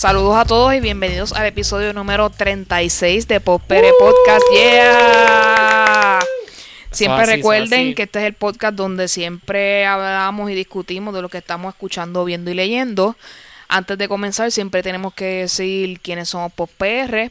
Saludos 0.00 0.34
a 0.38 0.46
todos 0.46 0.72
y 0.72 0.80
bienvenidos 0.80 1.34
al 1.34 1.44
episodio 1.44 1.92
número 1.92 2.30
36 2.30 3.28
de 3.28 3.38
Popere 3.38 3.90
Podcast. 3.98 4.42
¡Yeah! 4.50 6.20
Siempre 6.90 7.24
así, 7.24 7.32
recuerden 7.32 7.94
que 7.94 8.04
este 8.04 8.20
es 8.20 8.24
el 8.24 8.32
podcast 8.32 8.76
donde 8.76 9.08
siempre 9.08 9.84
hablamos 9.84 10.50
y 10.50 10.54
discutimos 10.54 11.12
de 11.12 11.20
lo 11.20 11.28
que 11.28 11.36
estamos 11.36 11.74
escuchando, 11.74 12.24
viendo 12.24 12.50
y 12.50 12.54
leyendo. 12.54 13.14
Antes 13.68 13.98
de 13.98 14.08
comenzar, 14.08 14.50
siempre 14.50 14.82
tenemos 14.82 15.12
que 15.12 15.42
decir 15.42 16.00
quiénes 16.00 16.30
somos 16.30 16.50
PopR. 16.50 17.30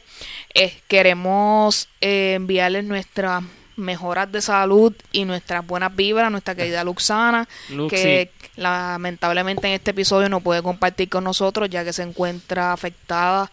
Eh, 0.54 0.80
queremos 0.86 1.88
eh, 2.00 2.34
enviarles 2.36 2.84
nuestras 2.84 3.42
mejoras 3.74 4.30
de 4.30 4.42
salud 4.42 4.94
y 5.10 5.24
nuestras 5.24 5.66
buenas 5.66 5.96
vibras 5.96 6.28
a 6.28 6.30
nuestra 6.30 6.54
querida 6.54 6.84
Luxana, 6.84 7.48
Luxi. 7.70 7.96
que 7.96 8.30
lamentablemente 8.60 9.66
en 9.66 9.72
este 9.74 9.92
episodio 9.92 10.28
no 10.28 10.40
puede 10.40 10.62
compartir 10.62 11.08
con 11.08 11.24
nosotros 11.24 11.68
ya 11.70 11.82
que 11.82 11.92
se 11.92 12.02
encuentra 12.02 12.72
afectada 12.72 13.50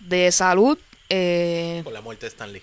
de 0.00 0.30
salud. 0.32 0.76
Eh, 1.08 1.80
Por 1.84 1.92
la 1.92 2.00
muerte 2.00 2.26
de 2.26 2.30
Stanley. 2.30 2.62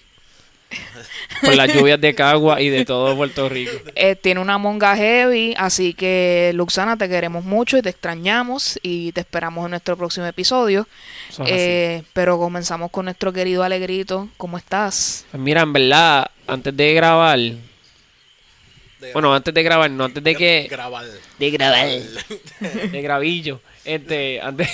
Por 1.41 1.55
las 1.55 1.73
lluvias 1.73 2.01
de 2.01 2.13
Cagua 2.13 2.59
y 2.61 2.67
de 2.67 2.83
todo 2.83 3.15
Puerto 3.15 3.47
Rico. 3.47 3.71
eh, 3.95 4.15
tiene 4.15 4.41
una 4.41 4.57
monga 4.57 4.97
heavy, 4.97 5.53
así 5.57 5.93
que 5.93 6.51
Luxana 6.53 6.97
te 6.97 7.07
queremos 7.07 7.45
mucho 7.45 7.77
y 7.77 7.81
te 7.81 7.89
extrañamos 7.89 8.77
y 8.83 9.13
te 9.13 9.21
esperamos 9.21 9.63
en 9.63 9.71
nuestro 9.71 9.95
próximo 9.95 10.25
episodio. 10.25 10.85
Eh, 11.45 12.03
pero 12.11 12.37
comenzamos 12.37 12.91
con 12.91 13.05
nuestro 13.05 13.31
querido 13.31 13.63
Alegrito. 13.63 14.27
¿Cómo 14.35 14.57
estás? 14.57 15.25
Pues 15.31 15.41
mira, 15.41 15.61
en 15.61 15.71
verdad, 15.71 16.27
antes 16.47 16.75
de 16.75 16.93
grabar, 16.93 17.39
bueno, 19.13 19.33
antes 19.33 19.53
de 19.53 19.63
grabar, 19.63 19.89
no, 19.91 20.05
antes 20.05 20.23
de 20.23 20.35
que... 20.35 20.67
Grabar. 20.69 21.05
De 21.37 21.51
grabar. 21.51 21.87
De 22.91 23.01
gravillo. 23.01 23.61
Este, 23.85 24.41
antes... 24.41 24.69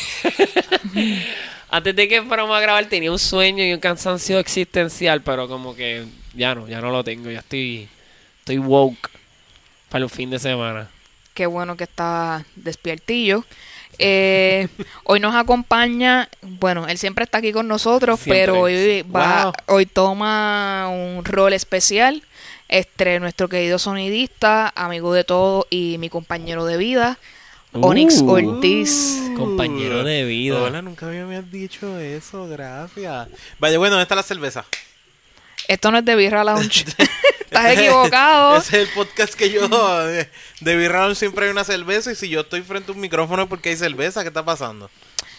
antes 1.69 1.95
de 1.95 2.07
que 2.07 2.21
fuéramos 2.21 2.55
a 2.55 2.59
grabar 2.61 2.85
tenía 2.85 3.11
un 3.11 3.19
sueño 3.19 3.63
y 3.63 3.73
un 3.73 3.79
cansancio 3.79 4.39
existencial, 4.39 5.21
pero 5.21 5.47
como 5.47 5.75
que 5.75 6.05
ya 6.33 6.55
no, 6.55 6.67
ya 6.67 6.81
no 6.81 6.91
lo 6.91 7.03
tengo, 7.03 7.29
ya 7.31 7.39
estoy... 7.39 7.87
Estoy 8.39 8.57
woke 8.57 9.09
para 9.87 10.03
el 10.03 10.09
fin 10.09 10.29
de 10.29 10.37
semana. 10.37 10.89
Qué 11.33 11.45
bueno 11.45 11.77
que 11.77 11.85
estás 11.85 12.43
despiertillo. 12.57 13.45
Eh, 13.99 14.67
hoy 15.05 15.19
nos 15.19 15.33
acompaña, 15.33 16.27
bueno, 16.41 16.87
él 16.87 16.97
siempre 16.97 17.23
está 17.23 17.37
aquí 17.37 17.53
con 17.53 17.67
nosotros, 17.67 18.19
Siempre. 18.19 18.41
pero 18.41 18.59
hoy 18.61 19.03
va, 19.03 19.45
Wow. 19.45 19.53
hoy 19.67 19.85
toma 19.85 20.89
un 20.89 21.23
rol 21.23 21.53
especial. 21.53 22.21
Este, 22.67 23.19
nuestro 23.19 23.49
querido 23.49 23.77
sonidista, 23.77 24.71
amigo 24.75 25.13
de 25.13 25.23
todo 25.23 25.67
y 25.69 25.97
mi 25.99 26.09
compañero 26.09 26.65
de 26.65 26.77
vida, 26.77 27.19
Onyx 27.73 28.21
Uh. 28.21 28.29
Ortiz. 28.29 29.19
Compañero 29.35 30.03
de 30.03 30.23
vida. 30.25 30.61
Hola, 30.61 30.81
nunca 30.81 31.07
me 31.07 31.21
habías 31.21 31.49
dicho 31.51 31.97
eso, 31.99 32.47
gracias. 32.47 33.29
Vaya, 33.59 33.77
bueno, 33.77 33.95
¿dónde 33.95 34.03
está 34.03 34.15
la 34.15 34.23
cerveza? 34.23 34.65
Esto 35.67 35.91
no 35.91 35.97
es 35.97 36.05
de 36.05 36.15
Birra 36.15 36.43
Lounge. 36.43 36.85
Estás 37.41 37.77
equivocado. 37.77 38.57
Ese 38.57 38.81
es 38.81 38.87
el 38.87 38.93
podcast 38.93 39.33
que 39.33 39.49
yo... 39.49 39.67
De, 40.05 40.29
de 40.59 40.75
Beer 40.75 40.91
Round 40.91 41.15
siempre 41.15 41.45
hay 41.45 41.51
una 41.51 41.63
cerveza 41.63 42.11
y 42.11 42.15
si 42.15 42.29
yo 42.29 42.41
estoy 42.41 42.61
frente 42.61 42.91
a 42.91 42.95
un 42.95 43.01
micrófono 43.01 43.43
es 43.43 43.49
porque 43.49 43.69
hay 43.69 43.77
cerveza. 43.77 44.21
¿Qué 44.21 44.27
está 44.27 44.45
pasando? 44.45 44.89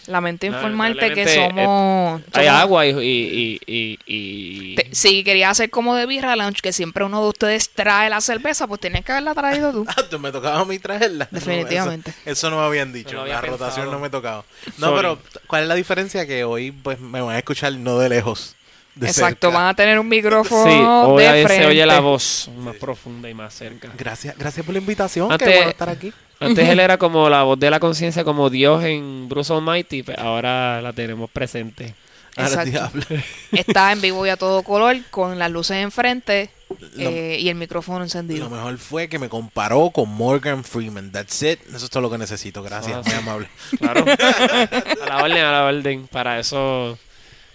Lamento 0.07 0.45
informarte 0.45 1.13
que 1.13 1.23
probablemente, 1.23 1.63
somos... 1.65 2.21
Hay 2.33 2.45
somos- 2.45 2.61
agua 2.61 2.85
y... 2.85 2.89
y, 2.91 3.59
y, 3.65 3.99
y- 4.05 4.75
Te- 4.75 4.89
Si 4.95 5.23
quería 5.23 5.49
hacer 5.49 5.69
como 5.69 5.95
de 5.95 6.05
Birra 6.05 6.35
Lounge, 6.35 6.61
que 6.61 6.71
siempre 6.73 7.03
uno 7.03 7.21
de 7.23 7.29
ustedes 7.29 7.69
trae 7.71 8.09
la 8.09 8.21
cerveza, 8.21 8.67
pues 8.67 8.79
tenías 8.81 9.03
que 9.03 9.11
haberla 9.11 9.33
traído 9.33 9.71
tú. 9.71 9.85
Ah, 9.97 10.17
me 10.17 10.31
tocaba 10.31 10.59
a 10.61 10.65
mí 10.65 10.79
traerla. 10.79 11.27
No, 11.31 11.39
Definitivamente. 11.39 12.11
eso, 12.11 12.19
eso 12.31 12.49
no 12.49 12.59
me 12.59 12.65
habían 12.65 12.93
dicho. 12.93 13.15
No 13.15 13.25
la 13.25 13.41
rotación 13.41 13.91
no 13.91 13.99
me 13.99 14.09
tocaba. 14.09 14.43
No, 14.77 14.87
Sorry. 14.87 14.95
pero 14.97 15.19
¿cuál 15.47 15.63
es 15.63 15.67
la 15.67 15.75
diferencia? 15.75 16.25
Que 16.25 16.43
hoy 16.43 16.71
pues 16.71 16.99
me 16.99 17.21
van 17.21 17.35
a 17.35 17.39
escuchar 17.39 17.73
no 17.73 17.97
de 17.99 18.09
lejos. 18.09 18.55
De 18.95 19.07
Exacto, 19.07 19.47
cerca. 19.47 19.57
van 19.59 19.67
a 19.67 19.73
tener 19.75 19.99
un 19.99 20.05
Sí, 20.05 20.09
micrófono 20.09 21.03
hoy 21.09 21.25
a 21.25 21.33
de 21.33 21.43
frente. 21.43 21.63
se 21.63 21.69
oye 21.69 21.85
la 21.85 21.99
voz 21.99 22.49
más 22.59 22.75
profunda 22.77 23.29
y 23.29 23.33
más 23.33 23.53
cerca. 23.53 23.89
Gracias, 23.97 24.37
gracias 24.37 24.65
por 24.65 24.73
la 24.73 24.79
invitación. 24.79 25.31
Antes- 25.31 25.47
Qué 25.49 25.55
bueno 25.55 25.69
estar 25.71 25.89
aquí. 25.89 26.13
Antes 26.39 26.69
él 26.69 26.79
era 26.79 26.97
como 26.97 27.29
la 27.29 27.43
voz 27.43 27.59
de 27.59 27.69
la 27.69 27.79
conciencia, 27.81 28.23
como 28.23 28.49
Dios 28.49 28.83
en 28.85 29.27
Bruce 29.27 29.51
Almighty, 29.53 30.03
pero 30.03 30.21
ahora 30.21 30.81
la 30.81 30.93
tenemos 30.93 31.29
presente. 31.29 31.93
Ahora 32.37 32.63
Exacto. 32.63 33.05
Está 33.51 33.91
en 33.91 34.01
vivo 34.01 34.25
y 34.25 34.29
a 34.29 34.37
todo 34.37 34.63
color, 34.63 34.95
con 35.09 35.39
las 35.39 35.49
luces 35.51 35.77
enfrente 35.77 36.49
Lo- 36.95 37.09
eh, 37.09 37.37
y 37.39 37.47
el 37.49 37.55
micrófono 37.55 37.99
Lo 37.99 38.03
encendido. 38.05 38.49
mejor 38.49 38.77
fue 38.77 39.07
que 39.09 39.19
me 39.19 39.27
comparó 39.29 39.89
con 39.91 40.09
Morgan 40.09 40.63
Freeman. 40.63 41.11
That's 41.11 41.41
it. 41.43 41.59
Eso 41.73 41.85
es 41.85 41.89
todo 41.89 42.01
lo 42.01 42.09
que 42.09 42.17
necesito. 42.17 42.61
Gracias, 42.63 42.95
Ah, 42.95 43.01
muy 43.03 43.11
sí. 43.11 43.17
amable. 43.17 43.47
Claro. 43.79 44.05
a 45.03 45.05
la 45.07 45.23
orden, 45.23 45.37
a 45.43 45.51
la 45.51 45.65
orden. 45.65 46.07
Para 46.07 46.39
eso 46.39 46.97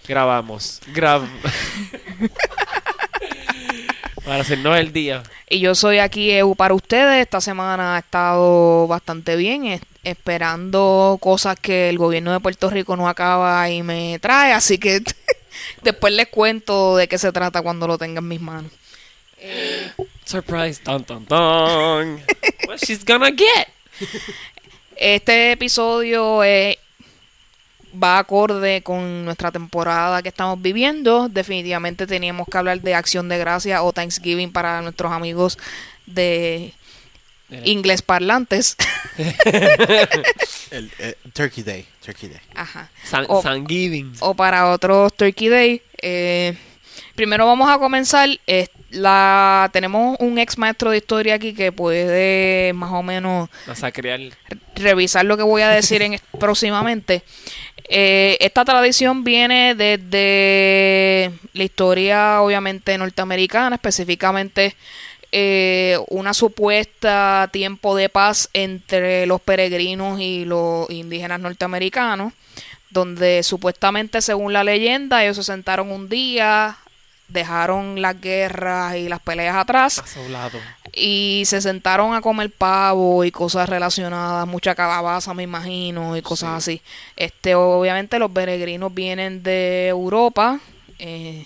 grabamos. 0.07 0.79
Grab. 0.93 1.23
Para 4.25 4.41
hacernos 4.41 4.77
el 4.77 4.93
día. 4.93 5.23
Y 5.49 5.59
yo 5.59 5.73
soy 5.73 5.97
aquí 5.97 6.29
EU 6.31 6.55
para 6.55 6.73
ustedes. 6.75 7.21
Esta 7.21 7.41
semana 7.41 7.95
ha 7.95 7.99
estado 7.99 8.87
bastante 8.87 9.35
bien, 9.35 9.65
es- 9.65 9.81
esperando 10.03 11.17
cosas 11.19 11.57
que 11.59 11.89
el 11.89 11.97
gobierno 11.97 12.31
de 12.31 12.39
Puerto 12.39 12.69
Rico 12.69 12.95
no 12.95 13.07
acaba 13.09 13.67
y 13.69 13.81
me 13.81 14.19
trae. 14.19 14.53
Así 14.53 14.77
que 14.77 15.01
después 15.83 16.13
les 16.13 16.27
cuento 16.27 16.95
de 16.97 17.07
qué 17.07 17.17
se 17.17 17.31
trata 17.31 17.61
cuando 17.63 17.87
lo 17.87 17.97
tenga 17.97 18.19
en 18.19 18.27
mis 18.27 18.41
manos. 18.41 18.71
Surprise. 20.25 20.81
Ton, 20.83 21.03
ton, 21.03 21.25
ton. 21.25 22.21
What 22.67 22.77
she's 22.85 23.03
gonna 23.03 23.31
get. 23.31 23.67
Este 24.95 25.53
episodio 25.53 26.43
eh, 26.43 26.77
va 28.01 28.19
acorde 28.19 28.81
con 28.83 29.25
nuestra 29.25 29.51
temporada 29.51 30.21
que 30.21 30.29
estamos 30.29 30.61
viviendo. 30.61 31.27
Definitivamente 31.29 32.07
teníamos 32.07 32.47
que 32.49 32.57
hablar 32.57 32.81
de 32.81 32.95
Acción 32.95 33.27
de 33.29 33.37
Gracia 33.37 33.83
o 33.83 33.91
Thanksgiving 33.93 34.51
para 34.51 34.81
nuestros 34.81 35.11
amigos 35.11 35.57
de 36.05 36.73
inglés 37.65 38.01
parlantes. 38.01 38.77
El, 40.71 40.89
eh, 40.99 41.15
Turkey 41.33 41.63
Day. 41.63 41.85
Turkey 42.03 42.29
Day. 42.29 42.39
Ajá. 42.55 42.89
San, 43.03 43.25
O- 43.27 43.41
Thanksgiving. 43.41 44.13
o 44.21 44.33
para 44.33 44.69
otros 44.69 45.13
Turkey 45.15 45.49
Day. 45.49 45.81
Eh, 46.01 46.55
primero 47.15 47.45
vamos 47.45 47.69
a 47.69 47.77
comenzar. 47.77 48.29
eh, 48.47 48.67
la 48.91 49.69
tenemos 49.71 50.17
un 50.19 50.37
ex 50.37 50.57
maestro 50.57 50.91
de 50.91 50.97
historia 50.97 51.35
aquí 51.35 51.53
que 51.53 51.71
puede 51.71 52.73
más 52.73 52.91
o 52.91 53.01
menos 53.01 53.49
Masacrear. 53.65 54.19
revisar 54.75 55.23
lo 55.23 55.37
que 55.37 55.43
voy 55.43 55.61
a 55.61 55.69
decir 55.69 56.01
en 56.01 56.19
próximamente. 56.39 57.23
Eh, 57.89 58.37
esta 58.39 58.65
tradición 58.65 59.23
viene 59.23 59.75
desde 59.75 61.31
la 61.53 61.63
historia, 61.63 62.41
obviamente, 62.41 62.97
norteamericana, 62.97 63.75
específicamente 63.75 64.75
eh, 65.33 65.97
una 66.09 66.33
supuesta 66.33 67.49
tiempo 67.53 67.95
de 67.95 68.09
paz 68.09 68.49
entre 68.53 69.25
los 69.25 69.39
peregrinos 69.39 70.19
y 70.19 70.43
los 70.43 70.89
indígenas 70.89 71.39
norteamericanos, 71.39 72.33
donde 72.89 73.41
supuestamente, 73.43 74.21
según 74.21 74.51
la 74.51 74.65
leyenda, 74.65 75.23
ellos 75.23 75.37
se 75.37 75.43
sentaron 75.43 75.89
un 75.89 76.09
día, 76.09 76.77
dejaron 77.29 78.01
las 78.01 78.19
guerras 78.19 78.97
y 78.97 79.07
las 79.07 79.21
peleas 79.21 79.55
atrás. 79.55 80.03
Y 80.93 81.43
se 81.45 81.61
sentaron 81.61 82.13
a 82.13 82.21
comer 82.21 82.51
pavo 82.51 83.23
y 83.23 83.31
cosas 83.31 83.69
relacionadas, 83.69 84.47
mucha 84.47 84.75
calabaza 84.75 85.33
me 85.33 85.43
imagino 85.43 86.17
y 86.17 86.21
cosas 86.21 86.49
así. 86.57 86.81
Este, 87.15 87.55
obviamente 87.55 88.19
los 88.19 88.31
peregrinos 88.31 88.93
vienen 88.93 89.41
de 89.43 89.87
Europa 89.87 90.59
eh, 90.99 91.45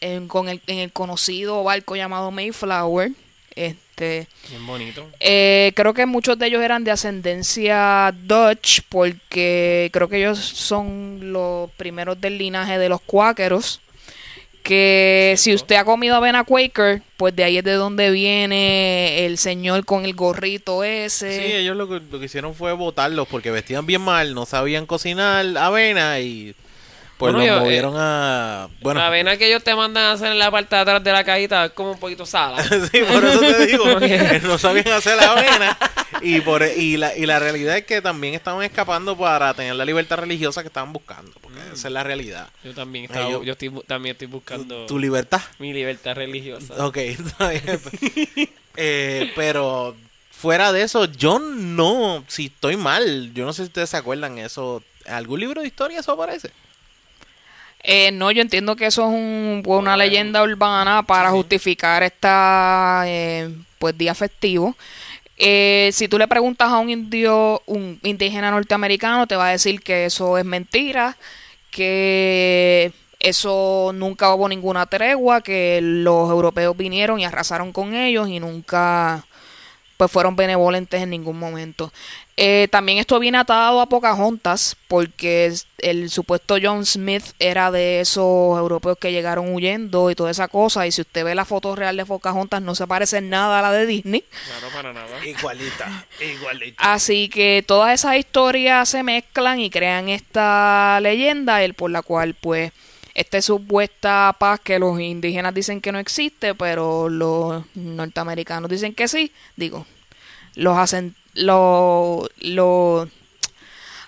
en, 0.00 0.28
con 0.28 0.48
el, 0.48 0.60
en 0.66 0.78
el 0.78 0.92
conocido 0.92 1.64
barco 1.64 1.96
llamado 1.96 2.30
Mayflower. 2.30 3.10
Este, 3.56 4.28
Bien 4.48 4.64
bonito. 4.64 5.04
eh, 5.18 5.72
creo 5.74 5.92
que 5.92 6.06
muchos 6.06 6.38
de 6.38 6.46
ellos 6.46 6.62
eran 6.62 6.84
de 6.84 6.92
ascendencia 6.92 8.14
Dutch 8.22 8.82
porque 8.88 9.90
creo 9.92 10.08
que 10.08 10.18
ellos 10.18 10.38
son 10.38 11.32
los 11.32 11.68
primeros 11.72 12.20
del 12.20 12.38
linaje 12.38 12.78
de 12.78 12.88
los 12.88 13.00
cuáqueros. 13.00 13.80
Que 14.68 15.32
si 15.38 15.54
usted 15.54 15.76
ha 15.76 15.84
comido 15.86 16.14
avena 16.14 16.44
Quaker, 16.44 17.00
pues 17.16 17.34
de 17.34 17.42
ahí 17.42 17.56
es 17.56 17.64
de 17.64 17.72
donde 17.72 18.10
viene 18.10 19.24
el 19.24 19.38
señor 19.38 19.86
con 19.86 20.04
el 20.04 20.12
gorrito 20.12 20.84
ese. 20.84 21.38
Sí, 21.38 21.52
ellos 21.54 21.74
lo 21.74 21.88
que, 21.88 22.02
lo 22.10 22.18
que 22.18 22.26
hicieron 22.26 22.54
fue 22.54 22.74
votarlos 22.74 23.26
porque 23.28 23.50
vestían 23.50 23.86
bien 23.86 24.02
mal, 24.02 24.34
no 24.34 24.44
sabían 24.44 24.84
cocinar 24.84 25.56
avena 25.56 26.20
y 26.20 26.54
pues 27.18 27.32
Bueno, 27.34 27.38
los 27.38 27.46
yo, 27.48 27.56
eh, 27.56 27.60
movieron 27.64 27.94
a... 27.96 28.68
Bueno, 28.80 29.00
la 29.00 29.08
avena 29.08 29.36
que 29.36 29.48
ellos 29.48 29.64
te 29.64 29.74
mandan 29.74 30.04
a 30.04 30.12
hacer 30.12 30.28
en 30.32 30.38
la 30.38 30.50
parte 30.50 30.76
de 30.76 30.82
atrás 30.82 31.02
de 31.02 31.12
la 31.12 31.24
cajita 31.24 31.64
es 31.66 31.72
como 31.72 31.90
un 31.92 31.98
poquito 31.98 32.24
sala. 32.24 32.62
sí, 32.62 33.00
por 33.12 33.24
eso 33.24 33.40
te 33.40 33.66
digo, 33.66 33.84
que 33.98 34.40
no 34.44 34.56
sabían 34.56 34.88
hacer 34.88 35.16
la 35.16 35.32
avena 35.32 35.76
y 36.22 36.40
por 36.40 36.62
y 36.64 36.96
la, 36.96 37.16
y 37.16 37.26
la 37.26 37.38
realidad 37.40 37.76
es 37.76 37.84
que 37.84 38.00
también 38.00 38.34
estaban 38.34 38.62
escapando 38.64 39.16
para 39.18 39.52
tener 39.54 39.74
la 39.74 39.84
libertad 39.84 40.16
religiosa 40.18 40.62
que 40.62 40.68
estaban 40.68 40.92
buscando, 40.92 41.32
porque 41.42 41.58
esa 41.74 41.88
es 41.88 41.92
la 41.92 42.04
realidad. 42.04 42.48
Yo 42.62 42.72
también 42.72 43.04
estaba, 43.06 43.26
Ay, 43.26 43.32
yo- 43.32 43.42
yo 43.42 43.52
estoy, 43.52 43.68
bu- 43.68 43.84
también 43.86 44.12
estoy 44.14 44.28
buscando 44.28 44.86
Tu 44.86 44.98
libertad. 44.98 45.40
mi 45.58 45.72
libertad 45.72 46.14
religiosa. 46.14 46.86
Ok, 46.86 46.96
está 46.98 47.48
bien. 47.50 47.80
Eh, 48.76 49.32
pero 49.34 49.96
fuera 50.30 50.72
de 50.72 50.82
eso, 50.82 51.06
yo 51.06 51.40
no, 51.40 52.24
si 52.28 52.46
estoy 52.46 52.76
mal, 52.76 53.32
yo 53.34 53.44
no 53.44 53.52
sé 53.52 53.62
si 53.62 53.66
ustedes 53.68 53.90
se 53.90 53.96
acuerdan 53.96 54.38
eso. 54.38 54.82
¿En 55.04 55.14
algún 55.14 55.40
libro 55.40 55.62
de 55.62 55.66
historia 55.66 55.98
eso 56.00 56.12
aparece? 56.12 56.50
Eh, 57.82 58.10
no, 58.12 58.30
yo 58.30 58.42
entiendo 58.42 58.76
que 58.76 58.86
eso 58.86 59.02
es 59.02 59.08
un- 59.08 59.62
una 59.66 59.96
leyenda 59.96 60.42
urbana 60.42 61.02
para 61.04 61.30
justificar 61.30 62.02
esta 62.02 63.04
eh, 63.06 63.50
pues 63.78 63.96
día 63.96 64.14
festivo. 64.14 64.76
Eh, 65.38 65.90
si 65.92 66.08
tú 66.08 66.18
le 66.18 66.28
preguntas 66.28 66.70
a 66.70 66.78
un 66.78 66.90
indio, 66.90 67.62
un 67.66 68.00
indígena 68.02 68.50
norteamericano, 68.50 69.26
te 69.28 69.36
va 69.36 69.48
a 69.48 69.52
decir 69.52 69.82
que 69.82 70.06
eso 70.06 70.38
es 70.38 70.44
mentira, 70.44 71.16
que 71.70 72.92
eso 73.20 73.92
nunca 73.94 74.34
hubo 74.34 74.48
ninguna 74.48 74.86
tregua, 74.86 75.40
que 75.42 75.80
los 75.82 76.30
europeos 76.30 76.76
vinieron 76.76 77.20
y 77.20 77.24
arrasaron 77.24 77.72
con 77.72 77.94
ellos 77.94 78.28
y 78.28 78.40
nunca 78.40 79.26
pues 79.98 80.12
fueron 80.12 80.36
benevolentes 80.36 81.02
en 81.02 81.10
ningún 81.10 81.38
momento. 81.38 81.92
Eh, 82.36 82.68
también 82.70 82.98
esto 82.98 83.18
viene 83.18 83.36
atado 83.36 83.80
a 83.80 83.88
Pocahontas, 83.88 84.76
porque 84.86 85.52
el 85.78 86.08
supuesto 86.08 86.56
John 86.62 86.86
Smith 86.86 87.24
era 87.40 87.72
de 87.72 87.98
esos 87.98 88.56
europeos 88.56 88.96
que 88.96 89.10
llegaron 89.10 89.52
huyendo 89.52 90.08
y 90.08 90.14
toda 90.14 90.30
esa 90.30 90.46
cosa. 90.46 90.86
Y 90.86 90.92
si 90.92 91.00
usted 91.00 91.24
ve 91.24 91.34
la 91.34 91.44
foto 91.44 91.74
real 91.74 91.96
de 91.96 92.06
Pocahontas, 92.06 92.62
no 92.62 92.76
se 92.76 92.86
parece 92.86 93.16
en 93.18 93.28
nada 93.28 93.58
a 93.58 93.62
la 93.62 93.72
de 93.72 93.86
Disney. 93.86 94.24
Claro, 94.46 94.72
para 94.72 94.92
nada. 94.92 95.26
Igualita, 95.26 96.06
igualita. 96.20 96.92
Así 96.92 97.28
que 97.28 97.64
todas 97.66 97.92
esas 97.92 98.16
historias 98.16 98.88
se 98.88 99.02
mezclan 99.02 99.58
y 99.58 99.68
crean 99.68 100.08
esta 100.08 101.00
leyenda, 101.02 101.64
el 101.64 101.74
por 101.74 101.90
la 101.90 102.02
cual, 102.02 102.34
pues, 102.34 102.70
esta 103.18 103.42
supuesta 103.42 104.36
paz 104.38 104.60
que 104.60 104.78
los 104.78 105.00
indígenas 105.00 105.52
dicen 105.52 105.80
que 105.80 105.90
no 105.90 105.98
existe, 105.98 106.54
pero 106.54 107.08
los 107.08 107.64
norteamericanos 107.74 108.70
dicen 108.70 108.94
que 108.94 109.08
sí. 109.08 109.32
Digo, 109.56 109.86
los 110.54 110.78
hacen, 110.78 111.16
los, 111.34 112.28
los, 112.38 113.08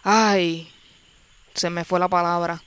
ay, 0.05 0.71
se 1.55 1.71
me 1.71 1.85
fue 1.85 1.99
la 1.99 2.07
palabra. 2.07 2.63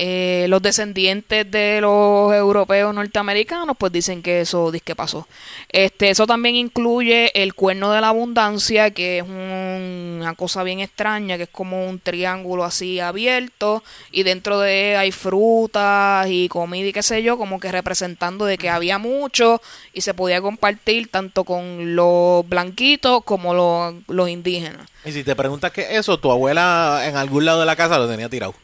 Eh, 0.00 0.46
los 0.48 0.62
descendientes 0.62 1.50
de 1.50 1.80
los 1.80 2.32
europeos 2.32 2.94
norteamericanos 2.94 3.76
pues 3.76 3.90
dicen 3.90 4.22
que 4.22 4.42
eso 4.42 4.70
que 4.84 4.94
pasó. 4.94 5.26
Este, 5.70 6.08
eso 6.10 6.24
también 6.24 6.54
incluye 6.54 7.32
el 7.42 7.54
cuerno 7.54 7.90
de 7.90 8.00
la 8.00 8.08
abundancia, 8.10 8.92
que 8.92 9.18
es 9.18 9.24
un- 9.24 10.18
una 10.20 10.34
cosa 10.34 10.62
bien 10.62 10.78
extraña, 10.78 11.36
que 11.36 11.42
es 11.44 11.48
como 11.48 11.88
un 11.88 11.98
triángulo 11.98 12.62
así 12.64 13.00
abierto 13.00 13.82
y 14.12 14.22
dentro 14.22 14.60
de 14.60 14.92
él 14.92 14.98
hay 14.98 15.10
frutas 15.10 16.28
y 16.30 16.48
comida 16.48 16.86
y 16.86 16.92
qué 16.92 17.02
sé 17.02 17.24
yo, 17.24 17.36
como 17.36 17.58
que 17.58 17.72
representando 17.72 18.44
de 18.44 18.56
que 18.56 18.70
había 18.70 18.98
mucho 18.98 19.60
y 19.92 20.02
se 20.02 20.14
podía 20.14 20.40
compartir 20.40 21.08
tanto 21.10 21.42
con 21.42 21.96
los 21.96 22.48
blanquitos 22.48 23.24
como 23.24 23.52
los, 23.52 23.94
los 24.06 24.28
indígenas. 24.28 24.86
Y 25.04 25.10
si 25.10 25.24
te 25.24 25.34
preguntas 25.34 25.72
qué 25.72 25.80
es 25.80 25.90
eso, 26.00 26.20
tu 26.20 26.30
abuela 26.30 27.02
en 27.04 27.16
algún 27.16 27.44
lado 27.44 27.58
de 27.60 27.66
la 27.66 27.74
casa 27.74 27.98
lo 27.98 28.08
tenía 28.08 28.28
tirado. 28.28 28.54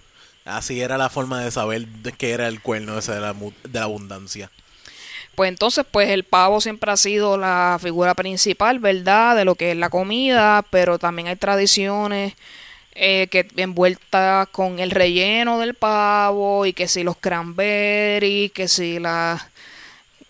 Así 0.44 0.80
era 0.80 0.98
la 0.98 1.08
forma 1.08 1.42
de 1.42 1.50
saber 1.50 1.86
qué 2.18 2.32
era 2.32 2.48
el 2.48 2.60
cuerno 2.60 2.98
ese 2.98 3.12
de 3.12 3.20
la, 3.20 3.32
de 3.32 3.78
la 3.78 3.82
abundancia. 3.82 4.50
Pues 5.34 5.48
entonces, 5.48 5.84
pues 5.90 6.10
el 6.10 6.24
pavo 6.24 6.60
siempre 6.60 6.92
ha 6.92 6.96
sido 6.96 7.36
la 7.36 7.78
figura 7.80 8.14
principal, 8.14 8.78
¿verdad? 8.78 9.36
De 9.36 9.44
lo 9.44 9.54
que 9.56 9.72
es 9.72 9.76
la 9.76 9.90
comida, 9.90 10.64
pero 10.70 10.98
también 10.98 11.28
hay 11.28 11.36
tradiciones 11.36 12.34
eh, 12.94 13.26
que 13.30 13.48
envueltas 13.56 14.48
con 14.50 14.78
el 14.78 14.92
relleno 14.92 15.58
del 15.58 15.74
pavo 15.74 16.66
y 16.66 16.72
que 16.72 16.86
si 16.86 17.02
los 17.02 17.16
cranberries, 17.16 18.52
que 18.52 18.68
si 18.68 19.00
la 19.00 19.50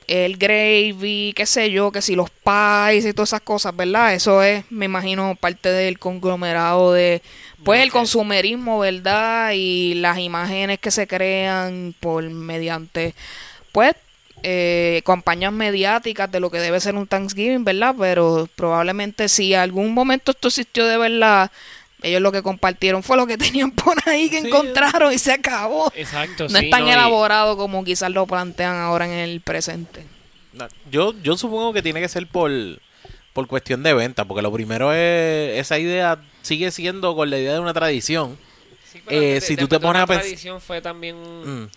el 0.06 0.37
gravy, 0.37 1.32
qué 1.34 1.46
sé 1.46 1.70
yo, 1.70 1.90
que 1.90 2.02
si 2.02 2.14
los 2.14 2.31
pies 2.31 3.05
y 3.05 3.12
todas 3.12 3.31
esas 3.31 3.40
cosas, 3.40 3.75
¿verdad? 3.75 4.14
Eso 4.14 4.43
es, 4.43 4.64
me 4.70 4.84
imagino, 4.84 5.34
parte 5.34 5.70
del 5.70 5.99
conglomerado 5.99 6.93
de, 6.93 7.22
pues, 7.64 7.82
el 7.82 7.90
consumerismo, 7.90 8.78
¿verdad? 8.78 9.52
Y 9.55 9.94
las 9.94 10.19
imágenes 10.19 10.78
que 10.78 10.90
se 10.90 11.06
crean 11.06 11.94
por 12.00 12.22
mediante, 12.28 13.14
pues, 13.72 13.94
eh, 14.43 15.00
campañas 15.06 15.52
mediáticas 15.52 16.31
de 16.31 16.38
lo 16.40 16.50
que 16.50 16.58
debe 16.58 16.78
ser 16.81 16.94
un 16.96 17.06
Thanksgiving, 17.06 17.64
¿verdad? 17.64 17.94
Pero 17.99 18.49
probablemente 18.56 19.28
si 19.28 19.55
algún 19.55 19.94
momento 19.94 20.32
esto 20.32 20.49
existió 20.49 20.87
de 20.87 20.99
verdad, 20.99 21.50
ellos 22.02 22.20
lo 22.20 22.31
que 22.32 22.43
compartieron 22.43 23.02
fue 23.02 23.16
lo 23.16 23.26
que 23.26 23.38
tenían 23.38 23.70
por 23.70 23.96
ahí 24.06 24.28
que 24.28 24.43
Sí. 24.43 24.49
encontraron 24.49 25.12
y 25.14 25.19
se 25.19 25.32
acabó. 25.32 25.90
Exacto, 25.96 26.44
No 26.50 26.58
sí, 26.58 26.66
es 26.66 26.70
tan 26.70 26.82
no, 26.82 26.88
y- 26.88 26.93
elaborado 26.93 27.56
como 27.56 27.82
quizás 27.84 28.11
lo 28.11 28.26
plantean 28.26 28.76
ahora 28.76 29.06
en 29.06 29.12
el 29.14 29.40
presente. 29.40 30.05
No, 30.52 30.69
Yo, 30.90 31.14
yo 31.22 31.37
supongo 31.38 31.72
que 31.72 31.81
tiene 31.82 32.00
que 32.02 32.08
ser 32.08 32.26
por, 32.26 32.50
por 33.32 33.46
cuestión 33.49 33.82
de 33.82 33.94
venta, 33.94 34.26
porque 34.26 34.43
lo 34.43 34.52
primero 34.52 34.93
es, 34.93 35.58
esa 35.58 35.78
idea 35.78 36.19
sigue 36.44 36.70
siendo 36.70 37.17
con 37.17 37.29
la 37.31 37.38
idea 37.38 37.55
de 37.55 37.61
una 37.61 37.75
tradición. 37.75 38.38
Sí, 38.93 39.00
Eh, 39.08 39.20
de- 39.35 39.41
si 39.41 39.56
tú 39.56 39.67
te 39.67 39.81
pones 39.81 40.02
a 40.02 40.06
pens- 40.06 40.20
tradición 40.20 40.61
fue 40.61 40.81
también 40.81 41.17
Mm, 41.64 41.69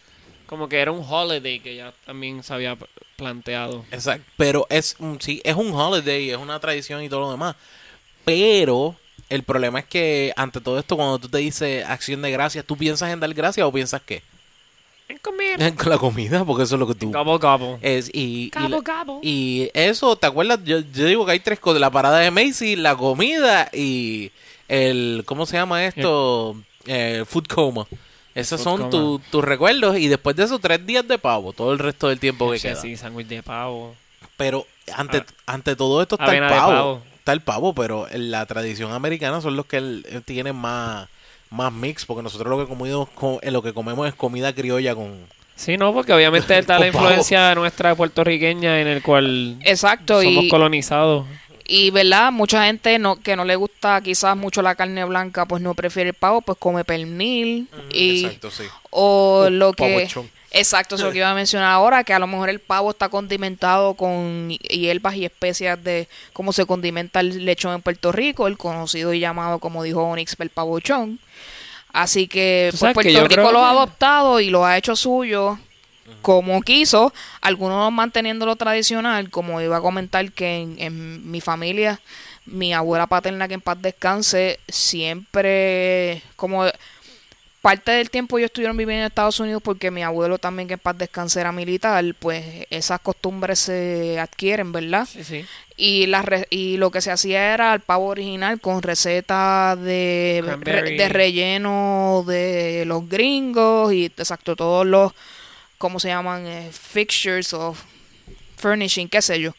como 0.45 0.69
que 0.69 0.77
era 0.79 0.91
un 0.91 1.03
holiday 1.07 1.59
que 1.59 1.75
ya 1.75 1.91
también 2.05 2.43
se 2.43 2.53
había 2.53 2.77
planteado. 3.15 3.83
exacto. 3.91 4.23
Pero 4.37 4.67
es 4.69 4.95
sí, 5.19 5.41
es 5.43 5.55
un 5.55 5.71
holiday, 5.73 6.29
es 6.29 6.37
una 6.37 6.59
tradición 6.59 7.01
y 7.03 7.09
todo 7.09 7.21
lo 7.21 7.31
demás. 7.31 7.55
Pero 8.25 8.95
el 9.29 9.43
problema 9.43 9.79
es 9.79 9.85
que 9.85 10.33
ante 10.35 10.61
todo 10.61 10.77
esto, 10.79 10.95
cuando 10.95 11.17
tú 11.19 11.29
te 11.29 11.37
dices 11.39 11.85
acción 11.85 12.21
de 12.21 12.31
gracias, 12.31 12.65
¿tú 12.65 12.77
piensas 12.77 13.11
en 13.11 13.19
dar 13.19 13.33
gracias 13.33 13.65
o 13.65 13.71
piensas 13.71 14.01
qué? 14.05 14.21
En 15.09 15.17
comer. 15.19 15.61
En 15.61 15.75
la 15.85 15.97
comida, 15.97 16.43
porque 16.45 16.63
eso 16.63 16.75
es 16.75 16.79
lo 16.79 16.87
que 16.87 16.95
tú... 16.95 17.11
Gabo, 17.11 17.39
gabo. 17.39 17.79
Es, 17.81 18.09
y, 18.13 18.45
y 18.47 18.49
Gabo, 18.49 18.69
la- 18.69 18.81
gabo. 18.81 19.19
y 19.23 19.69
eso, 19.73 20.15
¿te 20.17 20.27
acuerdas? 20.27 20.59
Yo, 20.65 20.79
yo 20.79 21.05
digo 21.05 21.25
que 21.25 21.31
hay 21.31 21.39
tres 21.39 21.59
cosas. 21.59 21.79
La 21.79 21.89
parada 21.89 22.19
de 22.19 22.29
Macy, 22.31 22.75
la 22.75 22.95
comida 22.95 23.69
y 23.73 24.31
el... 24.67 25.23
¿Cómo 25.25 25.45
se 25.45 25.57
llama 25.57 25.85
esto? 25.85 26.55
Eh, 26.85 27.23
food 27.27 27.45
coma. 27.47 27.85
Esos 28.35 28.61
Food 28.61 28.63
son 28.63 28.77
coma. 28.77 28.89
tu- 28.89 29.21
tus 29.31 29.43
recuerdos. 29.43 29.97
Y 29.97 30.07
después 30.07 30.35
de 30.35 30.43
eso, 30.43 30.59
tres 30.59 30.85
días 30.85 31.07
de 31.07 31.17
pavo. 31.17 31.53
Todo 31.53 31.73
el 31.73 31.79
resto 31.79 32.07
del 32.09 32.19
tiempo 32.19 32.51
que 32.51 32.59
Sí, 32.59 32.67
queda. 32.67 32.75
sí, 32.81 32.95
sándwich 32.97 33.27
de 33.27 33.43
pavo. 33.43 33.95
Pero 34.37 34.65
ante, 34.95 35.17
Ah. 35.19 35.25
ante 35.53 35.75
todo 35.75 36.01
esto 36.01 36.15
está 36.19 36.33
el 36.35 36.41
pavo. 36.47 36.71
pavo. 36.71 37.01
Está 37.17 37.33
el 37.33 37.41
pavo, 37.41 37.73
pero 37.73 38.07
en 38.09 38.31
la 38.31 38.45
tradición 38.45 38.91
americana 38.93 39.41
son 39.41 39.55
los 39.57 39.65
que 39.65 39.77
el- 39.77 40.05
tienen 40.25 40.55
más, 40.55 41.09
más 41.49 41.73
mix. 41.73 42.05
Porque 42.05 42.21
nosotros 42.23 42.47
lo 42.49 42.57
que, 42.63 42.69
comemos, 42.69 43.09
co- 43.15 43.39
eh, 43.41 43.51
lo 43.51 43.61
que 43.61 43.73
comemos 43.73 44.07
es 44.07 44.13
comida 44.15 44.53
criolla 44.53 44.93
con... 44.95 45.25
Sí, 45.55 45.75
no, 45.75 45.91
porque 45.91 46.13
obviamente 46.13 46.55
está 46.59 46.77
la 46.77 46.85
influencia 46.87 47.55
nuestra 47.55 47.95
puertorriqueña 47.95 48.79
en 48.79 48.87
el 48.87 49.01
cual 49.01 49.57
Exacto, 49.65 50.21
somos 50.21 50.43
y, 50.43 50.49
colonizados. 50.49 51.25
Y 51.67 51.91
verdad, 51.91 52.31
mucha 52.31 52.65
gente 52.65 52.97
no 52.97 53.17
que 53.17 53.35
no 53.35 53.43
le 53.43 53.57
gusta 53.57 53.99
quizás 54.01 54.37
mucho 54.37 54.61
la 54.61 54.75
carne 54.75 55.03
blanca, 55.03 55.45
pues 55.45 55.61
no 55.61 55.73
prefiere 55.73 56.09
el 56.11 56.15
pavo, 56.15 56.41
pues 56.41 56.57
come 56.57 56.85
pernil 56.85 57.67
y 57.91 58.25
Exacto, 58.25 58.51
sí. 58.51 58.63
o 58.89 59.49
lo 59.51 59.73
que 59.73 59.95
pavochón. 59.95 60.31
Exacto, 60.51 60.95
eso 60.95 61.03
es 61.03 61.07
lo 61.07 61.11
que 61.11 61.17
iba 61.17 61.29
a 61.29 61.35
mencionar 61.35 61.69
ahora, 61.73 62.05
que 62.05 62.13
a 62.13 62.19
lo 62.19 62.25
mejor 62.25 62.49
el 62.49 62.59
pavo 62.59 62.91
está 62.91 63.09
condimentado 63.09 63.95
con 63.95 64.49
hierbas 64.49 65.15
y 65.15 65.25
especias 65.25 65.83
de 65.83 66.07
cómo 66.31 66.53
se 66.53 66.65
condimenta 66.65 67.19
el 67.19 67.43
lechón 67.43 67.75
en 67.75 67.81
Puerto 67.81 68.13
Rico, 68.13 68.47
el 68.47 68.57
conocido 68.57 69.13
y 69.13 69.19
llamado, 69.19 69.59
como 69.59 69.83
dijo 69.83 70.01
Onyx, 70.03 70.37
el 70.39 70.49
pavochón. 70.49 71.19
Así 71.91 72.29
que 72.29 72.69
pues, 72.71 72.81
que 72.81 72.93
Puerto 72.93 73.27
Rico 73.27 73.51
lo 73.51 73.65
ha 73.65 73.71
adoptado 73.71 74.39
y 74.39 74.49
lo 74.49 74.65
ha 74.65 74.77
hecho 74.77 74.95
suyo 74.95 75.59
como 76.21 76.61
quiso, 76.61 77.13
algunos 77.41 77.91
manteniéndolo 77.91 78.55
tradicional, 78.55 79.29
como 79.29 79.61
iba 79.61 79.77
a 79.77 79.81
comentar 79.81 80.31
que 80.31 80.57
en, 80.57 80.75
en 80.79 81.29
mi 81.31 81.41
familia, 81.41 81.99
mi 82.45 82.73
abuela 82.73 83.07
paterna 83.07 83.47
que 83.47 83.55
en 83.55 83.61
paz 83.61 83.77
descanse, 83.81 84.59
siempre 84.67 86.21
como 86.35 86.65
parte 87.61 87.91
del 87.91 88.09
tiempo 88.09 88.37
ellos 88.37 88.47
estuvieron 88.49 88.77
viviendo 88.77 89.01
en 89.01 89.07
Estados 89.07 89.39
Unidos 89.41 89.61
porque 89.61 89.91
mi 89.91 90.01
abuelo 90.03 90.37
también 90.37 90.67
que 90.69 90.75
en 90.75 90.79
paz 90.79 90.97
descanse 90.97 91.41
era 91.41 91.51
militar, 91.51 92.05
pues 92.19 92.65
esas 92.69 93.01
costumbres 93.01 93.59
se 93.59 94.17
adquieren, 94.19 94.71
¿verdad? 94.71 95.07
Sí, 95.11 95.23
sí. 95.23 95.45
Y, 95.75 96.05
la 96.07 96.21
re- 96.21 96.47
y 96.49 96.77
lo 96.77 96.89
que 96.91 97.01
se 97.01 97.11
hacía 97.11 97.53
era 97.53 97.73
el 97.73 97.81
pavo 97.81 98.07
original 98.07 98.59
con 98.61 98.81
receta 98.81 99.75
de, 99.75 100.41
re- 100.61 100.91
de 100.97 101.09
relleno 101.09 102.23
de 102.25 102.83
los 102.85 103.07
gringos 103.09 103.91
y 103.93 104.05
exacto, 104.05 104.55
todos 104.55 104.85
los, 104.87 105.11
¿cómo 105.77 105.99
se 105.99 106.09
llaman? 106.09 106.45
Eh, 106.47 106.69
fixtures 106.71 107.53
o 107.53 107.75
furnishing, 108.57 109.07
qué 109.07 109.21
sé 109.21 109.39
yo, 109.39 109.53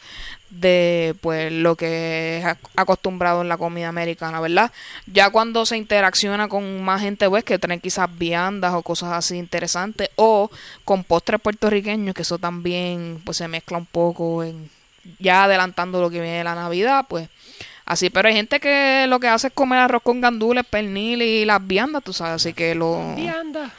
de 0.50 1.14
pues 1.20 1.52
lo 1.52 1.76
que 1.76 2.38
es 2.38 2.44
ac- 2.44 2.58
acostumbrado 2.74 3.42
en 3.42 3.48
la 3.48 3.56
comida 3.56 3.88
americana, 3.88 4.40
¿verdad? 4.40 4.72
Ya 5.06 5.30
cuando 5.30 5.64
se 5.66 5.76
interacciona 5.76 6.48
con 6.48 6.82
más 6.82 7.00
gente, 7.02 7.28
pues 7.28 7.44
que 7.44 7.58
traen 7.58 7.80
quizás 7.80 8.08
viandas 8.18 8.74
o 8.74 8.82
cosas 8.82 9.12
así 9.12 9.36
interesantes 9.36 10.10
o 10.16 10.50
con 10.84 11.04
postres 11.04 11.40
puertorriqueños, 11.40 12.14
que 12.14 12.22
eso 12.22 12.38
también 12.38 13.20
pues 13.24 13.36
se 13.36 13.46
mezcla 13.46 13.78
un 13.78 13.86
poco 13.86 14.42
en 14.42 14.68
ya 15.20 15.44
adelantando 15.44 16.00
lo 16.00 16.10
que 16.10 16.20
viene 16.20 16.38
de 16.38 16.44
la 16.44 16.54
Navidad, 16.56 17.06
pues 17.08 17.28
así, 17.84 18.10
pero 18.10 18.28
hay 18.28 18.34
gente 18.34 18.58
que 18.60 19.06
lo 19.08 19.20
que 19.20 19.28
hace 19.28 19.46
es 19.46 19.52
comer 19.52 19.78
arroz 19.78 20.02
con 20.02 20.20
gandules, 20.20 20.66
pernil 20.66 21.22
y 21.22 21.44
las 21.44 21.64
viandas, 21.66 22.02
tú 22.02 22.12
sabes, 22.12 22.34
así 22.34 22.52
que 22.52 22.74
lo 22.74 23.14
Y 23.16 23.28
anda. 23.28 23.70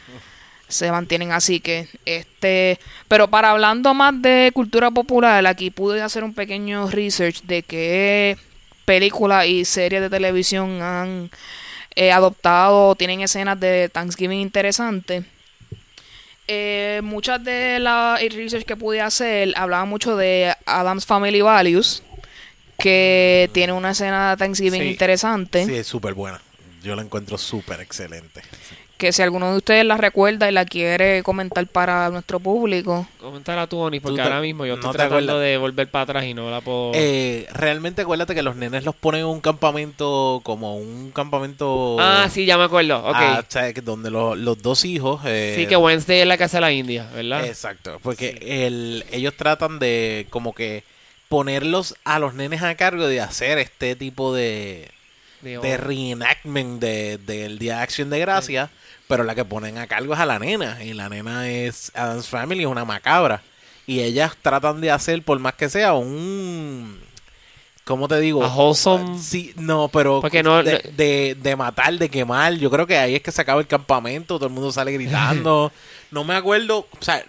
Se 0.70 0.92
mantienen 0.92 1.34
así 1.34 1.60
que 1.60 1.88
este 2.06 2.80
pero 3.10 3.28
para 3.28 3.52
hablando 3.52 3.94
más 3.94 4.22
de 4.22 4.52
cultura 4.54 4.92
popular 4.92 5.46
aquí 5.46 5.72
pude 5.72 6.02
hacer 6.02 6.24
un 6.24 6.34
pequeño 6.34 6.90
research 6.90 7.42
de 7.44 7.64
que 7.64 8.38
películas 8.86 9.46
y 9.46 9.66
series 9.66 10.02
de 10.02 10.10
televisión 10.10 10.82
han 10.82 11.30
eh, 11.96 12.12
adoptado, 12.12 12.96
tienen 12.96 13.22
escenas 13.22 13.60
de 13.60 13.90
Thanksgiving 13.92 14.40
interesantes. 14.40 15.26
Eh, 16.48 17.02
muchas 17.04 17.44
de 17.44 17.78
las 17.80 18.20
research 18.22 18.66
que 18.66 18.76
pude 18.76 19.02
hacer 19.02 19.54
hablaban 19.56 19.90
mucho 19.90 20.16
de 20.16 20.56
Adam's 20.66 21.06
Family 21.06 21.42
Values, 21.42 22.02
que 22.80 23.50
tiene 23.54 23.74
una 23.74 23.92
escena 23.92 24.32
de 24.32 24.38
Thanksgiving 24.38 24.82
Sí. 24.82 24.88
interesante. 24.88 25.66
Sí, 25.66 25.76
es 25.76 25.88
súper 25.88 26.14
buena. 26.14 26.42
Yo 26.82 26.96
la 26.96 27.02
encuentro 27.02 27.38
súper 27.38 27.82
excelente. 27.82 28.42
Que 29.00 29.13
si 29.13 29.22
alguno 29.22 29.50
de 29.51 29.58
ustedes 29.58 29.86
la 29.86 29.96
recuerda 29.96 30.50
y 30.50 30.51
la 30.51 30.65
quiere 30.65 31.24
comentar 31.24 31.65
para 31.68 32.10
nuestro 32.10 32.38
público, 32.41 33.08
Coméntala 33.18 33.65
tú, 33.65 33.79
Oni, 33.79 34.01
porque 34.01 34.20
ahora 34.20 34.41
mismo 34.41 34.65
yo 34.65 34.74
no 34.74 34.82
estoy 34.82 34.91
te 34.91 34.98
tratando 34.98 35.32
acuerdas. 35.32 35.41
de 35.41 35.58
volver 35.58 35.88
para 35.89 36.03
atrás 36.03 36.25
y 36.25 36.34
no 36.34 36.51
la 36.51 36.60
puedo... 36.60 36.91
Eh, 36.96 37.48
realmente 37.53 38.01
acuérdate 38.01 38.36
que 38.36 38.44
los 38.44 38.58
nenes 38.58 38.84
los 38.84 38.94
ponen 38.94 39.22
en 39.22 39.27
un 39.27 39.39
campamento, 39.39 40.41
como 40.44 40.75
un 40.75 41.12
campamento... 41.12 41.96
ah, 41.98 42.27
sí, 42.29 42.46
ya 42.46 42.58
me 42.58 42.65
acuerdo. 42.65 43.00
Ok. 43.00 43.15
ah, 43.15 43.41
o 43.41 43.46
sea, 43.50 43.72
donde 43.82 44.12
los, 44.12 44.38
los 44.38 44.62
dos 44.62 44.84
hijos... 44.84 45.22
eh, 45.25 45.53
sí, 45.56 45.65
que 45.65 45.77
Wednesday 45.77 46.20
es 46.20 46.27
la 46.27 46.38
casa 46.38 46.58
de 46.58 46.62
la 46.62 46.74
India, 46.74 47.10
¿verdad? 47.15 47.46
Exacto, 47.46 48.00
porque 48.03 48.38
el, 48.41 49.06
ellos 49.13 49.34
tratan 49.38 49.79
de 49.79 50.27
como 50.29 50.53
que 50.53 50.84
ponerlos 51.29 51.96
a 52.03 52.20
los 52.20 52.34
nenes 52.34 52.63
a 52.63 52.75
cargo 52.75 53.08
de 53.08 53.22
hacer 53.22 53.60
este 53.60 53.96
tipo 53.96 54.34
de, 54.36 54.91
Digo, 55.41 55.62
de 55.62 55.77
reenactment 55.77 56.79
de- 56.81 57.17
del 57.17 57.60
Día 57.60 57.77
de 57.77 57.81
Acción 57.84 58.10
de 58.10 58.19
Gracia, 58.19 58.69
pero 59.08 59.24
la 59.24 59.36
que 59.36 59.46
ponen 59.46 59.77
a 59.77 59.88
cargo 59.88 60.13
es 60.13 60.19
a 60.19 60.25
la 60.25 60.38
nena, 60.39 60.84
y 60.84 60.93
la 60.93 61.10
nena 61.10 61.50
es 61.50 61.91
Adam's 61.96 62.27
Family, 62.27 62.62
es 62.63 62.67
una 62.69 62.86
macabra, 62.86 63.41
y 63.88 64.01
ellas 64.01 64.34
tratan 64.41 64.81
de 64.81 64.91
hacer, 64.91 65.24
por 65.24 65.39
más 65.39 65.53
que 65.55 65.69
sea, 65.69 65.93
un... 65.93 67.00
¿Cómo 67.86 68.08
te 68.08 68.19
digo? 68.19 68.43
A 68.43 68.50
wholesome- 68.53 69.17
Sí, 69.19 69.51
no, 69.55 69.88
pero 69.88 70.22
Porque 70.22 70.43
no- 70.43 70.62
de, 70.62 70.77
de, 70.96 71.36
de 71.41 71.55
matar, 71.55 71.93
de 71.98 72.08
quemar, 72.10 72.53
yo 72.53 72.69
creo 72.69 72.86
que 72.86 72.98
ahí 72.98 73.15
es 73.15 73.22
que 73.24 73.31
se 73.31 73.41
acaba 73.41 73.62
el 73.62 73.67
campamento, 73.67 74.36
todo 74.38 74.46
el 74.48 74.53
mundo 74.53 74.72
sale 74.72 74.91
gritando, 74.91 75.72
no 76.12 76.24
me 76.24 76.36
acuerdo, 76.36 76.88
o 77.00 77.03
sea, 77.03 77.24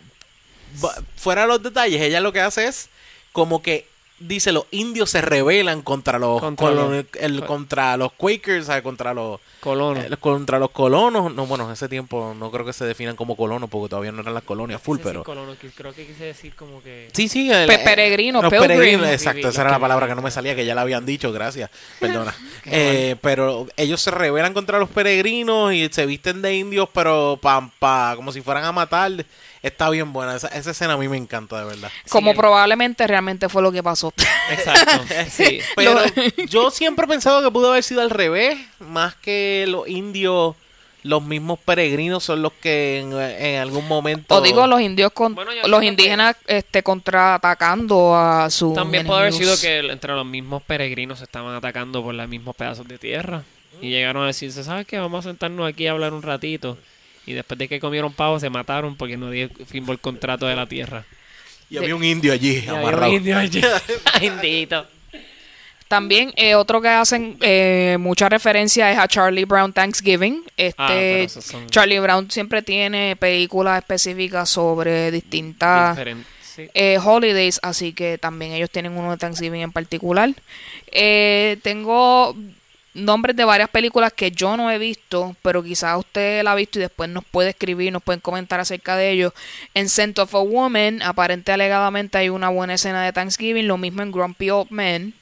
fuera 1.17 1.43
de 1.43 1.49
los 1.49 1.63
detalles, 1.63 2.01
ella 2.03 2.21
lo 2.21 2.33
que 2.33 2.41
hace 2.41 2.67
es 2.67 2.89
como 3.33 3.63
que 3.63 3.87
dice 4.21 4.53
los 4.53 4.67
indios 4.71 5.11
se 5.11 5.21
rebelan 5.21 5.83
contra 5.83 6.19
los 6.19 6.41
Contra 6.41 6.69
colo- 6.69 6.91
los- 6.91 7.05
el- 7.19 7.45
contra 7.47 7.97
los 7.97 8.13
Quakers, 8.13 8.67
¿sabes? 8.67 8.83
contra 8.83 9.13
los 9.15 9.41
Colono. 9.61 10.01
eh, 10.01 10.11
contra 10.21 10.59
los 10.59 10.71
colonos. 10.71 11.35
No, 11.35 11.47
bueno, 11.47 11.67
en 11.67 11.73
ese 11.73 11.89
tiempo 11.89 12.35
no 12.39 12.51
creo 12.51 12.65
que 12.65 12.73
se 12.73 12.85
definan 12.85 13.17
como 13.17 13.37
colonos 13.37 13.69
porque 13.69 13.89
todavía 13.91 14.13
no 14.13 14.21
eran 14.23 14.35
las 14.35 14.43
colonias 14.45 14.81
full, 14.81 14.99
pero 15.03 15.25
que 15.61 15.71
creo 15.71 15.93
que 15.93 16.07
quise 16.07 16.25
decir 16.25 16.55
como 16.55 16.83
que... 16.83 17.09
Sí, 17.13 17.29
sí, 17.29 17.51
el- 17.51 17.67
Pe- 17.67 17.75
eh, 17.75 17.79
peregrinos, 17.85 19.09
exacto, 19.11 19.49
esa 19.49 19.63
era 19.63 19.71
la 19.73 19.79
palabra 19.79 20.07
que 20.07 20.15
no 20.15 20.23
me 20.23 20.31
salía, 20.31 20.55
que 20.55 20.65
ya 20.65 20.75
la 20.75 20.83
habían 20.83 21.05
dicho, 21.05 21.33
gracias, 21.33 21.71
perdona. 22.01 22.35
Eh, 22.67 23.17
pero 23.21 23.67
ellos 23.77 24.01
se 24.01 24.11
rebelan 24.11 24.55
contra 24.55 24.79
los 24.79 24.89
peregrinos 24.89 25.73
y 25.73 25.89
se 25.91 26.07
visten 26.07 26.43
de 26.43 26.55
indios, 26.57 26.89
pero 26.93 27.39
pa, 27.41 27.71
pa- 27.79 28.13
como 28.17 28.33
si 28.33 28.41
fueran 28.41 28.65
a 28.65 28.73
matar. 28.73 29.25
Está 29.63 29.91
bien 29.91 30.13
buena, 30.13 30.37
esa, 30.37 30.49
esa 30.49 30.71
escena 30.71 30.95
a 30.95 30.97
mí 30.97 31.07
me 31.09 31.19
encanta, 31.19 31.59
de 31.59 31.65
verdad. 31.67 31.91
como 32.09 32.35
probablemente 32.35 33.07
realmente 33.07 33.49
fue 33.51 33.61
lo 33.63 33.71
que 33.71 33.83
pasó. 33.83 34.13
Exacto. 34.51 35.05
sí. 35.31 35.61
Pero 35.77 35.95
Lo- 35.95 36.45
yo 36.47 36.71
siempre 36.71 37.05
he 37.05 37.09
pensado 37.09 37.43
que 37.43 37.51
pudo 37.51 37.71
haber 37.71 37.83
sido 37.85 38.01
al 38.01 38.09
revés, 38.11 38.59
más 38.79 39.15
que 39.17 39.67
los 39.69 39.87
indios, 39.87 40.57
los 41.03 41.23
mismos 41.23 41.59
peregrinos 41.59 42.25
son 42.25 42.41
los 42.43 42.53
que 42.55 43.01
en, 43.01 43.13
en 43.19 43.61
algún 43.61 43.87
momento... 43.87 44.35
O 44.35 44.41
digo, 44.41 44.67
los 44.67 44.81
indios 44.81 45.13
con, 45.13 45.35
Bueno, 45.35 45.51
los 45.53 45.63
creo 45.63 45.81
que- 45.81 45.87
indígenas 45.87 46.37
este 46.47 46.83
contraatacando 46.83 48.15
a 48.17 48.49
su 48.51 48.73
También 48.75 49.07
puede 49.07 49.21
haber 49.21 49.33
sido 49.33 49.59
que 49.59 49.79
entre 49.81 50.15
los 50.15 50.27
mismos 50.27 50.63
peregrinos 50.63 51.19
se 51.19 51.25
estaban 51.25 51.55
atacando 51.55 52.03
por 52.03 52.15
los 52.15 52.29
mismos 52.29 52.57
pedazos 52.57 52.87
de 52.89 52.99
tierra. 52.99 53.43
Y 53.83 53.89
llegaron 53.91 54.25
a 54.25 54.27
decirse, 54.27 54.63
¿sabes 54.65 54.87
qué? 54.87 54.99
Vamos 54.99 55.25
a 55.25 55.29
sentarnos 55.31 55.67
aquí 55.69 55.87
a 55.87 55.93
hablar 55.93 56.13
un 56.13 56.23
ratito. 56.23 56.77
Y 57.31 57.35
después 57.35 57.57
de 57.59 57.69
que 57.69 57.79
comieron 57.79 58.13
pavo, 58.13 58.41
se 58.41 58.51
mataron 58.51 58.97
porque 58.97 59.17
nadie 59.17 59.49
firmó 59.67 59.93
el 59.93 59.99
contrato 60.01 60.47
de 60.47 60.57
la 60.57 60.67
tierra. 60.67 61.05
Y 61.71 61.77
había 61.79 61.95
un 61.95 62.03
indio 62.03 62.33
allí, 62.33 62.55
Y 62.55 62.59
había 62.61 62.73
un 62.73 62.79
amarrado. 62.81 63.13
indio 63.13 63.39
allí. 63.39 63.61
Indito. 64.21 64.87
También 65.89 66.33
eh, 66.37 66.55
otro 66.55 66.81
que 66.81 66.89
hacen 66.89 67.37
eh, 67.41 67.97
mucha 67.99 68.29
referencia 68.29 68.93
es 68.93 68.99
a 68.99 69.09
Charlie 69.09 69.45
Brown 69.45 69.73
Thanksgiving. 69.73 70.43
Este 70.57 71.25
Ah, 71.25 71.29
son- 71.29 71.67
Charlie 71.69 71.99
Brown 71.99 72.31
siempre 72.31 72.63
tiene 72.63 73.17
películas 73.17 73.79
específicas 73.79 74.49
sobre 74.49 75.11
distintas. 75.11 75.99
Sí. 76.43 76.69
eh, 76.75 76.99
holidays, 77.03 77.61
así 77.63 77.93
que 77.93 78.19
también 78.19 78.53
ellos 78.53 78.71
tienen 78.71 78.93
uno 78.97 79.13
de 79.13 79.17
Thanksgiving 79.17 79.63
en 79.63 79.73
particular. 79.73 80.31
Eh, 80.93 81.59
tengo 81.63 82.37
nombres 82.95 83.37
de 83.37 83.45
varias 83.45 83.69
películas 83.69 84.13
que 84.13 84.31
yo 84.31 84.57
no 84.57 84.71
he 84.71 84.79
visto, 84.79 85.37
pero 85.43 85.63
quizás 85.63 85.99
usted 85.99 86.43
la 86.43 86.53
ha 86.53 86.57
visto 86.57 86.79
y 86.79 86.83
después 86.83 87.09
nos 87.09 87.25
puede 87.25 87.51
escribir, 87.51 87.93
nos 87.93 88.03
pueden 88.03 88.21
comentar 88.21 88.61
acerca 88.61 88.97
de 88.97 89.11
ellos. 89.11 89.33
En 89.75 89.89
Scent 89.89 90.19
of 90.19 90.35
a 90.35 90.41
Woman, 90.41 91.03
aparente 91.03 91.53
alegadamente 91.53 92.19
hay 92.19 92.29
una 92.29 92.49
buena 92.49 92.75
escena 92.75 93.05
de 93.05 93.13
Thanksgiving, 93.13 93.69
lo 93.69 93.79
mismo 93.79 94.03
en 94.03 94.13
Grumpy 94.13 94.51
Old 94.51 94.71
Men. 94.71 95.15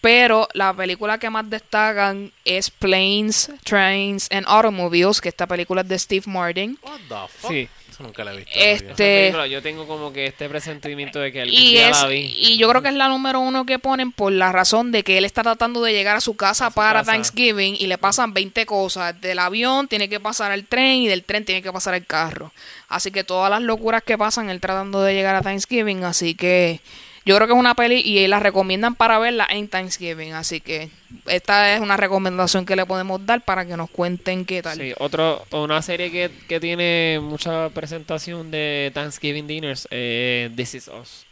Pero 0.00 0.48
la 0.52 0.72
película 0.72 1.18
que 1.18 1.30
más 1.30 1.50
destacan 1.50 2.30
es 2.44 2.70
Planes, 2.70 3.50
Trains 3.64 4.28
and 4.30 4.46
Automobiles, 4.46 5.20
que 5.20 5.30
esta 5.30 5.46
película 5.46 5.80
es 5.80 5.88
de 5.88 5.98
Steve 5.98 6.24
Martin. 6.26 6.78
What 6.82 7.00
the 7.08 7.28
fuck? 7.28 7.50
Sí. 7.50 7.68
Eso 7.96 8.02
nunca 8.02 8.24
la 8.24 8.34
he 8.34 8.36
visto. 8.36 8.50
Este- 8.54 9.20
película, 9.22 9.46
yo 9.46 9.62
tengo 9.62 9.86
como 9.86 10.12
que 10.12 10.26
este 10.26 10.50
presentimiento 10.50 11.18
de 11.18 11.32
que 11.32 11.40
algún 11.40 11.54
Y, 11.54 11.70
día 11.72 11.88
es, 11.88 12.02
la 12.02 12.08
vi. 12.08 12.34
y 12.36 12.58
yo 12.58 12.68
creo 12.68 12.82
que 12.82 12.88
es 12.88 12.94
la 12.94 13.08
número 13.08 13.40
uno 13.40 13.64
que 13.64 13.78
ponen 13.78 14.12
por 14.12 14.32
la 14.32 14.52
razón 14.52 14.92
de 14.92 15.02
que 15.02 15.16
él 15.16 15.24
está 15.24 15.42
tratando 15.42 15.80
de 15.82 15.94
llegar 15.94 16.14
a 16.14 16.20
su 16.20 16.36
casa 16.36 16.68
para 16.68 16.98
casa. 17.00 17.12
Thanksgiving 17.12 17.74
y 17.78 17.86
le 17.86 17.96
pasan 17.96 18.34
20 18.34 18.66
cosas. 18.66 19.18
Del 19.18 19.38
avión 19.38 19.88
tiene 19.88 20.10
que 20.10 20.20
pasar 20.20 20.52
al 20.52 20.66
tren 20.66 20.96
y 20.96 21.08
del 21.08 21.24
tren 21.24 21.46
tiene 21.46 21.62
que 21.62 21.72
pasar 21.72 21.94
el 21.94 22.04
carro. 22.04 22.52
Así 22.88 23.10
que 23.10 23.24
todas 23.24 23.50
las 23.50 23.62
locuras 23.62 24.02
que 24.02 24.18
pasan 24.18 24.50
él 24.50 24.60
tratando 24.60 25.00
de 25.02 25.14
llegar 25.14 25.34
a 25.34 25.40
Thanksgiving. 25.40 26.04
Así 26.04 26.34
que 26.34 26.80
yo 27.26 27.36
creo 27.36 27.46
que 27.46 27.52
es 27.52 27.58
una 27.58 27.74
peli 27.74 28.00
y 28.00 28.26
la 28.28 28.40
recomiendan 28.40 28.94
para 28.94 29.18
verla 29.18 29.46
en 29.50 29.68
Thanksgiving. 29.68 30.32
Así 30.32 30.60
que 30.62 30.88
esta 31.26 31.74
es 31.74 31.80
una 31.80 31.96
recomendación 31.98 32.64
que 32.64 32.76
le 32.76 32.86
podemos 32.86 33.26
dar 33.26 33.42
para 33.44 33.66
que 33.66 33.76
nos 33.76 33.90
cuenten 33.90 34.46
qué 34.46 34.62
tal. 34.62 34.78
Sí, 34.78 34.94
otro, 34.98 35.44
una 35.50 35.82
serie 35.82 36.10
que, 36.10 36.30
que 36.48 36.60
tiene 36.60 37.18
mucha 37.20 37.68
presentación 37.70 38.50
de 38.50 38.90
Thanksgiving 38.94 39.46
dinners, 39.46 39.86
eh, 39.90 40.50
This 40.56 40.74
Is 40.76 40.88
Us. 40.88 41.26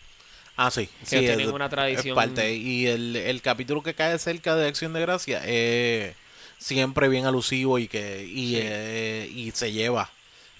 Ah, 0.56 0.70
sí. 0.70 0.86
Que 1.00 1.06
sí, 1.06 1.18
tienen 1.20 1.40
es- 1.40 1.46
una 1.48 1.68
tradición. 1.68 2.08
es 2.18 2.24
parte. 2.24 2.54
Y 2.54 2.86
el, 2.86 3.16
el 3.16 3.40
capítulo 3.40 3.82
que 3.82 3.94
cae 3.94 4.18
cerca 4.18 4.54
de 4.56 4.68
Acción 4.68 4.92
de 4.92 5.00
Gracia 5.00 5.42
es 5.46 6.14
siempre 6.58 7.08
bien 7.08 7.26
alusivo 7.26 7.78
y 7.78 7.88
que 7.88 8.24
y, 8.24 8.50
Sí. 8.54 8.58
eh, 8.62 9.30
y 9.34 9.50
se 9.52 9.72
lleva 9.72 10.10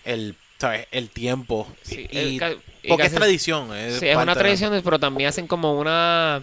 el, 0.05 0.35
¿sabes? 0.59 0.87
el 0.91 1.11
tiempo. 1.11 1.67
Sí, 1.83 2.07
y, 2.11 2.19
el 2.19 2.39
ca- 2.39 2.53
y 2.83 2.89
porque 2.89 3.07
es 3.07 3.15
tradición. 3.15 3.75
Es, 3.77 3.99
Sí, 4.01 4.07
es 4.09 4.17
una 4.17 4.35
de- 4.35 4.41
tradición, 4.41 4.81
pero 4.85 4.99
también 4.99 5.29
hacen 5.29 5.47
como 5.47 5.79
una 5.79 6.43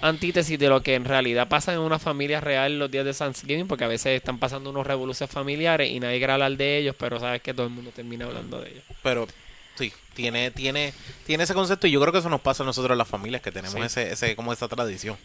antítesis 0.00 0.58
de 0.58 0.68
lo 0.68 0.82
que 0.82 0.94
en 0.94 1.04
realidad 1.06 1.48
pasa 1.48 1.72
en 1.72 1.78
una 1.78 1.98
familia 1.98 2.40
real 2.40 2.78
los 2.78 2.90
días 2.90 3.04
de 3.04 3.14
Thanksgiving, 3.14 3.66
porque 3.66 3.84
a 3.84 3.88
veces 3.88 4.16
están 4.16 4.38
pasando 4.38 4.68
unos 4.70 4.86
revoluciones 4.86 5.32
familiares 5.32 5.90
y 5.90 5.98
nadie 6.00 6.18
quiere 6.18 6.34
hablar 6.34 6.56
de 6.56 6.78
ellos, 6.78 6.94
pero 6.98 7.18
sabes 7.18 7.40
que 7.40 7.54
todo 7.54 7.66
el 7.66 7.72
mundo 7.72 7.90
termina 7.94 8.26
hablando 8.26 8.60
de 8.60 8.70
ellos. 8.72 8.84
Pero 9.02 9.26
sí, 9.76 9.92
tiene, 10.14 10.50
tiene, 10.50 10.94
tiene 11.26 11.44
ese 11.44 11.52
concepto 11.54 11.86
y 11.86 11.90
yo 11.90 12.00
creo 12.00 12.12
que 12.12 12.20
eso 12.20 12.30
nos 12.30 12.40
pasa 12.40 12.62
a 12.62 12.66
nosotros 12.66 12.96
las 12.96 13.06
familias, 13.06 13.42
que 13.42 13.52
tenemos 13.52 13.74
Sí. 13.74 13.82
ese, 13.82 14.12
ese, 14.12 14.34
como 14.36 14.52
esa 14.52 14.66
tradición. 14.68 15.16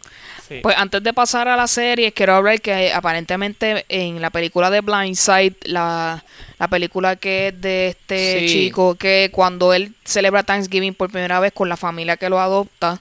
Sí. 0.47 0.59
Pues 0.61 0.75
antes 0.77 1.01
de 1.01 1.13
pasar 1.13 1.47
a 1.47 1.55
la 1.55 1.67
serie, 1.67 2.11
quiero 2.11 2.35
hablar 2.35 2.59
que 2.61 2.71
eh, 2.87 2.93
aparentemente 2.93 3.85
en 3.89 4.21
la 4.21 4.29
película 4.31 4.69
de 4.69 4.81
Blindside, 4.81 5.55
la, 5.63 6.23
la 6.59 6.67
película 6.67 7.15
que 7.15 7.47
es 7.49 7.61
de 7.61 7.87
este 7.89 8.39
Sí. 8.41 8.47
chico, 8.47 8.95
que 8.95 9.29
cuando 9.31 9.73
él 9.73 9.93
celebra 10.03 10.43
Thanksgiving 10.43 10.93
por 10.93 11.09
primera 11.09 11.39
vez 11.39 11.53
con 11.53 11.69
la 11.69 11.77
familia 11.77 12.17
que 12.17 12.29
lo 12.29 12.39
adopta, 12.41 12.99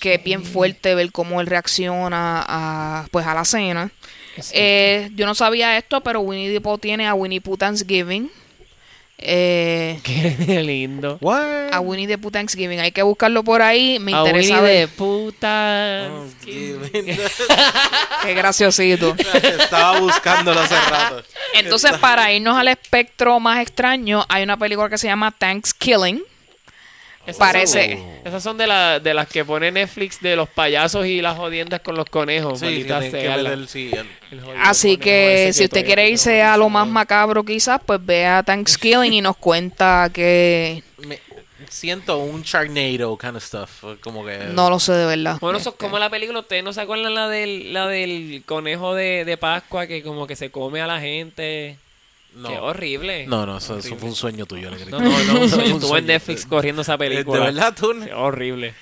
que 0.00 0.14
es 0.14 0.24
bien 0.24 0.44
fuerte 0.44 0.94
ver 0.94 1.10
cómo 1.12 1.40
él 1.40 1.46
reacciona 1.46 2.44
a, 2.46 3.06
pues 3.10 3.26
a 3.26 3.34
la 3.34 3.44
cena. 3.44 3.90
Sí. 4.40 4.52
Eh, 4.54 5.10
yo 5.14 5.24
no 5.26 5.34
sabía 5.34 5.76
esto, 5.78 6.02
pero 6.02 6.20
Winnie 6.20 6.52
the 6.52 6.60
Pooh 6.60 6.76
tiene 6.78 7.06
a 7.08 7.14
Winnie 7.14 7.40
Pooh 7.40 7.56
Thanksgiving. 7.56 8.30
Eh, 9.18 9.98
Qué 10.02 10.62
lindo. 10.62 11.18
What? 11.20 11.72
a 11.72 11.80
Winnie 11.80 12.06
the 12.06 12.18
Pooh 12.18 12.30
Thanksgiving. 12.30 12.80
Hay 12.80 12.92
que 12.92 13.02
buscarlo 13.02 13.42
por 13.42 13.62
ahí. 13.62 13.98
Me 13.98 14.14
A 14.14 14.18
interesa 14.18 14.54
Winnie 14.56 14.68
de 14.70 14.78
ver. 14.86 14.88
puta. 14.90 16.08
Oh, 16.12 16.26
Qué 16.44 18.34
graciosito. 18.34 19.14
Estaba 19.58 20.00
buscándolo 20.00 20.60
hace 20.60 20.74
rato. 20.90 21.22
Entonces, 21.54 21.92
para 21.98 22.32
irnos 22.32 22.56
al 22.56 22.68
espectro 22.68 23.40
más 23.40 23.60
extraño, 23.60 24.24
hay 24.28 24.42
una 24.42 24.56
película 24.56 24.88
que 24.88 24.98
se 24.98 25.06
llama 25.06 25.30
Thanksgiving. 25.32 26.22
Esas 27.26 27.36
Parece- 27.38 27.96
son- 27.96 28.06
esas 28.24 28.42
son 28.42 28.56
de, 28.58 28.66
la, 28.66 29.00
de 29.00 29.12
las 29.14 29.26
que 29.28 29.44
pone 29.44 29.70
Netflix 29.72 30.20
de 30.20 30.36
los 30.36 30.48
payasos 30.48 31.06
y 31.06 31.20
las 31.20 31.36
jodiendas 31.36 31.80
con 31.80 31.96
los 31.96 32.06
conejos. 32.06 32.60
Sí, 32.60 32.66
maldita 32.66 33.00
tiene 33.00 33.18
que 33.18 33.24
sea, 33.24 33.36
la- 33.36 33.66
sí, 33.66 33.90
el- 33.92 34.06
el 34.30 34.40
jodido 34.44 34.62
Así 34.62 34.96
que 34.96 35.50
si 35.52 35.64
usted 35.64 35.84
quiere 35.84 36.08
irse 36.08 36.42
a 36.42 36.56
lo 36.56 36.68
más 36.68 36.86
macabro 36.86 37.42
quizás, 37.44 37.80
pues 37.84 38.04
vea 38.04 38.42
Thanksgiving 38.44 39.12
y 39.12 39.20
nos 39.20 39.36
cuenta 39.36 40.08
que... 40.12 40.82
me- 40.98 41.18
siento 41.68 42.18
un 42.18 42.42
Sharknado 42.42 43.18
kind 43.18 43.36
of 43.36 43.42
stuff. 43.42 43.84
Como 44.00 44.24
que. 44.24 44.38
No 44.52 44.70
lo 44.70 44.78
sé 44.78 44.92
de 44.92 45.04
verdad. 45.06 45.38
Bueno, 45.40 45.58
eso 45.58 45.70
es 45.70 45.76
como 45.76 45.98
la 45.98 46.08
película. 46.08 46.38
¿Ustedes 46.40 46.62
no 46.62 46.72
se 46.72 46.80
acuerdan 46.80 47.12
la 47.14 47.28
del, 47.28 47.72
la 47.72 47.88
del 47.88 48.42
conejo 48.46 48.94
de, 48.94 49.24
de 49.24 49.36
Pascua 49.36 49.86
que 49.88 50.02
como 50.02 50.26
que 50.28 50.36
se 50.36 50.50
come 50.50 50.80
a 50.80 50.86
la 50.86 51.00
gente? 51.00 51.76
No. 52.36 52.50
Qué 52.50 52.58
horrible. 52.58 53.26
No, 53.26 53.46
no, 53.46 53.58
eso, 53.58 53.80
fue 53.80 54.08
un 54.08 54.14
sueño 54.14 54.44
tuyo. 54.44 54.70
No, 54.70 55.00
no, 55.00 55.08
un 55.08 55.44
Estuvo 55.44 55.62
en 55.62 55.80
sueño. 55.80 56.06
Netflix 56.06 56.44
corriendo 56.44 56.82
esa 56.82 56.98
película. 56.98 57.38
¿De 57.38 57.44
verdad 57.46 57.74
tú? 57.74 57.94
Qué 58.04 58.12
horrible. 58.12 58.74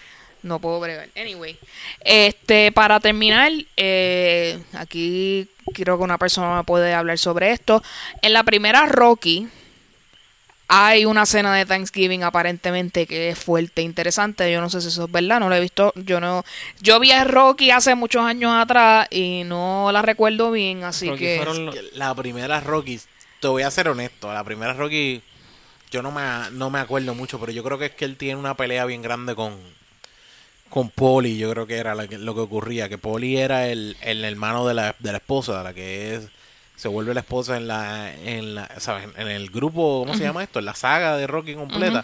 No 0.42 0.58
puedo 0.58 0.80
bregar. 0.80 1.08
Anyway, 1.16 1.56
este, 2.00 2.72
para 2.72 3.00
terminar, 3.00 3.50
eh, 3.76 4.58
aquí 4.74 5.48
creo 5.72 5.96
que 5.96 6.04
una 6.04 6.18
persona 6.18 6.56
me 6.56 6.64
puede 6.64 6.92
hablar 6.92 7.18
sobre 7.18 7.52
esto. 7.52 7.82
En 8.20 8.32
la 8.32 8.42
primera 8.42 8.86
Rocky 8.86 9.48
hay 10.68 11.04
una 11.04 11.24
cena 11.24 11.54
de 11.54 11.66
Thanksgiving 11.66 12.24
aparentemente 12.24 13.06
que 13.06 13.30
es 13.30 13.38
fuerte, 13.38 13.82
e 13.82 13.84
interesante. 13.84 14.50
Yo 14.50 14.60
no 14.60 14.68
sé 14.68 14.80
si 14.80 14.88
eso 14.88 15.04
es 15.04 15.12
verdad, 15.12 15.40
no 15.40 15.48
lo 15.48 15.54
he 15.54 15.60
visto. 15.60 15.92
Yo 15.96 16.20
no, 16.20 16.44
yo 16.80 16.98
vi 17.00 17.12
a 17.12 17.24
Rocky 17.24 17.70
hace 17.70 17.94
muchos 17.94 18.22
años 18.22 18.52
atrás 18.52 19.06
y 19.10 19.42
no 19.44 19.90
la 19.92 20.02
recuerdo 20.02 20.50
bien, 20.50 20.84
así 20.84 21.08
Rocky 21.08 21.18
que 21.20 21.36
fueron 21.36 21.70
La 21.92 22.14
primera 22.14 22.60
Rocky, 22.60 23.00
te 23.44 23.48
voy 23.48 23.62
a 23.62 23.70
ser 23.70 23.88
honesto, 23.90 24.32
la 24.32 24.42
primera 24.42 24.72
Rocky, 24.72 25.20
yo 25.90 26.00
no 26.00 26.10
me, 26.10 26.22
no 26.52 26.70
me 26.70 26.78
acuerdo 26.78 27.14
mucho, 27.14 27.38
pero 27.38 27.52
yo 27.52 27.62
creo 27.62 27.78
que 27.78 27.84
es 27.84 27.92
que 27.92 28.06
él 28.06 28.16
tiene 28.16 28.40
una 28.40 28.56
pelea 28.56 28.86
bien 28.86 29.02
grande 29.02 29.34
con, 29.34 29.54
con 30.70 30.88
Polly, 30.88 31.36
yo 31.36 31.50
creo 31.50 31.66
que 31.66 31.76
era 31.76 31.94
lo 31.94 32.08
que, 32.08 32.16
lo 32.16 32.34
que 32.34 32.40
ocurría, 32.40 32.88
que 32.88 32.96
Polly 32.96 33.36
era 33.36 33.68
el, 33.68 33.98
el 34.00 34.24
hermano 34.24 34.66
de 34.66 34.72
la, 34.72 34.96
de 34.98 35.12
la 35.12 35.18
esposa, 35.18 35.58
de 35.58 35.62
la 35.62 35.74
que 35.74 36.14
es, 36.14 36.28
se 36.74 36.88
vuelve 36.88 37.12
la 37.12 37.20
esposa 37.20 37.58
en 37.58 37.68
la, 37.68 38.14
en 38.14 38.54
la, 38.54 38.80
¿sabes? 38.80 39.10
En 39.14 39.28
el 39.28 39.50
grupo, 39.50 40.04
¿cómo 40.06 40.16
se 40.16 40.24
llama 40.24 40.42
esto? 40.42 40.58
En 40.58 40.64
la 40.64 40.74
saga 40.74 41.18
de 41.18 41.26
Rocky 41.26 41.54
completa. 41.54 42.02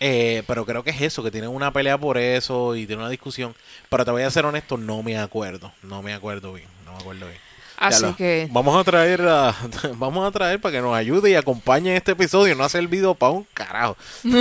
Eh, 0.00 0.42
pero 0.46 0.64
creo 0.64 0.82
que 0.82 0.90
es 0.90 1.02
eso, 1.02 1.22
que 1.22 1.30
tienen 1.30 1.50
una 1.50 1.70
pelea 1.70 1.98
por 1.98 2.16
eso 2.16 2.74
y 2.76 2.86
tienen 2.86 3.00
una 3.00 3.10
discusión. 3.10 3.54
Pero 3.90 4.06
te 4.06 4.10
voy 4.10 4.22
a 4.22 4.30
ser 4.30 4.46
honesto, 4.46 4.78
no 4.78 5.02
me 5.02 5.18
acuerdo. 5.18 5.70
No 5.82 6.00
me 6.00 6.14
acuerdo 6.14 6.54
bien. 6.54 6.66
No 6.86 6.92
me 6.92 6.98
acuerdo 6.98 7.28
bien. 7.28 7.51
Así 7.82 8.06
que 8.16 8.48
Vamos 8.50 8.78
a 8.78 8.84
traer 8.84 9.22
a, 9.22 9.54
vamos 9.96 10.26
a 10.26 10.30
traer 10.30 10.60
para 10.60 10.72
que 10.72 10.80
nos 10.80 10.94
ayude 10.94 11.30
y 11.30 11.34
acompañe 11.34 11.90
en 11.90 11.96
este 11.96 12.12
episodio. 12.12 12.54
No 12.54 12.64
hace 12.64 12.78
el 12.78 12.88
video 12.88 13.14
para 13.14 13.32
un 13.32 13.46
carajo. 13.54 13.96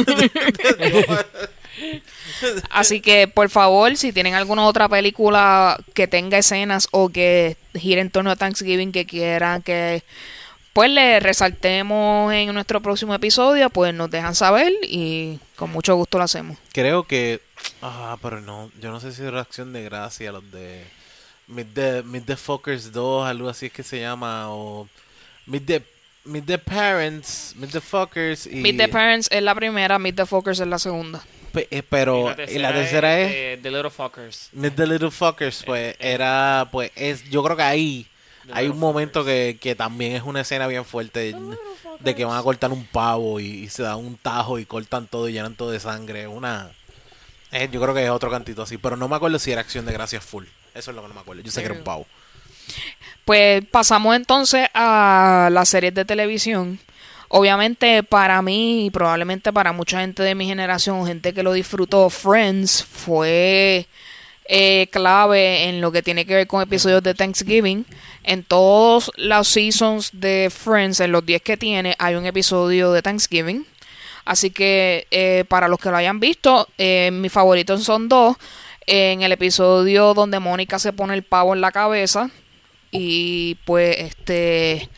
Así 2.69 3.01
que, 3.01 3.27
por 3.27 3.49
favor, 3.49 3.95
si 3.97 4.11
tienen 4.11 4.33
alguna 4.33 4.65
otra 4.65 4.89
película 4.89 5.79
que 5.93 6.07
tenga 6.07 6.37
escenas 6.37 6.87
o 6.91 7.09
que 7.09 7.57
gire 7.73 8.01
en 8.01 8.09
torno 8.09 8.31
a 8.31 8.35
Thanksgiving 8.35 8.91
que 8.91 9.05
quieran 9.05 9.61
que 9.61 10.03
pues 10.73 10.89
le 10.89 11.19
resaltemos 11.19 12.31
en 12.33 12.53
nuestro 12.53 12.81
próximo 12.81 13.13
episodio, 13.13 13.69
pues 13.69 13.93
nos 13.93 14.09
dejan 14.09 14.35
saber 14.35 14.71
y 14.83 15.37
con 15.55 15.69
mucho 15.69 15.95
gusto 15.95 16.17
lo 16.17 16.23
hacemos. 16.23 16.57
Creo 16.71 17.03
que 17.03 17.41
ah, 17.81 18.17
pero 18.21 18.41
no, 18.41 18.71
yo 18.79 18.91
no 18.91 18.99
sé 18.99 19.11
si 19.11 19.21
es 19.21 19.31
reacción 19.31 19.73
de 19.73 19.83
gracia 19.83 20.31
los 20.31 20.49
de 20.51 20.83
Meet 21.51 21.73
the, 21.73 22.03
Meet 22.03 22.25
the 22.25 22.35
Fuckers 22.37 22.91
2, 22.91 23.27
algo 23.27 23.49
así 23.49 23.67
es 23.67 23.71
que 23.73 23.83
se 23.83 23.99
llama 23.99 24.49
o 24.49 24.87
Meet 25.45 25.65
the 25.65 25.83
Meet 26.23 26.45
the 26.45 26.57
Parents, 26.57 27.53
Meet 27.57 27.71
the 27.71 27.81
Fuckers 27.81 28.45
y 28.47 28.55
Meet 28.55 28.77
the 28.77 28.87
Parents 28.87 29.27
es 29.31 29.41
la 29.43 29.55
primera, 29.55 29.97
Meet 29.99 30.15
the 30.15 30.25
Fuckers 30.25 30.59
es 30.59 30.67
la 30.67 30.77
segunda. 30.79 31.23
pe- 31.51 31.67
eh, 31.71 31.83
pero 31.83 32.33
y 32.47 32.57
la 32.59 32.73
tercera 32.73 33.19
es 33.19 33.31
eh, 33.33 33.59
The 33.61 33.71
Little 33.71 33.89
Fuckers. 33.89 34.49
Meet 34.53 34.75
the 34.75 34.87
Little 34.87 35.11
Fuckers, 35.11 35.63
pues 35.65 35.95
era, 35.99 36.67
pues 36.71 36.91
es, 36.95 37.23
yo 37.29 37.43
creo 37.43 37.57
que 37.57 37.63
ahí 37.63 38.07
The 38.45 38.53
hay 38.53 38.67
un 38.67 38.79
momento 38.79 39.25
que, 39.25 39.57
que 39.59 39.75
también 39.75 40.13
es 40.15 40.23
una 40.23 40.41
escena 40.41 40.67
bien 40.67 40.85
fuerte 40.85 41.33
de, 41.99 42.15
que 42.15 42.23
van 42.25 42.37
a 42.37 42.43
cortar 42.43 42.71
un 42.71 42.85
pavo 42.85 43.39
y, 43.39 43.45
y 43.63 43.69
se 43.69 43.83
dan 43.83 43.97
un 43.97 44.15
tajo 44.17 44.57
y 44.59 44.65
cortan 44.65 45.07
todo 45.07 45.27
y 45.27 45.33
llenan 45.33 45.55
todo 45.55 45.71
de 45.71 45.79
sangre. 45.79 46.27
Una, 46.27 46.69
eh, 47.51 47.67
yo 47.71 47.81
creo 47.81 47.93
que 47.95 48.03
es 48.03 48.09
otro 48.11 48.29
cantito 48.31 48.61
así, 48.61 48.77
pero 48.77 48.95
no 48.95 49.07
me 49.09 49.15
acuerdo 49.15 49.37
si 49.39 49.51
era 49.51 49.61
acción 49.61 49.85
de 49.85 49.91
gracias 49.93 50.23
full. 50.23 50.45
Eso 50.73 50.91
es 50.91 50.95
lo 50.95 51.01
que 51.01 51.07
no 51.09 51.13
me 51.13 51.19
acuerdo. 51.21 51.41
Yo 51.41 51.51
sé 51.51 51.61
que 51.61 51.65
era 51.67 51.75
un 51.75 51.83
pavo. 51.83 52.07
Pues 53.25 53.63
pasamos 53.69 54.15
entonces 54.15 54.67
a 54.73 55.49
las 55.51 55.69
series 55.69 55.93
de 55.93 56.05
televisión. 56.05 56.79
Obviamente 57.29 58.03
para 58.03 58.41
mí 58.41 58.85
y 58.85 58.89
probablemente 58.89 59.53
para 59.53 59.71
mucha 59.71 60.01
gente 60.01 60.21
de 60.21 60.35
mi 60.35 60.45
generación, 60.45 61.07
gente 61.07 61.33
que 61.33 61.43
lo 61.43 61.53
disfrutó, 61.53 62.09
Friends 62.09 62.83
fue 62.83 63.87
eh, 64.45 64.87
clave 64.91 65.69
en 65.69 65.79
lo 65.79 65.93
que 65.93 66.03
tiene 66.03 66.25
que 66.25 66.35
ver 66.35 66.47
con 66.47 66.61
episodios 66.61 67.01
de 67.03 67.13
Thanksgiving. 67.13 67.85
En 68.23 68.43
todos 68.43 69.11
los 69.15 69.47
seasons 69.47 70.09
de 70.13 70.51
Friends, 70.53 70.99
en 70.99 71.13
los 71.13 71.25
10 71.25 71.41
que 71.41 71.55
tiene, 71.55 71.95
hay 71.99 72.15
un 72.15 72.25
episodio 72.25 72.91
de 72.91 73.01
Thanksgiving. 73.01 73.65
Así 74.25 74.51
que 74.51 75.07
eh, 75.09 75.45
para 75.47 75.69
los 75.69 75.79
que 75.79 75.89
lo 75.89 75.95
hayan 75.95 76.19
visto, 76.19 76.67
eh, 76.77 77.11
mis 77.13 77.31
favoritos 77.31 77.83
son 77.83 78.09
dos. 78.09 78.35
En 78.87 79.21
el 79.21 79.31
episodio 79.31 80.13
donde 80.13 80.39
Mónica 80.39 80.79
se 80.79 80.91
pone 80.93 81.13
el 81.13 81.23
pavo 81.23 81.53
en 81.53 81.61
la 81.61 81.71
cabeza 81.71 82.29
y 82.91 83.55
pues 83.65 83.95
este 83.99 84.89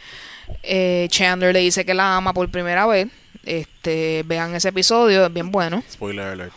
eh, 0.63 1.07
Chandler 1.09 1.53
le 1.53 1.59
dice 1.59 1.85
que 1.85 1.93
la 1.93 2.15
ama 2.17 2.33
por 2.33 2.49
primera 2.49 2.85
vez. 2.87 3.07
Este, 3.45 4.23
vean 4.25 4.55
ese 4.55 4.69
episodio, 4.69 5.25
es 5.25 5.33
bien 5.33 5.51
bueno. 5.51 5.83
Spoiler 5.91 6.25
alert. 6.27 6.53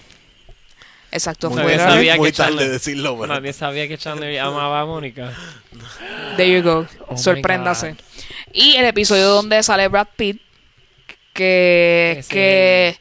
Exacto, 1.10 1.50
Muy 1.50 1.62
fue 1.62 1.76
sabía 1.78 2.16
Muy 2.16 2.30
que 2.30 2.36
tarde 2.36 2.52
Chandler- 2.58 2.70
decirlo, 2.70 3.18
pero 3.18 3.32
Nadie 3.34 3.52
sabía 3.52 3.88
que 3.88 3.96
Chandler 3.98 4.38
amaba 4.38 4.80
a 4.82 4.86
Mónica. 4.86 5.32
There 6.36 6.50
you 6.50 6.62
go. 6.62 6.86
Oh 7.08 7.16
Sorpréndase. 7.16 7.96
Y 8.52 8.76
el 8.76 8.84
episodio 8.86 9.28
donde 9.28 9.62
sale 9.62 9.88
Brad 9.88 10.08
Pitt, 10.16 10.40
que, 11.32 12.16
Ese- 12.18 12.28
que, 12.28 12.98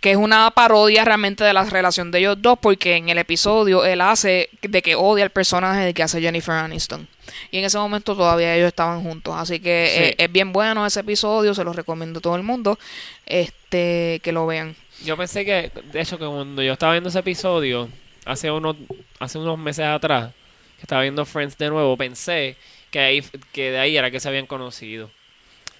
que 0.00 0.10
es 0.12 0.16
una 0.16 0.50
parodia 0.50 1.04
realmente 1.04 1.42
de 1.44 1.52
la 1.52 1.64
relación 1.64 2.10
de 2.10 2.18
ellos 2.18 2.36
dos, 2.40 2.58
porque 2.60 2.96
en 2.96 3.08
el 3.08 3.18
episodio 3.18 3.84
él 3.84 4.00
hace 4.00 4.50
de 4.62 4.82
que 4.82 4.94
odia 4.94 5.24
al 5.24 5.30
personaje 5.30 5.80
de 5.80 5.94
que 5.94 6.02
hace 6.02 6.20
Jennifer 6.20 6.54
Aniston. 6.54 7.08
Y 7.50 7.58
en 7.58 7.64
ese 7.64 7.78
momento 7.78 8.14
todavía 8.14 8.54
ellos 8.54 8.68
estaban 8.68 9.02
juntos. 9.02 9.34
Así 9.36 9.58
que 9.60 9.90
Sí. 9.90 10.02
eh, 10.02 10.14
es 10.18 10.32
bien 10.32 10.52
bueno 10.52 10.86
ese 10.86 11.00
episodio, 11.00 11.54
se 11.54 11.64
lo 11.64 11.72
recomiendo 11.72 12.18
a 12.18 12.22
todo 12.22 12.36
el 12.36 12.42
mundo 12.42 12.78
este 13.26 14.20
que 14.22 14.32
lo 14.32 14.46
vean. 14.46 14.76
Yo 15.04 15.16
pensé 15.16 15.44
que, 15.44 15.70
de 15.92 16.00
hecho, 16.00 16.18
que 16.18 16.24
cuando 16.26 16.62
yo 16.62 16.72
estaba 16.72 16.92
viendo 16.92 17.08
ese 17.10 17.18
episodio, 17.18 17.88
hace 18.24 18.50
unos, 18.50 18.76
hace 19.18 19.38
unos 19.38 19.58
meses 19.58 19.84
atrás, 19.84 20.32
que 20.76 20.82
estaba 20.82 21.02
viendo 21.02 21.24
Friends 21.26 21.58
de 21.58 21.68
nuevo, 21.68 21.96
pensé 21.96 22.56
que, 22.90 22.98
ahí, 23.00 23.22
que 23.52 23.72
de 23.72 23.78
ahí 23.78 23.96
era 23.96 24.10
que 24.10 24.20
se 24.20 24.28
habían 24.28 24.46
conocido. 24.46 25.10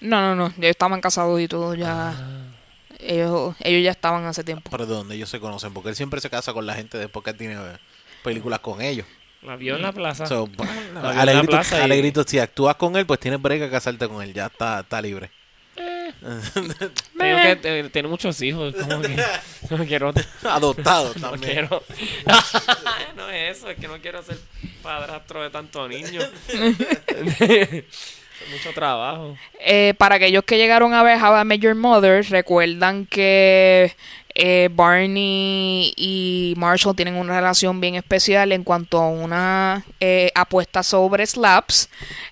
No, 0.01 0.21
no, 0.21 0.35
no, 0.35 0.47
ellos 0.57 0.69
estaban 0.69 1.01
casados 1.01 1.41
y 1.41 1.47
todo 1.47 1.73
ya. 1.73 2.09
Ah. 2.09 2.36
Ellos, 2.99 3.55
ellos 3.59 3.83
ya 3.83 3.91
estaban 3.91 4.25
hace 4.25 4.43
tiempo. 4.43 4.69
pero 4.71 4.85
de 4.85 4.93
donde 4.93 5.15
ellos 5.15 5.29
se 5.29 5.39
conocen, 5.39 5.73
porque 5.73 5.89
él 5.89 5.95
siempre 5.95 6.19
se 6.21 6.29
casa 6.29 6.53
con 6.53 6.65
la 6.65 6.73
gente 6.73 6.97
después 6.97 7.23
que 7.23 7.31
él 7.31 7.37
tiene 7.37 7.53
eh, 7.55 7.77
películas 8.23 8.59
con 8.59 8.81
ellos. 8.81 9.05
La 9.43 9.55
vio 9.55 9.75
en 9.75 9.83
la 9.83 9.91
plaza. 9.91 10.25
So, 10.25 10.49
La 10.57 10.63
vi 10.63 10.69
en 10.87 10.93
la 10.95 11.21
Alegrito, 11.21 11.51
plaza 11.51 11.77
y- 11.79 11.81
Alegrito, 11.83 12.23
si 12.25 12.39
actúas 12.39 12.75
con 12.75 12.95
él, 12.97 13.05
pues 13.05 13.19
tienes 13.19 13.39
break 13.41 13.61
a 13.63 13.69
casarte 13.69 14.07
con 14.07 14.21
él, 14.23 14.33
ya 14.33 14.47
está, 14.47 14.79
está 14.79 14.99
libre. 15.01 15.29
Tengo 15.75 16.41
que 17.19 17.59
eh, 17.63 17.89
tiene 17.93 18.07
muchos 18.07 18.41
hijos. 18.41 18.73
Como 18.73 19.01
que 19.01 19.15
no 19.69 19.85
quiero. 19.85 20.11
Adoptado 20.43 21.13
No 21.19 21.29
también. 21.31 21.53
quiero. 21.67 21.83
no 23.15 23.29
es 23.29 23.57
eso, 23.57 23.69
es 23.69 23.77
que 23.77 23.87
no 23.87 23.99
quiero 24.01 24.23
ser 24.23 24.39
padrastro 24.81 25.43
de 25.43 25.51
tanto 25.51 25.87
niño. 25.87 26.21
Mucho 28.51 28.71
trabajo. 28.73 29.35
Eh, 29.59 29.93
para 29.97 30.15
aquellos 30.15 30.43
que 30.43 30.57
llegaron 30.57 30.93
a 30.93 31.03
ver 31.03 31.21
How 31.21 31.41
I 31.41 31.45
Met 31.45 31.59
Your 31.59 31.75
Mother, 31.75 32.25
recuerdan 32.29 33.05
que 33.05 33.93
eh, 34.35 34.69
Barney 34.71 35.93
y 35.97 36.53
Marshall 36.57 36.95
tienen 36.95 37.15
una 37.15 37.35
relación 37.35 37.81
bien 37.81 37.95
especial 37.95 38.51
en 38.51 38.63
cuanto 38.63 39.01
a 39.01 39.09
una 39.09 39.83
eh, 39.99 40.31
apuesta 40.35 40.83
sobre 40.83 41.25
slaps. 41.25 41.89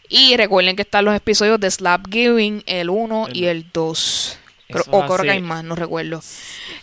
Y 0.08 0.38
recuerden 0.38 0.76
que 0.76 0.84
están 0.84 1.06
los 1.06 1.16
episodios 1.16 1.60
de 1.60 1.72
Slap 1.72 2.06
Giving, 2.12 2.64
el 2.68 2.92
1 2.92 3.30
y 3.34 3.46
el 3.46 3.66
2. 3.74 4.40
Eso 4.68 4.84
o 4.92 5.22
hay 5.30 5.42
más, 5.42 5.64
no 5.64 5.76
recuerdo. 5.76 6.22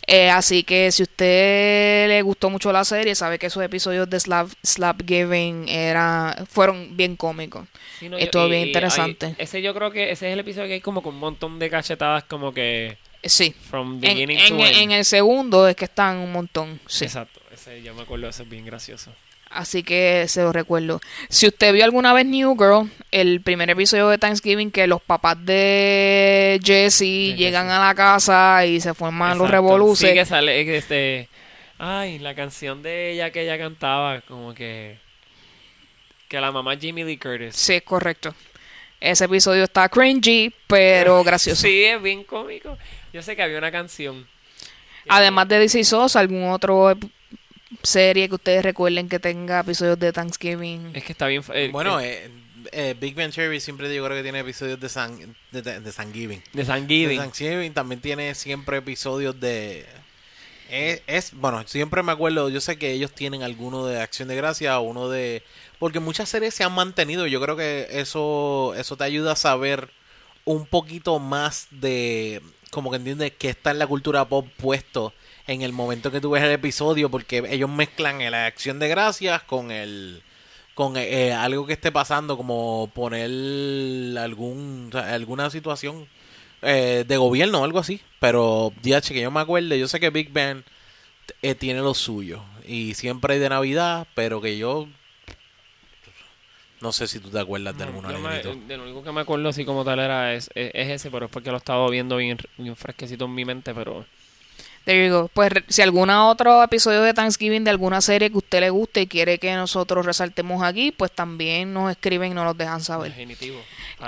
Eh, 0.07 0.31
así 0.31 0.63
que 0.63 0.93
si 0.93 1.03
usted 1.03 2.07
le 2.09 2.23
gustó 2.23 2.49
mucho 2.51 2.73
la 2.73 2.85
serie, 2.85 3.15
sabe 3.15 3.39
que 3.39 3.47
esos 3.47 3.63
episodios 3.63 4.09
de 4.09 4.21
Slap, 4.21 4.49
Slap 4.65 5.03
Giving 5.07 5.69
era, 5.69 6.45
fueron 6.49 6.97
bien 6.97 7.17
cómicos. 7.17 7.67
Sí, 7.99 8.09
no, 8.09 8.19
Estuvo 8.19 8.49
bien 8.49 8.69
interesante. 8.69 9.27
hay- 9.27 9.35
ese 9.39 9.63
yo 9.63 9.75
creo 9.75 9.91
que 9.91 10.11
ese 10.13 10.29
es 10.29 10.33
el 10.35 10.41
episodio 10.41 10.69
que 10.69 10.75
hay 10.75 10.81
como 10.81 11.03
con 11.03 11.15
un 11.15 11.21
montón 11.21 11.59
de 11.59 11.71
cachetadas 11.71 12.25
como 12.25 12.53
que 12.55 12.99
Sí. 13.25 13.55
from 13.71 13.95
En, 13.95 14.01
beginning 14.01 14.39
en- 14.39 14.49
to 14.49 14.65
end. 14.67 14.77
en 14.77 14.91
el 14.93 15.05
segundo 15.05 15.67
es 15.69 15.77
que 15.77 15.85
están 15.87 16.19
un 16.19 16.33
montón. 16.33 16.81
Sí. 16.87 17.05
Exacto, 17.05 17.41
ese 17.53 17.83
yo 17.83 17.95
me 17.95 18.03
acuerdo, 18.03 18.29
ese 18.29 18.43
es 18.45 18.49
bien 18.49 18.65
gracioso. 18.65 19.13
Así 19.53 19.83
que 19.83 20.27
se 20.29 20.43
lo 20.43 20.53
recuerdo. 20.53 21.01
Si 21.29 21.47
usted 21.47 21.73
vio 21.73 21.85
alguna 21.85 22.13
vez 22.13 22.25
New 22.27 22.57
Girl, 22.57 22.91
el 23.11 23.43
primer 23.43 23.69
episodio 23.71 24.09
de 24.09 24.19
Thanksgiving, 24.19 24.71
que 24.71 24.87
los 24.87 25.03
papás 25.03 25.37
de 25.45 26.59
Jesse 26.65 27.37
llegan 27.37 27.69
a 27.69 27.87
la 27.87 27.95
casa 27.95 28.65
y 28.65 28.81
se 28.81 28.95
forman 28.95 29.37
los 29.37 29.51
revoluces. 29.51 30.09
Sí, 30.09 30.15
que 30.15 30.25
sale 30.25 30.77
este 30.77 31.29
ay, 31.79 32.19
la 32.21 32.35
canción 32.35 32.83
de 32.83 33.13
ella 33.13 33.31
que 33.31 33.43
ella 33.43 33.59
cantaba 33.59 34.21
como 34.23 34.55
que 34.55 34.99
que 36.29 36.41
la 36.41 36.51
mamá 36.51 36.77
Jimmy 36.77 37.05
Lee 37.05 37.19
Curtis. 37.19 37.55
Sí, 37.55 37.81
correcto. 37.83 38.35
Ese 39.01 39.25
episodio 39.25 39.65
está 39.65 39.89
cringy, 39.89 40.55
pero 40.67 41.23
gracioso. 41.25 41.61
Sí, 41.61 41.85
es 41.85 42.01
bien 42.01 42.25
cómico. 42.25 42.79
Yo 43.13 43.21
sé 43.21 43.37
que 43.37 43.43
había 43.43 43.59
una 43.59 43.71
canción. 43.71 44.27
Además 45.09 45.49
de 45.49 45.59
DC 45.59 45.85
SOS, 45.85 46.17
¿algún 46.17 46.51
otro 46.51 46.97
serie 47.83 48.29
que 48.29 48.35
ustedes 48.35 48.63
recuerden 48.65 49.09
que 49.09 49.19
tenga 49.19 49.61
episodios 49.61 49.99
de 49.99 50.13
Thanksgiving? 50.13 50.91
Es 50.95 51.05
que 51.05 51.13
está 51.13 51.27
bien. 51.27 51.43
eh, 51.55 51.71
Bueno, 51.73 52.01
eh, 52.01 52.25
eh, 52.27 52.31
eh, 52.73 52.95
Big 52.99 53.15
Bang 53.15 53.33
Theory 53.33 53.61
siempre 53.61 53.93
yo 53.95 54.05
creo 54.05 54.17
que 54.17 54.23
tiene 54.23 54.41
episodios 54.41 54.79
de 54.81 54.89
San, 54.89 55.19
de, 55.51 55.63
de, 55.63 55.81
de 55.81 55.93
Thanksgiving. 55.93 56.43
de 56.53 56.61
De 56.61 56.65
Thanksgiving. 56.65 57.19
Thanksgiving 57.19 57.73
también 57.75 58.01
tiene 58.01 58.35
siempre 58.35 58.77
episodios 58.79 59.39
de... 59.41 59.85
Es, 60.71 61.03
es- 61.07 61.33
bueno, 61.35 61.63
siempre 61.67 62.03
me 62.03 62.13
acuerdo, 62.13 62.49
yo 62.49 62.61
sé 62.61 62.79
que 62.79 62.93
ellos 62.93 63.13
tienen 63.13 63.43
alguno 63.43 63.85
de 63.87 64.01
Acción 64.01 64.29
de 64.29 64.37
Gracia, 64.37 64.79
uno 64.79 65.09
de... 65.09 65.43
Porque 65.79 66.01
muchas 66.01 66.29
series 66.29 66.55
se 66.55 66.65
han 66.65 66.73
mantenido, 66.75 67.27
yo 67.27 67.41
creo 67.41 67.57
que 67.57 67.89
eso, 67.91 68.75
eso 68.79 68.97
te 68.97 69.05
ayuda 69.05 69.33
a 69.33 69.37
saber 69.37 69.91
un 70.45 70.65
poquito 70.67 71.19
más 71.19 71.67
de... 71.71 72.41
Como 72.71 72.91
que 72.91 72.97
entiendes 72.97 73.33
que 73.33 73.51
está 73.51 73.73
en 73.73 73.79
la 73.81 73.87
cultura 73.87 74.25
pop 74.27 74.47
puesto 74.57 75.13
en 75.47 75.63
el 75.63 75.73
momento 75.73 76.11
que 76.11 76.21
tú 76.21 76.31
ves 76.31 76.43
el 76.43 76.53
episodio, 76.53 77.11
porque 77.11 77.43
ellos 77.49 77.71
mezclan 77.71 78.19
la 78.31 78.47
Acción 78.47 78.79
de 78.79 78.89
Gracias 78.89 79.43
con 79.43 79.71
el 79.71 80.23
con 80.75 80.97
eh, 80.97 81.33
algo 81.33 81.67
que 81.67 81.75
esté 81.75 81.93
pasando, 81.93 82.37
como 82.37 82.91
poner 82.95 83.27
algún, 84.19 84.91
alguna 84.95 85.51
situación 85.51 86.09
eh, 86.63 87.05
de 87.07 87.17
gobierno 87.17 87.61
o 87.61 87.65
algo 87.65 87.79
así. 87.79 88.01
Pero, 88.21 88.73
DH, 88.83 89.09
que 89.09 89.21
yo 89.21 89.31
me 89.31 89.41
acuerde, 89.41 89.79
yo 89.79 89.89
sé 89.89 90.01
que 90.01 90.11
Big 90.11 90.33
Bang 90.33 90.63
eh, 91.43 91.55
tiene 91.55 91.81
lo 91.81 91.95
suyo. 91.95 92.43
Y 92.67 92.95
siempre 92.95 93.35
hay 93.35 93.41
de 93.41 93.51
Navidad, 93.51 94.07
pero 94.15 94.41
que 94.41 94.57
yo... 94.57 94.89
No 96.81 96.91
sé 96.91 97.07
si 97.07 97.21
tú 97.21 97.31
te 97.31 97.39
acuerdas 97.39 97.79
de 97.79 97.85
alguno, 97.85 98.09
de 98.09 98.77
lo 98.77 98.83
único 98.83 99.05
que 99.05 99.13
me 99.13 99.21
acuerdo 99.21 99.49
así 99.49 99.65
como 99.65 99.85
tal 99.85 100.01
era 100.01 100.35
es, 100.35 100.51
es, 100.57 100.73
es 100.75 100.89
ese, 100.89 101.13
pero 101.13 101.27
es 101.27 101.31
porque 101.31 101.51
lo 101.51 101.57
he 101.57 101.59
estado 101.59 101.89
viendo 101.89 102.17
bien, 102.17 102.39
bien 102.59 102.75
fresquecito 102.75 103.27
en 103.27 103.35
mi 103.35 103.45
mente, 103.45 103.73
pero 103.73 104.05
There 104.85 105.07
you 105.07 105.13
go. 105.13 105.29
Pues 105.29 105.53
si 105.69 105.83
algún 105.83 106.11
otro 106.11 106.63
episodio 106.63 107.03
de 107.03 107.15
Thanksgiving 107.15 107.63
de 107.63 107.71
alguna 107.71 108.01
serie 108.01 108.31
que 108.31 108.39
usted 108.39 108.61
le 108.61 108.71
guste 108.71 109.03
y 109.03 109.07
quiere 109.07 109.39
que 109.39 109.55
nosotros 109.55 110.05
resaltemos 110.05 110.63
aquí, 110.63 110.91
pues 110.91 111.13
también 111.13 111.73
nos 111.73 111.91
escriben 111.91 112.33
y 112.33 112.35
nos 112.35 112.45
los 112.45 112.57
dejan 112.57 112.81
saber. 112.81 113.13
definitivo. 113.13 113.61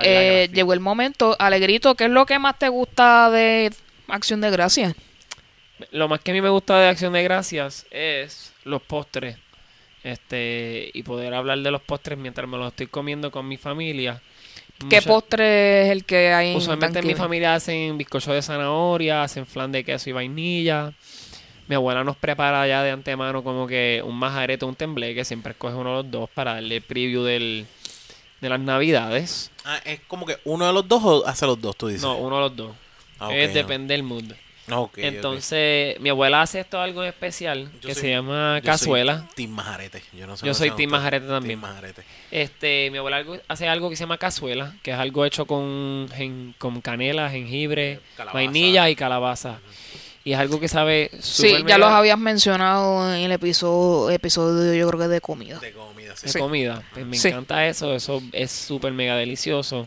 Eh, 0.03 0.49
llegó 0.53 0.73
el 0.73 0.81
momento. 0.81 1.37
Alegrito, 1.39 1.95
¿qué 1.95 2.05
es 2.05 2.11
lo 2.11 2.27
que 2.27 2.39
más 2.41 2.59
te 2.59 2.69
gusta 2.69 3.31
de 3.31 3.73
Acción 4.09 4.41
de 4.41 4.51
Gracias? 4.51 4.95
Lo 5.93 6.09
más 6.09 6.21
que 6.21 6.33
a 6.33 6.35
mí 6.35 6.41
me 6.41 6.49
gusta 6.49 6.79
de 6.79 6.89
Acción 6.89 7.13
de 7.13 7.23
Gracias 7.23 7.87
es 7.91 8.53
los 8.65 8.83
postres. 8.83 9.37
Este, 10.03 10.91
y 10.93 11.03
poder 11.03 11.33
hablar 11.33 11.61
de 11.61 11.71
los 11.71 11.81
postres 11.81 12.19
mientras 12.19 12.47
me 12.49 12.59
los 12.59 12.69
estoy 12.69 12.89
comiendo 12.89 13.31
con 13.31 13.47
mi 13.47 13.57
familia. 13.57 14.21
¿Qué 14.89 14.97
Mucha- 14.97 15.09
postre 15.09 15.83
es 15.87 15.91
el 15.93 16.05
que 16.05 16.33
hay 16.33 16.51
en 16.51 16.57
Usualmente 16.57 16.99
en 16.99 17.07
mi 17.07 17.15
familia 17.15 17.55
hacen 17.55 17.97
bizcocho 17.99 18.33
de 18.33 18.43
zanahoria, 18.43 19.23
hacen 19.23 19.47
flan 19.47 19.73
de 19.73 19.85
queso 19.85 20.11
y 20.11 20.13
vainilla. 20.13 20.93
Mi 21.67 21.75
abuela 21.77 22.05
nos 22.05 22.17
prepara 22.17 22.67
ya 22.69 22.83
de 22.83 22.91
antemano 22.91 23.43
como 23.43 23.67
que 23.67 24.03
un 24.05 24.17
majarete, 24.19 24.65
un 24.67 24.75
temblé, 24.75 25.15
que 25.15 25.25
siempre 25.25 25.53
escoge 25.53 25.75
uno 25.75 25.91
de 25.97 26.03
los 26.03 26.11
dos 26.11 26.31
para 26.31 26.55
darle 26.55 26.81
preview 26.83 27.23
del, 27.23 27.67
de 28.43 28.49
las 28.51 28.61
navidades. 28.61 29.51
Ah, 29.65 29.81
es 29.85 30.01
como 30.07 30.27
que 30.27 30.37
uno 30.45 30.67
de 30.67 30.73
los 30.75 30.87
dos 30.87 31.03
o 31.03 31.27
hace 31.27 31.47
los 31.47 31.59
dos, 31.61 31.75
tú 31.77 31.87
dices. 31.89 32.03
No, 32.03 32.17
uno 32.19 32.37
de 32.37 32.43
los 32.43 32.57
dos. 32.57 32.73
Ah, 33.19 33.29
ok, 33.29 33.35
Es, 33.35 33.49
no. 33.49 33.55
depende 33.55 33.95
del 33.95 34.03
mood. 34.03 34.25
Entonces, 34.97 36.01
mi 36.01 36.09
abuela 36.09 36.43
hace 36.43 36.61
esto 36.61 36.81
algo 36.81 37.03
especial 37.05 37.71
Yo 37.81 37.89
que 37.89 37.95
soy- 37.95 38.03
se 38.03 38.11
llama 38.11 38.59
yo 38.61 38.65
cazuela. 38.67 39.19
soy 39.19 39.29
Team 39.35 39.51
Majarete. 39.51 40.03
Yo, 40.13 40.27
no 40.27 40.37
sé 40.37 40.47
Yo 40.47 40.55
soy 40.55 40.71
usted. 40.71 40.87
Majarete 40.87 41.27
también. 41.27 41.61
Team 41.61 41.71
Majarete. 41.71 42.03
Este, 42.31 42.89
mi 42.91 42.99
abuela 42.99 43.19
algo- 43.19 43.39
hace 43.49 43.69
algo 43.69 43.91
que 43.91 43.97
se 43.97 44.05
llama 44.05 44.19
cazuela, 44.19 44.75
que 44.83 44.93
es 44.93 44.97
algo 44.99 45.25
hecho 45.25 45.47
con, 45.47 46.09
gen- 46.15 46.55
con 46.59 46.81
canela, 46.81 47.31
jengibre, 47.31 48.01
Calabaza. 48.17 48.35
vainilla 48.35 48.89
y 48.91 48.97
calabaza. 48.97 49.59
Y 50.27 50.33
es 50.33 50.39
algo 50.39 50.59
que 50.59 50.69
sabe 50.69 51.11
Sí, 51.21 51.53
ya 51.53 51.59
mega 51.59 51.77
los 51.79 51.91
habías 51.91 52.19
mencionado 52.19 53.15
en 53.15 53.21
el 53.25 53.33
episodio, 53.33 54.09
episodio 54.11 54.73
yo 54.73 54.89
creo 54.89 55.01
que 55.01 55.09
de 55.09 55.21
comida. 55.21 55.59
De 55.59 55.73
comida, 55.73 56.17
sí. 56.17 56.27
de 56.27 56.33
Sí. 56.33 56.39
comida. 56.39 56.83
Pues 56.95 57.05
me 57.05 57.19
Sí. 57.19 57.29
encanta 57.29 57.67
eso, 57.67 57.95
eso 57.95 58.23
es 58.33 58.51
súper 58.51 58.93
mega 58.95 59.17
delicioso. 59.17 59.87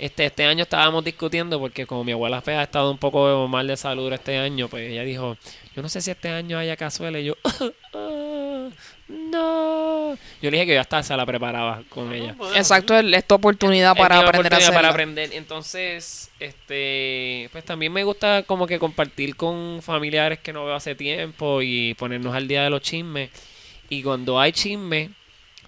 Este, 0.00 0.24
este 0.24 0.46
año 0.46 0.62
estábamos 0.62 1.04
discutiendo 1.04 1.60
porque 1.60 1.84
como 1.86 2.04
mi 2.04 2.12
abuela 2.12 2.40
pues, 2.40 2.56
ha 2.56 2.62
estado 2.62 2.90
un 2.90 2.96
poco 2.96 3.46
mal 3.48 3.66
de 3.66 3.76
salud 3.76 4.10
este 4.10 4.38
año, 4.38 4.66
pues 4.68 4.90
ella 4.90 5.02
dijo, 5.04 5.36
yo 5.76 5.82
no 5.82 5.90
sé 5.90 6.00
si 6.00 6.10
este 6.10 6.30
año 6.30 6.56
haya 6.56 6.74
cazuela. 6.74 7.18
Y 7.20 7.26
yo, 7.26 7.34
"Ah, 7.92 8.68
no. 9.08 10.14
Yo 10.40 10.50
le 10.50 10.56
dije 10.56 10.66
que 10.66 10.74
yo 10.74 10.80
hasta 10.80 11.02
se 11.02 11.14
la 11.14 11.26
preparaba 11.26 11.82
con 11.90 12.14
ella. 12.14 12.34
Bueno, 12.38 12.56
Exacto, 12.56 12.98
es 12.98 13.12
esta 13.12 13.34
oportunidad 13.34 13.94
para 13.94 14.16
Es 14.16 14.20
aprender 14.22 14.36
a 14.54 14.56
oportunidad 14.56 14.58
hacerla. 14.62 14.78
para 14.78 14.88
aprender. 14.88 15.30
Entonces, 15.34 16.30
este, 16.40 17.48
pues 17.52 17.62
también 17.64 17.92
me 17.92 18.02
gusta 18.04 18.42
como 18.44 18.66
que 18.66 18.78
compartir 18.78 19.36
con 19.36 19.80
familiares 19.82 20.38
que 20.38 20.52
no 20.54 20.64
veo 20.64 20.74
hace 20.76 20.94
tiempo 20.94 21.60
y 21.60 21.92
ponernos 21.94 22.34
al 22.34 22.48
día 22.48 22.62
de 22.64 22.70
los 22.70 22.80
chismes. 22.80 23.28
Y 23.90 24.02
cuando 24.02 24.40
hay 24.40 24.52
chismes, 24.52 25.10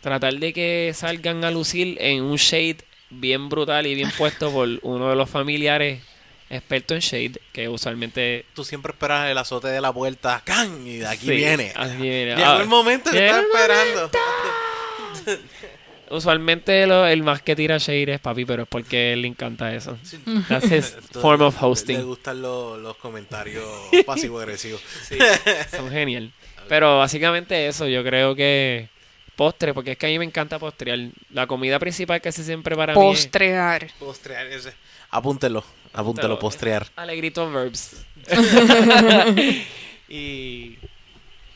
tratar 0.00 0.34
de 0.34 0.52
que 0.54 0.92
salgan 0.94 1.44
a 1.44 1.50
lucir 1.50 1.98
en 2.00 2.22
un 2.22 2.36
shade 2.36 2.78
bien 3.20 3.48
brutal 3.48 3.86
y 3.86 3.94
bien 3.94 4.10
puesto 4.16 4.50
por 4.50 4.68
uno 4.82 5.10
de 5.10 5.16
los 5.16 5.28
familiares 5.30 6.02
expertos 6.50 6.96
en 6.96 7.00
shade, 7.00 7.40
que 7.52 7.68
usualmente 7.68 8.44
Tú 8.54 8.62
siempre 8.64 8.92
esperas 8.92 9.30
el 9.30 9.38
azote 9.38 9.68
de 9.68 9.80
la 9.80 9.92
puerta, 9.92 10.42
¡can! 10.44 10.86
Y 10.86 10.98
de 10.98 11.06
aquí 11.06 11.26
Sí, 11.26 11.30
viene. 11.32 11.72
aquí 11.74 11.96
viene. 12.02 12.34
Llegó 12.36 12.50
Ah, 12.50 12.58
el 12.60 12.68
momento 12.68 13.10
que 13.10 13.28
el 13.30 13.36
esperando. 13.36 14.10
usualmente 16.10 16.86
lo- 16.86 17.06
el 17.06 17.22
más 17.22 17.40
que 17.42 17.56
tira 17.56 17.78
shade 17.78 18.14
es 18.14 18.20
papi, 18.20 18.44
pero 18.44 18.64
es 18.64 18.68
porque 18.68 19.12
él 19.14 19.22
le 19.22 19.28
encanta 19.28 19.74
eso. 19.74 19.96
Sí. 20.02 20.18
That's 20.48 20.70
his 20.70 20.96
form 21.20 21.40
of 21.42 21.54
Le 21.60 21.66
hosting. 21.68 22.02
gustan 22.04 22.42
los, 22.42 22.78
los 22.78 22.96
comentarios 22.96 23.64
pasivo-agresivos. 24.06 24.82
Sí, 25.08 25.16
son 25.74 25.90
genial. 25.90 26.30
Pero 26.68 26.98
básicamente 26.98 27.66
eso, 27.66 27.88
yo 27.88 28.04
creo 28.04 28.34
que 28.34 28.88
postre, 29.42 29.74
porque 29.74 29.92
es 29.92 29.98
que 29.98 30.06
a 30.06 30.08
mí 30.08 30.18
me 30.20 30.24
encanta 30.24 30.58
postrear. 30.60 30.98
La 31.30 31.48
comida 31.48 31.78
principal 31.80 32.20
que 32.20 32.30
se 32.30 32.44
siempre 32.44 32.76
para 32.76 32.92
mí 32.94 33.00
Postrear. 33.00 33.90
Postrear 33.98 34.46
ese. 34.46 34.72
Apúntelo, 35.10 35.64
apúntelo, 35.92 36.38
postrear. 36.38 36.82
es 36.84 36.92
alegrito 36.94 37.50
verbs. 37.50 38.06
y 40.08 40.78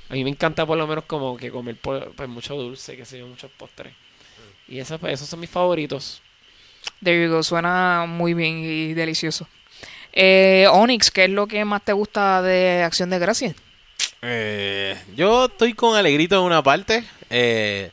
a 0.09 0.14
mí 0.14 0.25
me 0.25 0.31
encanta 0.31 0.66
por 0.66 0.77
lo 0.77 0.87
menos 0.87 1.05
como 1.05 1.37
que 1.37 1.51
comer 1.51 1.77
po- 1.77 2.11
pues, 2.16 2.29
mucho 2.29 2.57
dulce, 2.57 2.96
que 2.96 3.05
sé 3.05 3.18
yo, 3.20 3.27
muchos 3.29 3.51
postres. 3.53 3.92
Y 4.68 4.81
esos, 4.81 4.99
pues, 4.99 5.14
esos 5.14 5.29
son 5.29 5.38
mis 5.40 5.51
favoritos. 5.51 6.20
There 7.03 7.25
you 7.25 7.31
go, 7.33 7.42
suena 7.42 8.05
muy 8.09 8.35
bien 8.35 8.59
y 8.59 8.94
delicioso. 8.94 9.46
Eh, 10.12 10.66
Onyx, 10.70 11.11
¿qué 11.12 11.25
es 11.25 11.31
lo 11.31 11.46
que 11.46 11.64
más 11.64 11.83
te 11.85 11.92
gusta 11.92 12.42
de 12.42 12.83
Acción 12.83 13.11
de 13.11 13.18
Gracias? 13.20 13.55
Eh, 14.28 14.96
yo 15.14 15.44
estoy 15.46 15.74
con 15.74 15.96
Alegrito 15.96 16.36
en 16.36 16.42
una 16.42 16.62
parte. 16.62 17.04
Eh, 17.30 17.90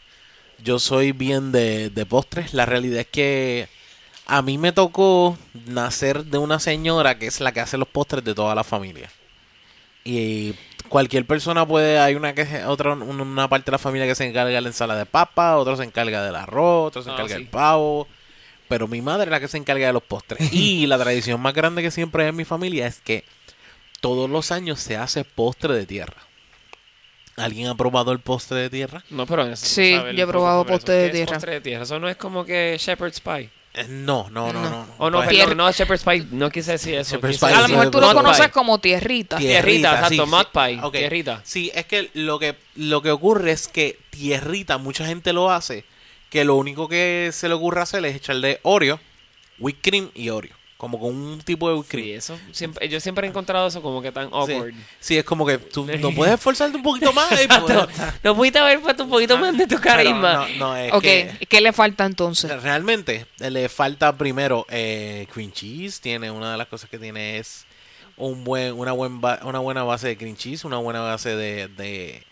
yo 0.64 0.80
soy 0.80 1.12
bien 1.12 1.52
de, 1.52 1.90
de 1.90 2.06
postres. 2.06 2.54
La 2.54 2.66
realidad 2.66 3.02
es 3.02 3.08
que 3.08 3.68
a 4.26 4.42
mí 4.42 4.58
me 4.58 4.72
tocó 4.72 5.38
nacer 5.68 6.26
de 6.26 6.38
una 6.38 6.60
señora 6.60 7.20
que 7.20 7.28
es 7.28 7.40
la 7.40 7.52
que 7.52 7.60
hace 7.60 7.78
los 7.78 7.88
postres 7.88 8.24
de 8.24 8.34
toda 8.34 8.56
la 8.56 8.64
familia. 8.64 9.10
Y 10.04 10.56
cualquier 10.90 11.26
persona 11.26 11.66
puede, 11.68 12.00
hay 12.00 12.16
una 12.16 12.34
que 12.34 12.64
otra 12.66 12.94
una 12.94 13.48
parte 13.48 13.66
de 13.66 13.74
la 13.74 13.78
familia 13.78 14.08
que 14.08 14.16
se 14.16 14.26
encarga 14.26 14.56
de 14.56 14.62
la 14.62 14.68
ensalada 14.68 15.00
de 15.00 15.06
papa, 15.06 15.58
otro 15.58 15.76
se 15.78 15.84
encarga 15.84 16.24
del 16.24 16.36
arroz, 16.36 16.88
otro 16.88 17.04
se 17.04 17.10
Ah, 17.10 17.14
encarga 17.14 17.36
sí. 17.36 17.42
del 17.42 17.48
pavo. 17.48 18.08
Pero 18.70 18.88
mi 18.88 19.02
madre 19.02 19.26
es 19.26 19.30
la 19.32 19.40
que 19.40 19.48
se 19.48 19.58
encarga 19.58 19.86
de 19.88 19.94
los 19.94 20.04
postres. 20.04 20.40
Y 20.54 20.88
la 20.88 20.98
tradición 20.98 21.40
más 21.42 21.54
grande 21.54 21.82
que 21.84 21.92
siempre 21.92 22.24
hay 22.24 22.30
en 22.30 22.36
mi 22.36 22.46
familia 22.46 22.88
es 22.88 23.00
que 23.02 23.24
todos 24.04 24.30
los 24.30 24.52
años 24.52 24.82
se 24.82 24.98
hace 24.98 25.24
postre 25.24 25.74
de 25.76 25.86
tierra. 25.86 26.18
¿Alguien 27.38 27.68
ha 27.68 27.76
probado 27.76 28.12
el 28.12 28.20
postre 28.20 28.58
de 28.58 28.70
tierra? 28.70 29.02
No, 29.10 29.26
pero 29.26 29.46
necesito 29.46 29.74
Sí, 30.10 30.16
yo 30.18 30.24
he 30.26 30.28
probado 30.28 30.66
postre 30.66 30.94
de 30.94 31.02
¿Qué 31.02 31.08
es 31.08 31.14
tierra. 31.14 31.34
postre 31.34 31.52
de 31.54 31.62
tierra. 31.62 31.84
Eso 31.84 32.00
no 32.00 32.10
es 32.10 32.18
como 32.18 32.44
que 32.44 32.76
shepherd's 32.78 33.22
pie. 33.22 33.50
Eh, 33.76 33.86
no, 33.90 34.30
no, 34.30 34.52
no, 34.54 34.62
No. 34.62 34.70
no. 34.70 34.88
Oh, 34.98 35.10
no, 35.10 35.24
Pues, 35.24 35.36
perdón, 35.36 35.58
no, 35.58 35.72
shepherd's 35.72 36.04
pie. 36.04 36.28
No 36.32 36.50
quise 36.52 36.74
decir 36.74 36.96
eso. 36.96 37.16
Shepherd's 37.16 37.38
quise 37.40 37.46
pie, 37.48 37.56
A 37.56 37.62
lo 37.62 37.68
mejor 37.70 37.92
tú 37.92 38.02
lo 38.02 38.08
mud 38.08 38.14
conoces 38.14 38.46
pie. 38.46 38.52
como 38.52 38.78
tierrita. 38.80 39.38
Tierrita, 39.38 39.94
exacto, 39.96 40.28
mud 40.28 40.46
pie, 40.54 40.80
Ok. 40.84 40.92
tierrita. 40.96 41.42
Sí, 41.46 41.72
es 41.74 41.86
que 41.86 42.12
lo 42.14 42.38
que 42.40 42.56
lo 42.76 43.02
que 43.02 43.10
ocurre 43.12 43.52
es 43.52 43.68
que 43.70 43.98
tierrita, 44.12 44.78
mucha 44.78 45.06
gente 45.08 45.32
lo 45.34 45.50
hace, 45.50 45.86
que 46.30 46.44
lo 46.44 46.56
único 46.56 46.88
que 46.90 47.30
se 47.34 47.48
le 47.48 47.54
ocurre 47.56 47.82
hacer 47.82 48.06
es 48.06 48.16
echarle 48.18 48.60
Oreo, 48.64 49.00
whipped 49.58 49.82
cream 49.82 50.12
y 50.14 50.30
Oreo, 50.30 50.54
como 50.84 51.00
con 51.00 51.16
un 51.16 51.40
tipo 51.40 51.70
de 51.70 51.76
whipped 51.76 51.90
cream. 51.90 52.06
Sí, 52.08 52.12
eso 52.12 52.38
siempre, 52.52 52.90
yo 52.90 53.00
siempre 53.00 53.26
he 53.26 53.30
encontrado 53.30 53.68
eso 53.68 53.82
como 53.82 54.02
que 54.02 54.12
tan 54.12 54.26
awkward. 54.34 54.74
Sí, 54.74 54.80
sí, 55.00 55.18
es 55.18 55.24
como 55.24 55.46
que 55.46 55.58
tú 55.58 55.86
no 56.02 56.12
puedes 56.12 56.34
esforzarte 56.34 56.76
un 56.76 56.84
poquito 56.84 57.14
más. 57.14 57.32
Exacto. 57.32 57.86
pues- 57.86 57.98
No 58.22 58.36
pudiste 58.36 58.60
haber 58.60 58.82
puesto 58.82 59.06
un 59.06 59.10
poquito 59.10 59.38
más 59.38 59.58
de 59.58 59.64
tu 59.64 59.76
Pero 59.80 59.82
carisma. 59.82 60.34
no, 60.34 60.48
no, 60.58 60.76
es 60.76 60.92
ok, 60.92 61.02
que 61.02 61.48
¿qué 61.48 61.62
le 61.62 61.72
falta 61.72 62.04
entonces? 62.06 62.62
realmente 62.62 63.26
le 63.40 63.70
falta 63.70 64.18
primero 64.18 64.66
eh, 64.70 65.26
cream 65.34 65.54
cheese. 65.54 66.02
Tiene 66.02 66.30
una 66.32 66.52
de 66.52 66.58
las 66.58 66.68
cosas 66.68 66.90
que 66.90 67.00
tiene 67.00 67.38
es 67.40 67.66
un 68.18 68.44
buen, 68.44 68.74
una, 68.74 68.92
buen 68.92 69.22
ba- 69.22 69.40
una 69.44 69.60
buena 69.60 69.84
base 69.84 70.10
de 70.10 70.18
cream 70.18 70.36
cheese, 70.36 70.66
una 70.66 70.80
buena 70.80 71.00
base 71.00 71.34
de, 71.34 71.70
de, 71.70 72.24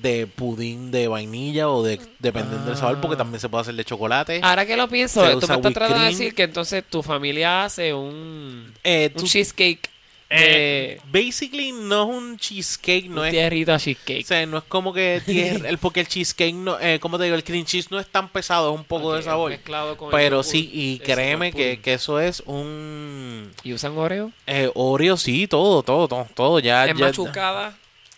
de 0.00 0.26
pudín 0.26 0.90
de 0.90 1.08
vainilla 1.08 1.68
o 1.68 1.82
de 1.82 2.00
dependiendo 2.18 2.68
del 2.68 2.76
sabor, 2.76 3.00
porque 3.00 3.16
también 3.16 3.40
se 3.40 3.48
puede 3.48 3.62
hacer 3.62 3.74
de 3.74 3.84
chocolate. 3.84 4.40
Ahora 4.42 4.66
que 4.66 4.76
lo 4.76 4.88
pienso, 4.88 5.20
Se 5.24 5.36
tú 5.36 5.46
me 5.48 5.54
estás 5.56 5.72
tratando 5.74 6.00
de 6.02 6.08
decir 6.08 6.34
que 6.34 6.42
entonces 6.44 6.84
tu 6.88 7.02
familia 7.02 7.64
hace 7.64 7.92
un, 7.94 8.72
Eh, 8.84 9.10
un 9.14 9.20
tú- 9.22 9.26
cheesecake 9.26 9.90
Eh, 10.28 11.00
Basically, 11.12 11.70
no 11.70 12.02
es 12.02 12.08
un 12.18 12.36
cheesecake, 12.36 13.08
no 13.08 13.20
un 13.20 13.26
es. 13.28 13.30
tierrito 13.30 13.70
a 13.72 13.76
O 13.76 13.78
cheesecake. 13.78 14.24
sea, 14.26 14.44
no 14.44 14.58
es 14.58 14.64
como 14.64 14.92
que 14.92 15.22
el, 15.28 15.78
porque 15.78 16.00
el 16.00 16.08
cheesecake, 16.08 16.52
no, 16.52 16.80
eh, 16.80 16.98
como 16.98 17.16
te 17.16 17.24
digo, 17.24 17.36
el 17.36 17.44
cream 17.44 17.64
cheese 17.64 17.92
no 17.92 18.00
es 18.00 18.08
tan 18.08 18.28
pesado, 18.30 18.72
es 18.74 18.78
un 18.80 18.84
poco 18.84 19.14
de 19.14 19.22
sabor. 19.22 19.52
mezclado 19.52 19.96
con 19.96 20.10
Pero 20.10 20.42
sí, 20.42 20.68
y 20.72 20.98
créeme 20.98 21.52
que, 21.52 21.78
que 21.80 21.94
eso 21.94 22.18
es 22.18 22.40
un 22.44 23.52
¿Y 23.62 23.72
usan 23.72 23.96
Oreo? 23.96 24.32
eh, 24.48 24.68
Oreo, 24.74 25.16
sí, 25.16 25.46
todo, 25.46 25.84
todo, 25.84 26.08
todo, 26.08 26.26
todo 26.34 26.58
ya. 26.58 26.86
¿Es 26.86 26.96
ya- 26.98 27.04
machucada 27.06 27.76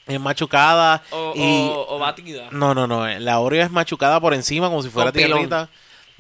Es 0.09 0.18
machucada. 0.21 1.03
o, 1.11 1.33
y, 1.37 1.68
o, 1.71 1.87
o 1.90 1.99
batida? 1.99 2.49
No, 2.51 2.75
no, 2.75 2.87
no. 2.87 3.07
eh, 3.07 3.21
La 3.21 3.38
Oreo 3.40 3.62
es 3.64 3.71
machucada 3.71 4.18
por 4.21 4.35
encima 4.35 4.68
como 4.68 4.83
si 4.83 4.88
fuera 4.88 5.12
tierrita. 5.12 5.68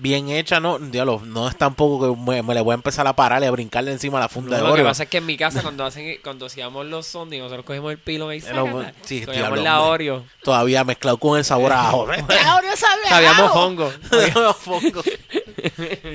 Bien 0.00 0.28
hecha, 0.28 0.60
no, 0.60 0.78
diablo, 0.78 1.20
no 1.24 1.48
es 1.48 1.56
tampoco 1.56 2.14
que 2.14 2.20
me, 2.30 2.42
me 2.42 2.54
le 2.54 2.60
voy 2.60 2.72
a 2.72 2.74
empezar 2.74 3.06
a 3.08 3.14
parar 3.14 3.42
y 3.42 3.46
a 3.46 3.50
brincarle 3.50 3.90
encima 3.90 4.18
a 4.18 4.20
la 4.22 4.28
funda 4.28 4.50
No, 4.50 4.56
de 4.56 4.60
lo 4.62 4.66
que 4.68 4.72
Oreo. 4.74 4.84
pasa 4.86 5.02
es 5.02 5.08
que 5.08 5.18
en 5.18 5.26
mi 5.26 5.36
casa 5.36 5.60
cuando 5.60 5.84
hacen 5.84 6.18
cuando 6.22 6.46
hacíamos 6.46 6.86
los 6.86 7.06
sundaes 7.06 7.42
nosotros 7.42 7.64
cogimos 7.66 7.90
el 7.90 7.98
pilón 7.98 8.32
y 8.32 8.40
sácala. 8.40 8.92
sí, 9.02 9.24
la. 9.26 9.80
Oreo. 9.80 10.24
Todavía 10.44 10.84
mezclado 10.84 11.16
con 11.18 11.36
el 11.36 11.44
sabor 11.44 11.72
a 11.72 11.88
ajo. 11.88 12.06
Sabíamos 13.08 13.50
hongo. 13.54 13.92
Sabíamos 14.08 14.56
fongo. 14.56 15.02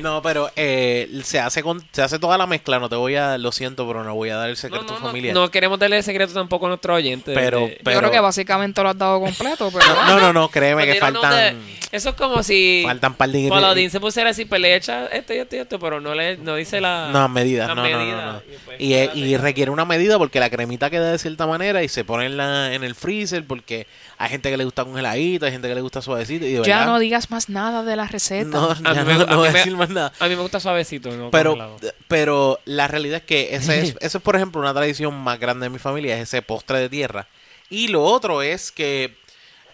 no, 0.02 0.22
pero 0.22 0.50
eh, 0.56 1.10
se 1.24 1.40
hace 1.40 1.62
con, 1.64 1.86
se 1.92 2.02
hace 2.02 2.20
toda 2.20 2.38
la 2.38 2.48
mezcla. 2.48 2.80
No 2.80 2.90
te 2.90 2.96
voy 2.96 3.16
a, 3.16 3.38
lo 3.38 3.52
siento, 3.52 3.86
pero 3.88 4.04
no 4.04 4.16
voy 4.16 4.30
a 4.30 4.38
dar 4.38 4.50
el 4.50 4.58
secreto 4.58 4.86
no, 4.86 5.00
no, 5.00 5.06
familia. 5.06 5.34
no 5.34 5.50
queremos 5.52 5.80
darle 5.80 5.98
el 5.98 6.04
secreto 6.04 6.34
tampoco 6.34 6.66
a 6.66 6.70
nuestros 6.70 6.96
oyentes. 6.98 7.36
Pero- 7.36 7.60
de- 7.62 7.80
pero- 7.84 7.96
Yo 7.96 8.00
creo 8.00 8.12
que 8.12 8.20
básicamente 8.20 8.82
lo 8.82 8.90
has 8.90 8.98
dado 8.98 9.20
completo, 9.20 9.70
pero... 9.74 9.86
No, 10.08 10.20
no, 10.20 10.34
no, 10.34 10.50
créeme 10.50 10.86
que 10.86 10.94
Pero 10.94 11.12
no 11.12 11.22
faltan, 11.22 11.60
de- 11.60 11.78
Eso 11.92 12.10
es 12.10 12.16
como 12.16 12.44
si 12.44 12.84
faltan 12.86 13.14
par 13.16 13.30
de 13.30 13.50
Paladín 13.50 13.73
se 13.90 14.00
pusiera 14.00 14.30
así, 14.32 14.46
pues 14.46 14.62
le 14.62 14.76
echa 14.76 15.06
esto 15.08 15.34
y 15.34 15.38
esto 15.38 15.56
y 15.56 15.60
esto, 15.60 15.80
pero 15.80 16.00
no 16.02 16.14
le 16.16 16.38
no 16.38 16.56
dice 16.56 16.80
la... 16.82 17.10
No, 17.12 17.28
medidas, 17.30 17.68
las 17.68 17.76
no, 17.76 17.84
no, 17.90 18.06
no, 18.06 18.32
no. 18.34 18.38
Y, 18.40 18.58
pues, 18.66 18.78
Y, 18.80 18.94
y 18.94 19.38
requiere 19.38 19.72
una 19.72 19.86
medida 19.86 20.18
porque 20.18 20.40
la 20.40 20.50
cremita 20.50 20.90
queda 20.90 21.12
de 21.12 21.18
cierta 21.18 21.48
manera 21.48 21.84
y 21.84 21.88
se 21.90 22.04
pone 22.06 22.26
en, 22.28 22.38
la, 22.38 22.74
en 22.74 22.84
el 22.84 22.96
freezer 22.96 23.46
porque 23.46 23.88
hay 24.18 24.30
gente 24.30 24.50
que 24.50 24.58
le 24.58 24.64
gusta 24.66 24.84
congeladito, 24.86 25.46
hay 25.46 25.52
gente 25.52 25.68
que 25.68 25.76
le 25.76 25.82
gusta 25.82 26.02
suavecito. 26.02 26.46
Y 26.46 26.54
de 26.54 26.64
Ya 26.64 26.78
verdad, 26.80 26.86
no 26.94 27.00
digas 27.00 27.30
más 27.32 27.50
nada 27.50 27.84
de 27.84 27.96
la 27.96 28.08
receta. 28.08 28.50
no, 28.50 28.72
A 28.72 28.94
ya 28.94 29.04
mí 29.04 29.14
me- 29.14 29.20
no- 29.20 29.24
a 29.24 29.26
no 29.26 29.32
mí 29.32 29.36
voy 29.38 29.48
a 29.48 29.52
me- 29.52 29.58
decir 29.60 29.76
más 29.76 29.90
nada. 29.90 30.14
A 30.20 30.28
mí 30.28 30.36
me 30.36 30.42
gusta 30.42 30.60
suavecito, 30.60 31.12
¿no? 31.12 31.32
Pero, 31.32 31.52
congelado. 31.52 31.78
pero 32.08 32.60
la 32.66 32.88
realidad 32.88 33.18
es 33.18 33.24
que 33.24 33.56
ese 33.56 33.82
es, 33.82 33.96
eso 34.00 34.18
es, 34.18 34.24
por 34.24 34.36
ejemplo, 34.36 34.62
una 34.62 34.74
tradición 34.74 35.14
más 35.16 35.40
grande 35.40 35.66
de 35.66 35.70
mi 35.70 35.80
familia, 35.80 36.16
es 36.16 36.24
ese 36.24 36.42
postre 36.42 36.80
de 36.80 36.90
tierra. 36.90 37.28
Y 37.70 37.88
lo 37.88 38.04
otro 38.04 38.42
es 38.42 38.72
que 38.72 39.16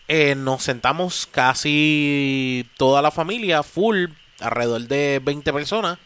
eh, 0.09 0.33
nos 0.33 0.63
sentamos 0.63 1.27
casi 1.27 2.67
toda 2.77 3.03
la 3.03 3.11
familia, 3.11 3.61
full, 3.61 4.07
alrededor 4.39 4.81
de 4.87 5.21
20 5.23 5.53
personas, 5.53 5.99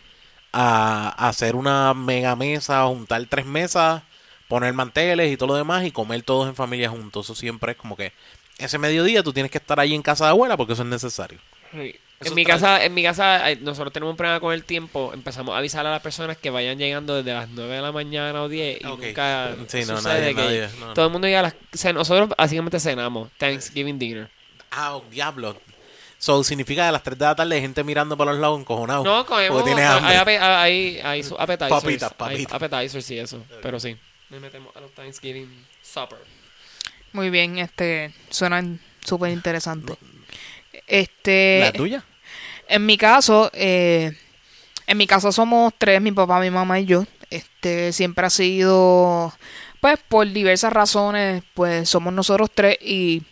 a, 0.51 1.07
hacer 1.29 1.55
una 1.55 1.93
mega 1.93 2.35
mesa, 2.35 2.85
juntar 2.85 3.25
tres 3.27 3.45
mesas, 3.45 4.03
poner 4.49 4.73
manteles 4.73 5.31
y 5.31 5.37
todo 5.37 5.47
lo 5.47 5.55
demás 5.55 5.85
y 5.85 5.91
comer 5.91 6.21
todos 6.21 6.49
en 6.49 6.55
familia 6.55 6.89
juntos. 6.89 7.25
Eso 7.25 7.35
siempre 7.35 7.71
es 7.71 7.77
como 7.77 7.95
que 7.95 8.11
ese 8.57 8.77
mediodía 8.77 9.23
tú 9.23 9.31
tienes 9.31 9.51
que 9.51 9.57
estar 9.57 9.79
ahí 9.79 9.95
en 9.95 10.01
casa 10.01 10.25
de 10.25 10.31
abuela 10.31 10.57
porque 10.57 10.73
eso 10.73 10.83
es 10.83 10.89
necesario. 10.89 11.39
Sí. 11.71 11.95
Eso 12.19 12.29
En 12.29 12.35
mi 12.35 12.45
casa, 12.45 12.83
en 12.85 12.93
mi 12.93 13.03
casa 13.03 13.51
eh, 13.51 13.57
nosotros 13.57 13.91
tenemos 13.91 14.11
un 14.13 14.17
problema 14.17 14.39
con 14.39 14.53
el 14.53 14.63
tiempo. 14.63 15.11
Empezamos 15.13 15.53
a 15.53 15.57
avisar 15.57 15.85
a 15.85 15.91
las 15.91 16.01
personas 16.01 16.37
que 16.37 16.49
vayan 16.49 16.77
llegando 16.77 17.15
desde 17.15 17.33
las 17.33 17.49
9 17.49 17.75
de 17.75 17.81
la 17.81 17.91
mañana 17.91 18.41
o 18.43 18.47
10 18.49 18.79
y 18.81 18.83
nunca 18.85 19.55
Sí, 19.67 19.79
no, 19.85 19.97
sucede 19.97 20.33
nadie- 20.33 20.35
que 20.35 20.41
nadie, 20.41 20.69
no, 20.79 20.87
no. 20.87 20.93
todo 20.93 21.05
el 21.07 21.11
mundo 21.11 21.27
llega 21.27 21.39
a 21.39 21.43
las... 21.43 21.53
o 21.53 21.77
sea, 21.77 21.91
nosotros 21.91 22.29
básicamente 22.37 22.79
cenamos 22.79 23.29
Thanksgiving 23.37 23.99
dinner. 23.99 24.29
Ah, 24.71 24.95
oh, 24.95 25.03
diablo. 25.11 25.59
So, 26.17 26.41
significa 26.45 26.83
que 26.83 26.87
a 26.87 26.91
las 26.93 27.03
3 27.03 27.17
de 27.19 27.25
la 27.25 27.35
tarde 27.35 27.55
hay 27.55 27.61
gente 27.61 27.83
mirando 27.83 28.15
para 28.15 28.31
los 28.31 28.39
lados 28.39 28.57
encojonados. 28.61 29.03
No, 29.03 29.25
comemos... 29.25 29.61
Porque 29.61 29.71
tienes 29.75 29.85
hay, 29.89 30.15
hambre. 30.15 30.37
hay, 30.39 30.99
hay 31.03 31.23
su- 31.23 31.35
appetizers. 31.37 31.69
Papitas, 31.81 32.11
hay 32.11 32.17
papitas. 32.45 32.53
appetizers 32.53 33.11
y 33.11 33.19
eso. 33.19 33.43
Pero 33.61 33.79
sí. 33.81 33.97
Nos 34.29 34.39
metemos 34.39 34.73
a 34.77 34.79
los 34.79 34.91
Thanksgiving 34.93 35.65
supper. 35.81 36.19
Muy 37.11 37.29
bien, 37.29 37.59
este, 37.59 38.13
suenan 38.29 38.79
súper 39.05 39.31
interesante. 39.31 39.95
Este, 40.87 41.59
¿La 41.61 41.71
tuya? 41.73 42.03
en 42.67 42.85
mi 42.85 42.97
caso, 42.97 43.49
eh, 43.53 44.11
en 44.87 44.97
mi 44.97 45.07
casa 45.07 45.31
somos 45.31 45.73
tres, 45.77 46.01
mi 46.01 46.11
papá, 46.11 46.39
mi 46.39 46.49
mamá 46.49 46.79
y 46.79 46.85
yo. 46.85 47.05
Este, 47.29 47.91
siempre 47.93 48.25
ha 48.25 48.29
sido, 48.29 49.33
pues, 49.81 49.97
por 50.07 50.27
diversas 50.31 50.71
razones, 50.73 51.43
pues, 51.53 51.89
somos 51.89 52.13
nosotros 52.13 52.49
tres 52.53 52.77
y 52.81 53.23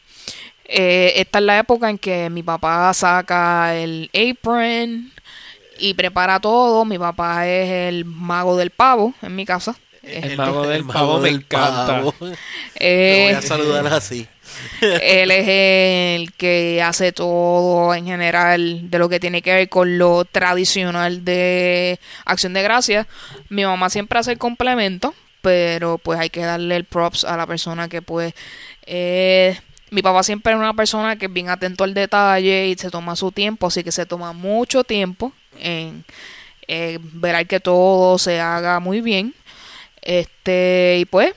eh, 0.65 1.13
esta 1.17 1.39
es 1.39 1.45
la 1.45 1.60
época 1.60 1.89
en 1.89 1.97
que 1.97 2.30
mi 2.30 2.43
papá 2.43 2.93
saca 2.93 3.75
el 3.75 4.10
apron 4.13 5.12
y 5.77 5.93
prepara 5.93 6.39
todo. 6.39 6.86
Mi 6.86 6.97
papá 6.97 7.47
es 7.47 7.69
el 7.89 8.06
mago 8.06 8.56
del 8.58 8.69
pavo 8.71 9.13
en 9.21 9.36
mi 9.36 9.45
casa. 9.45 9.75
El 10.01 10.38
mago 10.38 10.65
del 10.65 10.86
pavo 10.86 11.19
me 11.19 11.30
encanta. 11.30 11.86
pavo. 11.88 12.13
Eh, 12.75 13.13
Te 13.15 13.23
voy 13.25 13.34
a 13.34 13.41
saludar 13.41 13.86
así. 13.88 14.27
Él 14.82 15.32
es 15.32 15.48
el 15.48 16.34
que 16.34 16.82
hace 16.82 17.12
todo 17.12 17.94
en 17.94 18.06
general 18.06 18.90
de 18.90 19.00
lo 19.00 19.10
que 19.10 19.20
tiene 19.20 19.42
que 19.42 19.54
ver 19.54 19.70
con 19.70 19.98
lo 19.98 20.26
tradicional 20.26 21.26
de 21.26 22.00
Acción 22.26 22.54
de 22.54 22.64
Gracias. 22.64 23.08
Mi 23.50 23.64
mamá 23.64 23.90
siempre 23.90 24.20
hace 24.20 24.32
el 24.32 24.38
complemento, 24.38 25.14
pero 25.42 25.98
pues 25.98 26.20
hay 26.20 26.30
que 26.30 26.42
darle 26.42 26.76
el 26.76 26.86
props 26.86 27.24
a 27.24 27.38
la 27.38 27.48
persona 27.48 27.90
que 27.90 28.02
pues... 28.02 28.34
eh, 28.86 29.58
mi 29.92 30.02
papá 30.02 30.24
siempre 30.24 30.54
es 30.54 30.58
una 30.58 30.74
persona 30.74 31.18
que 31.18 31.26
es 31.26 31.34
bien 31.34 31.50
atento 31.50 31.84
al 31.84 31.94
detalle 31.94 32.68
y 32.68 32.76
se 32.76 32.90
toma 32.90 33.18
su 33.18 33.32
tiempo, 33.34 33.68
así 33.68 33.84
que 33.84 33.92
se 33.92 34.06
toma 34.06 34.32
mucho 34.32 34.86
tiempo 34.86 35.34
en 35.60 36.06
eh, 36.68 36.98
ver 37.02 37.46
que 37.46 37.60
todo 37.60 38.18
se 38.18 38.40
haga 38.40 38.80
muy 38.80 39.02
bien. 39.02 39.36
Este, 40.02 40.98
y 41.02 41.06
pues, 41.06 41.34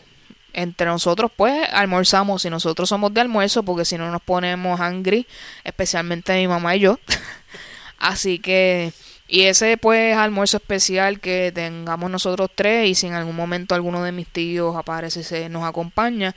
entre 0.55 0.87
nosotros, 0.87 1.31
pues, 1.37 1.69
almorzamos. 1.73 2.43
Si 2.43 2.51
nosotros 2.51 2.89
somos 2.89 3.13
de 3.13 3.21
almuerzo, 3.21 3.63
porque 3.63 3.85
si 3.85 3.99
no 3.99 4.11
nos 4.11 4.23
ponemos 4.23 4.81
hungry, 4.81 5.27
especialmente 5.65 6.35
mi 6.35 6.49
mamá 6.49 6.77
y 6.77 6.81
yo. 6.81 6.99
Así 7.99 8.39
que, 8.39 8.93
y 9.29 9.43
ese, 9.43 9.77
pues, 9.77 10.17
almuerzo 10.17 10.59
especial 10.59 11.21
que 11.21 11.53
tengamos 11.55 12.11
nosotros 12.11 12.51
tres, 12.55 12.89
y 12.89 12.95
si 12.95 13.07
en 13.07 13.15
algún 13.15 13.37
momento 13.37 13.75
alguno 13.75 14.03
de 14.03 14.13
mis 14.13 14.29
tíos 14.29 14.77
aparece 14.77 15.21
y 15.21 15.25
se 15.25 15.49
nos 15.49 15.65
acompaña, 15.65 16.35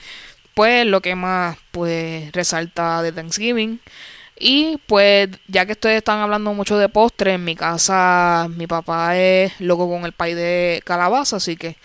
pues, 0.54 0.86
lo 0.86 1.02
que 1.02 1.16
más, 1.16 1.58
pues, 1.72 2.32
resalta 2.32 3.02
de 3.02 3.12
Thanksgiving. 3.12 3.80
Y 4.40 4.78
pues, 4.86 5.30
ya 5.48 5.66
que 5.66 5.72
ustedes 5.74 5.98
están 5.98 6.20
hablando 6.20 6.54
mucho 6.54 6.78
de 6.78 6.90
postre, 6.90 7.34
en 7.34 7.44
mi 7.44 7.56
casa 7.56 8.48
mi 8.56 8.68
papá 8.68 9.18
es 9.18 9.60
loco 9.60 9.90
con 9.90 10.06
el 10.06 10.12
pay 10.14 10.36
de 10.36 10.82
calabaza, 10.86 11.38
así 11.38 11.58
que 11.58 11.78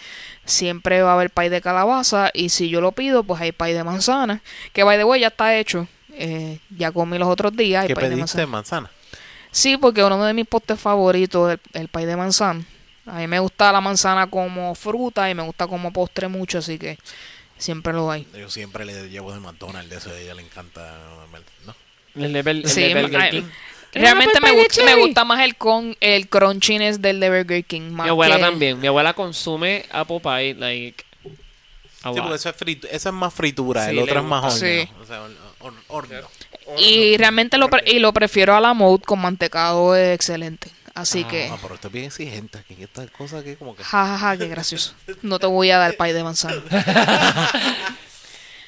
siempre 0.45 1.03
va 1.03 1.11
a 1.11 1.15
haber 1.15 1.31
pay 1.31 1.49
de 1.49 1.61
calabaza. 1.61 2.31
Y 2.35 2.49
si 2.51 2.69
yo 2.69 2.81
lo 2.81 2.93
pido, 2.93 3.25
pues 3.25 3.41
hay 3.41 3.53
pay 3.53 3.73
de 3.73 3.85
manzana, 3.85 4.43
que 4.73 4.83
by 4.85 4.99
the 4.99 5.05
way 5.05 5.21
ya 5.21 5.29
está 5.29 5.57
hecho. 5.57 5.87
Eh, 6.15 6.59
ya 6.77 6.93
comí 6.93 7.19
los 7.19 7.29
otros 7.29 7.57
días. 7.57 7.83
hay 7.83 7.89
¿Qué 7.89 7.95
pay 7.95 8.05
de 8.11 8.17
pediste? 8.17 8.47
manzana. 8.47 8.87
Manzana. 8.87 8.91
Sí, 9.51 9.77
porque 9.77 10.03
uno 10.03 10.23
de 10.25 10.35
mis 10.35 10.47
postres 10.47 10.81
favoritos 10.81 11.53
es 11.53 11.59
el, 11.75 11.83
el 11.83 11.89
pay 11.89 12.05
de 12.07 12.17
manzana. 12.17 12.65
A 13.07 13.19
mí 13.19 13.27
me 13.27 13.39
gusta 13.39 13.73
la 13.73 13.81
manzana 13.81 14.29
como 14.29 14.75
fruta 14.75 15.29
y 15.29 15.35
me 15.35 15.43
gusta 15.43 15.67
como 15.67 15.93
postre 15.93 16.29
mucho, 16.29 16.59
así 16.59 16.79
que 16.79 16.99
siempre 17.59 17.93
lo 17.93 18.11
hay. 18.11 18.27
Yo 18.39 18.49
siempre 18.49 18.85
le 18.85 19.09
llevo 19.09 19.33
de 19.33 19.41
McDonald's, 19.41 19.91
de 19.91 19.97
eso 19.97 20.11
a 20.11 20.19
ella 20.19 20.35
le 20.35 20.43
encanta. 20.43 20.99
¿no? 21.67 21.75
El 22.15 22.33
de, 22.33 22.45
Bel- 22.45 22.63
el 22.65 22.69
Sí, 22.69 22.83
de 22.83 23.03
Burger 23.03 23.21
ay, 23.21 23.31
King. 23.31 23.43
Realmente 23.93 24.41
me, 24.41 24.53
gusta, 24.53 24.85
me 24.85 24.95
gusta 24.97 25.25
más 25.25 25.41
el 25.45 25.57
con 25.57 25.97
el 26.01 26.29
crunchiness 26.29 27.01
del 27.03 27.21
de 27.21 27.29
Burger 27.31 27.65
King. 27.65 27.91
más 27.91 28.05
Mi 28.07 28.11
abuela 28.11 28.37
que- 28.37 28.43
también. 28.43 28.81
Mi 28.81 28.87
abuela 28.87 29.13
consume 29.15 29.85
apple 29.93 30.21
pie, 30.21 30.55
like... 30.55 31.05
a 32.03 32.09
Sí, 32.11 32.17
lot. 32.17 32.17
porque 32.23 32.35
eso 32.37 32.49
es 32.49 32.57
frit- 32.57 32.89
esa 32.91 33.09
es 33.11 33.15
más 33.15 33.33
fritura, 33.35 33.85
Sí, 33.85 33.91
el 33.91 33.99
otro 34.01 34.21
es 34.21 34.25
más 34.27 34.45
horno. 34.45 34.59
Sí. 34.59 34.89
O 35.01 35.05
sea, 35.07 35.21
hor- 35.23 35.37
hor- 35.61 35.75
horno. 35.89 36.29
Y 36.79 37.17
realmente 37.19 37.59
lo, 37.59 37.69
pre- 37.69 37.83
y 37.87 37.99
lo 37.99 38.13
prefiero 38.13 38.57
a 38.57 38.61
la 38.61 38.73
mode 38.73 39.03
con 39.05 39.21
mantecado 39.21 39.95
es 39.95 40.15
excelente. 40.15 40.71
Así 40.95 41.25
que, 41.25 41.49
Ah, 41.51 41.57
pero 41.61 41.75
usted 41.75 41.87
es 41.89 41.93
bien 41.93 42.05
exigente 42.07 42.59
aquí. 42.59 42.77
Estas 42.81 43.11
cosas 43.11 43.41
aquí 43.43 43.57
como 43.57 43.75
que... 43.75 43.83
jajaja, 43.83 44.19
ja, 44.19 44.29
ja, 44.31 44.37
qué 44.37 44.47
gracioso. 44.49 44.95
No 45.23 45.39
te 45.39 45.47
voy 45.47 45.71
a 45.71 45.79
dar 45.79 45.97
pay 45.97 46.13
de 46.13 46.23
manzana. 46.25 46.63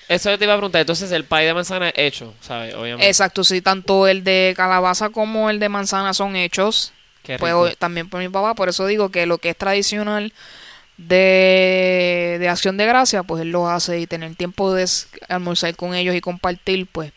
Eso 0.08 0.30
yo 0.30 0.38
te 0.38 0.44
iba 0.44 0.54
a 0.54 0.56
preguntar. 0.56 0.80
Entonces, 0.80 1.10
el 1.12 1.24
pie 1.24 1.40
de 1.40 1.54
manzana 1.54 1.88
es 1.88 1.94
hecho, 1.96 2.34
¿sabes? 2.40 2.74
Obviamente. 2.74 3.06
Exacto, 3.08 3.44
sí, 3.44 3.60
tanto 3.60 4.06
el 4.06 4.24
de 4.24 4.54
calabaza 4.56 5.10
como 5.10 5.50
el 5.50 5.58
de 5.58 5.68
manzana 5.68 6.14
son 6.14 6.36
hechos. 6.36 6.92
Pues 7.38 7.78
también 7.78 8.10
por 8.10 8.20
mi 8.20 8.28
papá, 8.28 8.54
por 8.54 8.68
eso 8.68 8.86
digo 8.86 9.08
que 9.08 9.24
lo 9.24 9.38
que 9.38 9.48
es 9.50 9.56
tradicional 9.56 10.34
de, 10.98 12.36
de 12.38 12.48
acción 12.50 12.76
de 12.76 12.84
gracia, 12.84 13.22
pues 13.22 13.40
él 13.40 13.50
lo 13.50 13.68
hace 13.68 13.98
y 13.98 14.06
tener 14.06 14.34
tiempo 14.34 14.74
de 14.74 14.86
almorzar 15.28 15.74
con 15.74 15.94
ellos 15.94 16.14
y 16.14 16.20
compartir, 16.20 16.86
pues 16.86 17.12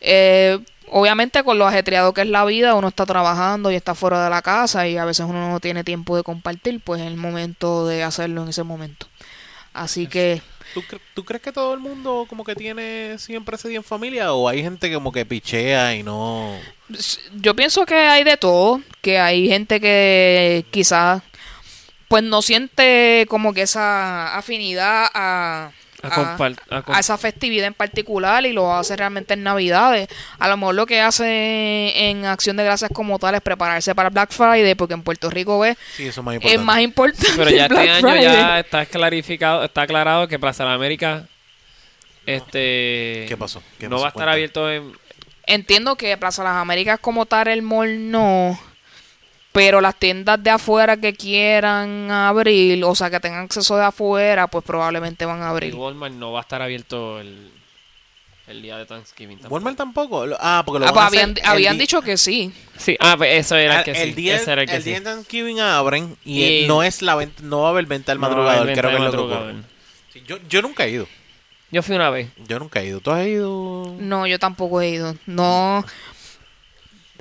eh, 0.00 0.60
obviamente 0.88 1.42
con 1.44 1.58
lo 1.58 1.66
ajetreado 1.66 2.14
que 2.14 2.22
es 2.22 2.28
la 2.28 2.44
vida, 2.44 2.74
uno 2.74 2.88
está 2.88 3.04
trabajando 3.04 3.70
y 3.70 3.74
está 3.74 3.94
fuera 3.94 4.22
de 4.24 4.30
la 4.30 4.42
casa 4.42 4.86
y 4.86 4.96
a 4.96 5.04
veces 5.04 5.26
uno 5.28 5.50
no 5.50 5.60
tiene 5.60 5.84
tiempo 5.84 6.16
de 6.16 6.22
compartir, 6.22 6.80
pues 6.80 7.00
es 7.00 7.06
el 7.06 7.16
momento 7.16 7.86
de 7.86 8.02
hacerlo 8.02 8.42
en 8.42 8.48
ese 8.48 8.62
momento. 8.62 9.06
Así 9.72 10.06
que 10.06 10.42
¿Tú, 10.74 10.82
cre- 10.82 11.00
tú 11.14 11.24
crees 11.24 11.42
que 11.42 11.52
todo 11.52 11.74
el 11.74 11.80
mundo 11.80 12.26
como 12.28 12.44
que 12.44 12.54
tiene 12.54 13.16
siempre 13.18 13.56
ese 13.56 13.68
día 13.68 13.78
en 13.78 13.84
familia? 13.84 14.32
¿O 14.32 14.48
hay 14.48 14.62
gente 14.62 14.92
como 14.92 15.10
que 15.12 15.26
pichea 15.26 15.94
y 15.96 16.02
no...? 16.02 16.56
yo 17.36 17.54
pienso 17.54 17.86
que 17.86 17.94
hay 17.94 18.24
de 18.24 18.36
todo, 18.36 18.80
que 19.00 19.18
hay 19.20 19.48
gente 19.48 19.80
que 19.80 20.64
quizás 20.72 21.22
pues 22.08 22.24
no 22.24 22.42
siente 22.42 23.24
como 23.28 23.54
que 23.54 23.62
esa 23.62 24.36
afinidad 24.36 25.06
a, 25.14 25.70
A 26.02 26.08
a- 26.08 26.10
compar- 26.38 26.56
a 26.70 26.82
com- 26.82 26.94
a 26.94 27.00
esa 27.00 27.16
festividad 27.18 27.66
en 27.66 27.74
particular 27.74 28.44
y 28.46 28.52
lo 28.52 28.72
hace 28.74 28.96
realmente 28.96 29.34
en 29.34 29.42
Navidades. 29.42 30.08
A 30.38 30.48
lo 30.48 30.56
mejor 30.56 30.74
lo 30.74 30.86
que 30.86 31.00
hace 31.00 31.92
en 32.10 32.24
Acción 32.26 32.56
de 32.56 32.64
Gracias 32.64 32.90
como 32.92 33.18
tal 33.18 33.34
es 33.34 33.40
prepararse 33.40 33.94
para 33.94 34.08
Black 34.10 34.30
Friday, 34.32 34.74
porque 34.74 34.94
en 34.94 35.02
Puerto 35.02 35.28
Rico 35.30 35.58
ve 35.58 35.76
Sí, 35.96 36.06
eso 36.08 36.20
es 36.20 36.24
más 36.24 36.34
importante. 36.36 36.54
es 36.60 36.64
más 36.64 36.80
importante. 36.80 37.26
Pero 37.36 37.50
ya 37.50 37.68
Black 37.68 37.80
este 37.84 37.90
año 37.92 38.00
Friday. 38.08 38.22
ya 38.24 38.58
está 38.60 38.86
clarificado, 38.86 39.64
está 39.64 39.82
aclarado 39.82 40.26
que 40.28 40.38
Plaza 40.38 40.62
de 40.64 40.68
la 40.70 40.74
América 40.74 41.26
este 42.26 43.24
¿Qué 43.28 43.36
pasó? 43.38 43.62
¿Qué 43.78 43.88
no 43.88 43.96
pasó? 43.96 44.02
va 44.02 44.06
a 44.06 44.08
estar 44.10 44.12
Cuéntame. 44.26 44.32
abierto 44.32 44.70
en 44.70 44.92
Entiendo 45.46 45.96
que 45.96 46.16
Plaza 46.16 46.44
Las 46.44 46.54
Américas 46.56 47.00
como 47.00 47.26
tal 47.26 47.48
el 47.48 47.62
mall 47.62 48.10
no, 48.10 48.58
pero 49.52 49.80
las 49.80 49.96
tiendas 49.96 50.42
de 50.42 50.50
afuera 50.50 50.96
que 50.96 51.12
quieran 51.14 52.10
abrir, 52.10 52.84
o 52.84 52.94
sea, 52.94 53.10
que 53.10 53.18
tengan 53.20 53.44
acceso 53.44 53.76
de 53.76 53.84
afuera, 53.84 54.46
pues 54.46 54.64
probablemente 54.64 55.24
van 55.24 55.42
a 55.42 55.46
y 55.46 55.48
abrir. 55.48 55.74
Walmart 55.74 56.14
no 56.14 56.32
va 56.32 56.40
a 56.40 56.42
estar 56.42 56.62
abierto 56.62 57.20
el, 57.20 57.50
el 58.46 58.62
día 58.62 58.76
de 58.78 58.86
Thanksgiving. 58.86 59.38
tampoco. 59.38 59.54
Walmart 59.54 59.76
tampoco. 59.76 60.24
Ah, 60.38 60.62
porque 60.64 60.80
lo 60.80 60.86
Ah, 60.86 60.92
van 60.92 61.08
pues 61.10 61.22
habían, 61.22 61.34
habían 61.44 61.76
di- 61.76 61.80
dicho 61.82 62.00
que 62.02 62.16
sí. 62.16 62.52
Sí, 62.76 62.96
ah, 63.00 63.14
pues 63.16 63.38
eso 63.44 63.56
era 63.56 63.78
el 63.78 63.84
que 63.84 63.90
el 63.92 64.08
sí. 64.10 64.14
día, 64.14 64.36
ese 64.36 64.52
era 64.52 64.62
el 64.62 64.68
que 64.68 64.76
el 64.76 64.82
sí. 64.82 64.90
día 64.90 65.00
de 65.00 65.04
Thanksgiving 65.04 65.60
abren 65.60 66.16
y, 66.24 66.44
Y- 66.44 66.66
no 66.68 66.82
es 66.82 67.02
la 67.02 67.14
venta, 67.16 67.42
no 67.42 67.62
va 67.62 67.68
a 67.68 67.70
haber 67.70 67.86
venta 67.86 68.12
del 68.12 68.20
No, 68.20 68.28
madrugador, 68.28 68.68
el 68.70 68.78
creo 68.78 68.90
que 68.90 68.96
es 68.96 69.02
lo 69.02 69.10
que 69.10 69.16
madrugador. 69.16 69.50
ocurre. 69.50 69.64
Sí, 70.12 70.22
yo, 70.26 70.38
yo 70.48 70.62
nunca 70.62 70.84
he 70.84 70.90
ido. 70.90 71.06
Yo 71.72 71.84
fui 71.84 71.94
una 71.94 72.10
vez. 72.10 72.28
Yo 72.48 72.58
nunca 72.58 72.80
he 72.80 72.86
ido. 72.86 73.00
¿Tú 73.00 73.12
has 73.12 73.24
ido? 73.26 73.94
No, 74.00 74.26
yo 74.26 74.40
tampoco 74.40 74.80
he 74.80 74.90
ido. 74.90 75.14
No. 75.26 75.84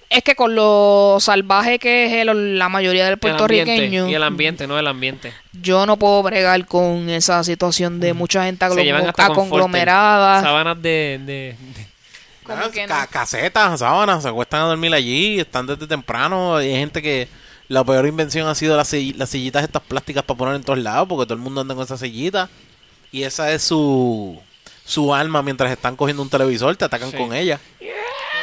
Es 0.09 0.23
que 0.23 0.35
con 0.35 0.55
lo 0.55 1.17
salvaje 1.19 1.77
que 1.77 2.05
es 2.07 2.13
el- 2.27 2.57
la 2.57 2.67
mayoría 2.67 3.05
del 3.05 3.17
puertorriqueño, 3.19 4.09
y 4.09 4.15
el 4.15 4.23
ambiente, 4.23 4.65
no 4.65 4.79
el 4.79 4.87
ambiente. 4.87 5.31
yo 5.53 5.85
no 5.85 5.97
puedo 5.97 6.23
bregar 6.23 6.65
con 6.65 7.09
esa 7.09 7.43
situación 7.43 7.99
de 7.99 8.13
mucha 8.13 8.43
gente 8.45 8.67
Se 8.71 8.83
llevan 8.83 9.01
aglo- 9.03 9.09
hasta 9.09 9.27
con 9.27 9.35
conglomerada. 9.49 10.41
Sábanas 10.41 10.81
de, 10.81 11.19
de, 11.25 11.55
de- 11.59 11.87
¿Cómo 12.43 12.57
Ah, 12.63 12.71
que 12.73 12.85
ca- 12.87 13.01
no? 13.03 13.07
Casetas, 13.11 13.79
sábanas, 13.79 14.23
se 14.23 14.29
acuestan 14.29 14.61
a 14.61 14.65
dormir 14.65 14.91
allí, 14.95 15.39
están 15.39 15.67
desde 15.67 15.85
temprano. 15.85 16.55
Hay 16.55 16.71
gente 16.71 16.99
que 17.03 17.27
la 17.67 17.83
peor 17.83 18.07
invención 18.07 18.47
ha 18.47 18.55
sido 18.55 18.75
las, 18.75 18.91
sill- 18.91 19.15
las 19.15 19.29
sillitas 19.29 19.63
estas 19.63 19.83
plásticas 19.83 20.23
para 20.23 20.37
poner 20.39 20.55
en 20.55 20.63
todos 20.63 20.79
lados, 20.79 21.07
porque 21.07 21.27
todo 21.27 21.35
el 21.35 21.41
mundo 21.41 21.61
anda 21.61 21.75
con 21.75 21.83
esas 21.83 21.99
sillitas. 21.99 22.49
Y 23.11 23.21
esa 23.21 23.51
es 23.51 23.61
su, 23.61 24.41
su 24.83 25.13
alma 25.13 25.43
mientras 25.43 25.71
están 25.71 25.95
cogiendo 25.95 26.23
un 26.23 26.29
televisor, 26.31 26.75
te 26.75 26.85
atacan 26.85 27.11
Sí. 27.11 27.17
con 27.17 27.35
ella. 27.35 27.59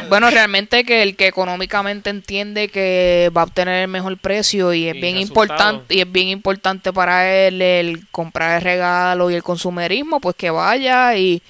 Bueno, 0.08 0.30
realmente 0.30 0.84
que 0.84 1.02
el 1.02 1.16
que 1.16 1.26
económicamente 1.26 2.10
entiende 2.10 2.68
que 2.68 3.30
va 3.36 3.42
a 3.42 3.44
obtener 3.44 3.82
el 3.82 3.88
mejor 3.88 4.16
precio 4.18 4.72
y 4.72 4.88
es 4.88 4.94
Y 4.94 5.00
bien 5.00 5.16
resultado. 5.16 5.44
importante 5.44 5.94
y 5.94 6.00
es 6.00 6.12
bien 6.12 6.28
importante 6.28 6.92
para 6.92 7.30
él 7.30 7.60
el 7.60 8.06
comprar 8.10 8.56
el 8.56 8.62
regalo 8.62 9.30
y 9.30 9.34
el 9.34 9.42
consumerismo, 9.42 10.20
pues 10.20 10.36
que 10.36 10.50
vaya 10.50 11.16
y 11.16 11.42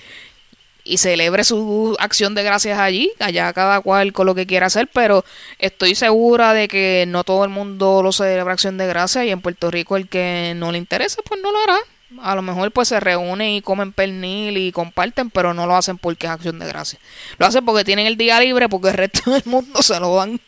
y 0.86 0.98
celebre 0.98 1.44
su 1.44 1.96
acción 1.98 2.34
de 2.34 2.44
gracias 2.44 2.78
allí, 2.78 3.12
allá 3.18 3.52
cada 3.52 3.80
cual 3.80 4.12
con 4.12 4.26
lo 4.26 4.34
que 4.34 4.46
quiera 4.46 4.66
hacer, 4.66 4.88
pero 4.92 5.24
estoy 5.58 5.94
segura 5.94 6.52
de 6.52 6.68
que 6.68 7.04
no 7.08 7.24
todo 7.24 7.44
el 7.44 7.50
mundo 7.50 8.02
lo 8.02 8.12
celebra 8.12 8.52
acción 8.52 8.78
de 8.78 8.86
gracias 8.86 9.24
y 9.24 9.30
en 9.30 9.40
Puerto 9.40 9.70
Rico 9.70 9.96
el 9.96 10.08
que 10.08 10.54
no 10.56 10.70
le 10.72 10.78
interese 10.78 11.20
pues 11.24 11.40
no 11.42 11.50
lo 11.50 11.58
hará. 11.58 11.78
A 12.22 12.34
lo 12.34 12.42
mejor 12.42 12.70
pues 12.70 12.88
se 12.88 13.00
reúnen 13.00 13.50
y 13.50 13.62
comen 13.62 13.92
pernil 13.92 14.56
y 14.56 14.72
comparten, 14.72 15.30
pero 15.30 15.54
no 15.54 15.66
lo 15.66 15.76
hacen 15.76 15.98
porque 15.98 16.26
es 16.26 16.32
acción 16.32 16.58
de 16.58 16.66
gracias. 16.66 17.02
Lo 17.38 17.46
hacen 17.46 17.64
porque 17.64 17.84
tienen 17.84 18.06
el 18.06 18.16
día 18.16 18.38
libre, 18.40 18.68
porque 18.68 18.88
el 18.88 18.94
resto 18.94 19.30
del 19.32 19.42
mundo 19.44 19.82
se 19.82 19.98
lo 19.98 20.14
dan. 20.14 20.40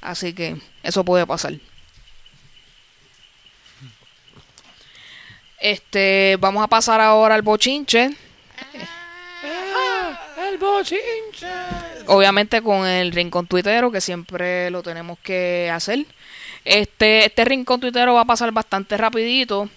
Así 0.00 0.32
que 0.32 0.56
eso 0.82 1.04
puede 1.04 1.26
pasar. 1.26 1.54
Este, 5.58 6.36
vamos 6.40 6.62
a 6.62 6.68
pasar 6.68 7.00
ahora 7.00 7.34
al 7.34 7.42
bochinche. 7.42 8.10
El 10.48 10.56
bochinche. 10.58 11.48
Obviamente 12.06 12.62
con 12.62 12.86
el 12.86 13.12
rincón 13.12 13.46
tuitero, 13.46 13.90
que 13.90 14.00
siempre 14.00 14.70
lo 14.70 14.82
tenemos 14.82 15.18
que 15.18 15.70
hacer. 15.70 16.06
Este, 16.64 17.26
este 17.26 17.44
rincón 17.44 17.80
tuitero 17.80 18.14
va 18.14 18.22
a 18.22 18.24
pasar 18.24 18.52
bastante 18.52 18.96
rapidito. 18.96 19.68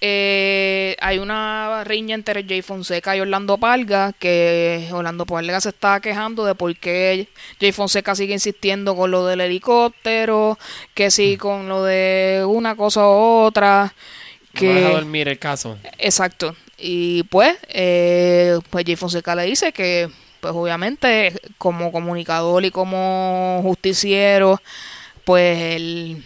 Eh, 0.00 0.96
hay 1.00 1.18
una 1.18 1.82
riña 1.84 2.14
entre 2.14 2.44
Jay 2.44 2.60
Fonseca 2.62 3.16
y 3.16 3.20
Orlando 3.20 3.56
Palga, 3.56 4.12
que 4.12 4.88
Orlando 4.92 5.24
Palga 5.24 5.60
se 5.60 5.70
está 5.70 6.00
quejando 6.00 6.44
de 6.44 6.54
por 6.54 6.76
qué 6.76 7.28
Jay 7.60 7.72
Fonseca 7.72 8.14
sigue 8.14 8.34
insistiendo 8.34 8.94
con 8.96 9.10
lo 9.10 9.26
del 9.26 9.40
helicóptero, 9.40 10.58
que 10.92 11.10
sí 11.10 11.36
con 11.36 11.68
lo 11.68 11.84
de 11.84 12.44
una 12.46 12.76
cosa 12.76 13.06
u 13.06 13.44
otra. 13.46 13.94
No 14.60 14.62
me 14.62 14.74
deja 14.74 14.88
Que, 14.88 14.94
dormir 14.94 15.28
el 15.28 15.38
caso. 15.38 15.78
Exacto. 15.98 16.54
Y 16.78 17.22
pues, 17.24 17.56
eh, 17.68 18.58
pues 18.70 18.84
Jay 18.84 18.96
Fonseca 18.96 19.34
le 19.34 19.44
dice 19.44 19.72
que, 19.72 20.10
pues 20.40 20.52
obviamente, 20.54 21.32
como 21.58 21.90
comunicador 21.92 22.64
y 22.64 22.70
como 22.70 23.60
justiciero, 23.62 24.60
pues 25.24 25.58
él, 25.76 26.24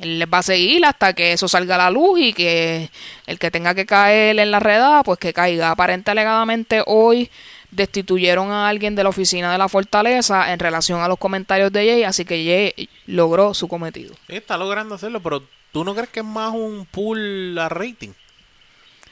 él 0.00 0.18
les 0.18 0.28
va 0.28 0.38
a 0.38 0.42
seguir 0.42 0.84
hasta 0.84 1.12
que 1.12 1.32
eso 1.32 1.48
salga 1.48 1.74
a 1.74 1.78
la 1.78 1.90
luz 1.90 2.18
y 2.20 2.32
que 2.32 2.90
el 3.26 3.38
que 3.38 3.50
tenga 3.50 3.74
que 3.74 3.86
caer 3.86 4.38
en 4.38 4.50
la 4.50 4.60
redada, 4.60 5.02
pues 5.02 5.18
que 5.18 5.32
caiga. 5.32 5.70
Aparente 5.70 6.10
alegadamente 6.10 6.82
hoy 6.86 7.30
destituyeron 7.70 8.50
a 8.50 8.68
alguien 8.68 8.94
de 8.94 9.02
la 9.02 9.08
oficina 9.08 9.50
de 9.50 9.58
la 9.58 9.68
fortaleza 9.68 10.52
en 10.52 10.58
relación 10.58 11.00
a 11.00 11.08
los 11.08 11.18
comentarios 11.18 11.72
de 11.72 11.86
Jay, 11.86 12.04
así 12.04 12.24
que 12.24 12.72
Jay 12.76 12.88
logró 13.06 13.54
su 13.54 13.66
cometido. 13.66 14.14
Está 14.28 14.56
logrando 14.56 14.94
hacerlo, 14.94 15.20
pero 15.22 15.42
¿tú 15.72 15.84
no 15.84 15.94
crees 15.94 16.10
que 16.10 16.20
es 16.20 16.26
más 16.26 16.52
un 16.52 16.86
pool 16.86 17.58
a 17.58 17.68
rating? 17.68 18.10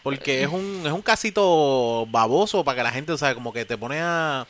Porque 0.03 0.43
es 0.43 0.49
un, 0.49 0.83
es 0.85 0.93
un 0.93 1.03
casito 1.03 2.07
baboso 2.07 2.65
para 2.65 2.77
que 2.77 2.83
la 2.85 2.93
gente, 2.93 3.13
o 3.13 3.19
sea, 3.19 3.35
como 3.35 3.53
que 3.53 3.65
te 3.65 3.77
pone 3.77 3.99
a... 4.01 4.47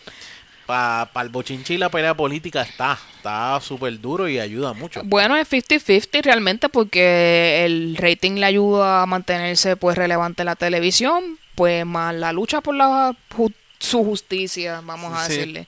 Para 0.71 1.25
el 1.27 1.29
bochinchi 1.31 1.75
y 1.75 1.79
la 1.79 1.89
pelea 1.89 2.15
política 2.15 2.63
está, 2.63 2.99
está 3.17 3.61
súper 3.61 4.01
duro 4.01 4.29
y 4.29 4.39
ayuda 4.39 4.73
mucho. 4.73 5.03
Bueno, 5.05 5.37
es 5.37 5.49
50-50 5.51 6.23
realmente 6.23 6.69
porque 6.69 7.65
el 7.65 7.97
rating 7.97 8.33
le 8.37 8.47
ayuda 8.47 9.03
a 9.03 9.07
mantenerse 9.07 9.77
pues 9.77 9.97
relevante 9.99 10.43
en 10.43 10.47
la 10.47 10.57
televisión, 10.57 11.39
pues 11.55 11.85
más 11.85 12.15
la 12.15 12.33
lucha 12.33 12.61
por 12.61 12.75
la 12.77 13.13
ju- 13.37 13.53
su 13.79 14.05
justicia, 14.05 14.83
vamos 14.85 15.13
a 15.17 15.25
Sí. 15.27 15.33
decirle. 15.33 15.67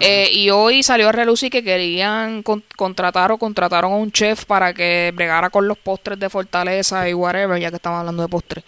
Eh, 0.00 0.28
y 0.32 0.50
hoy 0.50 0.82
salió 0.82 1.08
a 1.08 1.12
relucir 1.12 1.48
que 1.50 1.62
querían 1.62 2.42
con- 2.42 2.64
contratar 2.76 3.30
o 3.30 3.38
contrataron 3.38 3.92
a 3.92 3.96
un 3.96 4.10
chef 4.10 4.44
para 4.46 4.74
que 4.74 5.12
bregara 5.14 5.48
con 5.48 5.68
los 5.68 5.78
postres 5.78 6.18
de 6.18 6.28
Fortaleza 6.28 7.08
y 7.08 7.14
whatever, 7.14 7.60
ya 7.60 7.70
que 7.70 7.76
estamos 7.76 8.00
hablando 8.00 8.22
de 8.22 8.28
postres. 8.28 8.64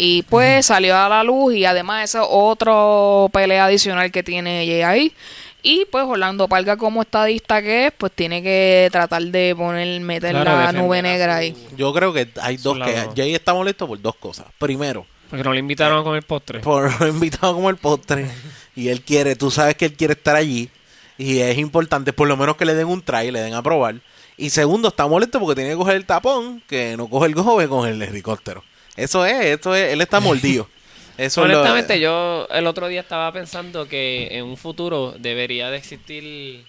Y 0.00 0.22
pues 0.22 0.66
salió 0.66 0.96
a 0.96 1.08
la 1.08 1.24
luz 1.24 1.54
y 1.54 1.64
además 1.64 2.04
esa 2.04 2.22
es 2.22 2.28
otro 2.30 3.28
pelea 3.32 3.64
adicional 3.64 4.12
que 4.12 4.22
tiene 4.22 4.62
ella 4.62 4.90
ahí. 4.90 5.12
Y 5.60 5.86
pues 5.90 6.04
Orlando 6.04 6.46
Palga 6.46 6.76
como 6.76 7.02
estadista 7.02 7.60
que 7.60 7.86
es, 7.86 7.92
pues 7.98 8.12
tiene 8.12 8.40
que 8.40 8.88
tratar 8.92 9.24
de 9.24 9.56
poner, 9.56 10.00
meter 10.00 10.30
Claro, 10.30 10.52
la 10.52 10.70
nube 10.70 11.00
a 11.00 11.02
negra 11.02 11.36
ahí. 11.38 11.56
Yo 11.76 11.92
creo 11.92 12.12
que 12.12 12.28
hay 12.40 12.58
dos 12.58 12.78
que... 12.78 13.08
Jay 13.16 13.34
está 13.34 13.52
molesto 13.52 13.88
por 13.88 14.00
dos 14.00 14.14
cosas. 14.14 14.46
Primero, 14.56 15.04
Porque 15.30 15.42
no 15.42 15.52
le 15.52 15.58
invitaron 15.58 15.98
a 15.98 16.04
comer 16.04 16.22
postre. 16.22 16.60
por 16.60 16.92
invitado 17.08 17.54
como 17.54 17.68
el 17.68 17.76
postre 17.76 18.30
y 18.76 18.90
él 18.90 19.02
quiere, 19.02 19.34
tú 19.34 19.50
sabes 19.50 19.74
que 19.74 19.86
él 19.86 19.94
quiere 19.94 20.12
estar 20.12 20.36
allí 20.36 20.70
y 21.18 21.40
es 21.40 21.58
importante 21.58 22.12
por 22.12 22.28
lo 22.28 22.36
menos 22.36 22.56
que 22.56 22.66
le 22.66 22.74
den 22.74 22.86
un 22.86 23.02
try, 23.02 23.32
le 23.32 23.40
den 23.40 23.54
a 23.54 23.62
probar. 23.62 23.96
Y 24.36 24.50
segundo, 24.50 24.86
está 24.86 25.08
molesto 25.08 25.40
porque 25.40 25.56
tiene 25.56 25.70
que 25.70 25.76
coger 25.76 25.96
el 25.96 26.06
tapón, 26.06 26.62
que 26.68 26.96
no 26.96 27.10
coge 27.10 27.26
el 27.26 27.34
gobe 27.34 27.66
con 27.68 27.88
el 27.88 28.00
helicóptero. 28.00 28.62
Eso 28.98 29.24
es, 29.24 29.44
eso 29.60 29.74
es, 29.74 29.92
él 29.92 30.00
está 30.00 30.20
mordido. 30.20 30.68
Eso 31.18 31.44
lo- 31.46 31.54
Honestamente, 31.60 31.98
yo 31.98 32.46
el 32.48 32.66
otro 32.68 32.86
día 32.86 33.00
estaba 33.00 33.32
pensando 33.32 33.88
que 33.88 34.28
en 34.30 34.44
un 34.44 34.56
futuro 34.56 35.14
debería 35.18 35.68
de 35.68 35.76
existir 35.76 36.64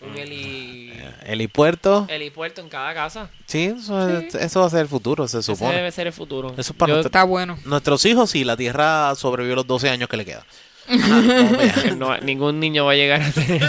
un 0.00 0.16
heli, 0.16 0.92
helipuerto. 1.26 2.06
helipuerto 2.08 2.60
en 2.60 2.68
cada 2.68 2.94
casa. 2.94 3.30
Sí, 3.46 3.64
eso, 3.76 4.08
es- 4.20 4.34
eso 4.36 4.60
va 4.60 4.66
a 4.66 4.70
ser 4.70 4.80
el 4.82 4.88
futuro, 4.88 5.26
se 5.26 5.38
Ese 5.38 5.46
supone. 5.46 5.74
debe 5.74 5.90
ser 5.90 6.06
el 6.06 6.12
futuro. 6.12 6.54
Eso 6.56 6.70
es 6.72 6.78
para 6.78 6.90
Yo- 6.90 6.96
nosotros. 6.98 7.06
Está 7.10 7.24
bueno. 7.24 7.58
Nuestros 7.64 8.04
hijos, 8.04 8.30
sí, 8.30 8.44
la 8.44 8.56
Tierra 8.56 9.12
sobrevivió 9.16 9.56
los 9.56 9.66
12 9.66 9.90
años 9.90 10.08
que 10.08 10.16
le 10.18 10.24
quedan. 10.24 10.44
Allá. 10.88 11.94
no- 11.96 12.16
ningún 12.18 12.60
niño 12.60 12.84
va 12.84 12.92
a 12.92 12.94
llegar 12.94 13.22
a 13.22 13.32
tener 13.32 13.68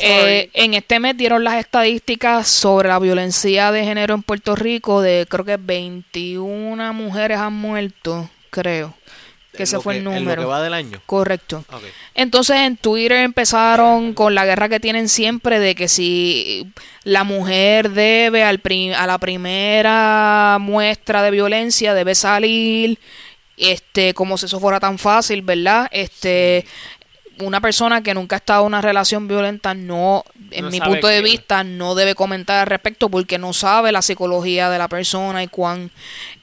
Eh, 0.00 0.50
en 0.54 0.74
este 0.74 1.00
mes 1.00 1.16
dieron 1.16 1.44
las 1.44 1.56
estadísticas 1.56 2.48
sobre 2.48 2.88
la 2.88 2.98
violencia 2.98 3.72
de 3.72 3.84
género 3.84 4.14
en 4.14 4.22
Puerto 4.22 4.54
Rico. 4.56 5.00
De 5.02 5.26
creo 5.28 5.44
que 5.44 5.56
21 5.56 6.92
mujeres 6.92 7.38
han 7.38 7.52
muerto, 7.54 8.28
creo. 8.50 8.94
Que 9.56 9.64
ese 9.64 9.76
En 9.76 9.82
fue 9.82 9.94
el 9.94 9.98
en 10.00 10.04
lo 10.04 10.12
número. 10.12 10.42
que 10.42 10.46
va 10.46 10.62
del 10.62 10.74
año. 10.74 11.00
Correcto. 11.06 11.64
Entonces 12.14 12.56
en 12.58 12.76
Twitter 12.76 13.18
empezaron 13.18 14.14
con 14.14 14.34
la 14.34 14.44
guerra 14.46 14.68
que 14.68 14.78
tienen 14.78 15.08
siempre 15.08 15.58
de 15.58 15.74
que 15.74 15.88
si 15.88 16.70
la 17.02 17.24
mujer 17.24 17.90
debe 17.90 18.44
al 18.44 18.60
pri- 18.60 18.92
a 18.92 19.06
la 19.06 19.18
primera 19.18 20.58
muestra 20.60 21.22
de 21.22 21.30
violencia 21.32 21.94
debe 21.94 22.14
salir, 22.14 23.00
este, 23.56 24.14
como 24.14 24.38
si 24.38 24.46
eso 24.46 24.60
fuera 24.60 24.78
tan 24.78 24.98
fácil, 24.98 25.42
¿verdad? 25.42 25.88
Este, 25.90 26.64
una 27.40 27.60
persona 27.60 28.02
que 28.02 28.14
nunca 28.14 28.36
ha 28.36 28.38
estado 28.38 28.62
en 28.62 28.66
una 28.68 28.80
relación 28.80 29.28
violenta 29.28 29.74
no, 29.74 30.24
en 30.50 30.64
No 30.64 30.70
mi 30.70 30.80
punto 30.80 31.06
de 31.06 31.22
vista, 31.22 31.64
no 31.64 31.94
debe 31.94 32.14
comentar 32.14 32.60
al 32.60 32.66
respecto 32.66 33.08
porque 33.08 33.38
no 33.38 33.52
sabe 33.52 33.92
la 33.92 34.02
psicología 34.02 34.70
de 34.70 34.78
la 34.78 34.88
persona 34.88 35.42
y 35.42 35.48
cuán 35.48 35.90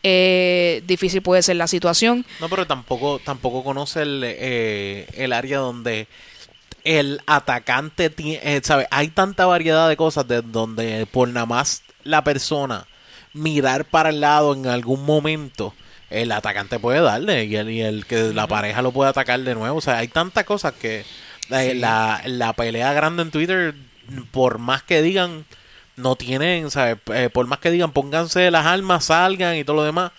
eh, 0.03 0.83
difícil 0.85 1.21
puede 1.21 1.41
ser 1.41 1.55
la 1.55 1.67
situación. 1.67 2.25
No, 2.39 2.49
pero 2.49 2.65
tampoco, 2.67 3.19
tampoco 3.19 3.63
conoce 3.63 4.01
el, 4.01 4.21
eh, 4.23 5.07
el 5.13 5.33
área 5.33 5.59
donde 5.59 6.07
el 6.83 7.19
atacante 7.25 8.09
tiene, 8.09 8.61
¿sabe? 8.63 8.87
Hay 8.91 9.09
tanta 9.09 9.45
variedad 9.45 9.89
de 9.89 9.97
cosas 9.97 10.27
de 10.27 10.41
donde 10.41 11.07
por 11.11 11.27
nada 11.27 11.45
más 11.45 11.83
la 12.03 12.23
persona 12.23 12.87
mirar 13.33 13.85
para 13.85 14.09
el 14.09 14.21
lado 14.21 14.53
en 14.53 14.67
algún 14.67 15.05
momento, 15.05 15.73
el 16.09 16.31
atacante 16.31 16.79
puede 16.79 17.01
darle 17.01 17.45
y 17.45 17.55
el, 17.55 17.69
y 17.69 17.81
el 17.81 18.05
que 18.05 18.33
la 18.33 18.47
pareja 18.47 18.81
lo 18.81 18.91
puede 18.91 19.09
atacar 19.09 19.39
de 19.39 19.55
nuevo. 19.55 19.77
O 19.77 19.81
sea, 19.81 19.97
hay 19.97 20.07
tantas 20.07 20.45
cosas 20.45 20.73
que 20.73 21.03
eh, 21.51 21.75
la, 21.75 22.21
la 22.25 22.53
pelea 22.53 22.93
grande 22.93 23.23
en 23.23 23.31
Twitter, 23.31 23.75
por 24.31 24.59
más 24.59 24.83
que 24.83 25.01
digan, 25.01 25.45
no 25.95 26.15
tienen, 26.15 26.71
¿sabes? 26.71 26.97
Eh, 27.13 27.29
por 27.31 27.47
más 27.47 27.59
que 27.59 27.71
digan, 27.71 27.91
pónganse 27.91 28.51
las 28.51 28.65
armas, 28.65 29.05
salgan 29.05 29.55
y 29.55 29.63
todo 29.63 29.77
lo 29.77 29.83
demás 29.83 30.11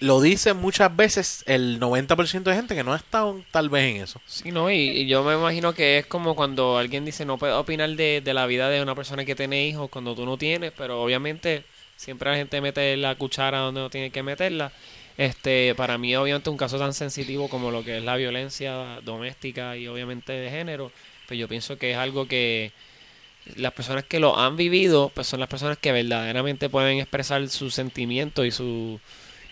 lo 0.00 0.20
dicen 0.20 0.56
muchas 0.56 0.94
veces 0.94 1.44
el 1.46 1.80
90% 1.80 2.42
de 2.42 2.54
gente 2.54 2.74
que 2.74 2.84
no 2.84 2.92
ha 2.92 2.96
estado 2.96 3.40
tal 3.50 3.70
vez 3.70 3.94
en 3.94 4.02
eso. 4.02 4.20
Sí, 4.26 4.50
no, 4.50 4.70
y, 4.70 4.76
y 4.76 5.06
yo 5.06 5.22
me 5.22 5.34
imagino 5.34 5.72
que 5.72 5.98
es 5.98 6.06
como 6.06 6.34
cuando 6.34 6.76
alguien 6.76 7.04
dice 7.04 7.24
no 7.24 7.38
puedo 7.38 7.58
opinar 7.58 7.88
de, 7.90 8.20
de 8.22 8.34
la 8.34 8.46
vida 8.46 8.68
de 8.68 8.82
una 8.82 8.94
persona 8.94 9.24
que 9.24 9.34
tiene 9.34 9.66
hijos 9.66 9.88
cuando 9.90 10.14
tú 10.14 10.26
no 10.26 10.36
tienes, 10.36 10.72
pero 10.76 11.02
obviamente 11.02 11.64
siempre 11.96 12.30
la 12.30 12.36
gente 12.36 12.60
mete 12.60 12.96
la 12.96 13.14
cuchara 13.14 13.58
donde 13.58 13.80
no 13.80 13.90
tiene 13.90 14.10
que 14.10 14.22
meterla. 14.22 14.72
Este, 15.16 15.74
para 15.76 15.96
mí 15.96 16.14
obviamente 16.16 16.50
un 16.50 16.56
caso 16.56 16.76
tan 16.78 16.92
sensitivo 16.92 17.48
como 17.48 17.70
lo 17.70 17.84
que 17.84 17.98
es 17.98 18.04
la 18.04 18.16
violencia 18.16 19.00
doméstica 19.02 19.76
y 19.76 19.86
obviamente 19.86 20.32
de 20.32 20.50
género, 20.50 20.90
pues 21.28 21.38
yo 21.38 21.46
pienso 21.46 21.78
que 21.78 21.92
es 21.92 21.96
algo 21.96 22.26
que 22.26 22.72
las 23.56 23.72
personas 23.72 24.04
que 24.04 24.18
lo 24.20 24.38
han 24.38 24.56
vivido, 24.56 25.12
pues 25.14 25.26
son 25.28 25.38
las 25.38 25.48
personas 25.48 25.78
que 25.78 25.92
verdaderamente 25.92 26.68
pueden 26.68 26.98
expresar 26.98 27.46
sus 27.48 27.74
sentimientos 27.74 28.44
y 28.46 28.50
su 28.50 28.98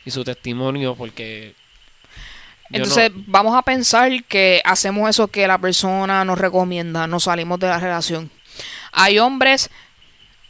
y 0.04 0.10
su 0.10 0.24
testimonio 0.24 0.96
porque 0.96 1.54
no- 2.70 2.78
Entonces 2.78 3.12
vamos 3.14 3.54
a 3.56 3.62
pensar 3.62 4.24
que 4.24 4.60
hacemos 4.64 5.08
eso 5.10 5.28
que 5.28 5.46
la 5.46 5.58
persona 5.58 6.24
nos 6.24 6.38
recomienda, 6.38 7.06
nos 7.06 7.24
salimos 7.24 7.60
de 7.60 7.68
la 7.68 7.78
relación. 7.78 8.30
Hay 8.92 9.18
hombres 9.20 9.70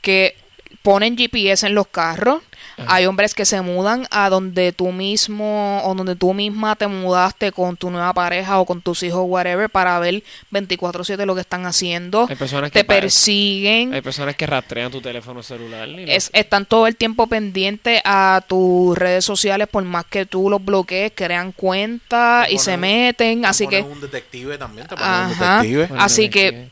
que 0.01 0.36
ponen 0.83 1.16
GPS 1.16 1.66
en 1.66 1.74
los 1.74 1.87
carros, 1.87 2.43
hay 2.87 3.07
hombres 3.07 3.35
que 3.35 3.45
se 3.45 3.61
mudan 3.61 4.07
a 4.11 4.28
donde 4.30 4.72
tú 4.72 4.93
mismo 4.93 5.80
o 5.85 5.95
donde 5.95 6.16
tú 6.16 6.33
misma 6.35 6.74
te 6.74 6.87
mudaste 6.87 7.53
con 7.53 7.76
tu 7.76 7.91
nueva 7.91 8.12
pareja 8.14 8.59
o 8.59 8.64
con 8.66 8.80
tus 8.83 9.03
hijos, 9.03 9.22
whatever, 9.26 9.68
para 9.70 9.99
ver 10.01 10.22
24/7 10.51 11.24
lo 11.26 11.35
que 11.35 11.43
están 11.43 11.66
haciendo. 11.66 12.26
Hay 12.28 12.35
personas 12.37 12.72
te 12.72 12.80
que 12.80 12.85
persiguen. 12.85 13.95
Hay 13.95 14.01
personas 14.01 14.37
que 14.37 14.47
rastrean 14.47 14.91
tu 14.91 15.01
teléfono 15.01 15.43
celular. 15.43 15.89
y 15.89 16.07
lo- 16.07 16.12
Es- 16.12 16.30
están 16.33 16.66
todo 16.66 16.87
el 16.87 16.97
tiempo 16.97 17.26
pendientes 17.26 18.01
a 18.05 18.43
tus 18.49 18.97
redes 18.99 19.24
sociales 19.24 19.68
por 19.70 19.85
más 19.85 20.05
que 20.07 20.26
tú 20.26 20.49
los 20.51 20.64
bloquees, 20.64 21.12
crean 21.14 21.53
cuentas 21.53 22.49
y 22.51 22.59
se 22.59 22.76
meten, 22.76 23.43
Te 23.43 23.47
así 23.49 23.64
ponen 23.64 23.85
que 23.87 23.93
un 23.93 24.01
detective 24.01 24.59
también, 24.59 24.87
te 24.89 24.97
ponen 24.97 25.11
un 25.26 25.39
detective. 25.39 25.89
Así 25.99 26.28
que 26.30 26.70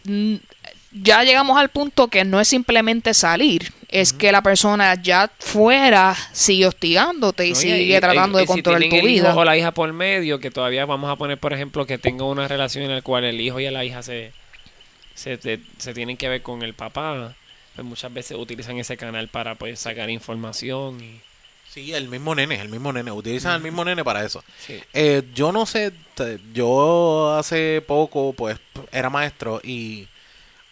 ya 0.92 1.22
llegamos 1.24 1.58
al 1.58 1.68
punto 1.68 2.08
que 2.08 2.24
no 2.24 2.40
es 2.40 2.48
simplemente 2.48 3.14
salir, 3.14 3.72
es 3.88 4.12
que 4.12 4.30
la 4.32 4.42
persona 4.42 4.94
ya 5.00 5.30
fuera 5.38 6.16
sigue 6.32 6.66
hostigándote 6.66 7.46
y 7.46 7.50
¿no? 7.50 7.56
sigue 7.56 8.00
tratando 8.00 8.38
y- 8.38 8.40
de 8.40 8.44
y 8.44 8.46
si 8.46 8.52
controlar 8.52 8.80
tienen 8.80 9.00
tu 9.00 9.06
el 9.06 9.12
hijo 9.14 9.24
vida. 9.26 9.34
o 9.36 9.44
la 9.44 9.56
hija 9.56 9.72
por 9.72 9.92
medio, 9.92 10.38
que 10.40 10.50
todavía 10.50 10.84
vamos 10.86 11.10
a 11.10 11.16
poner, 11.16 11.38
por 11.38 11.52
ejemplo, 11.52 11.86
que 11.86 11.98
tenga 11.98 12.24
una 12.24 12.46
relación 12.48 12.84
en 12.84 12.94
la 12.94 13.02
cual 13.02 13.24
el 13.24 13.40
hijo 13.40 13.58
y 13.60 13.70
la 13.70 13.84
hija 13.84 14.02
se, 14.02 14.32
se, 15.14 15.36
se- 15.40 15.60
se 15.78 15.94
tienen 15.94 16.16
que 16.16 16.28
ver 16.28 16.42
con 16.42 16.62
el 16.62 16.74
papá, 16.74 17.34
pues 17.74 17.86
muchas 17.86 18.12
veces 18.12 18.36
utilizan 18.36 18.78
ese 18.78 18.96
canal 18.96 19.28
para 19.28 19.54
pues 19.54 19.78
sacar 19.80 20.10
información 20.10 21.00
y 21.02 21.20
Sí, 21.72 21.92
el 21.94 22.08
mismo 22.08 22.34
nene, 22.34 22.60
el 22.60 22.68
mismo 22.68 22.92
nene. 22.92 23.12
Utilizan 23.12 23.54
el 23.54 23.62
mismo 23.62 23.84
nene 23.84 24.02
para 24.02 24.24
eso. 24.24 24.42
sí. 24.58 24.80
Eh, 24.92 25.22
yo 25.32 25.52
no 25.52 25.66
sé, 25.66 25.92
yo 26.52 27.32
hace 27.38 27.80
poco 27.86 28.32
pues 28.32 28.58
era 28.90 29.08
maestro 29.08 29.60
y 29.62 30.08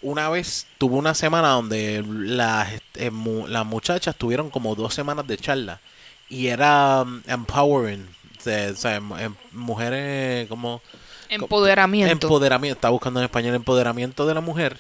una 0.03 0.29
vez 0.29 0.67
tuve 0.79 0.97
una 0.97 1.15
semana 1.15 1.49
donde 1.49 2.05
las, 2.09 2.73
eh, 2.95 3.11
mu- 3.11 3.47
las 3.49 3.67
muchachas 3.67 4.17
tuvieron 4.17 4.51
como 4.51 4.75
dos 4.75 4.95
semanas 4.95 5.27
de 5.27 5.37
charla 5.37 5.81
y 6.29 6.49
era 6.49 7.03
um, 7.03 7.23
empowering, 7.27 8.07
o 8.39 8.41
sea, 8.77 8.97
em- 8.97 9.13
em- 9.19 9.35
mujeres 9.53 10.49
como 10.49 10.81
Empoderamiento. 11.29 12.13
empoderamiento, 12.13 12.77
estaba 12.79 12.93
buscando 12.93 13.21
en 13.21 13.25
español 13.25 13.55
empoderamiento 13.55 14.27
de 14.27 14.35
la 14.35 14.41
mujer 14.41 14.79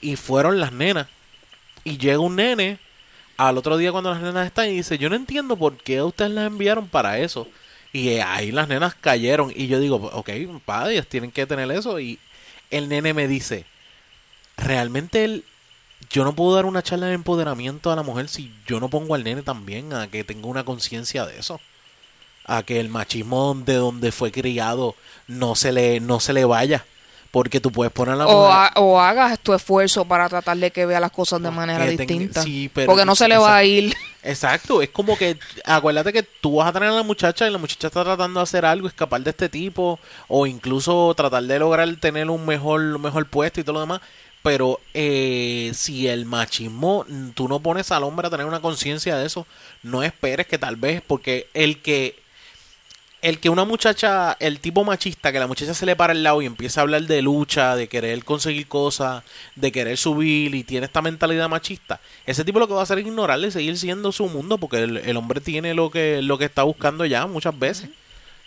y 0.00 0.16
fueron 0.16 0.60
las 0.60 0.72
nenas. 0.72 1.08
Y 1.84 1.98
llega 1.98 2.18
un 2.20 2.36
nene 2.36 2.78
al 3.36 3.56
otro 3.58 3.76
día 3.78 3.90
cuando 3.90 4.10
las 4.12 4.20
nenas 4.22 4.46
están 4.46 4.68
y 4.68 4.72
dice 4.74 4.98
yo 4.98 5.08
no 5.08 5.16
entiendo 5.16 5.56
por 5.56 5.76
qué 5.78 6.02
ustedes 6.02 6.30
las 6.30 6.46
enviaron 6.46 6.88
para 6.88 7.18
eso 7.18 7.48
y 7.92 8.10
eh, 8.10 8.22
ahí 8.22 8.52
las 8.52 8.68
nenas 8.68 8.94
cayeron 8.94 9.50
y 9.56 9.66
yo 9.66 9.80
digo 9.80 9.96
ok 10.12 10.28
padre 10.64 10.92
ellas 10.92 11.06
tienen 11.06 11.30
que 11.32 11.46
tener 11.46 11.70
eso 11.70 11.98
y 11.98 12.18
el 12.70 12.88
nene 12.90 13.14
me 13.14 13.26
dice 13.26 13.64
realmente 14.60 15.24
él 15.24 15.44
yo 16.10 16.24
no 16.24 16.34
puedo 16.34 16.54
dar 16.56 16.64
una 16.66 16.82
charla 16.82 17.06
de 17.06 17.14
empoderamiento 17.14 17.92
a 17.92 17.96
la 17.96 18.02
mujer 18.02 18.28
si 18.28 18.52
yo 18.66 18.80
no 18.80 18.88
pongo 18.88 19.14
al 19.14 19.22
nene 19.24 19.42
también 19.42 19.92
a 19.92 20.08
que 20.08 20.24
tenga 20.24 20.46
una 20.48 20.64
conciencia 20.64 21.26
de 21.26 21.38
eso 21.38 21.60
a 22.46 22.62
que 22.62 22.80
el 22.80 22.88
machismo 22.88 23.54
de 23.64 23.74
donde 23.74 24.10
fue 24.12 24.32
criado 24.32 24.94
no 25.28 25.54
se 25.54 25.72
le 25.72 26.00
no 26.00 26.18
se 26.20 26.32
le 26.32 26.44
vaya 26.44 26.84
porque 27.30 27.60
tú 27.60 27.70
puedes 27.70 27.92
poner 27.92 28.14
a 28.14 28.16
la 28.16 28.26
o, 28.26 28.40
mujer 28.46 28.50
ha- 28.74 28.80
o 28.80 29.00
hagas 29.00 29.38
tu 29.38 29.54
esfuerzo 29.54 30.04
para 30.04 30.28
tratar 30.28 30.56
de 30.56 30.72
que 30.72 30.84
vea 30.84 30.98
las 30.98 31.12
cosas 31.12 31.40
de 31.40 31.50
manera 31.52 31.84
tenga- 31.86 31.96
distinta. 31.98 32.42
sí, 32.42 32.68
pero- 32.74 32.86
porque 32.88 33.04
no 33.04 33.14
se 33.14 33.28
le 33.28 33.36
va 33.38 33.56
a 33.56 33.62
ir. 33.62 33.94
Exacto, 34.24 34.82
es 34.82 34.88
como 34.90 35.16
que 35.16 35.38
acuérdate 35.64 36.12
que 36.12 36.24
tú 36.24 36.56
vas 36.56 36.68
a 36.68 36.72
tener 36.72 36.88
a 36.88 36.92
la 36.92 37.02
muchacha 37.04 37.46
y 37.46 37.52
la 37.52 37.58
muchacha 37.58 37.86
está 37.86 38.02
tratando 38.02 38.40
de 38.40 38.42
hacer 38.44 38.64
algo, 38.66 38.88
escapar 38.88 39.20
de 39.22 39.30
este 39.30 39.48
tipo 39.48 40.00
o 40.26 40.44
incluso 40.46 41.14
tratar 41.14 41.44
de 41.44 41.58
lograr 41.60 41.94
tener 42.00 42.28
un 42.30 42.44
mejor 42.44 42.80
un 42.80 43.00
mejor 43.00 43.24
puesto 43.26 43.60
y 43.60 43.64
todo 43.64 43.74
lo 43.74 43.80
demás, 43.82 44.00
pero 44.42 44.80
eh, 44.94 45.70
si 45.74 46.08
el 46.08 46.24
machismo 46.24 47.04
tú 47.34 47.48
no 47.48 47.60
pones 47.60 47.92
al 47.92 48.04
hombre 48.04 48.26
a 48.26 48.30
tener 48.30 48.46
una 48.46 48.60
conciencia 48.60 49.16
de 49.16 49.26
eso, 49.26 49.46
no 49.82 50.02
esperes 50.02 50.46
que 50.46 50.58
tal 50.58 50.76
vez 50.76 51.02
porque 51.06 51.48
el 51.54 51.82
que 51.82 52.18
el 53.22 53.38
que 53.38 53.50
una 53.50 53.66
muchacha, 53.66 54.34
el 54.40 54.60
tipo 54.60 54.82
machista, 54.82 55.30
que 55.30 55.38
la 55.38 55.46
muchacha 55.46 55.74
se 55.74 55.84
le 55.84 55.94
para 55.94 56.12
al 56.12 56.22
lado 56.22 56.40
y 56.40 56.46
empieza 56.46 56.80
a 56.80 56.82
hablar 56.82 57.02
de 57.02 57.20
lucha, 57.20 57.76
de 57.76 57.86
querer 57.86 58.24
conseguir 58.24 58.66
cosas, 58.66 59.22
de 59.56 59.70
querer 59.72 59.98
subir 59.98 60.54
y 60.54 60.64
tiene 60.64 60.86
esta 60.86 61.02
mentalidad 61.02 61.48
machista, 61.50 62.00
ese 62.24 62.46
tipo 62.46 62.58
lo 62.58 62.66
que 62.66 62.72
va 62.72 62.80
a 62.80 62.84
hacer 62.84 62.98
es 62.98 63.06
ignorarle 63.06 63.48
y 63.48 63.50
seguir 63.50 63.76
siendo 63.76 64.10
su 64.12 64.26
mundo 64.26 64.56
porque 64.56 64.78
el, 64.78 64.96
el 64.96 65.16
hombre 65.18 65.42
tiene 65.42 65.74
lo 65.74 65.90
que, 65.90 66.22
lo 66.22 66.38
que 66.38 66.46
está 66.46 66.62
buscando 66.62 67.04
ya 67.04 67.26
muchas 67.26 67.58
veces 67.58 67.90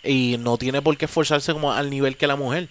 y 0.04 0.36
no 0.38 0.58
tiene 0.58 0.82
por 0.82 0.96
qué 0.96 1.06
esforzarse 1.06 1.52
como 1.52 1.72
al 1.72 1.90
nivel 1.90 2.16
que 2.16 2.26
la 2.26 2.36
mujer. 2.36 2.68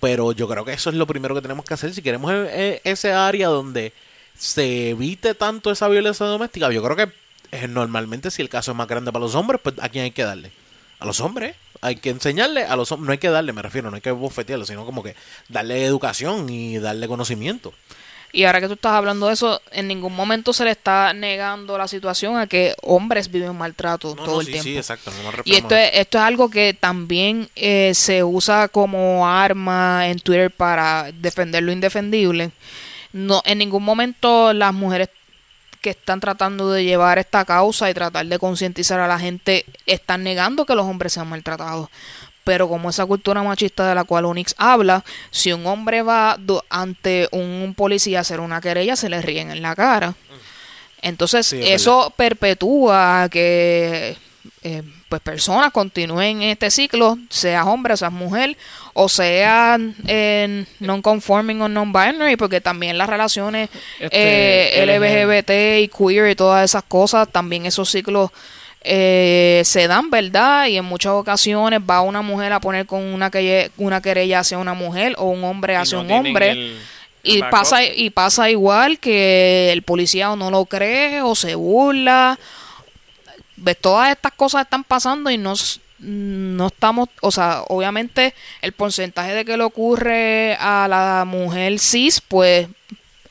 Pero 0.00 0.32
yo 0.32 0.48
creo 0.48 0.64
que 0.64 0.72
eso 0.72 0.90
es 0.90 0.96
lo 0.96 1.06
primero 1.06 1.34
que 1.34 1.42
tenemos 1.42 1.64
que 1.64 1.74
hacer 1.74 1.94
si 1.94 2.02
queremos 2.02 2.32
eh, 2.32 2.48
eh, 2.50 2.80
ese 2.84 3.12
área 3.12 3.48
donde 3.48 3.92
se 4.36 4.90
evite 4.90 5.34
tanto 5.34 5.70
esa 5.70 5.88
violencia 5.88 6.26
doméstica. 6.26 6.70
Yo 6.70 6.82
creo 6.82 6.96
que 6.96 7.12
eh, 7.52 7.68
normalmente 7.68 8.30
si 8.30 8.42
el 8.42 8.48
caso 8.48 8.72
es 8.72 8.76
más 8.76 8.88
grande 8.88 9.12
para 9.12 9.24
los 9.24 9.34
hombres, 9.34 9.60
pues 9.62 9.76
a 9.80 9.88
quién 9.88 10.04
hay 10.04 10.10
que 10.10 10.24
darle. 10.24 10.52
A 10.98 11.06
los 11.06 11.20
hombres. 11.20 11.56
Hay 11.80 11.96
que 11.96 12.10
enseñarle 12.10 12.64
a 12.64 12.76
los 12.76 12.90
hombres. 12.92 13.06
No 13.06 13.12
hay 13.12 13.18
que 13.18 13.28
darle, 13.28 13.52
me 13.52 13.62
refiero, 13.62 13.90
no 13.90 13.96
hay 13.96 14.02
que 14.02 14.10
bofetearlo, 14.10 14.64
sino 14.64 14.86
como 14.86 15.02
que 15.02 15.14
darle 15.48 15.84
educación 15.84 16.48
y 16.48 16.78
darle 16.78 17.08
conocimiento. 17.08 17.74
Y 18.34 18.44
ahora 18.44 18.60
que 18.60 18.66
tú 18.66 18.72
estás 18.74 18.92
hablando 18.92 19.28
de 19.28 19.34
eso, 19.34 19.62
en 19.70 19.86
ningún 19.86 20.12
momento 20.14 20.52
se 20.52 20.64
le 20.64 20.72
está 20.72 21.12
negando 21.14 21.78
la 21.78 21.86
situación 21.86 22.36
a 22.36 22.48
que 22.48 22.74
hombres 22.82 23.30
viven 23.30 23.56
maltrato 23.56 24.16
No, 24.16 24.24
todo 24.24 24.34
no, 24.34 24.40
el 24.40 24.46
sí, 24.46 24.52
tiempo. 24.52 24.64
sí, 24.70 24.76
exacto. 24.76 25.12
no 25.22 25.30
me 25.30 25.38
Y 25.44 25.54
esto 25.54 25.76
es, 25.76 25.90
esto 25.94 26.18
es 26.18 26.24
algo 26.24 26.50
que 26.50 26.74
también 26.74 27.48
eh, 27.54 27.92
se 27.94 28.24
usa 28.24 28.66
como 28.66 29.28
arma 29.28 30.08
en 30.08 30.18
Twitter 30.18 30.50
para 30.50 31.12
defender 31.12 31.62
lo 31.62 31.70
indefendible. 31.70 32.50
No, 33.12 33.40
en 33.44 33.58
ningún 33.58 33.84
momento 33.84 34.52
las 34.52 34.74
mujeres 34.74 35.10
que 35.80 35.90
están 35.90 36.18
tratando 36.18 36.72
de 36.72 36.82
llevar 36.82 37.18
esta 37.18 37.44
causa 37.44 37.88
y 37.88 37.94
tratar 37.94 38.26
de 38.26 38.38
concientizar 38.40 38.98
a 38.98 39.06
la 39.06 39.18
gente 39.20 39.64
están 39.86 40.24
negando 40.24 40.66
que 40.66 40.74
los 40.74 40.86
hombres 40.86 41.12
sean 41.12 41.28
maltratados. 41.28 41.88
Pero 42.44 42.68
como 42.68 42.90
esa 42.90 43.06
cultura 43.06 43.42
machista 43.42 43.88
de 43.88 43.94
la 43.94 44.04
cual 44.04 44.26
Onyx 44.26 44.54
habla, 44.58 45.02
si 45.30 45.52
un 45.52 45.66
hombre 45.66 46.02
va 46.02 46.38
ante 46.68 47.28
un 47.32 47.74
policía 47.76 48.18
a 48.18 48.20
hacer 48.20 48.40
una 48.40 48.60
querella, 48.60 48.96
se 48.96 49.08
le 49.08 49.22
ríen 49.22 49.50
en 49.50 49.62
la 49.62 49.74
cara. 49.74 50.14
Entonces, 51.00 51.46
Sí, 51.46 51.60
es 51.62 51.82
eso 51.82 52.12
perpetúa 52.16 53.28
que 53.30 54.16
eh, 54.62 54.82
pues 55.08 55.20
personas 55.20 55.70
continúen 55.72 56.42
en 56.42 56.50
este 56.50 56.70
ciclo, 56.70 57.18
seas 57.28 57.66
hombre 57.66 57.94
o 57.94 57.96
seas 57.96 58.12
mujer, 58.12 58.56
o 58.94 59.08
sean 59.08 59.94
eh, 60.06 60.64
non-conforming 60.80 61.60
o 61.60 61.68
non-binary, 61.68 62.36
porque 62.36 62.60
también 62.60 62.96
las 62.96 63.08
relaciones 63.08 63.68
Este, 64.00 64.82
eh, 64.82 64.86
LGBT 64.86 65.84
y 65.84 65.88
queer 65.88 66.30
y 66.30 66.34
todas 66.34 66.64
esas 66.64 66.82
cosas, 66.84 67.28
también 67.28 67.66
esos 67.66 67.90
ciclos 67.90 68.30
eh, 68.86 69.62
se 69.64 69.88
dan, 69.88 70.10
¿verdad? 70.10 70.66
Y 70.66 70.76
en 70.76 70.84
muchas 70.84 71.12
ocasiones 71.12 71.80
va 71.80 72.02
una 72.02 72.20
mujer 72.20 72.52
a 72.52 72.60
poner 72.60 72.84
con 72.84 73.00
una, 73.02 73.30
que, 73.30 73.70
una 73.78 74.02
querella 74.02 74.40
hacia 74.40 74.58
una 74.58 74.74
mujer 74.74 75.14
o 75.16 75.24
un 75.24 75.42
hombre 75.42 75.74
hacia 75.74 75.98
un 75.98 76.10
hombre. 76.10 76.74
y 77.22 77.40
pasa, 77.44 77.82
y 77.82 78.10
pasa 78.10 78.50
igual 78.50 78.98
que 78.98 79.72
el 79.72 79.82
policía 79.82 80.30
o 80.30 80.36
no 80.36 80.50
lo 80.50 80.66
cree 80.66 81.22
o 81.22 81.34
se 81.34 81.54
burla. 81.54 82.38
¿Ves? 83.56 83.78
Todas 83.80 84.10
estas 84.10 84.32
cosas 84.32 84.64
están 84.64 84.84
pasando 84.84 85.30
y 85.30 85.38
no, 85.38 85.54
no 85.98 86.66
estamos, 86.66 87.08
o 87.22 87.30
sea, 87.30 87.62
obviamente 87.68 88.34
el 88.60 88.72
porcentaje 88.72 89.32
de 89.32 89.46
que 89.46 89.56
le 89.56 89.64
ocurre 89.64 90.58
a 90.60 90.86
la 90.88 91.24
mujer 91.26 91.78
cis, 91.78 92.20
pues 92.20 92.68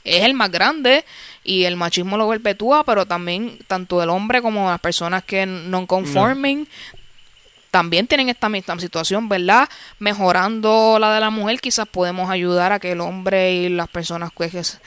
es 0.03 0.23
el 0.23 0.33
más 0.33 0.49
grande 0.49 1.05
y 1.43 1.65
el 1.65 1.75
machismo 1.75 2.17
lo 2.17 2.29
perpetúa, 2.29 2.83
pero 2.83 3.05
también 3.05 3.59
tanto 3.67 4.01
el 4.01 4.09
hombre 4.09 4.41
como 4.41 4.69
las 4.69 4.79
personas 4.79 5.23
que 5.23 5.45
no 5.45 5.85
conformen 5.87 6.67
también 7.73 8.05
tienen 8.05 8.29
esta 8.29 8.49
misma 8.49 8.79
situación, 8.79 9.27
¿verdad? 9.27 9.67
Mejorando 9.97 10.99
la 10.99 11.15
de 11.15 11.19
la 11.19 11.31
mujer, 11.31 11.59
quizás 11.59 11.87
podemos 11.87 12.29
ayudar 12.29 12.71
a 12.71 12.77
que 12.77 12.91
el 12.91 13.01
hombre 13.01 13.51
y 13.51 13.69
las 13.69 13.87
personas 13.87 14.29
pues, 14.35 14.79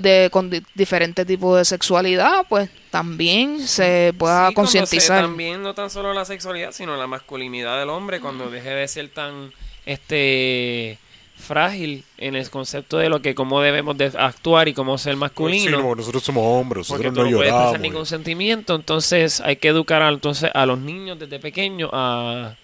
de, 0.00 0.28
con 0.30 0.48
diferentes 0.76 1.26
tipos 1.26 1.58
de 1.58 1.64
sexualidad, 1.64 2.46
pues 2.48 2.70
también 2.90 3.66
se 3.66 4.14
pueda 4.16 4.52
concientizar. 4.52 5.22
También 5.22 5.60
no 5.60 5.74
tan 5.74 5.90
solo 5.90 6.14
la 6.14 6.24
sexualidad, 6.24 6.70
sino 6.70 6.96
la 6.96 7.08
masculinidad 7.08 7.80
del 7.80 7.90
hombre, 7.90 8.20
cuando 8.20 8.48
deje 8.48 8.70
de 8.70 8.86
ser 8.86 9.08
tan 9.08 9.52
este 9.84 11.00
frágil 11.38 12.04
en 12.18 12.34
el 12.34 12.50
concepto 12.50 12.98
de 12.98 13.08
lo 13.08 13.22
que 13.22 13.34
cómo 13.34 13.60
debemos 13.60 13.96
de 13.96 14.12
actuar 14.18 14.68
y 14.68 14.74
cómo 14.74 14.98
ser 14.98 15.16
masculino. 15.16 15.78
Sí, 15.78 15.96
nosotros 15.96 16.22
somos 16.22 16.44
hombres, 16.44 16.88
nosotros 16.88 17.14
no, 17.14 17.24
no, 17.24 17.36
puedes 17.36 17.52
expresar 17.52 17.80
ningún 17.80 18.06
sentimiento, 18.06 18.74
entonces 18.74 19.40
hay 19.40 19.56
que 19.56 19.68
educar 19.68 20.02
a, 20.02 20.08
entonces 20.08 20.50
a 20.52 20.66
los 20.66 20.78
niños 20.78 21.18
desde 21.18 21.38
pequeños 21.38 21.90
a 21.92 22.54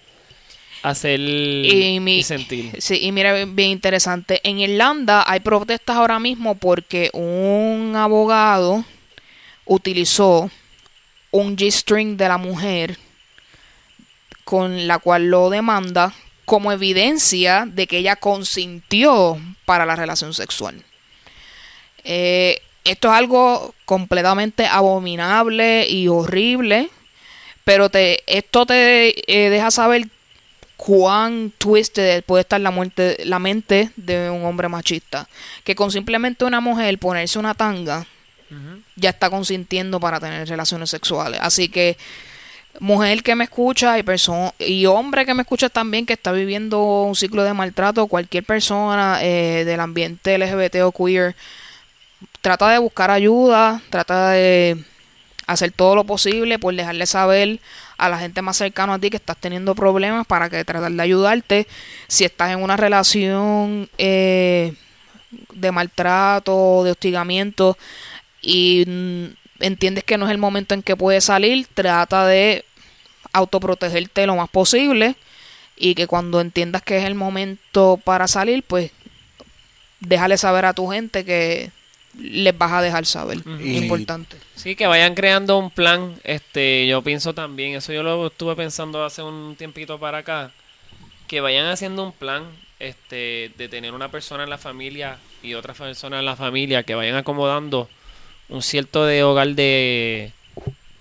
hacer 0.83 1.19
y, 1.19 2.21
sentir. 2.23 2.75
Sí, 2.79 2.99
y 3.01 3.11
mira, 3.11 3.33
bien 3.45 3.71
interesante. 3.71 4.39
En 4.43 4.59
Irlanda 4.59 5.23
hay 5.25 5.39
protestas 5.39 5.95
ahora 5.95 6.19
mismo 6.19 6.55
porque 6.55 7.09
un 7.13 7.93
abogado 7.95 8.85
utilizó 9.65 10.51
un 11.31 11.57
G-string 11.57 12.17
de 12.17 12.27
la 12.27 12.37
mujer 12.37 12.99
con 14.43 14.87
la 14.87 14.99
cual 14.99 15.25
lo 15.25 15.49
demanda 15.49 16.13
como 16.45 16.71
evidencia 16.71 17.65
de 17.67 17.87
que 17.87 17.97
ella 17.97 18.15
consintió 18.15 19.39
para 19.65 19.85
la 19.85 19.95
relación 19.95 20.33
sexual. 20.33 20.83
Eh, 22.03 22.61
esto 22.83 23.07
es 23.09 23.13
algo 23.15 23.73
completamente 23.85 24.67
abominable 24.67 25.87
y 25.89 26.07
horrible, 26.07 26.89
pero 27.63 27.89
te, 27.89 28.23
esto 28.27 28.67
te 28.67 29.09
eh, 29.27 29.49
deja 29.49 29.71
saber 29.71 30.07
cuán 30.77 31.51
twisted 31.57 32.23
puede 32.23 32.41
estar 32.41 32.61
la, 32.61 32.69
muerte, 32.69 33.17
la 33.25 33.39
mente 33.39 33.89
de 33.95 34.29
un 34.29 34.45
hombre 34.45 34.69
machista. 34.69 35.27
Que 35.63 35.75
con 35.75 35.91
simplemente 35.91 36.45
una 36.45 36.61
mujer 36.61 36.99
ponerse 36.99 37.39
una 37.39 37.55
tanga, 37.55 38.05
ya 38.95 39.09
está 39.09 39.29
consintiendo 39.29 39.99
para 39.99 40.19
tener 40.19 40.47
relaciones 40.47 40.89
sexuales. 40.89 41.39
Así 41.41 41.67
que 41.67 41.97
mujer 42.79 43.23
que 43.23 43.35
me 43.35 43.45
escucha 43.45 43.97
y 43.97 44.03
persona 44.03 44.53
y 44.59 44.85
hombre 44.85 45.25
que 45.25 45.33
me 45.33 45.41
escucha 45.43 45.69
también 45.69 46.05
que 46.05 46.13
está 46.13 46.31
viviendo 46.31 47.03
un 47.03 47.15
ciclo 47.15 47.43
de 47.43 47.53
maltrato, 47.53 48.07
cualquier 48.07 48.43
persona 48.43 49.19
eh, 49.21 49.63
del 49.65 49.79
ambiente 49.79 50.37
LGBT 50.37 50.81
o 50.83 50.91
queer, 50.91 51.35
trata 52.41 52.69
de 52.69 52.79
buscar 52.79 53.11
ayuda, 53.11 53.81
trata 53.89 54.31
de 54.31 54.83
hacer 55.47 55.71
todo 55.71 55.95
lo 55.95 56.03
posible 56.03 56.59
por 56.59 56.75
dejarle 56.75 57.05
saber 57.05 57.59
a 57.97 58.09
la 58.09 58.17
gente 58.17 58.41
más 58.41 58.57
cercana 58.57 58.95
a 58.95 58.99
ti 58.99 59.09
que 59.09 59.17
estás 59.17 59.37
teniendo 59.37 59.75
problemas 59.75 60.25
para 60.27 60.49
que 60.49 60.65
tratar 60.65 60.91
de 60.91 61.01
ayudarte. 61.01 61.67
Si 62.07 62.25
estás 62.25 62.51
en 62.51 62.61
una 62.61 62.77
relación 62.77 63.89
eh, 63.97 64.73
de 65.53 65.71
maltrato, 65.71 66.83
de 66.83 66.91
hostigamiento 66.91 67.77
y 68.41 69.33
entiendes 69.59 70.03
que 70.03 70.17
no 70.17 70.25
es 70.25 70.31
el 70.31 70.37
momento 70.37 70.73
en 70.73 70.83
que 70.83 70.95
puedes 70.95 71.25
salir, 71.25 71.67
trata 71.73 72.25
de 72.25 72.65
autoprotegerte 73.33 74.25
lo 74.25 74.35
más 74.35 74.49
posible 74.49 75.15
y 75.75 75.95
que 75.95 76.07
cuando 76.07 76.39
entiendas 76.39 76.81
que 76.81 76.97
es 76.97 77.03
el 77.03 77.15
momento 77.15 77.99
para 78.03 78.27
salir, 78.27 78.63
pues 78.63 78.91
déjale 79.99 80.37
saber 80.37 80.65
a 80.65 80.73
tu 80.73 80.87
gente 80.87 81.25
que 81.25 81.71
les 82.17 82.57
vas 82.57 82.71
a 82.71 82.81
dejar 82.81 83.05
saber. 83.05 83.39
Importante. 83.45 84.37
Sí, 84.55 84.75
que 84.75 84.87
vayan 84.87 85.15
creando 85.15 85.57
un 85.57 85.69
plan. 85.69 86.15
Este, 86.23 86.87
yo 86.87 87.01
pienso 87.01 87.33
también, 87.33 87.75
eso 87.75 87.91
yo 87.91 88.03
lo 88.03 88.27
estuve 88.27 88.55
pensando 88.55 89.03
hace 89.03 89.21
un 89.21 89.55
tiempito 89.57 89.99
para 89.99 90.19
acá, 90.19 90.51
que 91.27 91.41
vayan 91.41 91.65
haciendo 91.65 92.03
un 92.03 92.13
plan 92.13 92.45
este, 92.79 93.51
de 93.57 93.67
tener 93.67 93.93
una 93.93 94.09
persona 94.09 94.43
en 94.43 94.49
la 94.49 94.57
familia 94.57 95.17
y 95.43 95.55
otra 95.55 95.73
persona 95.73 96.19
en 96.19 96.25
la 96.25 96.35
familia, 96.35 96.83
que 96.83 96.95
vayan 96.95 97.15
acomodando 97.15 97.89
un 98.49 98.61
cierto 98.61 99.05
de 99.05 99.23
hogar 99.23 99.49
de 99.49 100.31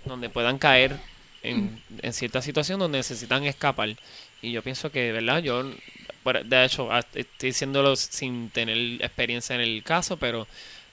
donde 0.05 0.28
puedan 0.30 0.59
caer 0.59 0.99
en, 1.42 1.80
cierta 2.12 2.42
situación 2.42 2.78
donde 2.78 2.99
necesitan 2.99 3.45
escapar. 3.45 3.97
Y 4.42 4.53
yo 4.53 4.62
pienso 4.62 4.90
que, 4.90 5.12
verdad, 5.12 5.42
yo, 5.42 5.62
de 5.64 6.64
hecho, 6.64 6.88
estoy 7.14 7.49
diciéndolo 7.51 7.97
sin 7.97 8.51
tener 8.51 9.03
experiencia 9.03 9.55
en 9.55 9.62
el 9.62 9.82
caso, 9.82 10.16
pero 10.16 10.47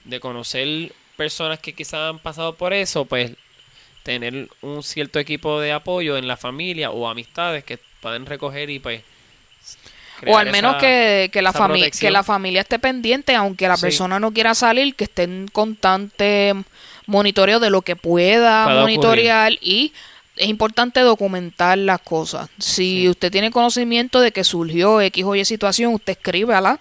de 0.04 0.20
conocer 0.20 0.92
personas 1.16 1.58
que 1.58 1.74
quizás 1.74 2.10
han 2.10 2.18
pasado 2.18 2.54
por 2.56 2.72
eso, 2.72 3.04
pues 3.04 3.32
tener 4.02 4.48
un 4.62 4.82
cierto 4.82 5.18
equipo 5.18 5.60
de 5.60 5.72
apoyo 5.72 6.16
en 6.16 6.26
la 6.26 6.36
familia 6.36 6.90
o 6.90 7.08
amistades 7.08 7.64
que 7.64 7.78
pueden 8.00 8.26
recoger 8.26 8.68
y 8.70 8.78
pues 8.78 9.02
o 10.26 10.38
al 10.38 10.50
menos 10.50 10.76
que, 10.76 11.30
que, 11.32 11.42
la 11.42 11.52
familia 11.52 11.90
que 11.90 12.10
la 12.10 12.22
familia 12.22 12.60
esté 12.60 12.78
pendiente, 12.78 13.34
aunque 13.34 13.68
la 13.68 13.76
persona 13.76 14.20
no 14.20 14.32
quiera 14.32 14.54
salir, 14.54 14.94
que 14.94 15.04
esté 15.04 15.24
en 15.24 15.48
constante 15.48 16.54
monitoreo 17.06 17.60
de 17.60 17.70
lo 17.70 17.82
que 17.82 17.96
pueda 17.96 18.68
monitorear 18.68 19.52
y 19.60 19.92
es 20.36 20.48
importante 20.48 21.00
documentar 21.00 21.78
las 21.78 22.00
cosas. 22.00 22.48
Si 22.58 23.08
usted 23.08 23.30
tiene 23.30 23.50
conocimiento 23.50 24.20
de 24.20 24.32
que 24.32 24.44
surgió 24.44 25.00
X 25.00 25.24
o 25.24 25.34
Y 25.34 25.44
situación, 25.44 25.94
usted 25.94 26.12
escríbala, 26.12 26.80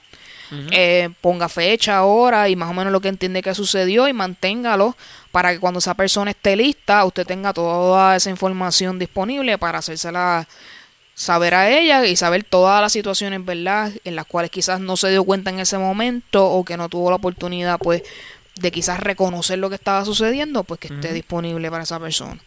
eh, 0.72 1.10
ponga 1.22 1.48
fecha, 1.48 2.04
hora 2.04 2.50
y 2.50 2.58
más 2.58 2.70
o 2.70 2.74
menos 2.74 2.92
lo 2.92 3.00
que 3.00 3.08
entiende 3.08 3.42
que 3.42 3.56
sucedió 3.56 4.10
y 4.10 4.14
manténgalo 4.14 4.98
para 5.32 5.54
que 5.54 5.60
cuando 5.60 5.80
esa 5.80 5.94
persona 5.94 6.32
esté 6.32 6.58
lista, 6.58 7.06
usted 7.06 7.26
tenga 7.26 7.54
toda 7.54 8.18
esa 8.18 8.30
información 8.30 9.00
disponible 9.00 9.58
para 9.58 9.78
hacérsela 9.78 10.46
saber 11.22 11.54
a 11.54 11.70
ella 11.70 12.04
y 12.08 12.16
saber 12.16 12.44
todas 12.44 12.82
las 12.82 12.92
situaciones, 12.92 13.46
¿verdad? 13.46 13.92
En 14.06 14.16
las 14.16 14.26
cuales 14.26 14.50
quizás 14.50 14.80
no 14.80 14.98
se 14.98 15.12
dio 15.12 15.24
cuenta 15.24 15.52
en 15.52 15.60
ese 15.60 15.78
momento 15.78 16.50
o 16.50 16.66
que 16.66 16.78
no 16.78 16.90
tuvo 16.90 17.12
la 17.12 17.18
oportunidad, 17.18 17.78
pues, 17.78 18.02
de 18.56 18.72
quizás 18.72 19.00
reconocer 19.00 19.60
lo 19.60 19.70
que 19.70 19.76
estaba 19.76 20.04
sucediendo, 20.04 20.64
pues 20.64 20.80
que 20.80 20.88
esté 20.88 21.14
disponible 21.14 21.70
para 21.70 21.84
esa 21.84 22.00
persona. 22.00 22.42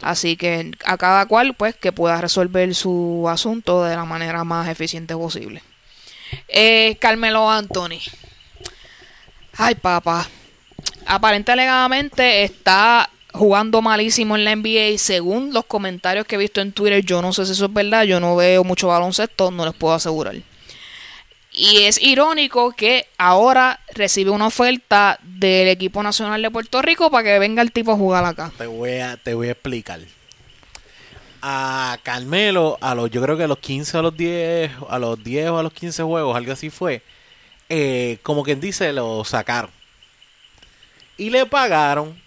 Así 0.00 0.38
que 0.38 0.72
a 0.82 0.96
cada 0.96 1.26
cual, 1.26 1.52
pues, 1.54 1.76
que 1.76 1.92
pueda 1.92 2.18
resolver 2.22 2.74
su 2.74 3.26
asunto 3.28 3.84
de 3.84 3.94
la 3.94 4.06
manera 4.06 4.44
más 4.44 4.66
eficiente 4.68 5.14
posible. 5.14 5.62
Eh, 6.48 6.96
Carmelo 7.00 7.50
Anthony. 7.50 8.00
Ay, 9.58 9.74
papá. 9.74 10.26
Aparente 11.04 11.52
alegadamente 11.52 12.44
está 12.44 13.10
jugando 13.32 13.82
malísimo 13.82 14.36
en 14.36 14.44
la 14.44 14.56
NBA 14.56 14.98
según 14.98 15.52
los 15.52 15.64
comentarios 15.64 16.26
que 16.26 16.36
he 16.36 16.38
visto 16.38 16.60
en 16.60 16.72
Twitter. 16.72 17.04
Yo 17.04 17.22
no 17.22 17.32
sé 17.32 17.46
si 17.46 17.52
eso 17.52 17.66
es 17.66 17.72
verdad, 17.72 18.04
yo 18.04 18.20
no 18.20 18.36
veo 18.36 18.64
mucho 18.64 18.88
baloncesto, 18.88 19.50
no 19.50 19.64
les 19.64 19.74
puedo 19.74 19.94
asegurar. 19.94 20.36
Y 21.52 21.82
es 21.82 22.00
irónico 22.00 22.72
que 22.72 23.06
ahora 23.18 23.80
recibe 23.94 24.30
una 24.30 24.46
oferta 24.46 25.18
del 25.22 25.68
equipo 25.68 26.02
nacional 26.02 26.40
de 26.40 26.50
Puerto 26.50 26.80
Rico 26.80 27.10
para 27.10 27.24
que 27.24 27.38
venga 27.38 27.60
el 27.62 27.72
tipo 27.72 27.92
a 27.92 27.96
jugar 27.96 28.24
acá. 28.24 28.52
Te 28.56 28.66
voy 28.66 28.98
a, 28.98 29.16
te 29.16 29.34
voy 29.34 29.48
a 29.48 29.52
explicar. 29.52 30.00
A 31.42 31.98
Carmelo, 32.02 32.78
a 32.80 32.94
los, 32.94 33.10
yo 33.10 33.20
creo 33.22 33.36
que 33.36 33.44
a 33.44 33.48
los 33.48 33.58
15 33.58 33.98
a 33.98 34.02
los 34.02 34.16
10, 34.16 34.70
a 34.88 34.98
los 34.98 35.24
10 35.24 35.48
o 35.48 35.58
a 35.58 35.62
los 35.62 35.72
15 35.72 36.02
juegos, 36.02 36.36
algo 36.36 36.52
así 36.52 36.70
fue, 36.70 37.02
eh, 37.68 38.18
como 38.22 38.44
quien 38.44 38.60
dice, 38.60 38.92
lo 38.92 39.24
sacaron. 39.24 39.70
Y 41.16 41.30
le 41.30 41.46
pagaron 41.46 42.20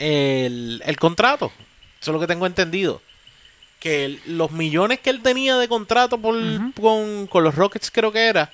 el, 0.00 0.82
el 0.84 0.96
contrato. 0.96 1.52
Eso 2.00 2.10
es 2.10 2.14
lo 2.14 2.20
que 2.20 2.26
tengo 2.26 2.46
entendido. 2.46 3.00
Que 3.78 4.18
los 4.26 4.50
millones 4.50 4.98
que 4.98 5.10
él 5.10 5.22
tenía 5.22 5.56
de 5.56 5.68
contrato 5.68 6.18
por, 6.18 6.34
con, 6.74 7.26
con, 7.28 7.44
los 7.44 7.54
Rockets, 7.54 7.90
creo 7.90 8.10
que 8.10 8.26
era, 8.26 8.52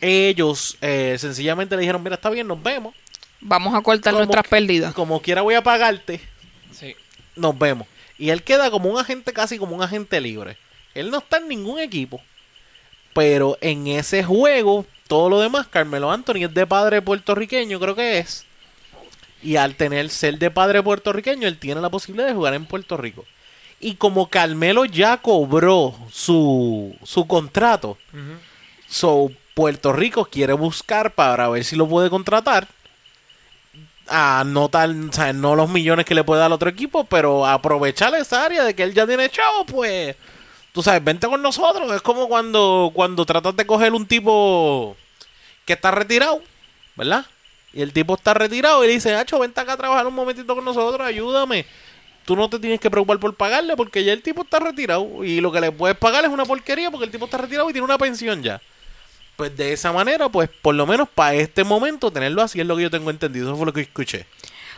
ellos 0.00 0.78
eh, 0.80 1.16
sencillamente 1.18 1.74
le 1.74 1.80
dijeron: 1.80 2.02
Mira, 2.02 2.14
está 2.14 2.30
bien, 2.30 2.46
nos 2.46 2.62
vemos. 2.62 2.94
Vamos 3.40 3.74
a 3.74 3.80
cortar 3.80 4.14
nuestras 4.14 4.46
pérdidas. 4.46 4.94
Como 4.94 5.20
quiera, 5.20 5.42
voy 5.42 5.54
a 5.54 5.62
pagarte. 5.62 6.20
Sí. 6.72 6.94
Nos 7.36 7.58
vemos. 7.58 7.86
Y 8.18 8.28
él 8.28 8.42
queda 8.42 8.70
como 8.70 8.90
un 8.90 8.98
agente, 8.98 9.32
casi 9.32 9.58
como 9.58 9.74
un 9.74 9.82
agente 9.82 10.20
libre. 10.20 10.58
Él 10.94 11.10
no 11.10 11.18
está 11.18 11.38
en 11.38 11.48
ningún 11.48 11.78
equipo. 11.78 12.20
Pero 13.14 13.56
en 13.60 13.86
ese 13.86 14.22
juego, 14.22 14.86
todo 15.08 15.30
lo 15.30 15.40
demás, 15.40 15.66
Carmelo 15.66 16.10
Anthony 16.10 16.44
es 16.44 16.54
de 16.54 16.66
padre 16.66 17.02
puertorriqueño, 17.02 17.80
creo 17.80 17.96
que 17.96 18.18
es. 18.18 18.46
Y 19.42 19.56
al 19.56 19.74
tener 19.74 20.10
ser 20.10 20.38
de 20.38 20.50
padre 20.50 20.82
puertorriqueño, 20.82 21.48
él 21.48 21.58
tiene 21.58 21.80
la 21.80 21.90
posibilidad 21.90 22.28
de 22.28 22.34
jugar 22.34 22.54
en 22.54 22.66
Puerto 22.66 22.96
Rico. 22.96 23.24
Y 23.80 23.94
como 23.94 24.28
Carmelo 24.28 24.84
ya 24.84 25.16
cobró 25.16 25.94
su, 26.12 26.94
su 27.02 27.26
contrato, 27.26 27.96
so 28.86 29.30
Puerto 29.54 29.92
Rico 29.92 30.26
quiere 30.26 30.52
buscar 30.52 31.14
para 31.14 31.48
ver 31.48 31.64
si 31.64 31.76
lo 31.76 31.88
puede 31.88 32.10
contratar. 32.10 32.68
A 34.06 34.42
no 34.44 34.68
tal, 34.68 35.08
o 35.08 35.12
sea, 35.12 35.32
no 35.32 35.54
los 35.54 35.70
millones 35.70 36.04
que 36.04 36.14
le 36.14 36.24
puede 36.24 36.40
dar 36.40 36.46
al 36.46 36.52
otro 36.52 36.68
equipo, 36.68 37.04
pero 37.04 37.46
aprovechar 37.46 38.14
esa 38.14 38.44
área 38.44 38.64
de 38.64 38.74
que 38.74 38.82
él 38.82 38.92
ya 38.92 39.06
tiene 39.06 39.30
chavo, 39.30 39.64
pues 39.64 40.16
tú 40.72 40.82
sabes, 40.82 41.02
vente 41.02 41.26
con 41.28 41.40
nosotros. 41.40 41.90
Es 41.92 42.02
como 42.02 42.28
cuando, 42.28 42.90
cuando 42.92 43.24
tratas 43.24 43.56
de 43.56 43.66
coger 43.66 43.92
un 43.92 44.06
tipo 44.06 44.96
que 45.64 45.74
está 45.74 45.90
retirado, 45.90 46.42
¿verdad? 46.96 47.24
Y 47.72 47.82
el 47.82 47.92
tipo 47.92 48.14
está 48.14 48.34
retirado 48.34 48.82
y 48.84 48.88
le 48.88 48.94
dice, 48.94 49.14
Hacho, 49.14 49.38
vente 49.38 49.60
acá 49.60 49.74
a 49.74 49.76
trabajar 49.76 50.06
un 50.06 50.14
momentito 50.14 50.54
con 50.54 50.64
nosotros, 50.64 51.06
ayúdame. 51.06 51.66
Tú 52.24 52.36
no 52.36 52.48
te 52.50 52.58
tienes 52.58 52.80
que 52.80 52.90
preocupar 52.90 53.18
por 53.18 53.34
pagarle 53.34 53.76
porque 53.76 54.04
ya 54.04 54.12
el 54.12 54.22
tipo 54.22 54.42
está 54.42 54.58
retirado. 54.58 55.24
Y 55.24 55.40
lo 55.40 55.50
que 55.50 55.60
le 55.60 55.72
puedes 55.72 55.96
pagar 55.96 56.24
es 56.24 56.30
una 56.30 56.44
porquería 56.44 56.90
porque 56.90 57.06
el 57.06 57.10
tipo 57.10 57.24
está 57.24 57.38
retirado 57.38 57.68
y 57.70 57.72
tiene 57.72 57.84
una 57.84 57.98
pensión 57.98 58.42
ya. 58.42 58.60
Pues 59.36 59.56
de 59.56 59.72
esa 59.72 59.92
manera, 59.92 60.28
pues 60.28 60.50
por 60.62 60.74
lo 60.74 60.86
menos 60.86 61.08
para 61.08 61.34
este 61.34 61.64
momento 61.64 62.10
tenerlo 62.10 62.42
así 62.42 62.60
es 62.60 62.66
lo 62.66 62.76
que 62.76 62.82
yo 62.82 62.90
tengo 62.90 63.10
entendido. 63.10 63.48
Eso 63.48 63.56
fue 63.56 63.66
lo 63.66 63.72
que 63.72 63.80
escuché. 63.80 64.26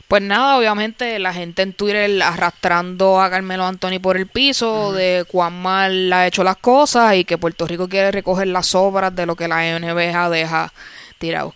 Pues 0.08 0.22
nada, 0.22 0.58
obviamente 0.58 1.18
la 1.18 1.32
gente 1.32 1.62
en 1.62 1.72
Twitter 1.72 2.22
arrastrando 2.22 3.20
a 3.20 3.30
Carmelo 3.30 3.64
Anthony 3.64 3.98
por 4.00 4.16
el 4.16 4.26
piso 4.26 4.92
de 4.92 5.24
cuán 5.26 5.60
mal 5.62 6.12
ha 6.12 6.26
hecho 6.26 6.44
las 6.44 6.58
cosas 6.58 7.14
y 7.16 7.24
que 7.24 7.38
Puerto 7.38 7.66
Rico 7.66 7.88
quiere 7.88 8.10
recoger 8.10 8.48
las 8.48 8.66
sobras 8.66 9.14
de 9.14 9.26
lo 9.26 9.36
que 9.36 9.48
la 9.48 9.62
NBA 9.78 10.28
deja 10.28 10.72
tirado. 11.18 11.54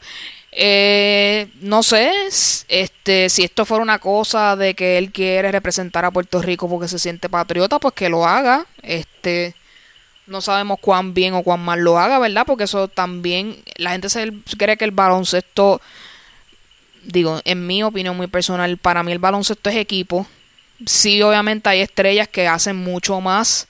Eh, 0.59 1.49
no 1.61 1.83
sé, 1.83 2.11
este, 2.69 3.29
si 3.29 3.45
esto 3.45 3.67
fuera 3.67 3.83
una 3.83 3.99
cosa 3.99 4.57
de 4.57 4.73
que 4.75 4.97
él 4.97 5.13
quiere 5.13 5.53
representar 5.53 6.07
a 6.07 6.11
Puerto 6.11 6.41
Rico 6.41 6.67
porque 6.67 6.89
se 6.89 6.99
siente 6.99 7.29
patriota, 7.29 7.79
pues 7.79 7.93
que 7.93 8.09
lo 8.09 8.27
haga. 8.27 8.65
Este, 8.83 9.55
no 10.27 10.41
sabemos 10.41 10.79
cuán 10.81 11.13
bien 11.13 11.35
o 11.35 11.43
cuán 11.43 11.61
mal 11.61 11.81
lo 11.81 11.99
haga, 11.99 12.19
¿verdad? 12.19 12.45
Porque 12.47 12.65
eso 12.65 12.89
también, 12.89 13.63
la 13.77 13.91
gente 13.91 14.09
se 14.09 14.33
cree 14.57 14.79
que 14.79 14.87
el 14.87 14.93
baloncesto, 14.93 15.83
digo, 17.05 17.39
en 17.45 17.67
mi 17.67 17.83
opinión 17.83 18.17
muy 18.17 18.27
personal, 18.27 18.79
para 18.79 19.03
mí 19.03 19.13
el 19.13 19.19
baloncesto 19.19 19.69
es 19.69 19.77
equipo. 19.77 20.27
Sí, 20.87 21.21
obviamente 21.21 21.69
hay 21.69 21.81
estrellas 21.81 22.29
que 22.29 22.49
hacen 22.49 22.77
mucho 22.77 23.21
más 23.21 23.69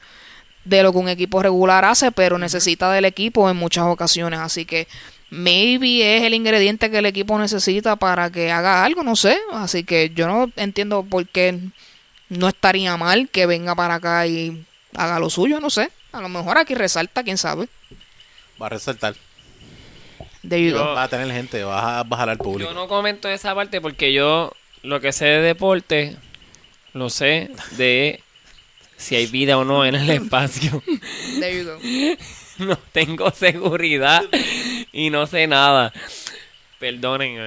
de 0.65 0.85
lo 0.85 0.93
que 0.93 0.99
un 0.99 1.09
equipo 1.09 1.43
regular 1.43 1.85
hace, 1.85 2.13
pero 2.13 2.39
necesita 2.39 2.93
del 2.93 3.07
equipo 3.07 3.51
en 3.51 3.57
muchas 3.57 3.87
ocasiones, 3.87 4.39
así 4.39 4.65
que 4.65 4.87
maybe 5.31 6.17
es 6.17 6.23
el 6.23 6.35
ingrediente 6.35 6.91
que 6.91 6.99
el 6.99 7.07
equipo 7.07 7.39
necesita 7.39 7.97
para 7.97 8.31
que 8.31 8.51
haga 8.53 8.85
algo, 8.85 9.03
no 9.03 9.17
sé, 9.17 9.39
así 9.53 9.85
que 9.85 10.11
yo 10.15 10.27
no 10.27 10.51
entiendo 10.57 11.03
por 11.05 11.27
qué 11.29 11.59
no 12.29 12.49
estaría 12.49 12.97
mal 12.97 13.29
que 13.29 13.47
venga 13.47 13.75
para 13.75 13.95
acá 13.97 14.27
y 14.27 14.65
haga 14.97 15.19
lo 15.19 15.31
suyo, 15.31 15.61
no 15.61 15.71
sé. 15.71 15.91
A 16.13 16.21
lo 16.21 16.29
mejor 16.29 16.59
aquí 16.59 16.75
resalta, 16.75 17.23
quién 17.23 17.37
sabe. 17.39 17.69
Va 18.61 18.67
a 18.67 18.71
resaltar. 18.71 19.15
De 20.43 20.63
you 20.65 20.73
go. 20.73 20.79
Yo- 20.79 20.95
Va 20.95 21.03
a 21.05 21.09
tener 21.09 21.31
gente, 21.31 21.63
va 21.65 21.99
a 21.99 22.03
bajar 22.05 22.31
al 22.31 22.39
público. 22.39 22.71
Yo 22.71 22.75
no 22.75 22.89
comento 22.89 23.29
esa 23.29 23.55
parte 23.55 23.81
porque 23.81 24.13
yo 24.13 24.53
lo 24.83 25.01
que 25.01 25.13
sé 25.13 25.25
de 25.27 25.41
deporte 25.43 26.17
lo 26.95 27.11
sé 27.11 27.51
de 27.73 28.23
si 28.97 29.15
hay 29.17 29.27
vida 29.27 29.59
o 29.59 29.65
no 29.65 29.85
en 29.85 29.95
el 29.97 30.09
espacio. 30.23 30.83
There 31.41 31.59
you 31.59 31.65
go. 31.65 31.79
no 32.65 32.77
tengo 32.93 33.31
seguridad 33.33 34.23
y 34.97 35.11
no 35.11 35.27
sé 35.27 35.47
nada. 35.47 35.93
Perdonen, 36.79 37.39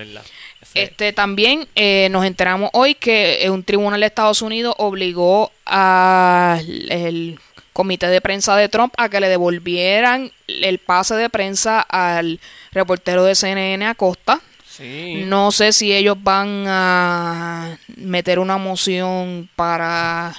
Este 0.73 1.13
también 1.13 1.67
eh, 1.75 2.07
nos 2.11 2.25
enteramos 2.25 2.69
hoy 2.73 2.95
que 2.95 3.43
eh, 3.43 3.49
un 3.49 3.63
tribunal 3.63 3.99
de 3.99 4.05
Estados 4.05 4.41
Unidos 4.41 4.75
obligó 4.77 5.51
al 5.65 7.39
comité 7.73 8.07
de 8.07 8.21
prensa 8.21 8.55
de 8.55 8.69
Trump 8.69 8.93
a 8.97 9.09
que 9.09 9.19
le 9.19 9.29
devolvieran 9.29 10.31
el 10.47 10.77
pase 10.79 11.15
de 11.15 11.29
prensa 11.29 11.81
al 11.81 12.39
reportero 12.71 13.23
de 13.23 13.35
CNN 13.35 13.85
Acosta. 13.85 14.41
sí. 14.67 15.23
No 15.25 15.51
sé 15.51 15.73
si 15.73 15.93
ellos 15.93 16.17
van 16.21 16.65
a 16.67 17.77
meter 17.97 18.39
una 18.39 18.57
moción 18.57 19.49
para 19.55 20.35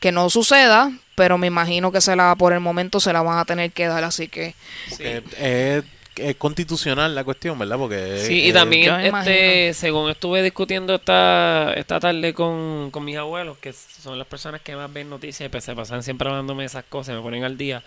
que 0.00 0.12
no 0.12 0.30
suceda, 0.30 0.92
pero 1.14 1.38
me 1.38 1.48
imagino 1.48 1.90
que 1.92 2.00
se 2.00 2.14
la 2.14 2.34
por 2.36 2.52
el 2.52 2.60
momento 2.60 3.00
se 3.00 3.12
la 3.12 3.22
van 3.22 3.38
a 3.38 3.44
tener 3.44 3.72
que 3.72 3.86
dar, 3.86 4.04
así 4.04 4.28
que 4.28 4.54
Que 4.96 5.22
es, 5.36 5.84
es 6.20 6.36
constitucional 6.36 7.14
la 7.14 7.24
cuestión, 7.24 7.58
¿verdad? 7.58 7.76
Porque 7.78 8.18
Sí, 8.26 8.42
y 8.44 8.50
eh, 8.50 8.52
también, 8.52 8.94
este, 9.00 9.72
según 9.74 10.10
estuve 10.10 10.42
discutiendo 10.42 10.94
esta, 10.94 11.72
esta 11.74 12.00
tarde 12.00 12.34
con, 12.34 12.90
con 12.90 13.04
mis 13.04 13.16
abuelos, 13.16 13.58
que 13.58 13.72
son 13.72 14.18
las 14.18 14.26
personas 14.26 14.60
que 14.60 14.76
más 14.76 14.92
ven 14.92 15.08
noticias 15.10 15.46
y 15.46 15.50
pues 15.50 15.64
se 15.64 15.74
pasan 15.74 16.02
siempre 16.02 16.28
hablándome 16.28 16.62
de 16.62 16.66
esas 16.66 16.84
cosas, 16.84 17.14
me 17.16 17.22
ponen 17.22 17.44
al 17.44 17.56
día. 17.56 17.82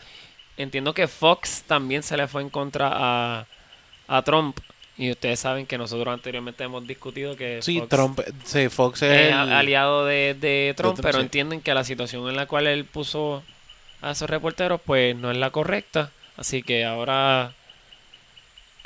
Entiendo 0.57 0.93
que 0.93 1.07
Fox 1.07 1.63
también 1.67 2.03
se 2.03 2.17
le 2.17 2.27
fue 2.27 2.41
en 2.41 2.49
contra 2.49 2.89
a, 2.91 3.45
a 4.07 4.21
Trump. 4.23 4.57
Y 4.97 5.09
ustedes 5.09 5.39
saben 5.39 5.65
que 5.65 5.77
nosotros 5.77 6.13
anteriormente 6.13 6.63
hemos 6.63 6.86
discutido 6.86 7.36
que 7.36 7.59
Sí, 7.61 7.79
Fox 7.79 7.89
Trump, 7.89 8.19
sí, 8.43 8.69
Fox 8.69 9.01
es 9.01 9.09
es 9.11 9.27
el- 9.27 9.34
aliado 9.34 10.05
de, 10.05 10.36
de 10.39 10.73
Trump, 10.77 10.95
Trump, 10.95 11.01
pero 11.05 11.17
sí. 11.19 11.23
entienden 11.23 11.61
que 11.61 11.73
la 11.73 11.84
situación 11.84 12.27
en 12.29 12.36
la 12.36 12.45
cual 12.45 12.67
él 12.67 12.86
puso 12.86 13.41
a 14.01 14.11
esos 14.11 14.29
reporteros 14.29 14.79
pues 14.86 15.15
no 15.15 15.32
es 15.32 15.38
la 15.38 15.49
correcta. 15.49 16.11
Así 16.38 16.61
que 16.61 16.86
ahora 16.86 17.53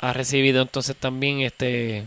ha 0.00 0.12
recibido 0.12 0.62
entonces 0.62 0.94
también 0.96 1.40
este 1.40 2.06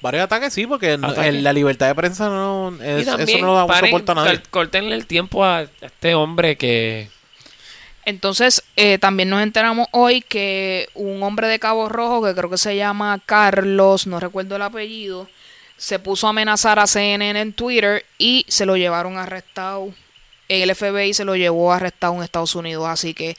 varios 0.00 0.22
ataques, 0.24 0.52
sí, 0.54 0.66
porque 0.66 0.96
la 1.42 1.52
libertad 1.52 1.88
de 1.88 1.94
prensa 1.94 2.28
no 2.28 2.72
es- 2.80 3.06
eso 3.08 3.38
no 3.40 3.46
lo 3.66 3.74
soporta 3.90 4.14
nadie. 4.14 4.38
cor- 4.38 4.48
córtenle 4.50 4.94
el 4.94 5.06
tiempo 5.06 5.44
a 5.44 5.62
este 5.80 6.14
hombre 6.14 6.56
que 6.56 7.08
Entonces, 8.04 8.62
eh, 8.76 8.96
también 8.98 9.28
nos 9.28 9.42
enteramos 9.42 9.86
hoy 9.90 10.22
que 10.22 10.88
un 10.94 11.22
hombre 11.22 11.46
de 11.48 11.58
Cabo 11.58 11.88
Rojo, 11.90 12.24
que 12.24 12.34
creo 12.34 12.48
que 12.48 12.56
se 12.56 12.74
llama 12.76 13.20
Carlos, 13.26 14.06
no 14.06 14.18
recuerdo 14.18 14.56
el 14.56 14.62
apellido, 14.62 15.28
se 15.76 15.98
puso 15.98 16.26
a 16.26 16.30
amenazar 16.30 16.78
a 16.78 16.86
CNN 16.86 17.38
en 17.40 17.52
Twitter 17.52 18.06
y 18.16 18.46
se 18.48 18.64
lo 18.64 18.76
llevaron 18.76 19.18
arrestado. 19.18 19.92
El 20.48 20.70
FBI 20.74 21.12
se 21.12 21.26
lo 21.26 21.36
llevó 21.36 21.70
arrestado 21.72 22.14
en 22.14 22.22
Estados 22.22 22.54
Unidos, 22.54 22.86
así 22.88 23.12
que 23.12 23.36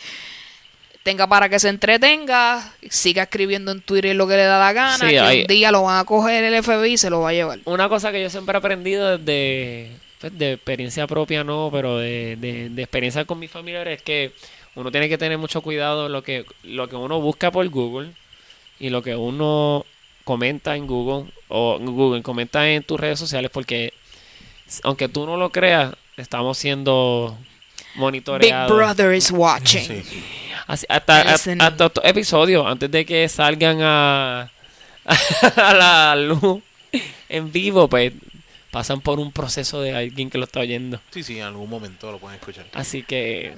tenga 1.09 1.27
para 1.27 1.49
que 1.49 1.59
se 1.59 1.69
entretenga, 1.69 2.73
siga 2.89 3.23
escribiendo 3.23 3.71
en 3.71 3.81
Twitter 3.81 4.15
lo 4.15 4.27
que 4.27 4.35
le 4.35 4.43
da 4.43 4.59
la 4.59 4.73
gana, 4.73 4.97
Sí, 4.97 5.07
que 5.07 5.19
hay- 5.19 5.41
un 5.41 5.47
día 5.47 5.71
lo 5.71 5.83
van 5.83 5.99
a 5.99 6.03
coger 6.05 6.43
el 6.43 6.63
FBI 6.63 6.93
y 6.93 6.97
se 6.97 7.09
lo 7.09 7.21
va 7.21 7.29
a 7.29 7.33
llevar. 7.33 7.59
una 7.65 7.89
cosa 7.89 8.11
que 8.11 8.21
yo 8.21 8.29
siempre 8.29 8.53
he 8.53 8.57
aprendido 8.57 9.17
desde 9.17 9.91
pues, 10.21 10.37
de 10.37 10.53
experiencia 10.53 11.07
propia 11.07 11.43
no 11.43 11.69
pero 11.71 11.97
de, 11.97 12.35
de, 12.39 12.69
de 12.69 12.81
experiencia 12.83 13.25
con 13.25 13.39
mis 13.39 13.49
familiares 13.49 13.97
es 13.97 14.03
que 14.03 14.31
uno 14.75 14.91
tiene 14.91 15.09
que 15.09 15.17
tener 15.17 15.37
mucho 15.37 15.61
cuidado 15.61 16.05
en 16.07 16.11
lo 16.11 16.21
que 16.21 16.45
lo 16.63 16.87
que 16.87 16.95
uno 16.95 17.19
busca 17.21 17.51
por 17.51 17.67
Google 17.69 18.11
y 18.79 18.89
lo 18.89 19.01
que 19.01 19.15
uno 19.15 19.85
comenta 20.25 20.75
en 20.75 20.85
Google 20.87 21.31
o 21.47 21.77
en 21.79 21.85
Google 21.87 22.21
comenta 22.21 22.69
en 22.69 22.83
tus 22.83 22.99
redes 22.99 23.17
sociales 23.17 23.49
porque 23.51 23.93
aunque 24.83 25.07
tú 25.09 25.25
no 25.25 25.37
lo 25.37 25.49
creas 25.51 25.93
estamos 26.17 26.57
siendo 26.57 27.35
Big 27.93 27.99
monitoreados 27.99 28.75
Brother 28.77 29.13
is 29.15 29.31
watching. 29.31 29.81
Sí. 30.03 30.23
Así- 30.69 30.85
hasta, 30.87 31.23
Listening. 31.31 31.61
hasta 31.61 31.85
estos 31.87 32.05
episodios, 32.05 32.65
antes 32.65 32.89
de 32.91 33.05
que 33.05 33.27
salgan 33.27 33.79
a, 33.81 34.51
a 35.55 35.73
la 35.73 36.15
luz 36.15 36.61
en 37.27 37.51
vivo, 37.51 37.87
pues 37.87 38.13
pasan 38.71 39.01
por 39.01 39.19
un 39.19 39.31
proceso 39.31 39.81
de 39.81 39.95
alguien 39.95 40.29
que 40.29 40.37
lo 40.37 40.45
está 40.45 40.59
oyendo. 40.59 41.01
Sí, 41.11 41.23
sí, 41.23 41.37
en 41.39 41.45
algún 41.45 41.69
momento 41.69 42.11
lo 42.11 42.19
pueden 42.19 42.37
escuchar. 42.39 42.65
Así 42.73 43.01
que 43.03 43.55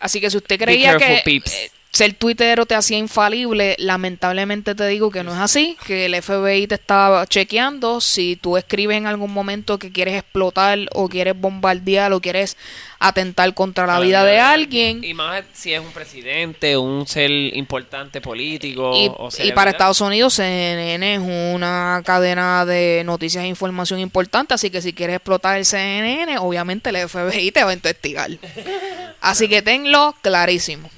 Así 0.00 0.20
que 0.20 0.30
si 0.30 0.36
usted 0.38 0.58
creía 0.58 0.92
careful, 0.96 1.16
que 1.16 1.22
peeps. 1.24 1.52
eh, 1.54 1.70
ser 1.96 2.12
tuitero 2.12 2.66
te 2.66 2.74
hacía 2.74 2.98
infalible, 2.98 3.74
lamentablemente 3.78 4.74
te 4.74 4.86
digo 4.86 5.10
que 5.10 5.24
no 5.24 5.32
es 5.32 5.38
así, 5.38 5.78
que 5.86 6.04
el 6.04 6.22
FBI 6.22 6.66
te 6.66 6.74
está 6.74 7.24
chequeando. 7.26 8.02
Si 8.02 8.36
tú 8.36 8.58
escribes 8.58 8.98
en 8.98 9.06
algún 9.06 9.32
momento 9.32 9.78
que 9.78 9.90
quieres 9.90 10.14
explotar 10.14 10.78
o 10.92 11.08
quieres 11.08 11.40
bombardear 11.40 12.12
o 12.12 12.20
quieres 12.20 12.58
atentar 12.98 13.54
contra 13.54 13.86
la 13.86 13.98
vida 14.00 14.24
de 14.24 14.38
alguien, 14.38 15.02
Y 15.02 15.14
más 15.14 15.44
si 15.54 15.72
es 15.72 15.80
un 15.80 15.90
presidente, 15.92 16.76
un 16.76 17.06
ser 17.06 17.30
importante 17.30 18.20
político. 18.20 18.92
Y, 18.94 19.08
o 19.16 19.30
y 19.42 19.52
para. 19.52 19.70
Estados 19.70 20.00
Unidos 20.00 20.34
CNN 20.34 21.14
es 21.14 21.20
una 21.20 22.02
cadena 22.04 22.64
de 22.64 23.02
noticias 23.04 23.44
e 23.44 23.46
información 23.46 24.00
importante, 24.00 24.54
así 24.54 24.70
que 24.70 24.80
si 24.80 24.92
quieres 24.92 25.16
explotar 25.16 25.58
el 25.58 25.64
CNN, 25.64 26.38
obviamente 26.38 26.90
el 26.90 27.08
FBI 27.08 27.52
te 27.52 27.64
va 27.64 27.70
a 27.70 27.74
investigar. 27.74 28.30
Así 29.20 29.48
que 29.48 29.60
tenlo 29.60 30.14
clarísimo. 30.22 30.88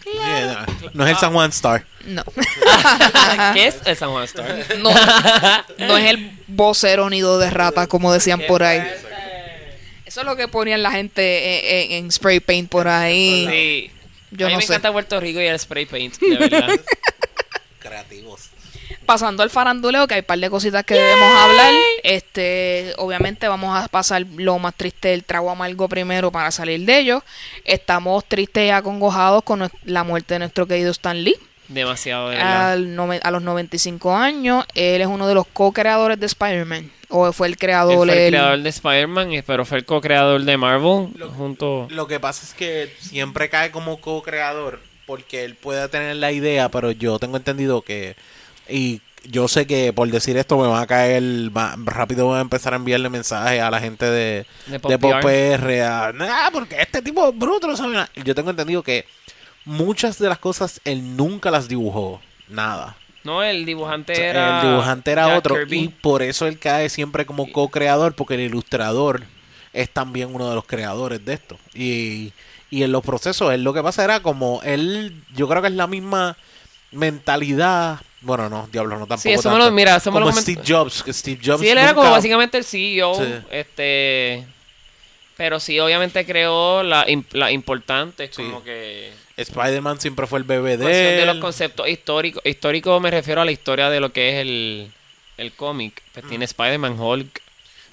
No 0.94 1.04
es 1.06 1.10
el 1.12 1.16
San 1.18 1.32
Juan 1.32 1.50
Star. 1.50 1.84
No. 2.04 2.24
¿Qué 3.54 3.66
es 3.66 3.76
el 3.84 3.96
San 3.96 4.10
Juan 4.10 4.24
Star? 4.24 4.64
No, 4.78 4.90
no 5.78 5.96
es 5.96 6.06
el 6.10 6.30
vocero 6.46 7.08
nido 7.10 7.38
de 7.38 7.50
rata, 7.50 7.86
como 7.86 8.12
decían 8.12 8.42
por 8.48 8.62
ahí. 8.62 8.82
Eso 10.04 10.20
es 10.20 10.26
lo 10.26 10.36
que 10.36 10.48
ponían 10.48 10.82
la 10.82 10.90
gente 10.90 11.84
en, 11.86 11.92
en- 11.92 12.04
en 12.04 12.12
spray 12.12 12.40
paint 12.40 12.68
por 12.70 12.88
ahí. 12.88 13.46
Sí. 13.50 13.90
Yo 14.30 14.46
a 14.46 14.48
mí 14.48 14.54
no 14.54 14.58
me 14.60 14.66
sé. 14.66 14.72
encanta 14.72 14.92
Puerto 14.92 15.20
Rico 15.20 15.40
y 15.40 15.46
el 15.46 15.58
spray 15.58 15.86
paint, 15.86 16.18
de 16.18 16.36
verdad. 16.36 16.68
Creativos. 17.78 18.48
Pasando 19.08 19.42
al 19.42 19.48
faranduleo, 19.48 20.06
que 20.06 20.14
hay 20.14 20.20
un 20.20 20.26
par 20.26 20.38
de 20.38 20.50
cositas 20.50 20.84
que 20.84 20.92
debemos 20.92 21.32
hablar. 21.40 21.72
Este, 22.02 22.92
obviamente 22.98 23.48
vamos 23.48 23.74
a 23.82 23.88
pasar 23.88 24.24
lo 24.36 24.58
más 24.58 24.74
triste 24.74 25.08
del 25.08 25.24
trago 25.24 25.50
amargo 25.50 25.88
primero 25.88 26.30
para 26.30 26.50
salir 26.50 26.84
de 26.84 26.98
ello. 26.98 27.24
Estamos 27.64 28.24
tristes 28.26 28.66
y 28.66 28.70
acongojados 28.70 29.42
con 29.44 29.70
la 29.84 30.04
muerte 30.04 30.34
de 30.34 30.40
nuestro 30.40 30.66
querido 30.66 30.90
Stan 30.90 31.24
Lee. 31.24 31.36
Demasiado. 31.68 32.28
Al 32.28 32.94
nove- 32.96 33.20
a 33.22 33.30
los 33.30 33.40
95 33.42 34.14
años, 34.14 34.64
él 34.74 35.00
es 35.00 35.06
uno 35.06 35.26
de 35.26 35.34
los 35.34 35.46
co-creadores 35.46 36.20
de 36.20 36.26
Spider-Man. 36.26 36.90
O 37.08 37.32
fue 37.32 37.46
el 37.46 37.54
Él 37.54 37.58
creador. 37.58 37.96
fue 38.06 38.12
el 38.12 38.18
él- 38.18 38.30
creador 38.30 38.58
de 38.58 38.68
Spider-Man, 38.68 39.30
pero 39.46 39.64
fue 39.64 39.78
el 39.78 39.84
co-creador 39.86 40.42
de 40.42 40.56
Marvel. 40.58 41.08
junto. 41.36 41.86
Lo 41.90 42.06
que 42.06 42.20
pasa 42.20 42.44
es 42.46 42.52
que 42.52 42.94
siempre 43.00 43.48
cae 43.48 43.70
como 43.70 44.00
co-creador 44.02 44.80
porque 45.06 45.44
él 45.44 45.54
puede 45.54 45.88
tener 45.88 46.16
la 46.16 46.32
idea, 46.32 46.68
pero 46.68 46.90
yo 46.90 47.18
tengo 47.18 47.38
entendido 47.38 47.80
que 47.80 48.14
y 48.68 49.00
yo 49.24 49.48
sé 49.48 49.66
que 49.66 49.92
por 49.92 50.08
decir 50.10 50.36
esto 50.36 50.56
me 50.58 50.68
va 50.68 50.80
a 50.80 50.86
caer 50.86 51.22
va- 51.54 51.74
rápido 51.84 52.26
voy 52.26 52.38
a 52.38 52.40
empezar 52.40 52.72
a 52.72 52.76
enviarle 52.76 53.08
mensajes 53.10 53.60
a 53.60 53.70
la 53.70 53.80
gente 53.80 54.06
de, 54.06 54.46
De 54.66 54.78
Pop 54.78 54.92
Pop 55.00 55.10
PR. 55.22 55.56
PR, 55.58 55.82
a, 55.82 56.12
"Nah, 56.12 56.50
porque 56.52 56.80
este 56.80 57.02
tipo 57.02 57.28
es 57.28 57.36
bruto 57.38 57.66
no 57.66 57.76
sabe 57.76 57.94
nada". 57.94 58.10
Yo 58.24 58.34
tengo 58.34 58.50
entendido 58.50 58.82
que 58.82 59.04
muchas 59.64 60.18
de 60.18 60.28
las 60.28 60.38
cosas 60.38 60.80
él 60.84 61.16
nunca 61.16 61.50
las 61.50 61.68
dibujó, 61.68 62.20
nada. 62.48 62.96
No, 63.24 63.42
el 63.42 63.66
dibujante 63.66 64.12
O 64.12 64.16
sea, 64.16 64.30
era. 64.30 64.60
el 64.62 64.68
dibujante 64.70 65.10
era 65.10 65.26
Jack 65.26 65.38
otro 65.38 65.54
Kirby. 65.56 65.78
y 65.80 65.88
por 65.88 66.22
eso 66.22 66.46
él 66.46 66.58
cae 66.58 66.88
siempre 66.88 67.26
como 67.26 67.50
co-creador 67.52 68.14
porque 68.14 68.34
el 68.34 68.40
ilustrador 68.42 69.24
es 69.74 69.90
también 69.90 70.34
uno 70.34 70.48
de 70.48 70.54
los 70.54 70.64
creadores 70.64 71.22
de 71.24 71.34
esto 71.34 71.58
y, 71.74 72.32
y 72.70 72.84
en 72.84 72.92
los 72.92 73.02
procesos 73.04 73.52
él 73.52 73.64
lo 73.64 73.74
que 73.74 73.82
pasa 73.82 74.04
era 74.04 74.20
como 74.20 74.60
él 74.64 75.20
yo 75.34 75.46
creo 75.48 75.60
que 75.60 75.68
es 75.68 75.74
la 75.74 75.86
misma 75.88 76.36
mentalidad 76.92 78.00
bueno 78.20 78.48
no 78.48 78.68
diablo 78.72 78.94
no 78.98 79.06
tampoco 79.06 79.22
Sí, 79.22 79.30
eso 79.30 79.48
me 79.50 79.54
tanto. 79.54 79.66
lo- 79.66 79.72
mira, 79.72 79.96
eso 79.96 80.10
me 80.10 80.20
como 80.20 80.30
lo 80.30 80.32
Steve 80.36 80.62
Jobs 80.66 81.02
que 81.02 81.12
Steve 81.12 81.40
Jobs 81.44 81.60
Sí, 81.60 81.68
él 81.68 81.78
era 81.78 81.94
como 81.94 82.10
básicamente 82.10 82.58
el 82.58 82.64
CEO. 82.64 83.14
Sí. 83.14 83.34
Este. 83.50 84.44
Pero 85.36 85.60
sí, 85.60 85.78
obviamente 85.78 86.26
creó 86.26 86.82
la, 86.82 87.06
imp- 87.06 87.32
la 87.32 87.52
importante, 87.52 88.26
Sí. 88.32 88.42
como 88.42 88.62
que. 88.64 89.12
Spider-Man 89.36 90.00
siempre 90.00 90.26
fue 90.26 90.40
el 90.40 90.44
bebé 90.44 90.76
de 90.76 90.86
de 90.86 91.20
él. 91.20 91.26
los 91.28 91.36
conceptos 91.38 91.88
históricos. 91.88 92.42
Histórico 92.44 92.98
me 92.98 93.10
refiero 93.12 93.40
a 93.40 93.44
la 93.44 93.52
historia 93.52 93.88
de 93.88 94.00
lo 94.00 94.12
que 94.12 94.30
es 94.30 94.34
el, 94.42 94.90
el 95.36 95.52
cómic. 95.52 96.02
Pues 96.12 96.26
tiene 96.28 96.44
Spider-Man, 96.44 96.98
Hulk. 96.98 97.40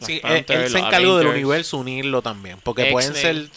Sí, 0.01 0.13
él, 0.15 0.21
Panther, 0.21 0.57
él 0.61 0.67
se 0.69 0.73
los 0.79 0.87
encargó 0.87 1.17
del 1.19 1.27
universo 1.27 1.77
unirlo 1.77 2.21
también 2.23 2.57
porque 2.63 2.87
pueden 2.87 3.13
ser 3.15 3.47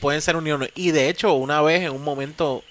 pueden 0.00 0.20
ser 0.20 0.36
uniones 0.36 0.70
y 0.74 0.90
de 0.90 1.08
hecho 1.08 1.32
una 1.32 1.62
vez 1.62 1.82
en 1.82 1.90
un 1.90 2.04
momento 2.04 2.62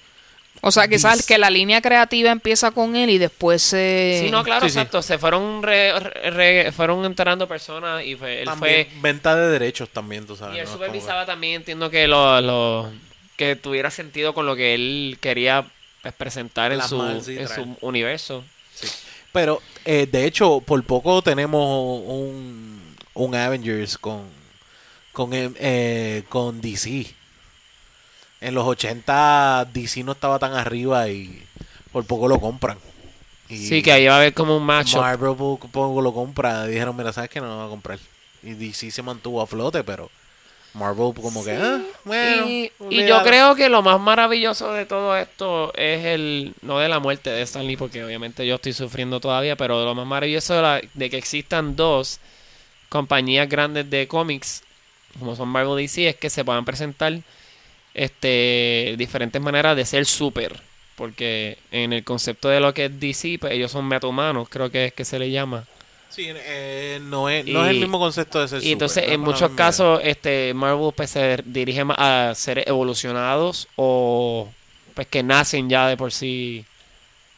O 0.62 0.72
sea, 0.72 0.88
quizás 0.88 1.26
que 1.26 1.38
la 1.38 1.50
línea 1.50 1.82
creativa 1.82 2.32
empieza 2.32 2.72
con 2.72 2.96
él 2.96 3.10
y 3.10 3.18
después 3.18 3.62
se. 3.62 4.22
Sí, 4.26 4.32
no, 4.32 4.44
claro, 4.44 4.66
Sí, 4.66 4.72
sí. 4.72 4.80
exacto. 4.80 5.02
Se 5.02 5.18
fueron 5.18 5.62
re- 5.64 6.72
fueron 6.72 7.06
entrando 7.06 7.48
personas 7.48 8.04
y 8.04 8.16
fue, 8.16 8.40
él 8.40 8.46
también 8.46 8.88
fue 8.92 9.02
venta 9.02 9.36
de 9.36 9.50
derechos 9.50 9.90
también 9.90 10.26
tú 10.26 10.36
sabes 10.36 10.58
y 10.58 10.60
él 10.60 10.66
¿no? 10.66 10.72
Supervisaba 10.74 11.26
también. 11.26 11.56
Entiendo 11.58 11.90
que 11.90 12.08
lo, 12.08 12.42
lo- 12.42 12.92
que 13.36 13.56
tuviera 13.56 13.92
sentido 13.92 14.34
con 14.34 14.46
lo 14.48 14.56
que 14.56 14.74
él 14.74 15.18
quería 15.22 15.66
pues, 16.02 16.14
presentar 16.16 16.72
en 16.72 16.82
su 16.82 17.22
sí, 17.24 17.38
en 17.38 17.48
su 17.48 17.78
universo. 17.82 18.44
Pero, 19.32 19.62
eh, 19.86 20.08
de 20.12 20.26
hecho, 20.26 20.62
por 20.62 20.84
poco 20.84 21.22
tenemos 21.22 22.02
un, 22.06 22.96
un 23.14 23.36
Avengers 23.36 23.98
con, 23.98 24.24
con, 25.12 25.34
eh, 25.34 25.52
eh, 25.60 26.24
con 26.30 26.60
DC. 26.62 27.14
En 28.40 28.54
los 28.54 28.66
80 28.66 29.66
DC 29.74 30.04
no 30.04 30.12
estaba 30.12 30.38
tan 30.40 30.54
arriba 30.54 31.08
y 31.10 31.44
por 31.92 32.06
poco 32.06 32.28
lo 32.28 32.40
compran. 32.40 32.78
Y 33.50 33.58
Sí, 33.58 33.82
que 33.82 33.92
ahí 33.92 34.06
va 34.08 34.16
a 34.16 34.18
haber 34.18 34.34
como 34.34 34.58
un 34.58 34.64
matchup. 34.64 35.00
Marvel 35.00 35.36
por 35.36 35.60
poco 35.72 36.02
lo 36.02 36.14
compra. 36.14 36.66
Dijeron, 36.66 36.96
mira, 36.96 37.14
¿sabes 37.14 37.30
que 37.30 37.40
No 37.40 37.48
lo 37.48 37.58
va 37.58 37.66
a 37.66 37.70
comprar. 37.70 38.00
Y 38.44 38.54
DC 38.54 38.92
se 38.92 39.02
mantuvo 39.02 39.42
a 39.42 39.48
flote, 39.48 39.84
pero 39.84 40.10
Marvel 40.74 41.14
como 41.16 41.44
que, 41.44 41.52
ah, 41.54 41.82
bueno. 42.04 42.48
y, 42.48 42.72
yo 43.08 43.24
creo 43.24 43.56
que 43.56 43.68
lo 43.68 43.82
más 43.82 44.00
maravilloso 44.00 44.72
de 44.74 44.86
todo 44.86 45.18
esto 45.18 45.74
es 45.76 46.06
el, 46.06 46.54
no 46.62 46.78
de 46.78 46.88
la 46.88 47.00
muerte 47.00 47.32
de 47.32 47.42
Stan 47.42 47.66
Lee, 47.66 47.78
porque 47.78 48.04
obviamente 48.04 48.46
yo 48.46 48.56
estoy 48.56 48.74
sufriendo 48.74 49.20
todavía, 49.20 49.56
pero 49.56 49.84
lo 49.84 49.96
más 49.96 50.06
maravilloso 50.06 50.54
de, 50.54 50.62
la- 50.62 50.82
de 50.94 51.10
que 51.10 51.18
existan 51.18 51.76
dos 51.76 52.20
compañías 52.90 53.50
grandes 53.50 53.90
de 53.90 54.08
cómics, 54.08 54.62
como 55.18 55.36
son 55.36 55.50
Marvel 55.50 55.80
y 55.80 55.84
DC, 55.84 56.10
es 56.10 56.16
que 56.16 56.30
se 56.30 56.46
puedan 56.46 56.64
presentar 56.64 57.20
este 57.98 58.96
diferentes 58.98 59.42
maneras 59.42 59.76
de 59.76 59.86
ser 59.86 60.06
super. 60.06 60.56
Porque 60.96 61.58
en 61.72 61.94
el 61.94 62.04
concepto 62.04 62.50
de 62.50 62.60
lo 62.60 62.74
que 62.74 62.86
es 62.86 63.00
DC, 63.00 63.38
pues 63.40 63.54
ellos 63.54 63.72
son 63.72 63.88
metahumanos, 63.88 64.50
creo 64.50 64.72
que 64.72 64.86
es 64.86 64.94
que 64.94 65.06
se 65.06 65.20
le 65.20 65.30
llama. 65.30 65.66
Sí, 66.10 66.26
eh, 66.30 67.00
no, 67.04 67.30
es, 67.30 67.46
no 67.46 67.66
es 67.66 67.72
el 67.72 67.80
mismo 67.80 68.00
concepto 68.00 68.42
de 68.42 68.48
ser 68.48 68.64
Y 68.64 68.72
entonces, 68.72 69.04
super, 69.04 69.14
en 69.14 69.22
no 69.22 69.28
muchos 69.28 69.52
casos, 69.52 70.00
este 70.04 70.54
Marvel 70.56 70.92
pues, 70.96 71.12
se 71.12 71.44
dirige 71.46 71.84
más 71.84 71.98
a 72.00 72.34
seres 72.34 72.66
evolucionados 72.66 73.68
o 73.76 74.50
pues 74.96 75.06
que 75.06 75.22
nacen 75.22 75.70
ya 75.70 75.88
de 75.88 75.98
por 75.98 76.12
sí 76.12 76.66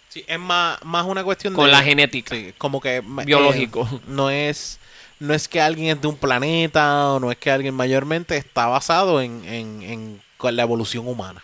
Sí, 0.09 0.25
es 0.27 0.39
más, 0.39 0.83
más 0.83 1.05
una 1.05 1.23
cuestión 1.23 1.53
con 1.53 1.67
de... 1.67 1.71
la 1.71 1.83
genética. 1.83 2.35
Sí, 2.35 2.53
como 2.57 2.81
que... 2.81 2.97
eh, 2.97 3.03
Biológico. 3.25 3.87
no 4.07 4.29
es... 4.29 4.79
No 5.19 5.33
es 5.33 5.49
que 5.49 5.59
alguien 5.59 5.97
es 5.97 6.01
de 6.01 6.07
un 6.07 6.15
planeta 6.15 7.09
o 7.09 7.19
no 7.19 7.29
es 7.29 7.37
que 7.37 7.51
alguien 7.51 7.75
mayormente 7.75 8.37
está 8.37 8.67
basado 8.67 9.21
en, 9.21 9.43
en, 9.45 9.83
en 9.83 10.21
con 10.39 10.55
la 10.55 10.63
evolución 10.63 11.05
humana. 11.07 11.43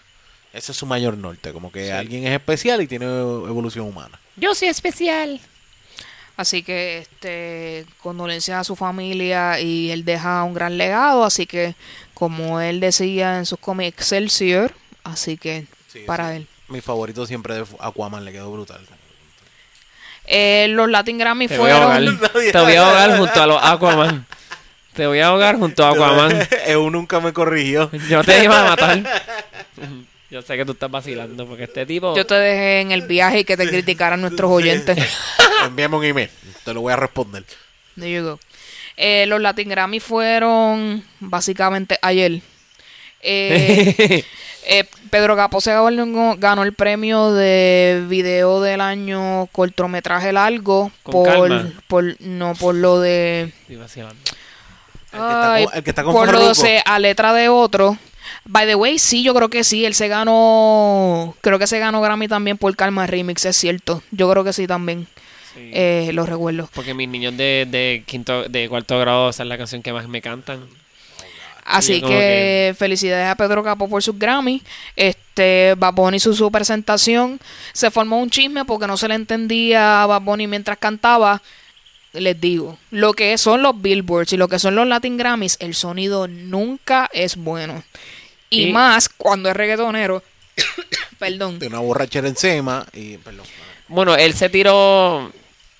Ese 0.54 0.72
es 0.72 0.78
su 0.78 0.86
mayor 0.86 1.18
norte, 1.18 1.52
como 1.52 1.70
que 1.72 1.86
Sí. 1.88 1.91
alguien 1.91 2.26
es 2.26 2.32
especial 2.34 2.82
y 2.82 2.88
tiene 2.88 3.06
evolución 3.06 3.86
humana. 3.86 4.18
Yo 4.38 4.56
soy 4.56 4.70
especial. 4.70 5.41
Así 6.38 6.64
que, 6.64 7.00
este, 7.00 7.86
condolencias 8.02 8.60
a 8.60 8.64
su 8.64 8.76
familia 8.78 9.60
y 9.60 9.91
él 9.91 10.04
deja 10.06 10.43
un 10.46 10.54
gran 10.54 10.78
legado. 10.78 11.26
Así 11.26 11.46
que, 11.46 11.76
como 12.14 12.60
él 12.62 12.80
decía 12.80 13.38
en 13.38 13.46
sus 13.46 13.60
cómics, 13.60 13.89
Excelsior. 13.98 14.74
Así 15.04 15.36
que, 15.38 15.68
Sí, 15.91 16.00
para 16.08 16.30
sí. 16.32 16.38
él. 16.38 16.48
Mi 16.70 16.80
favorito 16.82 17.26
siempre 17.26 17.56
de 17.56 17.66
Aquaman 17.80 18.24
le 18.26 18.32
quedó 18.32 18.52
brutal. 18.52 18.82
Eh, 20.26 20.68
los 20.70 20.89
Latin 20.89 21.18
Grammy 21.18 21.48
Te 21.48 21.58
voy 21.58 21.70
a 21.70 21.76
ahogar. 21.84 22.02
fueron. 22.18 22.52
Te 22.52 22.60
voy 22.60 22.74
a 22.76 22.86
ahogar 22.88 23.18
junto 23.18 23.41
a 23.41 23.48
los 23.48 23.60
Aquaman. 23.62 24.26
Te 24.96 25.06
voy 25.08 25.20
a 25.20 25.28
ahogar 25.28 25.58
junto 25.58 25.86
a 25.86 25.89
Aquaman. 25.89 26.48
Eu 26.68 26.89
nunca 26.89 27.20
me 27.20 27.34
corrigió. 27.34 27.91
Yo 28.10 28.24
te 28.24 28.43
iba 28.43 28.62
a 28.62 28.70
matar. 28.70 29.04
Yo 30.32 30.41
sé 30.41 30.58
que 30.58 30.66
tú 30.66 30.72
estás 30.72 30.89
vacilando 30.89 31.46
porque 31.46 31.66
este 31.66 31.86
tipo... 31.86 32.16
Yo 32.16 32.26
te 32.26 32.36
dejé 32.36 32.82
en 32.82 32.91
el 32.91 33.04
viaje 33.04 33.39
y 33.39 33.43
que 33.43 33.56
te 33.56 33.68
criticaran 33.68 34.22
nuestros 34.22 34.50
oyentes. 34.52 34.98
Envíame 35.66 35.98
un 35.98 36.04
email. 36.04 36.30
Te 36.64 36.74
lo 36.74 36.82
voy 36.82 36.93
a 36.93 36.96
responder. 36.96 37.43
There 37.96 38.12
you 38.12 38.24
go. 38.24 38.39
Eh, 38.98 39.26
los 39.28 39.39
Latin 39.39 39.70
Grammy 39.70 40.00
fueron 40.00 41.04
básicamente 41.20 42.00
ayer. 42.02 42.41
Eh, 43.22 44.24
eh, 44.68 44.84
Pedro 45.10 45.36
Capó 45.36 45.62
se 45.62 45.72
ganó, 45.72 46.64
el 46.64 46.74
premio 46.74 47.34
de 47.34 48.04
video 48.08 48.62
del 48.62 48.82
año 48.82 49.48
cortometraje 49.52 50.32
largo 50.32 50.91
Con 51.04 51.14
por, 51.14 51.28
calma. 51.28 51.72
por 51.88 52.22
no 52.22 52.54
por 52.56 52.76
lo 52.76 53.00
de. 53.00 53.52
El 55.16 55.22
que 55.22 55.34
está 55.34 55.66
con- 55.66 55.78
el 55.78 55.84
que 55.84 55.89
está 55.89 56.03
con 56.03 56.13
por 56.13 56.26
lo 56.28 56.32
de 56.34 56.38
Farruko. 56.39 56.55
se- 56.55 56.82
a 56.86 56.99
letra 56.99 57.34
de 57.34 57.49
otro. 57.49 57.97
By 58.45 58.68
the 58.68 58.76
way, 58.76 58.99
sí, 58.99 59.24
yo 59.24 59.34
creo 59.34 59.49
que 59.49 59.63
sí. 59.63 59.86
Él 59.86 59.93
se 59.95 60.07
ganó. 60.07 61.36
Creo 61.41 61.57
que 61.59 61.68
se 61.68 61.80
ganó 61.80 62.01
Grammy 62.01 62.28
también 62.28 62.57
por 62.57 62.76
Calma 62.76 63.07
Remix, 63.07 63.45
es 63.45 63.55
cierto. 63.55 64.03
Yo 64.11 64.30
creo 64.30 64.43
que 64.43 64.53
sí 64.53 64.68
también. 64.68 65.07
Sí. 65.53 65.72
Eh, 65.74 66.09
lo 66.13 66.26
recuerdo. 66.26 66.70
Porque 66.74 66.93
mis 66.93 67.07
niños 67.07 67.36
de, 67.38 67.66
de 67.70 68.03
quinto, 68.05 68.43
de 68.49 68.68
cuarto 68.70 68.99
grado, 68.99 69.30
esa 69.30 69.43
es 69.43 69.49
la 69.49 69.57
canción 69.57 69.82
que 69.82 69.93
más 69.93 70.07
me 70.07 70.22
cantan. 70.22 70.66
Así 71.68 71.99
que, 71.99 72.76
felicidades 72.78 73.28
a 73.28 73.36
Pedro 73.36 73.63
Capo 73.63 73.89
por 73.89 74.03
sus 74.03 74.18
Grammy. 74.20 74.61
Este, 74.95 75.74
Bad 75.76 75.93
Bunny 75.93 76.20
su, 76.20 76.36
su 76.36 76.51
presentación. 76.51 77.39
Se 77.74 77.89
formó 77.89 78.20
un 78.20 78.30
chisme 78.30 78.66
porque 78.66 78.86
no 78.86 78.97
se 78.97 79.07
le 79.07 79.16
entendía 79.16 80.03
a 80.03 80.05
Bad 80.05 80.22
Bunny 80.22 80.45
mientras 80.45 80.78
cantaba. 80.78 81.41
Les 82.16 82.39
digo, 82.39 82.78
lo 82.91 83.13
que 83.13 83.38
son 83.38 83.61
los 83.61 83.82
Billboards 83.82 84.34
y 84.34 84.38
lo 84.38 84.47
que 84.47 84.59
son 84.59 84.76
los 84.76 84.88
Latin 84.88 85.18
Grammys, 85.18 85.57
el 85.59 85.76
sonido 85.76 86.28
nunca 86.28 87.09
es 87.13 87.36
bueno. 87.36 87.84
Y, 88.49 88.68
Y- 88.68 88.72
más 88.74 89.09
cuando 89.09 89.49
es 89.49 89.55
reggaetonero. 89.55 90.24
Perdón. 91.20 91.59
De 91.59 91.68
una 91.68 91.80
borrachera 91.80 92.28
encima 92.28 92.86
y... 92.93 93.18
Perdón. 93.18 93.45
Bueno, 93.88 94.16
él 94.16 94.34
se 94.34 94.49
tiró. 94.49 95.32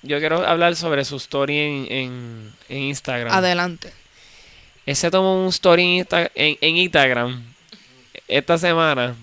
Yo 0.02 0.18
quiero 0.20 0.46
hablar 0.46 0.76
sobre 0.76 1.04
su 1.04 1.16
story 1.16 1.58
en, 1.58 1.86
en, 1.90 2.52
en 2.68 2.78
Instagram. 2.84 3.32
Adelante. 3.34 3.92
Él 4.84 4.94
se 4.94 5.10
tomó 5.10 5.42
un 5.42 5.48
story 5.48 5.82
en, 5.82 6.04
Insta- 6.06 6.30
en, 6.34 6.56
en 6.60 6.76
Instagram 6.76 7.42
esta 8.28 8.58
semana, 8.58 9.16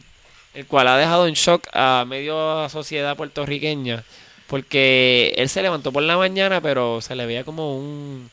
el 0.53 0.66
cual 0.66 0.88
ha 0.89 0.97
dejado 0.97 1.28
en 1.28 1.34
shock 1.36 1.68
a 1.74 2.03
medio 2.07 2.68
sociedad 2.70 3.16
puertorriqueña, 3.16 4.03
porque 4.54 5.34
él 5.36 5.49
se 5.49 5.64
levantó 5.64 5.91
por 5.91 6.04
la 6.04 6.16
mañana, 6.16 6.62
pero 6.62 7.01
se 7.01 7.16
le 7.16 7.26
veía 7.26 7.43
como 7.43 7.76
un, 7.76 8.30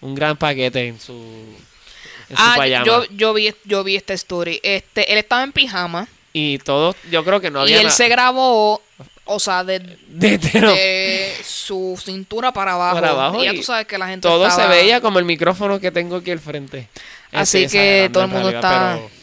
un 0.00 0.14
gran 0.14 0.34
paquete 0.38 0.86
en 0.88 0.98
su, 0.98 1.12
en 1.12 2.36
su 2.36 2.42
Ah, 2.42 2.56
pijama. 2.62 2.86
yo, 2.86 3.04
yo 3.10 3.34
vi, 3.34 3.54
yo 3.64 3.84
vi 3.84 3.94
esta 3.96 4.14
story. 4.14 4.60
Este, 4.62 5.12
él 5.12 5.18
estaba 5.18 5.42
en 5.42 5.52
pijama 5.52 6.08
Y 6.32 6.56
todo, 6.60 6.96
yo 7.10 7.22
creo 7.22 7.42
que 7.42 7.50
no 7.50 7.60
y 7.60 7.62
había 7.64 7.80
él 7.80 7.84
na- 7.88 7.90
se 7.90 8.08
grabó, 8.08 8.80
o 9.26 9.38
sea, 9.38 9.62
de, 9.62 9.78
de- 10.08 10.38
de- 10.38 10.60
no. 10.62 10.72
de- 10.72 11.34
su 11.44 12.00
cintura 12.02 12.50
para 12.50 12.72
abajo. 12.72 12.94
Para 12.94 13.10
abajo 13.10 13.42
y 13.42 13.44
ya 13.44 13.52
y 13.52 13.56
tú 13.58 13.62
sabes 13.64 13.86
que 13.86 13.98
la 13.98 14.08
gente 14.08 14.26
Todo 14.26 14.46
estaba- 14.46 14.72
se 14.72 14.74
veía 14.74 15.02
como 15.02 15.18
el 15.18 15.26
micrófono 15.26 15.78
que 15.80 15.90
tengo 15.90 16.16
aquí 16.16 16.30
al 16.30 16.40
frente. 16.40 16.88
Así 17.30 17.66
que 17.66 18.08
todo 18.10 18.24
el 18.24 18.30
mundo 18.30 18.50
realidad, 18.50 18.72
está- 18.72 18.94
pero- 18.96 19.17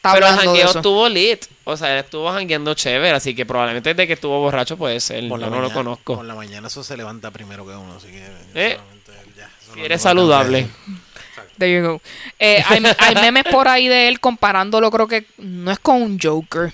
está 0.00 0.14
Pero 0.14 0.26
el 0.28 0.34
jangueo 0.34 0.66
estuvo 0.70 1.08
lit. 1.08 1.44
O 1.64 1.76
sea, 1.76 1.92
él 1.92 2.04
estuvo 2.04 2.30
jangueando 2.32 2.72
chévere. 2.74 3.10
Así 3.14 3.34
que 3.34 3.44
probablemente 3.44 3.90
desde 3.94 4.06
que 4.06 4.14
estuvo 4.14 4.40
borracho 4.40 4.76
puede 4.76 4.98
ser. 5.00 5.28
Por 5.28 5.38
Yo 5.38 5.46
la 5.46 5.50
no 5.50 5.56
lo 5.56 5.62
mañana- 5.62 5.74
conozco. 5.74 6.16
Por 6.16 6.24
la 6.24 6.34
mañana 6.34 6.68
eso 6.68 6.82
se 6.82 6.96
levanta 6.96 7.30
primero 7.30 7.66
que 7.66 7.72
uno, 7.72 7.94
así 7.96 8.08
que... 8.08 8.24
Eh, 8.54 8.76
solamente 8.78 9.12
él 9.12 9.34
ya, 9.36 9.50
Si 9.72 9.78
no 9.78 9.84
eres 9.84 10.02
saludable. 10.02 10.68
There 11.58 11.74
you 11.74 11.86
go. 11.86 12.00
Eh, 12.38 12.64
hay, 12.66 12.82
hay 12.98 13.14
memes 13.16 13.44
por 13.44 13.68
ahí 13.68 13.86
de 13.88 14.08
él 14.08 14.18
comparándolo, 14.18 14.90
creo 14.90 15.06
que 15.06 15.26
no 15.36 15.70
es 15.70 15.78
con 15.78 16.00
un 16.02 16.18
Joker. 16.18 16.72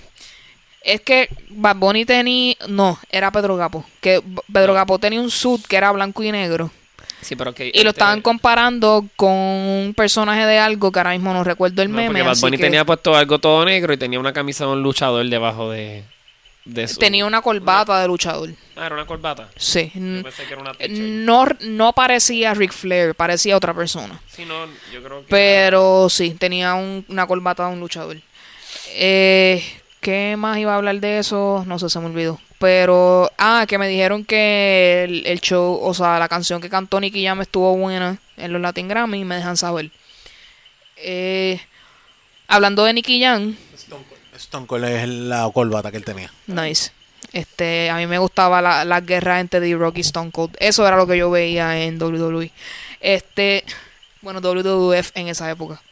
Es 0.81 1.01
que 1.01 1.29
Bad 1.49 1.77
Bunny 1.77 2.05
tenía... 2.05 2.55
No, 2.69 2.97
era 3.11 3.33
Pedro 3.33 3.57
Gapo. 3.57 3.85
Que 4.01 4.23
Pedro 4.53 4.73
Gapo 4.75 5.01
tenía 5.01 5.21
un 5.21 5.31
suit 5.33 5.67
que 5.67 5.77
era 5.77 5.91
blanco 5.91 6.23
y 6.23 6.31
negro. 6.31 6.71
Sí, 7.23 7.35
pero 7.35 7.55
que. 7.55 7.67
Y 7.69 7.73
lo 7.83 7.91
este, 7.91 8.01
estaban 8.01 8.21
comparando 8.23 9.07
con 9.17 9.33
un 9.33 9.95
personaje 9.97 10.45
de 10.47 10.59
algo 10.59 10.93
que 10.93 10.99
ahora 11.01 11.11
mismo 11.13 11.33
no 11.33 11.43
recuerdo 11.45 11.83
el 11.83 11.91
no, 11.91 11.97
meme. 11.97 12.09
porque 12.09 12.23
Bad 12.23 12.39
Bunny 12.41 12.57
que 12.59 12.63
tenía 12.65 12.85
puesto 12.85 13.17
algo 13.17 13.39
todo 13.39 13.65
negro 13.65 13.93
y 13.93 13.97
tenía 13.97 14.21
una 14.21 14.33
camisa 14.33 14.65
de 14.67 14.73
un 14.73 14.83
luchador 14.83 15.27
debajo 15.29 15.71
de. 15.71 16.05
de 16.65 16.87
su... 16.87 16.99
tenía 16.99 17.25
una 17.27 17.41
corbata 17.43 18.01
de 18.01 18.07
luchador. 18.07 18.51
Ah, 18.77 18.87
era 18.87 18.95
una 18.95 19.07
corbata. 19.07 19.49
Sí. 19.57 19.91
Yo 19.95 20.23
pensé 20.23 20.45
que 20.45 20.53
era 20.53 20.61
una. 20.63 20.73
No, 20.89 21.47
no 21.63 21.93
parecía 21.95 22.53
Ric 22.55 22.73
Flair, 22.73 23.15
parecía 23.15 23.57
otra 23.57 23.73
persona. 23.75 24.21
Sí, 24.29 24.45
no, 24.45 24.67
yo 24.93 25.03
creo 25.03 25.21
que. 25.23 25.27
Pero 25.29 26.09
sí, 26.11 26.31
tenía 26.39 26.75
un- 26.75 27.05
una 27.09 27.27
corbata 27.27 27.67
de 27.67 27.73
un 27.73 27.81
luchador. 27.81 28.19
Eh, 28.91 29.65
¿Qué 30.07 30.37
más 30.39 30.57
iba 30.57 30.73
a 30.73 30.77
hablar 30.77 31.01
de 31.01 31.19
eso? 31.19 31.65
No 31.67 31.81
sé, 31.81 31.91
se 31.91 31.99
me 31.99 32.07
olvidó. 32.07 32.39
Pero, 32.61 33.29
ah, 33.39 33.65
que 33.67 33.77
me 33.77 33.89
dijeron 33.89 34.25
que 34.25 35.03
el, 35.03 35.27
el 35.27 35.41
show, 35.41 35.81
o 35.83 35.95
sea, 35.95 36.21
la 36.21 36.29
canción 36.29 36.61
que 36.61 36.71
cantó 36.71 37.01
Nicky 37.01 37.25
Jam 37.25 37.41
estuvo 37.41 37.77
buena 37.77 38.17
en 38.37 38.53
los 38.53 38.63
Latin 38.63 38.87
Grammy 38.87 39.19
y 39.19 39.25
me 39.25 39.35
dejan 39.35 39.57
saber. 39.57 39.91
Eh, 40.97 41.61
hablando 42.47 42.85
de 42.85 42.93
Nicky 42.93 43.21
Jam, 43.21 43.57
Stone 44.37 44.69
Cold 44.69 44.85
es 44.85 45.09
la 45.09 45.51
corbata 45.53 45.91
que 45.91 45.97
él 45.97 46.05
tenía. 46.05 46.33
nice. 46.47 46.93
Este, 47.33 47.91
a 47.91 47.97
mí 47.97 48.07
me 48.07 48.19
gustaba 48.19 48.63
la, 48.63 48.85
la 48.85 49.01
guerra 49.01 49.41
entre 49.41 49.59
The 49.59 49.75
Rock 49.75 49.99
y 49.99 50.03
Stone 50.03 50.31
Cold. 50.31 50.57
Eso 50.61 50.87
era 50.87 50.97
lo 50.97 51.09
que 51.09 51.19
yo 51.19 51.33
veía 51.33 51.83
en 51.83 52.01
WWE. 52.01 52.53
Este, 53.01 53.65
bueno, 54.23 54.39
WWF 54.41 55.11
en 55.17 55.27
esa 55.27 55.51
época. 55.51 55.83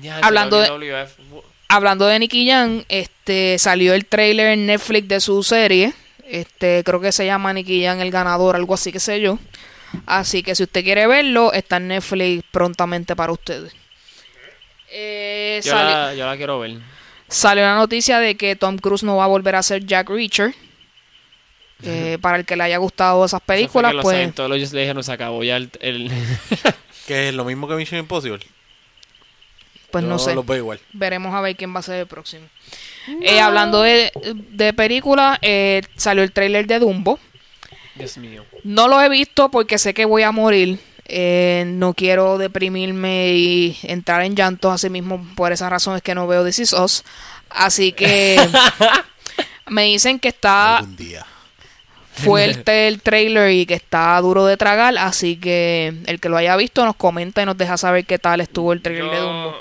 Ya, 0.00 0.16
hablando 0.20 0.58
de-. 0.58 1.51
Hablando 1.74 2.06
de 2.06 2.18
Nicky 2.18 2.48
Jam, 2.48 2.84
este 2.88 3.58
salió 3.58 3.94
el 3.94 4.06
trailer 4.06 4.48
en 4.48 4.66
Netflix 4.66 5.08
de 5.08 5.20
su 5.20 5.42
serie. 5.42 5.92
Este, 6.26 6.82
creo 6.84 7.00
que 7.00 7.12
se 7.12 7.26
llama 7.26 7.52
Nicky 7.52 7.84
Jam 7.84 8.00
el 8.00 8.10
ganador, 8.10 8.56
algo 8.56 8.74
así 8.74 8.92
que 8.92 9.00
sé 9.00 9.20
yo. 9.20 9.38
Así 10.06 10.42
que 10.42 10.54
si 10.54 10.62
usted 10.62 10.82
quiere 10.84 11.06
verlo, 11.06 11.52
está 11.52 11.76
en 11.76 11.88
Netflix 11.88 12.44
prontamente 12.50 13.14
para 13.14 13.32
ustedes. 13.32 13.74
Eh, 14.90 15.60
Yo 15.64 15.72
sali- 15.72 15.90
la, 15.92 16.14
yo 16.14 16.26
la 16.26 16.36
quiero 16.36 16.58
ver. 16.60 16.78
Salió 17.28 17.62
la 17.64 17.76
noticia 17.76 18.18
de 18.18 18.36
que 18.36 18.56
Tom 18.56 18.76
Cruise 18.78 19.02
no 19.04 19.16
va 19.16 19.24
a 19.24 19.28
volver 19.28 19.56
a 19.56 19.62
ser 19.62 19.84
Jack 19.86 20.08
Reacher. 20.10 20.54
Eh, 21.84 22.16
para 22.20 22.36
el 22.38 22.44
que 22.46 22.54
le 22.54 22.62
haya 22.62 22.76
gustado 22.78 23.24
esas 23.24 23.40
películas, 23.40 23.90
que 23.90 23.96
los 23.96 24.02
pues 24.04 24.16
Scientologists 24.16 24.72
le 24.72 24.82
dijeron 24.82 25.02
se 25.02 25.12
acabó 25.12 25.42
ya 25.42 25.56
el. 25.56 25.70
el- 25.80 26.10
Que 27.06 27.28
es 27.30 27.34
lo 27.34 27.44
mismo 27.44 27.66
que 27.66 27.74
Mission 27.74 27.98
Impossible. 27.98 28.38
Pues 29.92 30.04
no 30.04 30.18
sé. 30.18 30.34
los 30.34 30.44
veo 30.44 30.56
igual. 30.56 30.80
Veremos 30.92 31.32
a 31.34 31.40
ver 31.40 31.54
quién 31.54 31.72
va 31.74 31.78
a 31.80 31.82
ser 31.82 32.00
el 32.00 32.06
próximo. 32.06 32.46
Eh, 33.20 33.40
hablando 33.40 33.82
de, 33.82 34.10
de 34.50 34.72
películas, 34.72 35.38
eh, 35.42 35.82
salió 35.96 36.22
el 36.22 36.32
tráiler 36.32 36.66
de 36.66 36.78
Dumbo. 36.80 37.18
Dios 37.94 38.16
mío. 38.16 38.44
No 38.64 38.88
lo 38.88 39.00
he 39.02 39.08
visto 39.08 39.50
porque 39.50 39.78
sé 39.78 39.92
que 39.94 40.04
voy 40.04 40.22
a 40.22 40.32
morir. 40.32 40.78
Eh, 41.06 41.64
no 41.66 41.94
quiero 41.94 42.38
deprimirme 42.38 43.28
y 43.34 43.78
entrar 43.82 44.22
en 44.22 44.34
llantos 44.34 44.72
así 44.72 44.88
mismo. 44.88 45.24
Por 45.36 45.52
esa 45.52 45.68
razón 45.68 45.96
es 45.96 46.02
que 46.02 46.14
no 46.14 46.26
veo 46.26 46.44
This 46.44 46.60
Is 46.60 46.72
Us. 46.72 47.04
Así 47.50 47.92
que 47.92 48.40
me 49.68 49.84
dicen 49.84 50.18
que 50.18 50.28
está 50.28 50.78
Algún 50.78 50.96
día. 50.96 51.26
fuerte 52.12 52.86
el 52.88 53.02
trailer 53.02 53.50
y 53.50 53.66
que 53.66 53.74
está 53.74 54.18
duro 54.20 54.46
de 54.46 54.56
tragar. 54.56 54.96
Así 54.96 55.36
que 55.36 55.92
el 56.06 56.20
que 56.20 56.28
lo 56.28 56.36
haya 56.36 56.56
visto 56.56 56.84
nos 56.84 56.96
comenta 56.96 57.42
y 57.42 57.46
nos 57.46 57.58
deja 57.58 57.76
saber 57.76 58.06
qué 58.06 58.18
tal 58.18 58.40
estuvo 58.40 58.72
el 58.72 58.80
trailer 58.80 59.10
de 59.10 59.18
Dumbo. 59.18 59.54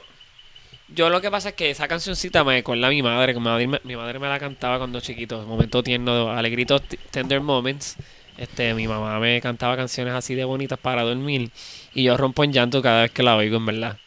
Yo, 0.93 1.09
lo 1.09 1.21
que 1.21 1.31
pasa 1.31 1.49
es 1.49 1.55
que 1.55 1.69
esa 1.69 1.87
cancioncita 1.87 2.43
me 2.43 2.53
recuerda 2.53 2.87
a 2.87 2.89
mi 2.89 3.01
madre. 3.01 3.33
que 3.33 3.39
Mi 3.39 3.45
madre, 3.45 3.67
me- 3.67 3.79
mi 3.83 3.95
madre 3.95 4.19
me 4.19 4.27
la 4.27 4.39
cantaba 4.39 4.77
cuando 4.77 4.99
chiquito. 4.99 5.41
Momento 5.45 5.81
tierno, 5.83 6.31
alegritos, 6.31 6.81
tender 7.11 7.39
moments. 7.41 7.95
Este, 8.37 8.73
mi 8.73 8.87
mamá 8.87 9.19
me 9.19 9.39
cantaba 9.41 9.75
canciones 9.77 10.13
así 10.13 10.35
de 10.35 10.43
bonitas 10.43 10.79
para 10.79 11.03
dormir. 11.03 11.51
Y 11.93 12.03
yo 12.03 12.17
rompo 12.17 12.43
en 12.43 12.51
llanto 12.53 12.81
cada 12.81 13.03
vez 13.03 13.11
que 13.11 13.23
la 13.23 13.35
oigo, 13.35 13.57
en 13.57 13.65
verdad. 13.65 13.97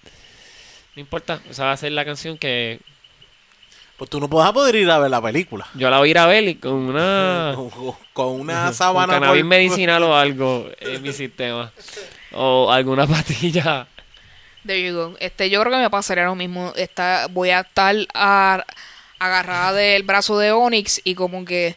No 0.96 1.00
importa, 1.00 1.40
esa 1.50 1.64
va 1.66 1.72
a 1.72 1.76
ser 1.76 1.92
la 1.92 2.04
canción 2.04 2.36
que 2.38 2.80
Pues 3.96 4.10
tú 4.10 4.20
no 4.20 4.28
vas 4.28 4.48
a 4.48 4.52
poder 4.52 4.74
ir 4.76 4.90
a 4.90 4.98
ver 4.98 5.10
la 5.10 5.22
película. 5.22 5.66
yo 5.74 5.88
la 5.90 5.98
voy 5.98 6.08
a 6.08 6.10
ir 6.10 6.18
a 6.18 6.26
ver 6.26 6.44
y 6.48 6.54
con 6.56 6.72
una... 6.72 7.52
Con, 7.56 7.70
con 8.12 8.40
una 8.40 8.64
con 8.66 8.74
sábana. 8.74 9.14
cannabis 9.14 9.42
por- 9.42 9.48
medicinal 9.48 10.02
o 10.02 10.14
algo 10.16 10.68
en 10.80 11.02
mi 11.02 11.12
sistema. 11.12 11.72
O 12.32 12.70
alguna 12.70 13.06
pastilla. 13.08 13.86
There 14.66 14.82
you 14.82 14.94
go. 14.94 15.16
Este, 15.20 15.50
yo 15.50 15.60
creo 15.60 15.72
que 15.72 15.78
me 15.78 15.90
pasaría 15.90 16.24
lo 16.24 16.34
mismo. 16.34 16.72
Está, 16.76 17.26
voy 17.30 17.50
a 17.50 17.60
estar 17.60 17.94
a- 18.14 18.64
agarrada 19.18 19.72
del 19.72 20.02
brazo 20.02 20.38
de 20.38 20.52
Onyx 20.52 21.00
y 21.04 21.14
como 21.14 21.44
que 21.44 21.76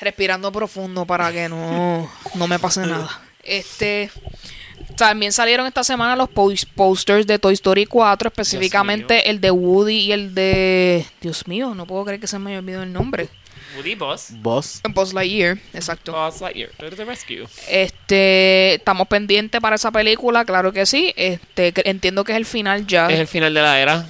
respirando 0.00 0.50
profundo 0.52 1.06
para 1.06 1.30
que 1.32 1.48
no, 1.48 2.10
no 2.34 2.48
me 2.48 2.58
pase 2.58 2.80
nada. 2.86 3.20
Este, 3.42 4.10
también 4.96 5.32
salieron 5.32 5.66
esta 5.66 5.84
semana 5.84 6.16
los 6.16 6.28
pos- 6.28 6.66
posters 6.66 7.26
de 7.26 7.38
Toy 7.38 7.54
Story 7.54 7.86
4, 7.86 8.28
específicamente 8.28 9.30
el 9.30 9.40
de 9.40 9.50
Woody 9.50 9.98
y 9.98 10.12
el 10.12 10.34
de... 10.34 11.06
Dios 11.20 11.46
mío, 11.46 11.74
no 11.74 11.86
puedo 11.86 12.04
creer 12.04 12.20
que 12.20 12.26
se 12.26 12.38
me 12.38 12.50
haya 12.50 12.58
olvidado 12.60 12.82
el 12.84 12.92
nombre. 12.92 13.28
Woody 13.76 13.94
Boss. 13.94 14.28
Boss. 14.30 14.80
Buzz 14.90 15.12
Lightyear, 15.12 15.58
exacto. 15.72 16.12
Buzz 16.12 16.40
Lightyear. 16.40 16.70
To 16.78 16.90
the 16.90 17.04
rescue. 17.04 17.46
Este, 17.68 18.74
estamos 18.74 19.08
pendientes 19.08 19.60
para 19.60 19.76
esa 19.76 19.90
película, 19.90 20.44
claro 20.44 20.72
que 20.72 20.86
sí. 20.86 21.12
Este, 21.16 21.72
entiendo 21.88 22.24
que 22.24 22.32
es 22.32 22.38
el 22.38 22.46
final 22.46 22.86
ya. 22.86 23.08
Es 23.08 23.18
el 23.20 23.26
final 23.26 23.52
de 23.54 23.62
la 23.62 23.80
era. 23.80 24.06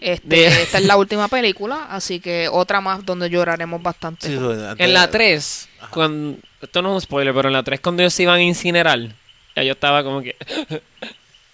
Este, 0.00 0.26
De- 0.28 0.46
esta 0.62 0.78
es 0.78 0.84
la 0.84 0.96
última 0.96 1.26
película, 1.28 1.86
así 1.90 2.20
que 2.20 2.48
otra 2.48 2.80
más 2.80 3.04
donde 3.04 3.28
lloraremos 3.30 3.82
bastante. 3.82 4.28
Sí, 4.28 4.38
En 4.78 4.92
la 4.94 5.10
3, 5.10 5.68
cuando, 5.90 6.38
esto 6.62 6.82
no 6.82 6.90
es 6.90 6.94
un 6.94 7.00
spoiler, 7.00 7.34
pero 7.34 7.48
en 7.48 7.54
la 7.54 7.62
3 7.64 7.80
cuando 7.80 8.02
ellos 8.02 8.14
se 8.14 8.22
iban 8.22 8.36
a 8.38 8.42
incinerar, 8.42 9.00
ya 9.56 9.62
yo 9.64 9.72
estaba 9.72 10.04
como 10.04 10.22
que... 10.22 10.36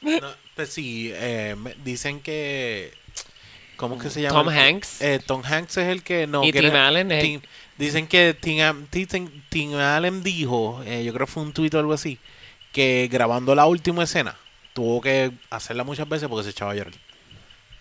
No, 0.03 0.29
pues 0.55 0.69
sí, 0.69 1.11
eh, 1.15 1.57
dicen 1.83 2.21
que. 2.21 2.93
¿Cómo 3.89 3.97
es 3.97 4.03
que 4.03 4.11
se 4.11 4.23
llama? 4.23 4.43
Tom 4.45 4.49
Hanks. 4.49 5.01
Eh, 5.03 5.21
Tom 5.25 5.43
Hanks 5.45 5.77
es 5.79 5.89
el 5.89 6.03
que 6.03 6.27
no. 6.27 6.45
Y 6.45 6.53
que 6.53 6.61
Tim 6.61 6.71
era- 6.71 6.89
Allen 6.89 7.13
es 7.13 7.25
el- 7.25 7.43
Dicen 7.77 8.07
que 8.07 8.35
Tim, 8.41 9.75
Allen 9.77 10.23
dijo, 10.23 10.81
eh, 10.87 11.03
yo 11.05 11.13
creo 11.13 11.27
que 11.27 11.33
fue 11.33 11.43
un 11.43 11.53
tuit 11.53 11.75
o 11.75 11.79
algo 11.81 11.93
así, 11.93 12.19
que 12.73 13.09
grabando 13.11 13.55
la 13.55 13.67
última 13.67 14.05
escena 14.05 14.37
tuvo 14.75 15.01
que 15.01 15.33
hacerla 15.51 15.83
muchas 15.85 16.09
veces 16.09 16.29
porque 16.29 16.45
se 16.45 16.51
echaba 16.51 16.73
a 16.73 16.75
llorar. 16.77 16.95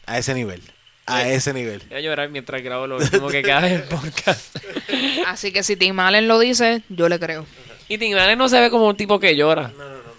A 0.05 0.17
ese 0.17 0.33
nivel. 0.33 0.61
A 1.05 1.27
Eh. 1.27 1.35
ese 1.35 1.53
nivel. 1.53 1.81
Voy 1.89 1.97
a 1.97 2.01
llorar 2.01 2.29
mientras 2.29 2.61
grabo 2.63 2.87
lo 2.87 2.97
último 2.97 3.27
que 3.27 3.41
queda 3.43 3.61
del 3.61 3.83
podcast. 3.83 4.55
Así 5.27 5.51
que 5.51 5.61
si 5.63 5.75
Tim 5.75 5.99
Allen 5.99 6.27
lo 6.27 6.39
dice, 6.39 6.81
yo 6.89 7.07
le 7.09 7.19
creo. 7.19 7.45
Y 7.87 7.97
Tim 7.97 8.17
Allen 8.17 8.37
no 8.39 8.49
se 8.49 8.59
ve 8.59 8.69
como 8.69 8.87
un 8.87 8.95
tipo 8.97 9.19
que 9.19 9.35
llora. 9.35 9.71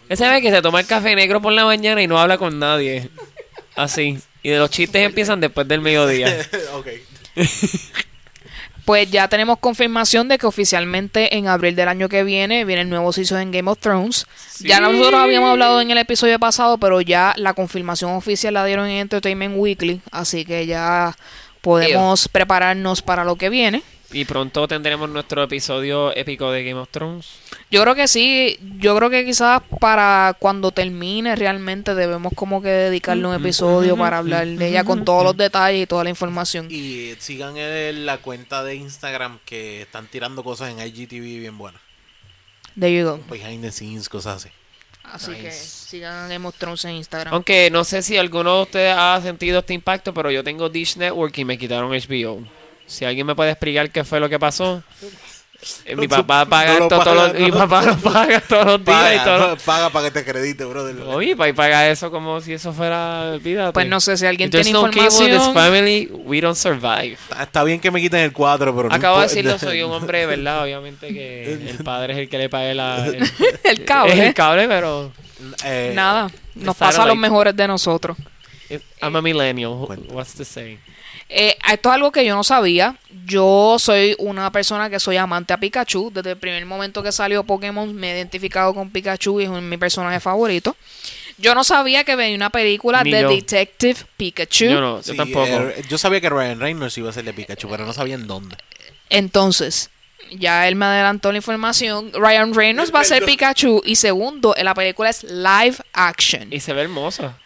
Él 0.09 0.17
se 0.17 0.29
ve 0.29 0.41
que 0.43 0.51
se 0.51 0.61
toma 0.63 0.81
el 0.81 0.87
café 0.87 1.17
negro 1.17 1.41
por 1.41 1.53
la 1.53 1.65
mañana 1.65 2.03
y 2.03 2.07
no 2.07 2.19
habla 2.21 2.39
con 2.39 2.59
nadie. 2.59 3.09
Así. 3.75 4.19
Y 4.45 4.51
de 4.51 4.59
los 4.59 4.71
chistes 4.71 5.05
empiezan 5.05 5.41
después 5.41 5.67
del 5.67 5.81
mediodía. 5.81 6.33
ok. 6.75 6.87
Pues 8.85 9.11
ya 9.11 9.29
tenemos 9.29 9.61
confirmación 9.61 10.29
de 10.29 10.37
que 10.37 10.47
oficialmente 10.47 11.39
en 11.39 11.49
abril 11.49 11.75
del 11.75 11.89
año 11.89 12.11
que 12.11 12.23
viene 12.23 12.67
viene 12.67 12.83
el 12.83 12.91
nuevo 12.91 13.15
season 13.15 13.41
en 13.41 13.51
Game 13.51 13.71
of 13.71 13.79
Thrones. 13.79 14.27
Ya 14.61 14.79
nosotros 14.79 15.15
habíamos 15.23 15.53
hablado 15.53 15.81
en 15.81 15.91
el 15.91 15.97
episodio 15.97 16.39
pasado, 16.39 16.77
pero 16.77 17.01
ya 17.01 17.33
la 17.39 17.55
confirmación 17.55 18.11
oficial 18.11 18.53
la 18.53 18.67
dieron 18.67 18.87
en 18.87 18.99
Entertainment 18.99 19.55
Weekly, 19.57 20.03
así 20.11 20.45
que 20.45 20.67
ya 20.67 21.17
podemos 21.63 22.29
prepararnos 22.29 23.01
para 23.01 23.25
lo 23.25 23.37
que 23.37 23.49
viene. 23.49 23.83
Y 24.13 24.25
pronto 24.27 24.69
tendremos 24.69 25.09
nuestro 25.09 25.43
episodio 25.43 26.15
épico 26.15 26.53
de 26.53 26.63
Game 26.63 26.79
of 26.81 26.89
Thrones. 26.91 27.27
Yo 27.71 27.83
creo 27.83 27.95
que 27.97 28.07
sí, 28.07 28.59
yo 28.79 28.97
creo 28.97 29.11
que 29.11 29.25
quizás 29.25 29.61
para 29.81 30.37
cuando 30.39 30.71
termine 30.71 31.35
realmente 31.35 31.95
debemos 31.97 32.33
como 32.37 32.63
que 32.63 32.69
dedicarle 32.69 33.27
un 33.27 33.35
episodio 33.35 33.97
para 33.97 34.19
hablar 34.19 34.47
de 34.47 34.69
ella 34.69 34.85
con 34.85 35.05
todos 35.05 35.25
los 35.25 35.37
detalles 35.37 35.83
y 35.83 35.87
toda 35.87 36.05
la 36.05 36.11
información. 36.11 36.69
Y 36.71 37.15
sigan 37.19 37.57
en 37.57 38.07
la 38.07 38.19
cuenta 38.19 38.63
de 38.63 38.77
Instagram 38.77 39.41
que 39.45 39.83
están 39.83 40.07
tirando 40.07 40.45
cosas 40.45 40.71
en 40.71 40.79
IGTV 40.87 41.41
bien 41.41 41.59
buenas. 41.59 41.81
There 42.79 42.97
you 42.97 43.05
go. 43.05 43.21
Behind 43.29 43.63
the 43.63 43.73
scenes, 43.73 44.09
cosas 44.09 44.45
así. 44.45 44.55
Así 45.05 45.31
Nice. 45.33 45.43
que 45.43 45.51
sigan 45.53 46.29
Game 46.29 46.47
of 46.47 46.57
Thrones 46.57 46.85
en 46.85 46.93
Instagram. 46.93 47.35
Aunque 47.35 47.69
no 47.71 47.85
sé 47.85 48.03
si 48.03 48.17
alguno 48.17 48.57
de 48.57 48.63
ustedes 48.63 48.95
ha 48.97 49.21
sentido 49.23 49.59
este 49.59 49.75
impacto, 49.75 50.15
pero 50.15 50.31
yo 50.31 50.43
tengo 50.45 50.69
Dish 50.69 50.97
Network 50.97 51.37
y 51.39 51.45
me 51.45 51.59
quitaron 51.59 51.91
HBO. 51.91 52.43
Si 52.87 53.05
alguien 53.05 53.27
me 53.27 53.35
puede 53.35 53.51
explicar 53.51 53.91
qué 53.91 54.05
fue 54.05 54.21
lo 54.21 54.29
que 54.29 54.39
pasó. 54.39 54.83
Eh, 55.87 55.97
mi 55.97 56.07
No, 56.07 56.17
papá 56.19 56.45
paga 56.45 56.75
no 56.75 56.79
lo 56.81 56.85
esto 56.85 56.99
todos 57.01 57.17
los, 57.17 57.27
paga, 57.29 57.39
mi 57.41 57.49
no. 57.51 57.57
papá 57.57 57.83
lo 57.87 57.97
paga 57.97 58.41
todos 58.41 58.67
los 58.67 58.85
días 58.85 59.15
y 59.15 59.19
Paga, 59.19 59.25
todo. 59.25 59.57
pa- 59.57 59.63
paga 59.65 59.91
para 59.91 60.05
que 60.05 60.11
te 60.11 60.19
acredite, 60.19 60.65
brother. 60.67 60.95
Oye, 61.07 61.35
pa- 61.37 61.49
y 61.49 61.55
paga 61.55 61.89
eso 61.89 62.11
como 62.11 62.39
si 62.43 62.53
eso 62.53 62.75
fuera, 62.75 63.31
olvídate. 63.33 63.73
Pues 63.73 63.89
no 63.89 63.99
sé 63.99 64.19
si 64.19 64.27
alguien 64.27 64.51
there's 64.51 64.67
tiene 64.67 64.79
no 64.79 64.91
cable 64.91 65.01
in 65.01 65.09
this 65.09 65.17
información. 65.17 65.55
family, 65.55 66.09
we 66.13 66.43
don't 66.43 66.55
survive. 66.57 67.13
Está, 67.15 67.43
está 67.45 67.65
bien 67.65 67.81
que 67.81 67.91
me 67.91 68.03
quiten 68.03 68.21
el 68.21 68.33
cuadro, 68.35 68.77
pero 68.77 68.91
no 68.91 68.95
Acabo 68.95 69.21
de 69.21 69.23
decirlo, 69.29 69.59
soy 69.59 69.83
un 69.83 69.93
hombre 69.93 70.19
de 70.21 70.27
verdad, 70.37 70.65
obviamente 70.65 71.09
que 71.15 71.55
el 71.55 71.79
padre 71.83 72.13
es 72.13 72.19
el 72.19 72.29
que 72.29 72.37
le 72.37 72.51
pague 72.51 72.75
la, 72.75 73.07
el, 73.07 73.27
El 73.65 73.85
cable. 73.87 74.13
Es 74.13 74.19
el 74.21 74.35
cable, 74.35 74.69
pero 74.69 75.13
Eh, 75.65 75.93
Nada, 75.95 76.31
nos 76.57 76.77
pasa 76.77 77.05
a 77.05 77.07
los 77.07 77.17
mejores 77.17 77.57
de 77.57 77.67
nosotros. 77.67 78.19
I'm 79.01 79.17
a 79.17 79.23
millennial. 79.23 79.73
What's 80.11 80.35
the 80.35 80.45
saying? 80.45 80.79
Eh, 81.37 81.57
esto 81.73 81.89
es 81.89 81.95
algo 81.97 82.13
que 82.13 82.25
yo 82.25 82.37
no 82.37 82.45
sabía. 82.45 82.97
Yo 83.27 83.77
soy 83.81 84.15
una 84.21 84.53
persona 84.53 84.89
que 84.89 85.01
soy 85.01 85.17
amante 85.17 85.53
a 85.53 85.59
Pikachu. 85.59 86.13
Desde 86.15 86.31
el 86.33 86.37
primer 86.37 86.65
momento 86.65 87.03
que 87.03 87.11
salió 87.11 87.43
Pokémon 87.43 87.93
me 87.93 88.13
he 88.13 88.17
identificado 88.17 88.73
con 88.73 88.91
Pikachu 88.91 89.41
y 89.41 89.45
es 89.45 89.49
un- 89.51 89.69
mi 89.69 89.77
personaje 89.77 90.21
favorito. 90.21 90.77
Yo 91.37 91.57
no 91.57 91.65
sabía 91.65 92.05
que 92.05 92.15
venía 92.15 92.37
una 92.37 92.51
película 92.51 93.03
Ni 93.03 93.11
de 93.11 93.23
yo. 93.23 93.29
Detective 93.31 93.99
Pikachu. 94.17 94.67
Yo 94.67 94.81
no, 94.81 94.97
yo 94.99 95.03
sí, 95.13 95.17
tampoco. 95.17 95.47
eh, 95.49 95.83
yo 95.89 95.99
sabía 95.99 96.21
que 96.21 96.31
Ryan 96.31 96.61
Reynolds 96.61 96.97
iba 96.99 97.11
a 97.11 97.13
ser 97.13 97.25
de 97.25 97.33
Pikachu, 97.33 97.69
pero 97.69 97.85
no 97.85 97.93
sabía 97.93 98.15
en 98.15 98.29
dónde. 98.29 98.57
Entonces, 99.11 99.91
ya 100.31 100.69
él 100.69 100.77
me 100.77 100.87
adelantó 100.87 101.33
la 101.33 101.39
información. 101.39 102.13
Ryan 102.15 102.55
Reynolds 102.55 102.95
va 102.95 103.01
a 103.01 103.05
ser 103.05 103.25
Pikachu. 103.25 103.83
Y 103.85 103.97
segundo, 103.97 104.55
la 104.63 104.75
película 104.75 105.11
es 105.11 105.25
live 105.25 105.77
action. 105.93 106.53
Y 106.53 106.61
se 106.61 106.73
ve 106.73 106.83
hermosa. 106.83 107.39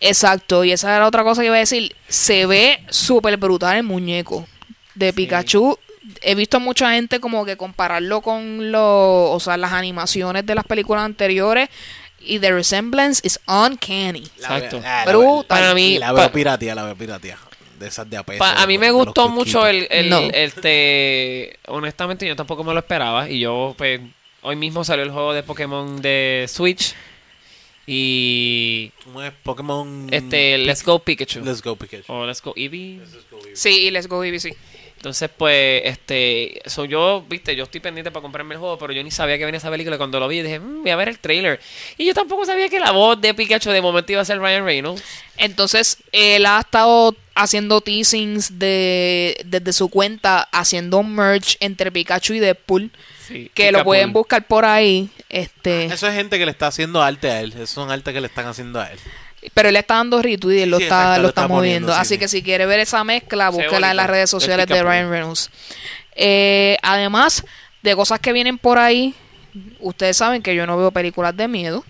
Exacto, 0.00 0.64
y 0.64 0.72
esa 0.72 0.88
era 0.90 1.00
la 1.00 1.06
otra 1.08 1.22
cosa 1.22 1.40
que 1.42 1.46
iba 1.46 1.56
a 1.56 1.60
decir. 1.60 1.94
Se 2.08 2.46
ve 2.46 2.80
súper 2.90 3.36
brutal 3.36 3.76
el 3.76 3.82
muñeco 3.84 4.46
de 4.94 5.12
Pikachu. 5.12 5.78
He 6.20 6.34
visto 6.34 6.60
mucha 6.60 6.92
gente 6.92 7.18
como 7.20 7.44
que 7.46 7.56
compararlo 7.56 8.20
con 8.20 8.70
lo, 8.70 9.30
o 9.30 9.40
sea, 9.40 9.56
las 9.56 9.72
animaciones 9.72 10.44
de 10.44 10.54
las 10.54 10.64
películas 10.64 11.04
anteriores 11.04 11.68
y 12.20 12.38
the 12.38 12.52
resemblance 12.52 13.20
is 13.26 13.40
uncanny. 13.46 14.24
Exacto. 14.36 14.80
ah, 14.84 15.04
la 15.06 15.12
Brutal. 15.12 15.30
veo- 15.36 15.42
Para 15.48 15.74
mí, 15.74 15.98
La 15.98 16.12
veo 16.12 16.30
piratía, 16.30 16.74
la 16.74 16.84
veo 16.84 16.96
piratía. 16.96 17.38
De 17.78 17.88
esas 17.88 18.08
de 18.08 18.16
apeso. 18.16 18.38
Pa- 18.38 18.62
a 18.62 18.66
mí 18.66 18.78
me 18.78 18.88
los 18.88 18.96
gustó 19.06 19.28
mucho 19.28 19.66
el, 19.66 19.88
el, 19.90 20.08
No. 20.08 20.20
este, 20.32 21.58
honestamente 21.66 22.26
yo 22.26 22.36
tampoco 22.36 22.62
me 22.64 22.72
lo 22.72 22.78
esperaba 22.78 23.28
y 23.28 23.40
yo 23.40 23.74
pues 23.76 24.00
hoy 24.42 24.56
mismo 24.56 24.84
salió 24.84 25.02
el 25.04 25.10
juego 25.10 25.32
de 25.32 25.42
Pokémon 25.42 26.00
de 26.00 26.46
Switch 26.48 26.94
y 27.86 28.90
¿Cómo 29.04 29.22
es? 29.22 29.32
Pokémon. 29.42 30.06
este 30.10 30.58
Let's 30.58 30.84
Go 30.84 30.98
Pikachu 30.98 31.40
Let's 31.44 31.62
go, 31.62 31.76
Pikachu. 31.76 32.04
o 32.12 32.26
Let's 32.26 32.42
Go 32.42 32.52
Eevee. 32.56 33.00
Sí, 33.54 33.68
y 33.86 33.90
Let's 33.90 34.08
Go 34.08 34.22
Eevee, 34.24 34.40
sí. 34.40 34.52
Entonces 34.96 35.28
pues 35.36 35.82
este, 35.84 36.62
so 36.64 36.86
yo, 36.86 37.22
viste, 37.28 37.54
yo 37.54 37.64
estoy 37.64 37.80
pendiente 37.80 38.10
para 38.10 38.22
comprarme 38.22 38.54
el 38.54 38.58
juego, 38.60 38.78
pero 38.78 38.94
yo 38.94 39.02
ni 39.02 39.10
sabía 39.10 39.36
que 39.36 39.44
venía 39.44 39.58
esa 39.58 39.70
película 39.70 39.96
y 39.96 39.98
cuando 39.98 40.18
lo 40.18 40.26
vi 40.28 40.40
dije, 40.40 40.58
"Mm, 40.58 40.80
voy 40.80 40.90
a 40.90 40.96
ver 40.96 41.10
el 41.10 41.18
trailer. 41.18 41.60
Y 41.98 42.06
yo 42.06 42.14
tampoco 42.14 42.46
sabía 42.46 42.70
que 42.70 42.80
la 42.80 42.90
voz 42.90 43.20
de 43.20 43.34
Pikachu 43.34 43.68
de 43.70 43.82
momento 43.82 44.12
iba 44.12 44.22
a 44.22 44.24
ser 44.24 44.38
Ryan 44.40 44.64
Reynolds. 44.64 45.02
Entonces, 45.36 45.98
él 46.10 46.46
ha 46.46 46.60
estado 46.60 47.14
haciendo 47.34 47.82
teasings 47.82 48.58
de, 48.58 49.36
desde 49.44 49.74
su 49.74 49.90
cuenta, 49.90 50.48
haciendo 50.52 50.98
un 50.98 51.14
merch 51.14 51.58
entre 51.60 51.92
Pikachu 51.92 52.32
y 52.34 52.38
Deadpool, 52.38 52.90
Sí, 53.26 53.50
que 53.54 53.72
lo 53.72 53.84
pueden 53.84 54.12
buscar 54.12 54.46
por 54.46 54.64
ahí. 54.64 55.08
Este, 55.28 55.86
Eso 55.86 56.06
es 56.06 56.14
gente 56.14 56.38
que 56.38 56.44
le 56.44 56.50
está 56.50 56.66
haciendo 56.68 57.02
arte 57.02 57.30
a 57.30 57.40
él. 57.40 57.52
Esos 57.52 57.70
son 57.70 57.90
artes 57.90 58.12
que 58.12 58.20
le 58.20 58.26
están 58.26 58.46
haciendo 58.46 58.80
a 58.80 58.90
él. 58.90 58.98
Pero 59.52 59.68
él 59.68 59.76
está 59.76 59.96
dando 59.96 60.22
retweet 60.22 60.58
y 60.58 60.62
él 60.62 60.70
lo 60.70 60.78
Sí, 60.78 60.84
está, 60.84 61.00
exacto, 61.02 61.22
lo 61.22 61.28
está, 61.28 61.40
está 61.42 61.48
moviendo. 61.54 61.86
poniendo, 61.88 61.94
Así 62.00 62.14
sí. 62.14 62.18
que 62.18 62.28
si 62.28 62.42
quiere 62.42 62.64
ver 62.66 62.80
esa 62.80 63.04
mezcla, 63.04 63.50
búsquela 63.50 63.90
en 63.90 63.96
las 63.96 64.06
redes 64.08 64.24
Es 64.24 64.30
sociales 64.30 64.66
de. 64.66 64.82
Ryan 64.82 65.10
Reynolds. 65.10 65.50
Eh, 66.16 66.76
además 66.82 67.44
de 67.82 67.94
cosas 67.96 68.20
que 68.20 68.32
vienen 68.32 68.56
por 68.58 68.78
ahí, 68.78 69.14
ustedes 69.80 70.16
saben 70.16 70.42
que 70.42 70.54
yo 70.54 70.66
no 70.66 70.76
veo 70.78 70.90
películas 70.92 71.36
de 71.36 71.48
miedo. 71.48 71.84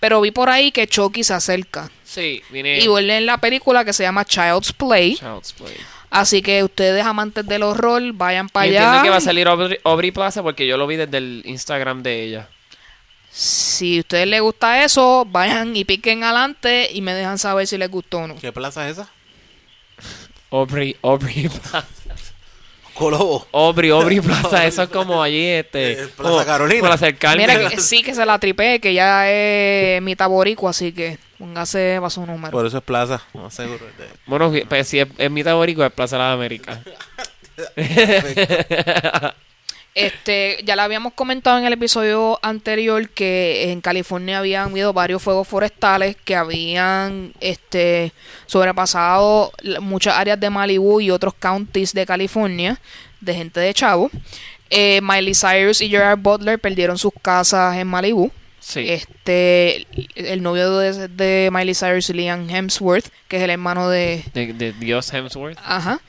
Pero 0.00 0.20
vi 0.20 0.30
por 0.30 0.50
ahí 0.50 0.72
que 0.72 0.86
Chucky 0.86 1.24
se 1.24 1.32
acerca. 1.32 1.90
Sí, 2.04 2.42
viene 2.50 2.78
Y 2.80 2.86
vuelve 2.88 3.16
en 3.16 3.24
la 3.24 3.38
película 3.38 3.82
que 3.84 3.94
se 3.94 4.02
llama 4.02 4.26
Child's 4.26 4.72
Play. 4.74 5.16
Child's 5.16 5.54
Play. 5.54 5.74
Así 6.16 6.40
que 6.40 6.64
ustedes 6.64 7.04
amantes 7.04 7.46
del 7.46 7.62
horror, 7.62 8.02
vayan 8.14 8.48
para 8.48 8.66
Y 8.66 8.70
entiendo 8.70 8.90
allá. 8.90 9.02
que 9.02 9.10
va 9.10 9.16
a 9.16 9.20
salir 9.20 9.46
Aubrey, 9.48 9.78
Aubrey 9.84 10.10
Plaza 10.12 10.42
porque 10.42 10.66
yo 10.66 10.78
lo 10.78 10.86
vi 10.86 10.96
desde 10.96 11.18
el 11.18 11.42
Instagram 11.44 12.02
de 12.02 12.22
ella. 12.22 12.48
Si 13.30 13.98
a 13.98 14.00
ustedes 14.00 14.26
les 14.26 14.40
gusta 14.40 14.82
eso, 14.82 15.26
vayan 15.30 15.76
y 15.76 15.84
piquen 15.84 16.24
adelante 16.24 16.88
y 16.90 17.02
me 17.02 17.12
dejan 17.12 17.36
saber 17.38 17.66
si 17.66 17.76
les 17.76 17.90
gustó 17.90 18.20
o 18.20 18.28
no. 18.28 18.36
¿Qué 18.36 18.50
plaza 18.50 18.88
es 18.88 18.96
esa? 18.96 19.10
Aubrey, 20.50 20.96
Aubrey 21.02 21.50
Plaza. 21.50 21.86
Colobo. 22.94 23.46
Aubrey, 23.52 23.90
Aubrey 23.90 24.20
Plaza, 24.22 24.64
eso 24.64 24.84
es 24.84 24.88
como 24.88 25.22
allí, 25.22 25.44
este. 25.44 26.04
Eh, 26.04 26.08
Plaza 26.16 26.46
Carolina. 26.46 26.96
Plaza. 26.96 27.36
Mira 27.36 27.68
que 27.68 27.78
sí 27.78 28.02
que 28.02 28.14
se 28.14 28.24
la 28.24 28.38
tripé, 28.38 28.80
que 28.80 28.94
ya 28.94 29.30
es 29.30 30.00
mitad 30.00 30.30
boricua, 30.30 30.70
así 30.70 30.92
que 30.92 31.18
póngase 31.38 31.96
para 31.98 32.10
su 32.10 32.24
número. 32.26 32.50
Por 32.52 32.66
eso 32.66 32.78
es 32.78 32.84
plaza. 32.84 33.22
No 33.34 33.50
seguro. 33.50 33.84
Bueno, 34.26 34.52
pues 34.68 34.88
si 34.88 34.98
es, 35.00 35.08
es 35.18 35.30
mitad 35.30 35.54
boricua, 35.54 35.86
es 35.86 35.92
Plaza 35.92 36.16
de 36.16 36.22
las 36.22 36.34
Américas. 36.34 36.78
Este, 39.94 40.58
ya 40.62 40.76
le 40.76 40.82
habíamos 40.82 41.14
comentado 41.14 41.56
en 41.58 41.64
el 41.64 41.72
episodio 41.72 42.38
anterior 42.42 43.08
que 43.08 43.70
en 43.72 43.80
California 43.80 44.40
habían 44.40 44.70
habido 44.70 44.92
varios 44.92 45.22
fuegos 45.22 45.48
forestales 45.48 46.16
que 46.22 46.36
habían 46.36 47.32
este 47.40 48.12
sobrepasado 48.44 49.52
la- 49.62 49.80
muchas 49.80 50.14
áreas 50.18 50.38
de 50.38 50.50
Malibu 50.50 51.00
y 51.00 51.10
otros 51.10 51.32
counties 51.32 51.94
de 51.94 52.04
California 52.04 52.78
de 53.22 53.34
gente 53.34 53.58
de 53.60 53.72
chavo. 53.72 54.10
Eh, 54.68 55.00
Miley 55.02 55.32
Cyrus 55.34 55.80
y 55.80 55.88
Gerard 55.88 56.18
Butler 56.18 56.58
perdieron 56.58 56.98
sus 56.98 57.12
casas 57.22 57.76
en 57.78 57.86
Malibu. 57.86 58.30
Sí. 58.66 58.84
Este, 58.88 59.86
el 60.16 60.42
novio 60.42 60.76
de, 60.76 61.06
de 61.06 61.50
Miley 61.52 61.72
Cyrus, 61.72 62.08
Liam 62.10 62.50
Hemsworth, 62.50 63.06
que 63.28 63.36
es 63.36 63.42
el 63.44 63.50
hermano 63.50 63.88
de, 63.88 64.24
De, 64.34 64.52
de 64.52 64.72
Dios 64.72 65.14
Hemsworth. 65.14 65.56
Ajá. 65.64 66.00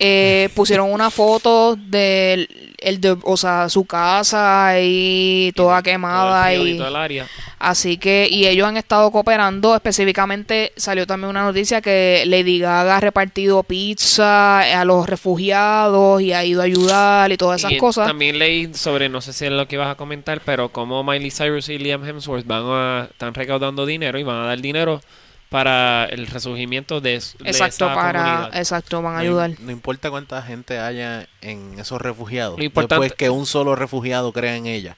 Eh, 0.00 0.48
pusieron 0.54 0.92
una 0.92 1.10
foto 1.10 1.76
de 1.76 2.48
el 2.78 3.00
de, 3.00 3.16
o 3.22 3.36
sea, 3.36 3.68
su 3.68 3.84
casa 3.84 4.74
y 4.80 5.52
toda 5.56 5.82
quemada 5.82 6.54
y 6.54 6.80
área. 6.80 7.26
así 7.58 7.98
que 7.98 8.28
y 8.30 8.46
ellos 8.46 8.68
han 8.68 8.76
estado 8.76 9.10
cooperando 9.10 9.74
específicamente 9.74 10.72
salió 10.76 11.04
también 11.04 11.30
una 11.30 11.42
noticia 11.42 11.80
que 11.80 12.22
Lady 12.26 12.60
Gaga 12.60 12.98
ha 12.98 13.00
repartido 13.00 13.64
pizza 13.64 14.60
a 14.60 14.84
los 14.84 15.08
refugiados 15.08 16.22
y 16.22 16.32
ha 16.32 16.44
ido 16.44 16.60
a 16.60 16.64
ayudar 16.64 17.32
y 17.32 17.36
todas 17.36 17.60
esas 17.60 17.72
Y 17.72 17.78
cosas 17.78 18.06
También 18.06 18.38
leí 18.38 18.72
sobre, 18.74 19.08
no 19.08 19.20
sé 19.20 19.32
si 19.32 19.46
es 19.46 19.50
lo 19.50 19.66
que 19.66 19.74
ibas 19.74 19.90
a 19.90 19.96
comentar, 19.96 20.40
pero 20.44 20.68
como 20.68 21.02
Miley 21.02 21.32
Cyrus 21.32 21.68
y 21.68 21.78
Liam 21.78 22.04
Hemsworth 22.04 22.46
van 22.46 22.64
a, 22.66 23.08
están 23.10 23.34
recaudando 23.34 23.84
dinero 23.84 24.16
y 24.18 24.22
van 24.22 24.36
a 24.36 24.46
dar 24.46 24.60
dinero 24.60 25.00
para 25.48 26.04
el 26.06 26.26
resurgimiento 26.26 27.00
de, 27.00 27.12
de 27.12 27.16
exacto 27.50 27.86
esa 27.86 27.94
para 27.94 28.22
comunidad. 28.24 28.56
exacto 28.58 29.02
van 29.02 29.12
a 29.14 29.16
no, 29.16 29.22
ayudar 29.22 29.50
no 29.60 29.70
importa 29.72 30.10
cuánta 30.10 30.42
gente 30.42 30.78
haya 30.78 31.26
en 31.40 31.78
esos 31.78 32.00
refugiados. 32.02 32.58
Lo 32.58 32.64
importante- 32.64 33.02
Después 33.04 33.16
que 33.18 33.30
un 33.30 33.46
solo 33.46 33.74
refugiado 33.74 34.32
crea 34.32 34.56
en 34.56 34.66
ella, 34.66 34.96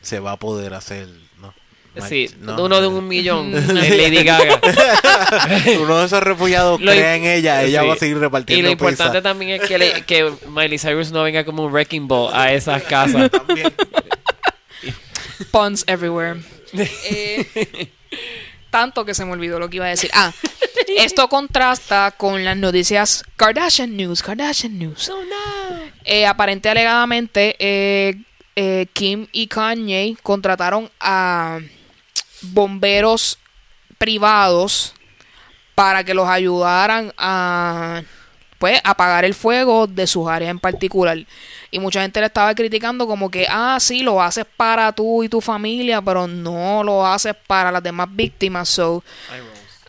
se 0.00 0.18
va 0.20 0.32
a 0.32 0.36
poder 0.36 0.74
hacer. 0.74 1.06
¿no? 1.40 1.54
Sí, 2.08 2.28
No, 2.40 2.62
uno 2.64 2.80
de 2.80 2.86
un 2.88 3.06
millón 3.08 3.52
Lady 3.52 4.22
Gaga. 4.24 4.60
Uno 5.80 5.98
de 5.98 6.06
esos 6.06 6.22
refugiados 6.22 6.80
Lo 6.80 6.92
crea 6.92 7.16
en 7.16 7.24
ella, 7.24 7.62
ella 7.64 7.80
sí. 7.82 7.86
va 7.88 7.94
a 7.94 7.96
seguir 7.96 8.16
Y 8.16 8.20
repartiendo 8.20 8.66
lo 8.66 8.72
importante 8.72 9.12
pizza. 9.18 9.22
también 9.22 9.60
es 9.60 9.68
que, 9.68 9.78
le- 9.78 10.02
que 10.02 10.32
Miley 10.48 10.78
Cyrus 10.78 11.10
no 11.12 11.22
venga 11.24 11.44
como 11.44 11.64
un 11.64 11.72
wrecking 11.72 12.06
ball 12.08 12.32
a 12.34 12.52
esas 12.52 12.82
casas. 12.84 13.30
También. 13.30 13.72
puns 15.52 15.84
everywhere 15.86 16.40
Eh, 16.72 17.90
tanto 18.70 19.04
que 19.04 19.14
se 19.14 19.24
me 19.24 19.32
olvidó 19.32 19.58
lo 19.58 19.68
que 19.68 19.76
iba 19.76 19.86
a 19.86 19.90
decir. 19.90 20.10
Ah 20.14 20.32
esto 20.96 21.28
contrasta 21.28 22.14
con 22.16 22.44
las 22.44 22.56
noticias 22.56 23.24
Kardashian 23.36 23.96
News 23.96 24.22
Kardashian 24.22 24.78
News. 24.78 25.10
Eh, 26.04 26.26
aparente 26.26 26.68
alegadamente 26.68 27.56
eh, 27.58 28.14
eh, 28.56 28.86
Kim 28.92 29.26
y 29.32 29.46
Kanye 29.46 30.16
contrataron 30.22 30.90
a 31.00 31.60
bomberos 32.42 33.38
privados 33.98 34.94
para 35.74 36.04
que 36.04 36.14
los 36.14 36.28
ayudaran 36.28 37.12
a 37.18 38.02
pues 38.58 38.80
apagar 38.84 39.24
el 39.24 39.34
fuego 39.34 39.86
de 39.86 40.06
sus 40.06 40.28
áreas 40.28 40.50
en 40.50 40.58
particular. 40.58 41.16
Y 41.70 41.78
mucha 41.78 42.02
gente 42.02 42.20
le 42.20 42.26
estaba 42.26 42.54
criticando 42.54 43.06
como 43.06 43.30
que, 43.30 43.46
ah, 43.48 43.78
sí, 43.80 44.02
lo 44.02 44.20
haces 44.22 44.44
para 44.56 44.90
tú 44.92 45.22
y 45.22 45.28
tu 45.28 45.40
familia, 45.40 46.02
pero 46.02 46.26
no 46.26 46.82
lo 46.82 47.06
haces 47.06 47.34
para 47.46 47.70
las 47.70 47.82
demás 47.82 48.08
víctimas. 48.10 48.68
So, 48.68 49.04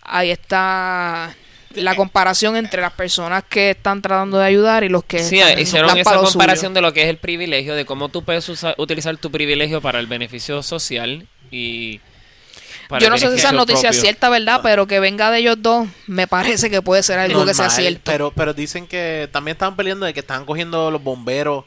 ahí 0.03 0.29
está 0.31 1.35
la 1.75 1.95
comparación 1.95 2.55
entre 2.57 2.81
las 2.81 2.93
personas 2.93 3.43
que 3.47 3.71
están 3.71 4.01
tratando 4.01 4.39
de 4.39 4.45
ayudar 4.45 4.83
y 4.83 4.89
los 4.89 5.03
que 5.03 5.19
Sí, 5.19 5.39
están- 5.39 5.59
hicieron 5.59 5.97
esa 5.97 6.15
comparación 6.15 6.71
suyo. 6.71 6.73
de 6.73 6.81
lo 6.81 6.93
que 6.93 7.03
es 7.03 7.09
el 7.09 7.17
privilegio, 7.17 7.75
de 7.75 7.85
cómo 7.85 8.09
tú 8.09 8.23
puedes 8.23 8.47
usar- 8.49 8.73
utilizar 8.77 9.15
tu 9.17 9.29
privilegio 9.31 9.79
para 9.81 9.99
el 9.99 10.07
beneficio 10.07 10.61
social 10.63 11.27
y... 11.51 12.01
para 12.89 13.01
Yo 13.01 13.09
no 13.09 13.17
sé 13.17 13.29
si 13.29 13.37
esa 13.37 13.51
noticia 13.53 13.91
es 13.91 14.01
cierta, 14.01 14.29
¿verdad? 14.29 14.59
Pero 14.63 14.87
que 14.87 14.99
venga 14.99 15.29
de 15.31 15.37
ellos 15.39 15.57
dos, 15.61 15.87
me 16.07 16.27
parece 16.27 16.69
que 16.69 16.81
puede 16.81 17.03
ser 17.03 17.19
algo 17.19 17.45
que 17.45 17.53
sea 17.53 17.69
cierto. 17.69 18.01
Pero, 18.03 18.31
pero 18.31 18.53
dicen 18.53 18.87
que 18.87 19.29
también 19.31 19.53
estaban 19.55 19.75
peleando 19.77 20.05
de 20.05 20.13
que 20.13 20.19
estaban 20.19 20.43
cogiendo 20.45 20.89
los 20.91 21.01
bomberos 21.01 21.63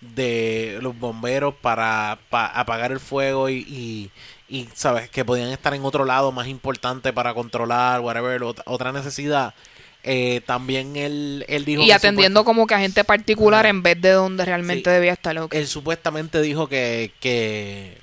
de 0.00 0.78
los 0.82 0.98
bomberos 0.98 1.54
para, 1.60 2.18
pa- 2.30 2.46
apagar 2.46 2.90
el 2.90 2.98
fuego 2.98 3.48
y, 3.48 3.58
y, 3.68 4.10
y, 4.48 4.68
sabes 4.74 5.08
que 5.10 5.24
podían 5.24 5.50
estar 5.50 5.74
en 5.74 5.84
otro 5.84 6.04
lado 6.04 6.32
más 6.32 6.48
importante 6.48 7.12
para 7.12 7.34
controlar 7.34 8.00
whatever 8.00 8.40
ot- 8.40 8.62
otra 8.66 8.90
necesidad 8.90 9.54
eh, 10.02 10.40
también 10.44 10.96
él, 10.96 11.44
él 11.46 11.64
dijo 11.64 11.82
Y 11.82 11.86
que 11.86 11.92
atendiendo 11.92 12.44
como 12.44 12.66
que 12.66 12.74
a 12.74 12.80
gente 12.80 13.04
particular 13.04 13.66
en 13.66 13.84
vez 13.84 14.00
de 14.00 14.10
donde 14.10 14.44
realmente 14.44 14.90
Sí. 14.90 14.94
debía 14.94 15.12
estar. 15.12 15.38
ok. 15.38 15.54
él 15.54 15.68
supuestamente 15.68 16.40
dijo 16.42 16.66
que 16.68 17.12
que 17.20 17.98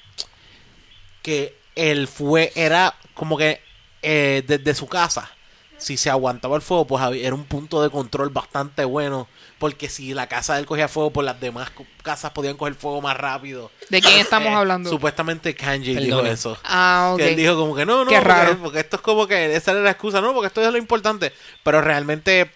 que 1.21 1.58
él 1.79 2.07
fue 2.07 2.51
era 2.55 2.95
como 3.13 3.37
que 3.37 3.61
eh, 4.01 4.43
desde 4.47 4.73
su 4.75 4.87
casa 4.87 5.29
si 5.77 5.95
se 5.95 6.09
aguantaba 6.09 6.57
el 6.57 6.61
fuego 6.61 6.85
pues 6.87 7.01
había- 7.01 7.25
era 7.25 7.35
un 7.35 7.45
punto 7.45 7.81
de 7.81 7.89
control 7.89 8.29
bastante 8.29 8.83
bueno 8.83 9.27
porque 9.59 9.87
si 9.89 10.13
la 10.13 10.27
casa 10.27 10.53
de 10.55 10.59
él 10.61 10.65
cogía 10.65 10.87
fuego 10.89 11.11
pues 11.11 11.23
las 11.25 11.39
demás 11.39 11.71
casas 12.03 12.31
podían 12.31 12.57
coger 12.57 12.75
fuego 12.75 13.01
más 13.01 13.15
rápido 13.15 13.71
¿De 13.89 14.01
quién 14.01 14.19
estamos 14.19 14.49
Eh, 14.49 14.55
hablando? 14.55 14.89
supuestamente 14.89 15.55
Kanji 15.55 15.95
dijo 15.95 16.25
eso 16.25 16.57
Ah, 16.65 17.11
ok. 17.13 17.19
que 17.19 17.29
él 17.29 17.35
dijo 17.37 17.55
como 17.57 17.75
que 17.75 17.85
no, 17.85 18.03
no, 18.03 18.09
Qué 18.11 18.17
porque, 18.17 18.27
raro. 18.29 18.57
porque 18.61 18.79
esto 18.79 18.97
es 18.97 19.01
como 19.01 19.25
que 19.27 19.55
esa 19.55 19.71
era 19.71 19.79
la 19.81 19.91
excusa, 19.91 20.19
no, 20.21 20.33
porque 20.33 20.47
esto 20.47 20.61
es 20.61 20.71
lo 20.71 20.77
importante. 20.77 21.31
Pero 21.63 21.81
realmente 21.81 22.51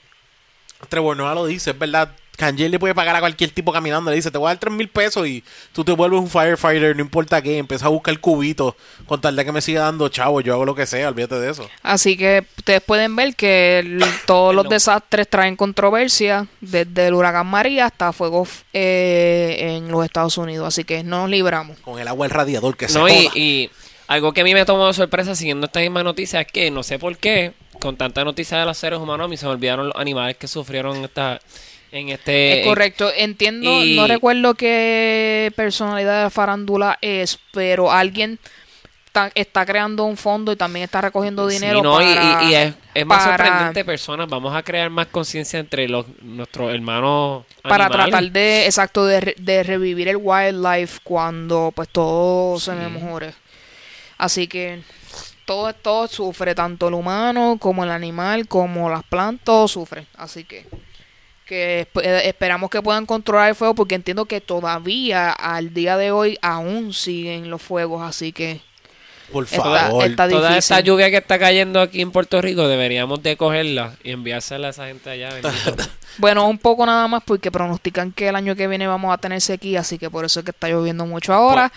Trevor 0.89 1.15
Noah 1.15 1.33
lo 1.35 1.45
dice, 1.45 1.71
es 1.71 1.79
verdad. 1.79 2.13
Kanye 2.37 2.67
le 2.67 2.79
puede 2.79 2.95
pagar 2.95 3.15
a 3.15 3.19
cualquier 3.19 3.51
tipo 3.51 3.71
caminando, 3.71 4.09
le 4.09 4.15
dice, 4.17 4.31
te 4.31 4.37
voy 4.37 4.47
a 4.47 4.49
dar 4.49 4.57
tres 4.57 4.73
mil 4.73 4.87
pesos 4.89 5.27
y 5.27 5.43
tú 5.71 5.83
te 5.83 5.91
vuelves 5.91 6.19
un 6.19 6.29
firefighter, 6.29 6.95
no 6.95 7.01
importa 7.03 7.41
qué, 7.41 7.57
empieza 7.59 7.85
a 7.85 7.89
buscar 7.89 8.19
cubitos, 8.19 8.73
con 9.05 9.21
tal 9.21 9.35
de 9.35 9.45
que 9.45 9.51
me 9.51 9.61
siga 9.61 9.81
dando 9.83 10.09
chavo, 10.09 10.41
yo 10.41 10.53
hago 10.53 10.65
lo 10.65 10.73
que 10.75 10.85
sea, 10.87 11.09
olvídate 11.09 11.35
de 11.39 11.51
eso. 11.51 11.69
Así 11.83 12.17
que 12.17 12.43
ustedes 12.57 12.81
pueden 12.81 13.15
ver 13.15 13.35
que 13.35 13.79
el- 13.79 14.03
todos 14.25 14.53
los 14.55 14.67
desastres 14.67 15.29
traen 15.29 15.55
controversia, 15.55 16.47
desde 16.59 17.07
el 17.07 17.13
huracán 17.13 17.45
María 17.47 17.85
hasta 17.85 18.11
fuegos 18.13 18.63
eh, 18.73 19.75
en 19.77 19.89
los 19.91 20.03
Estados 20.03 20.37
Unidos. 20.37 20.67
Así 20.67 20.83
que 20.83 21.03
no 21.03 21.21
nos 21.21 21.29
libramos. 21.29 21.77
Con 21.79 21.99
el 21.99 22.07
agua 22.07 22.25
del 22.27 22.35
radiador 22.35 22.75
que 22.77 22.87
se 22.87 22.97
No, 22.97 23.07
y, 23.07 23.25
joda. 23.27 23.31
y 23.37 23.69
algo 24.07 24.33
que 24.33 24.41
a 24.41 24.43
mí 24.43 24.53
me 24.53 24.65
tomó 24.65 24.87
de 24.87 24.93
sorpresa 24.93 25.35
siguiendo 25.35 25.65
esta 25.67 25.79
misma 25.79 26.03
noticia 26.03 26.41
es 26.41 26.47
que 26.51 26.69
no 26.71 26.83
sé 26.83 26.99
por 26.99 27.15
qué, 27.17 27.53
con 27.79 27.95
tanta 27.95 28.23
noticia 28.23 28.57
de 28.57 28.65
los 28.65 28.77
seres 28.77 28.99
humanos, 28.99 29.25
a 29.25 29.27
mí 29.27 29.37
se 29.37 29.45
me 29.45 29.51
olvidaron 29.51 29.87
los 29.89 29.95
animales 29.97 30.35
que 30.37 30.47
sufrieron 30.47 30.97
esta, 31.05 31.39
en 31.93 32.09
este... 32.09 32.59
es 32.61 32.67
correcto. 32.67 33.09
Entiendo, 33.15 33.83
y- 33.83 33.95
no 33.95 34.07
recuerdo 34.07 34.55
qué 34.55 35.51
personalidad 35.55 36.17
de 36.17 36.23
la 36.23 36.29
farándula 36.29 36.97
es, 37.01 37.39
pero 37.51 37.91
alguien 37.91 38.39
está 39.35 39.63
creando 39.63 40.05
un 40.05 40.17
fondo 40.17 40.51
y 40.51 40.55
también 40.55 40.85
está 40.85 40.99
recogiendo 40.99 41.47
Sí, 41.47 41.55
dinero 41.59 41.83
no, 41.83 42.01
y- 42.01 42.15
para, 42.15 42.43
y, 42.43 42.49
y 42.49 42.55
es, 42.55 42.73
es 42.95 43.05
más 43.05 43.23
para- 43.23 43.37
sorprendente 43.37 43.85
personas. 43.85 44.27
Vamos 44.27 44.55
a 44.55 44.63
crear 44.63 44.89
más 44.89 45.05
conciencia 45.07 45.59
entre 45.59 45.87
los 45.87 46.05
nuestros 46.23 46.73
hermanos 46.73 47.45
para 47.61 47.85
animales. 47.85 48.09
tratar 48.09 48.31
de 48.31 48.65
exacto 48.65 49.05
de, 49.05 49.19
re- 49.21 49.35
de 49.37 49.61
revivir 49.63 50.07
el 50.07 50.17
wildlife 50.17 50.99
cuando 51.03 51.71
pues 51.75 51.89
todo 51.89 52.59
se 52.59 52.71
me 52.73 52.89
mejore 52.89 53.33
así 54.17 54.47
que 54.47 54.81
todo 55.45 55.71
todo 55.73 56.07
sufre 56.07 56.55
tanto 56.55 56.87
el 56.87 56.93
humano 56.95 57.57
como 57.59 57.83
el 57.83 57.91
animal 57.91 58.47
como 58.47 58.89
las 58.89 59.03
plantas 59.03 59.43
todo 59.45 59.67
sufre 59.67 60.07
así 60.17 60.43
que 60.45 60.65
que 61.45 61.87
esp- 61.93 62.01
eh, 62.03 62.27
esperamos 62.27 62.69
que 62.69 62.81
puedan 62.81 63.05
controlar 63.05 63.49
el 63.49 63.55
fuego 63.55 63.75
porque 63.75 63.95
entiendo 63.95 64.25
que 64.25 64.41
todavía 64.41 65.31
al 65.31 65.73
día 65.73 65.97
de 65.97 66.11
hoy 66.11 66.37
aún 66.41 66.93
siguen 66.93 67.49
los 67.49 67.61
fuegos 67.61 68.01
así 68.01 68.31
que 68.31 68.61
Por 69.31 69.45
favor. 69.47 70.03
está 70.05 70.27
Toda 70.29 70.57
esta 70.57 70.79
lluvia 70.79 71.09
que 71.09 71.17
está 71.17 71.39
cayendo 71.39 71.81
aquí 71.81 72.01
en 72.01 72.11
Puerto 72.11 72.41
Rico 72.41 72.67
deberíamos 72.67 73.21
de 73.23 73.35
cogerla 73.37 73.95
y 74.03 74.11
enviársela 74.11 74.67
a 74.67 74.69
esa 74.71 74.87
gente 74.87 75.09
allá. 75.09 75.29
bueno 76.17 76.47
un 76.47 76.57
poco 76.59 76.85
nada 76.85 77.07
más 77.07 77.23
porque 77.25 77.51
pronostican 77.51 78.11
que 78.11 78.27
el 78.29 78.35
año 78.35 78.55
que 78.55 78.67
viene 78.67 78.85
vamos 78.87 79.13
a 79.13 79.17
tener 79.17 79.41
sequía 79.41 79.79
así 79.81 79.97
que 79.97 80.09
por 80.09 80.25
eso 80.25 80.39
es 80.39 80.45
que 80.45 80.51
está 80.51 80.69
lloviendo 80.69 81.05
mucho 81.05 81.33
ahora 81.33 81.71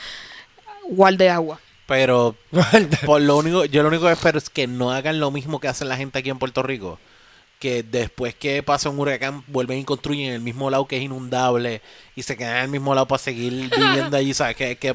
guarde 0.88 1.30
agua 1.30 1.58
Pero 1.86 2.34
por 3.06 3.20
lo 3.20 3.36
único, 3.36 3.64
yo 3.64 3.82
lo 3.82 3.88
único 3.88 4.06
que 4.06 4.12
espero 4.12 4.38
es 4.38 4.50
que 4.50 4.66
no 4.66 4.90
hagan 4.92 5.18
lo 5.20 5.30
mismo 5.30 5.60
que 5.60 5.68
hacen 5.68 5.88
la 5.88 5.96
gente 5.96 6.18
aquí 6.18 6.30
en 6.30 6.38
Puerto 6.38 6.62
Rico. 6.62 6.98
Que 7.58 7.82
después 7.82 8.34
que 8.34 8.62
pasa 8.62 8.90
un 8.90 8.98
huracán 8.98 9.42
vuelven 9.46 9.78
y 9.78 9.84
construyen 9.84 10.28
en 10.28 10.34
el 10.34 10.40
mismo 10.40 10.68
lado 10.70 10.86
que 10.86 10.98
es 10.98 11.02
inundable 11.02 11.80
y 12.14 12.22
se 12.22 12.36
quedan 12.36 12.56
en 12.58 12.62
el 12.64 12.68
mismo 12.68 12.94
lado 12.94 13.08
para 13.08 13.18
seguir 13.18 13.52
viviendo 13.76 14.16
allí, 14.16 14.34
¿sabes? 14.34 14.56
Que, 14.56 14.76
que 14.76 14.94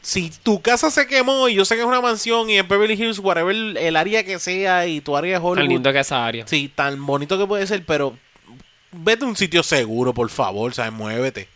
si 0.00 0.30
tu 0.30 0.60
casa 0.62 0.90
se 0.90 1.06
quemó 1.06 1.48
y 1.48 1.54
yo 1.54 1.64
sé 1.64 1.74
que 1.76 1.82
es 1.82 1.86
una 1.86 2.00
mansión 2.00 2.50
y 2.50 2.56
en 2.58 2.66
Beverly 2.66 2.94
Hills, 2.94 3.18
whatever 3.18 3.54
el, 3.54 3.76
el 3.76 3.96
área 3.96 4.24
que 4.24 4.38
sea 4.38 4.86
y 4.86 5.00
tu 5.00 5.16
área 5.16 5.36
es 5.36 5.40
Tan 5.42 5.46
Hollywood, 5.50 5.68
lindo 5.68 5.92
que 5.92 6.00
esa 6.00 6.26
área. 6.26 6.46
sí, 6.46 6.72
tan 6.74 7.04
bonito 7.04 7.38
que 7.38 7.46
puede 7.46 7.66
ser, 7.66 7.84
pero 7.84 8.16
vete 8.90 9.24
a 9.24 9.28
un 9.28 9.36
sitio 9.36 9.62
seguro, 9.62 10.12
por 10.12 10.28
favor, 10.30 10.74
¿sabes? 10.74 10.92
Muévete. 10.92 11.48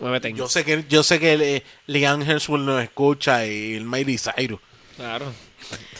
Muévete. 0.00 0.32
Yo 0.32 0.48
sé 0.48 0.64
que 0.64 0.84
yo 0.88 1.02
sé 1.02 1.18
que 1.18 1.32
eh, 1.56 1.62
Leanne 1.86 2.24
Hemsworth 2.30 2.62
nos 2.62 2.82
escucha 2.82 3.46
y 3.46 3.74
el 3.74 3.84
Miley 3.84 4.18
Cyrus. 4.18 4.60
Claro. 4.96 5.32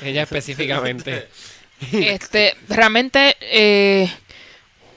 Ella 0.02 0.22
específicamente. 0.24 1.28
Este, 1.92 2.54
realmente, 2.68 3.36
eh, 3.40 4.10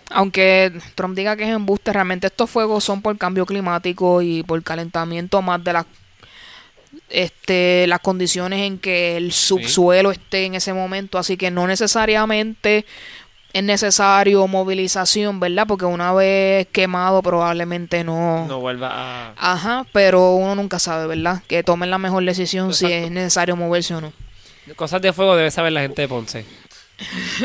aunque 0.09 0.73
Trump 0.95 1.15
diga 1.15 1.35
que 1.35 1.43
es 1.43 1.49
embuste, 1.49 1.93
realmente 1.93 2.27
estos 2.27 2.49
fuegos 2.49 2.83
son 2.83 3.01
por 3.01 3.17
cambio 3.17 3.45
climático 3.45 4.21
y 4.21 4.43
por 4.43 4.61
calentamiento 4.63 5.41
más 5.41 5.63
de 5.63 5.73
las 5.73 5.85
este, 7.09 7.87
las 7.87 7.99
condiciones 7.99 8.61
en 8.61 8.77
que 8.77 9.17
el 9.17 9.31
subsuelo 9.31 10.11
esté 10.11 10.45
en 10.45 10.55
ese 10.55 10.73
momento, 10.73 11.17
así 11.17 11.37
que 11.37 11.51
no 11.51 11.67
necesariamente 11.67 12.85
es 13.53 13.63
necesario 13.63 14.47
movilización, 14.47 15.39
¿verdad? 15.39 15.67
Porque 15.67 15.85
una 15.85 16.13
vez 16.13 16.67
quemado 16.71 17.21
probablemente 17.21 18.03
no... 18.03 18.45
No 18.47 18.59
vuelva 18.59 18.89
a... 18.91 19.33
Ajá, 19.37 19.85
pero 19.91 20.35
uno 20.35 20.55
nunca 20.55 20.79
sabe, 20.79 21.07
¿verdad? 21.07 21.43
Que 21.47 21.63
tomen 21.63 21.89
la 21.89 21.97
mejor 21.97 22.23
decisión 22.23 22.73
si 22.73 22.91
es 22.91 23.11
necesario 23.11 23.55
moverse 23.55 23.93
o 23.95 24.01
no. 24.01 24.13
Cosas 24.75 25.01
de 25.01 25.11
fuego 25.11 25.35
debe 25.35 25.51
saber 25.51 25.73
la 25.73 25.81
gente 25.81 26.03
de 26.03 26.07
Ponce. 26.07 26.45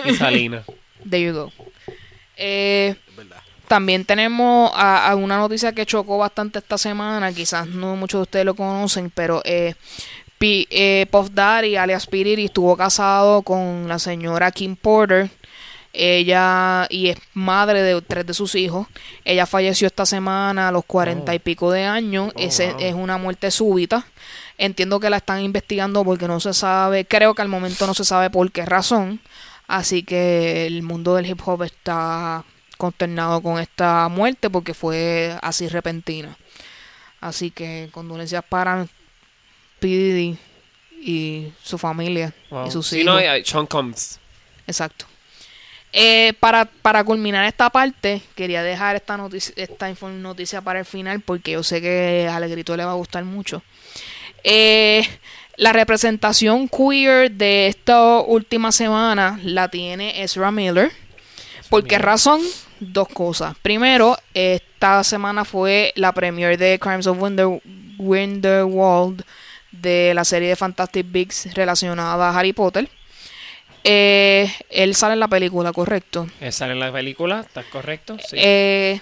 Y 0.05 0.15
Salina. 0.17 0.65
There 1.09 1.23
you 1.23 1.33
go. 1.33 1.53
Eh, 2.37 2.95
¿Verdad? 3.17 3.37
También 3.69 4.05
tenemos 4.05 4.71
a, 4.75 5.09
a 5.11 5.17
una 5.17 5.39
noticia 5.39 5.73
que 5.73 5.87
chocó 5.87 6.19
bastante 6.19 6.59
esta 6.61 6.79
semana, 6.79 7.33
quizás 7.33 7.67
no 7.67 7.97
muchos 7.97 8.19
de 8.21 8.23
ustedes 8.23 8.45
lo 8.45 8.55
conocen, 8.55 9.11
pero 9.11 9.43
eh, 9.45 9.75
P- 10.39 10.67
eh, 10.71 11.07
Puff 11.11 11.31
Daddy, 11.33 11.77
alias 11.77 12.07
P. 12.07 12.19
Diddy, 12.19 12.45
estuvo 12.45 12.77
casado 12.77 13.43
con 13.43 13.89
la 13.89 13.99
señora 13.99 14.53
Kim 14.53 14.77
Porter, 14.77 15.31
ella 15.93 16.87
y 16.91 17.09
es 17.09 17.17
madre 17.35 17.83
de 17.83 18.01
tres 18.03 18.27
de 18.27 18.35
sus 18.35 18.55
hijos. 18.55 18.87
Ella 19.25 19.47
falleció 19.47 19.87
esta 19.87 20.05
semana 20.07 20.69
a 20.69 20.73
los 20.73 20.85
cuarenta 20.85 21.35
y 21.35 21.39
pico 21.39 21.71
de 21.71 21.85
años. 21.85 22.33
Oh, 22.35 22.39
Ese 22.39 22.73
wow. 22.73 22.81
es 22.81 22.95
una 22.95 23.17
muerte 23.17 23.51
súbita. 23.51 24.07
Entiendo 24.59 25.01
que 25.01 25.11
la 25.11 25.19
están 25.19 25.43
investigando 25.43 26.03
porque 26.05 26.27
no 26.29 26.41
se 26.41 26.55
sabe, 26.55 27.05
creo 27.05 27.35
que 27.35 27.43
al 27.43 27.49
momento 27.49 27.87
no 27.87 27.95
se 27.95 28.05
sabe 28.05 28.31
por 28.31 28.51
qué 28.53 28.65
razón. 28.65 29.21
Así 29.69 30.03
que 30.03 30.67
el 30.67 30.83
mundo 30.83 31.15
del 31.17 31.27
hip 31.27 31.41
hop 31.45 31.63
está 31.65 32.45
consternado 32.79 33.41
con 33.43 33.59
esta 33.59 34.09
muerte 34.09 34.49
porque 34.51 34.75
fue 34.75 35.37
así 35.43 35.69
repentina. 35.69 36.37
Así 37.21 37.51
que 37.51 37.89
condolencias 37.93 38.45
para 38.49 38.87
P. 39.81 40.37
Y 40.99 41.53
su 41.63 41.79
familia 41.79 42.33
Wow. 42.51 42.67
y 42.67 42.71
sus 42.71 42.87
Sí, 42.89 43.01
hijos. 43.01 43.15
no, 43.23 43.37
y- 43.37 43.45
Sean 43.45 43.67
Combs. 43.67 44.19
Exacto. 44.67 45.07
Eh, 45.93 46.33
para, 46.41 46.65
para 46.65 47.05
culminar 47.05 47.45
esta 47.47 47.71
parte, 47.71 48.21
quería 48.35 48.63
dejar 48.63 48.97
esta 48.97 49.17
noticia, 49.17 49.55
esta 49.57 49.89
noticia 50.09 50.61
para 50.63 50.81
el 50.81 50.85
final 50.85 51.21
porque 51.21 51.53
yo 51.53 51.63
sé 51.63 51.81
que 51.81 52.27
a 52.31 52.37
Alegrito 52.37 52.77
le 52.77 52.85
va 52.85 52.91
a 52.93 52.97
gustar 52.97 53.25
mucho. 53.25 53.63
Eh, 54.49 55.05
la 55.57 55.73
representación 55.73 56.69
queer 56.69 57.33
de 57.33 57.67
esta 57.67 58.21
última 58.21 58.71
semana 58.71 59.41
la 59.43 59.69
tiene 59.69 60.23
Ezra 60.23 60.53
Miller. 60.53 60.93
¿Por 61.69 61.85
qué 61.85 61.99
razón? 61.99 62.41
Dos 62.79 63.09
cosas. 63.09 63.57
Primero, 63.61 64.17
esta 64.35 65.03
semana 65.03 65.45
fue 65.45 65.93
la 65.97 66.13
premiere 66.13 66.57
de 66.57 66.79
Crimes 66.79 67.09
of 67.09 67.21
Winder, 67.21 67.61
Grindelwald 67.99 69.25
de 69.73 70.13
la 70.15 70.25
serie 70.25 70.51
de 70.51 70.57
Fantastic 70.57 71.07
Beasts 71.11 71.55
relacionada 71.55 72.31
a 72.31 72.39
Harry 72.39 72.53
Potter. 72.53 72.89
Eh, 73.83 74.49
él 74.71 74.95
sale 74.95 75.15
en 75.15 75.21
la 75.21 75.29
película, 75.29 75.73
correcto. 75.73 76.29
Eh, 76.41 76.53
Sale 76.53 76.73
en 76.73 76.81
la 76.81 76.93
película, 76.93 77.41
¿estás 77.41 77.65
correcto? 77.67 78.17
Sí. 78.19 78.37
Eh, 78.39 79.01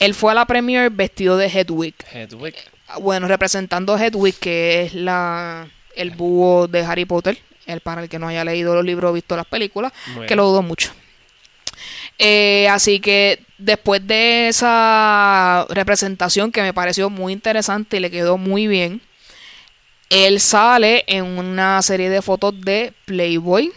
él 0.00 0.14
fue 0.14 0.32
a 0.32 0.34
la 0.34 0.46
premiere 0.46 0.88
vestido 0.90 1.36
de 1.36 1.46
Hedwig. 1.46 1.94
Hedwig. 2.12 2.54
Bueno, 3.00 3.28
representando 3.28 3.94
a 3.94 4.04
Hedwig, 4.04 4.34
que 4.38 4.82
es 4.82 4.94
la 4.94 5.68
el 5.96 6.10
búho 6.10 6.68
de 6.68 6.80
Harry 6.84 7.04
Potter. 7.04 7.38
El 7.66 7.80
para 7.80 8.02
el 8.02 8.08
que 8.08 8.18
no 8.18 8.28
haya 8.28 8.44
leído 8.44 8.74
los 8.74 8.84
libros 8.84 9.10
o 9.10 9.14
visto 9.14 9.36
las 9.36 9.46
películas, 9.46 9.92
Bueno. 10.14 10.26
que 10.26 10.34
lo 10.36 10.46
dudo 10.46 10.62
mucho. 10.62 10.90
Eh, 12.18 12.68
así 12.68 13.00
que 13.00 13.44
después 13.58 14.06
de 14.06 14.48
esa 14.48 15.66
representación 15.70 16.50
que 16.52 16.62
me 16.62 16.74
pareció 16.74 17.08
muy 17.10 17.32
interesante 17.32 17.96
y 17.96 18.00
le 18.00 18.10
quedó 18.10 18.36
muy 18.36 18.66
bien, 18.66 19.00
él 20.10 20.40
sale 20.40 21.04
en 21.06 21.24
una 21.24 21.80
serie 21.82 22.10
de 22.10 22.20
fotos 22.20 22.60
de 22.60 22.92
Playboy. 23.06 23.72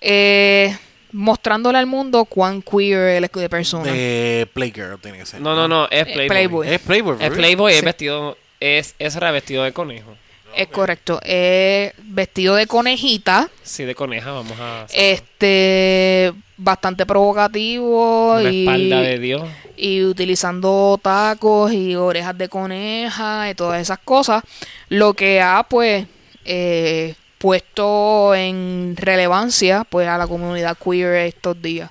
Eh, 0.00 0.76
mostrándole 1.12 1.78
al 1.78 1.86
mundo 1.86 2.24
cuán 2.24 2.62
queer 2.62 3.16
él 3.16 3.24
es 3.24 3.32
de 3.32 3.48
persona. 3.48 3.90
De 3.92 4.48
Playgirl 4.52 4.98
tiene 5.00 5.18
que 5.18 5.26
ser. 5.26 5.40
No, 5.40 5.54
no, 5.54 5.66
no, 5.68 5.86
es 5.90 6.02
Eh, 6.06 6.12
Playboy. 6.14 6.28
Playboy. 6.28 6.68
Es 6.68 6.80
Playboy. 6.80 7.16
Es. 7.20 7.30
Playboy, 7.30 7.72
es 7.72 7.78
Sí. 7.80 7.84
vestido, 7.84 8.38
es, 8.60 8.94
es 8.98 9.16
revestido 9.16 9.64
de 9.64 9.72
conejo. 9.72 10.14
Es 10.56 10.66
correcto. 10.66 11.20
Es 11.22 11.92
vestido 11.98 12.56
de 12.56 12.66
conejita. 12.66 13.48
Sí, 13.62 13.84
de 13.84 13.94
coneja, 13.94 14.32
vamos 14.32 14.58
a... 14.60 14.84
Este. 14.92 16.32
Bastante 16.56 17.06
provocativo. 17.06 18.32
Una 18.34 18.50
y, 18.50 18.60
espalda 18.66 19.00
de 19.00 19.18
Dios. 19.18 19.42
y 19.76 20.02
utilizando 20.02 20.98
tacos 21.00 21.72
y 21.72 21.94
orejas 21.94 22.36
de 22.36 22.48
coneja 22.48 23.48
y 23.48 23.54
todas 23.54 23.80
esas 23.80 23.98
cosas. 24.00 24.42
Lo 24.88 25.14
que 25.14 25.40
ha, 25.40 25.62
pues. 25.68 26.06
eh, 26.44 27.14
puesto 27.40 28.34
en 28.34 28.94
relevancia 28.98 29.84
pues 29.88 30.06
a 30.06 30.18
la 30.18 30.26
comunidad 30.26 30.76
queer 30.78 31.26
estos 31.26 31.60
días. 31.60 31.90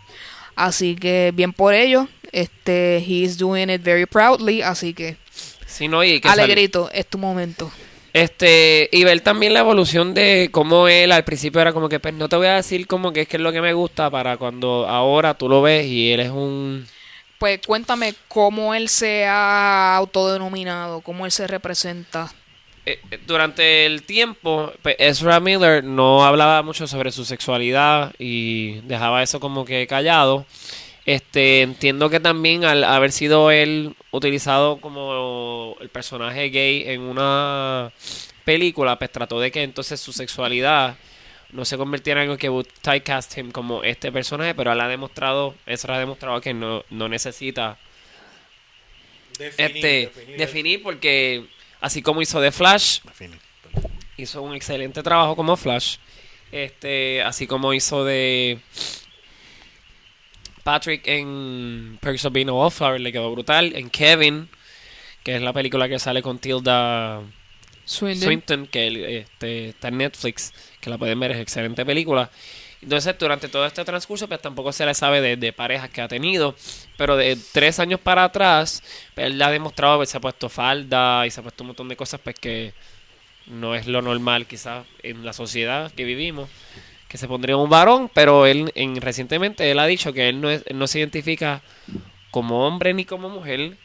Así 0.55 0.95
que 0.95 1.31
bien 1.34 1.53
por 1.53 1.73
ello 1.73 2.07
este 2.31 2.97
he 2.97 3.23
is 3.23 3.38
doing 3.38 3.69
it 3.71 3.81
very 3.84 4.05
proudly 4.05 4.61
así 4.61 4.93
que 4.93 5.17
Sí, 5.65 5.88
no, 5.88 6.03
y 6.03 6.21
que 6.21 6.27
sale- 6.30 6.43
alegrito 6.43 6.89
es 6.93 7.07
tu 7.07 7.17
momento. 7.17 7.71
Este, 8.13 8.89
y 8.91 9.03
ver 9.03 9.21
también 9.21 9.53
la 9.53 9.59
evolución 9.59 10.13
de 10.13 10.49
cómo 10.51 10.88
él 10.88 11.11
al 11.11 11.23
principio 11.23 11.61
era 11.61 11.73
como 11.73 11.89
que, 11.89 11.99
pues 11.99 12.13
no 12.15 12.27
te 12.27 12.35
voy 12.35 12.47
a 12.47 12.55
decir 12.55 12.88
como 12.88 13.13
que 13.13 13.21
es 13.21 13.27
que 13.27 13.38
es 13.38 13.43
lo 13.43 13.51
que 13.51 13.61
me 13.61 13.73
gusta 13.73 14.09
para 14.09 14.38
cuando 14.38 14.88
ahora 14.88 15.35
tú 15.35 15.47
lo 15.47 15.61
ves 15.61 15.85
y 15.85 16.11
él 16.11 16.19
es 16.21 16.30
un... 16.31 16.88
Pues 17.38 17.59
cuéntame 17.65 18.13
cómo 18.27 18.73
él 18.76 18.89
se 18.89 19.26
ha 19.26 19.95
autodenominado, 19.95 21.01
cómo 21.01 21.26
él 21.26 21.31
se 21.31 21.47
representa. 21.47 22.34
Eh, 22.90 23.20
durante 23.28 23.86
el 23.86 24.03
tiempo, 24.03 24.72
pues, 24.82 24.95
Ezra 24.99 25.40
Miller 25.40 25.84
no 25.84 26.26
hablaba 26.26 26.61
mucho 26.64 26.88
sobre 26.88 27.11
su 27.11 27.26
sexualidad 27.26 28.14
y 28.20 28.82
dejaba 28.82 29.24
eso 29.24 29.40
como 29.40 29.66
que 29.66 29.88
callado. 29.88 30.45
Este, 31.06 31.61
entiendo 31.61 32.10
que 32.10 32.20
también 32.20 32.66
al 32.66 32.84
haber 32.84 33.11
sido 33.11 33.52
él 33.52 33.95
utilizado 34.11 34.80
como 34.80 35.76
el 35.82 35.90
personaje 35.90 36.49
gay 36.49 36.84
en 36.88 37.02
una 37.02 37.91
película, 38.45 38.98
pues 38.99 39.11
trató 39.11 39.40
de 39.40 39.52
que 39.52 39.64
entonces 39.64 39.99
su 39.99 40.14
sexualidad 40.14 40.98
no 41.52 41.66
se 41.66 41.78
convirtiera 41.78 42.22
en 42.22 42.30
algo 42.30 42.38
que 42.38 42.49
would 42.49 42.68
typecast 42.82 43.38
him 43.38 43.52
como 43.52 43.84
este 43.84 44.11
personaje, 44.11 44.53
pero 44.53 44.72
él 44.72 44.80
ha 44.82 44.88
demostrado, 44.88 45.56
Ezra 45.66 45.95
ha 45.95 45.99
demostrado 45.99 46.41
que 46.41 46.53
no, 46.53 46.84
no 46.90 47.10
necesita 47.10 47.78
este 49.57 50.11
definir 50.38 50.84
porque 50.84 51.45
así 51.81 52.01
como 52.01 52.22
hizo 52.22 52.41
The 52.41 52.51
Flash, 52.51 52.99
hizo 54.18 54.41
un 54.41 54.56
excelente 54.56 55.03
trabajo 55.03 55.35
como 55.35 55.57
Flash. 55.57 55.97
Este, 56.51 57.22
así 57.22 57.45
como 57.45 57.73
hizo 57.73 58.03
de 58.03 58.60
Patrick 60.64 61.07
en 61.07 61.97
Perks 62.01 62.26
of 62.26 62.34
Being 62.34 62.49
a 62.49 62.53
Wallflower, 62.53 62.99
le 62.99 63.11
quedó 63.11 63.31
brutal. 63.31 63.76
En 63.76 63.89
Kevin, 63.89 64.49
que 65.23 65.35
es 65.35 65.41
la 65.41 65.53
película 65.53 65.88
que 65.88 65.99
sale 65.99 66.22
con 66.22 66.39
Tilda. 66.39 67.22
Swinton, 67.85 68.68
que 68.68 69.18
este, 69.19 69.69
está 69.69 69.88
en 69.88 69.97
Netflix, 69.97 70.53
que 70.80 70.91
la 70.91 70.99
pueden 70.99 71.19
ver, 71.19 71.31
es 71.31 71.39
excelente 71.39 71.84
película. 71.85 72.30
Entonces, 72.81 73.18
durante 73.19 73.49
todo 73.49 73.65
este 73.65 73.84
transcurso, 73.84 74.27
pues 74.27 74.41
tampoco 74.41 74.72
se 74.72 74.85
le 74.85 74.93
sabe 74.93 75.35
de, 75.35 75.53
parejas 75.53 75.89
que 75.89 76.01
ha 76.01 76.07
tenido. 76.07 76.56
Pero 76.97 77.18
de 77.18 77.38
tres 77.51 77.80
años 77.80 77.99
para 77.99 78.23
atrás, 78.23 78.81
pues, 79.15 79.27
él 79.27 79.41
ha 79.41 79.51
demostrado 79.51 79.99
que 79.99 80.06
se 80.06 80.18
ha 80.18 80.22
puesto 80.22 80.47
falda 80.49 81.26
y 81.27 81.31
se 81.31 81.39
ha 81.39 81.43
puesto 81.43 81.64
un 81.64 81.68
montón 81.68 81.89
de 81.89 81.97
cosas 81.97 82.22
pues 82.23 82.35
que 82.39 82.73
no 83.47 83.76
es 83.76 83.88
lo 83.88 84.01
normal 84.01 84.45
quizás 84.47 84.85
en 85.03 85.26
la 85.26 85.34
sociedad 85.34 85.91
que 85.91 86.06
vivimos. 86.06 86.49
Que 87.10 87.18
se 87.18 87.27
pondría 87.27 87.57
un 87.57 87.69
varón, 87.69 88.10
pero 88.14 88.45
él 88.45 88.72
en, 88.76 89.01
recientemente 89.01 89.72
él 89.72 89.80
ha 89.80 89.88
dicho 89.88 90.14
que 90.14 90.30
él 90.30 90.39
no, 90.39 90.49
es- 90.49 90.64
él 90.68 90.77
no 90.77 90.88
se 90.88 90.99
identifica 90.99 91.61
como 92.31 92.68
hombre 92.68 92.93
ni 92.93 93.03
como 93.03 93.30
mujer, 93.30 93.77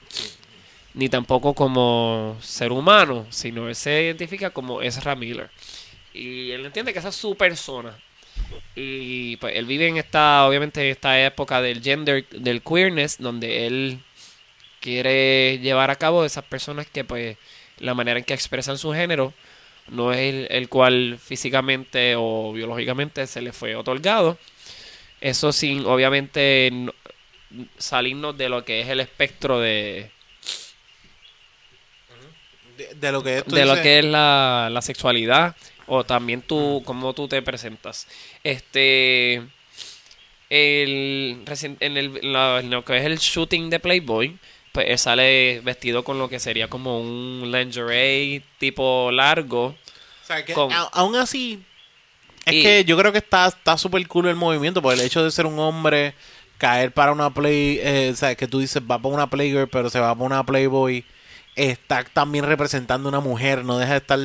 ni 0.93 1.09
tampoco 1.09 1.55
como 1.55 2.37
ser 2.41 2.71
humano, 2.71 3.27
sino 3.31 3.69
él 3.69 3.75
se 3.75 4.05
identifica 4.05 4.51
como 4.51 4.83
Ezra 4.83 5.17
Miller. 5.17 5.51
Y 6.13 6.51
él 6.53 6.65
entiende 6.67 6.93
que 6.93 6.99
esa 7.01 7.09
es 7.09 7.17
su 7.17 7.35
persona. 7.37 7.99
Y 8.77 9.37
pues 9.37 9.55
él 9.57 9.67
vive 9.67 9.87
en 9.87 9.97
esta, 9.99 10.47
obviamente, 10.47 10.81
en 10.85 10.91
esta 10.91 11.25
época 11.25 11.61
del 11.63 11.83
gender, 11.83 12.27
del 12.31 12.63
queerness, 12.63 13.19
donde 13.19 13.67
él 13.67 14.01
quiere 14.81 15.59
llevar 15.61 15.91
a 15.91 15.97
cabo 15.97 16.25
esas 16.25 16.45
personas 16.45 16.87
que 16.87 17.05
pues 17.05 17.37
la 17.79 17.95
manera 17.95 18.19
en 18.19 18.25
que 18.25 18.35
expresan 18.35 18.77
su 18.79 18.93
género 18.93 19.33
no 19.89 20.13
es 20.13 20.19
el, 20.19 20.47
el 20.51 20.69
cual 20.69 21.19
físicamente 21.23 22.15
o 22.17 22.53
biológicamente 22.53 23.27
se 23.27 23.43
le 23.43 23.53
fue 23.53 23.77
otorgado. 23.77 24.39
Eso 25.21 25.53
sin, 25.53 25.87
obviamente, 25.87 26.71
no- 26.73 26.93
salirnos 27.79 28.37
de 28.37 28.49
lo 28.49 28.65
que 28.65 28.81
es 28.81 28.89
el 28.89 28.99
espectro 29.01 29.61
de, 29.61 30.11
De, 32.77 32.93
de 32.95 33.13
lo 33.13 33.23
que 33.23 33.39
esto 33.39 33.55
de 33.55 33.65
lo 33.67 33.81
que 33.81 34.01
es 34.01 34.05
la, 34.05 34.69
la 34.73 34.83
sexualidad 34.83 35.55
o 35.87 36.05
también 36.05 36.43
tú 36.43 36.83
cómo 36.85 37.13
tú 37.15 37.29
te 37.29 37.41
presentas. 37.43 38.07
Este 38.43 39.43
el 40.51 41.43
en, 41.81 41.97
el, 41.97 42.17
en 42.19 42.33
la- 42.33 42.61
en 42.61 42.71
lo 42.71 42.85
que 42.85 42.97
es 42.97 43.05
el 43.05 43.19
shooting 43.19 43.71
de 43.71 43.81
Playboy 43.81 44.37
pues 44.73 44.87
él 44.89 44.99
sale 44.99 45.61
vestido 45.61 46.03
con 46.05 46.19
lo 46.19 46.29
que 46.29 46.41
sería 46.41 46.69
como 46.69 47.01
un 47.01 47.51
lingerie 47.53 48.43
tipo 48.59 49.11
largo 49.13 49.67
O 50.23 50.27
sea, 50.27 50.45
que 50.45 50.53
con- 50.53 50.73
a- 50.73 50.89
aún 50.93 51.15
así, 51.17 51.63
es 52.45 52.53
Y- 52.55 52.63
que 52.63 52.85
yo 52.85 52.97
creo 52.99 53.13
que 53.13 53.19
está 53.19 53.47
está 53.47 53.79
súper 53.79 54.07
cool 54.09 54.27
el 54.29 54.35
movimiento, 54.37 54.83
por 54.83 54.93
el 54.95 55.01
hecho 55.01 55.23
de 55.23 55.31
ser 55.31 55.47
un 55.47 55.59
hombre, 55.61 56.15
caer 56.59 56.93
para 56.93 57.13
una 57.13 57.33
play, 57.33 57.79
eh, 57.83 58.11
o 58.13 58.17
sea, 58.17 58.35
que 58.35 58.47
tú 58.49 58.59
dices 58.59 58.83
va 58.83 58.99
para 58.99 59.15
una 59.15 59.31
playgirl, 59.31 59.69
pero 59.69 59.91
se 59.91 60.01
va 60.01 60.13
para 60.15 60.27
una 60.27 60.45
playboy, 60.45 61.05
está 61.57 62.03
también 62.05 62.45
representando 62.45 63.09
a 63.09 63.11
una 63.11 63.21
mujer, 63.21 63.65
no 63.65 63.79
deja 63.79 63.93
de 63.93 63.99
estar 63.99 64.19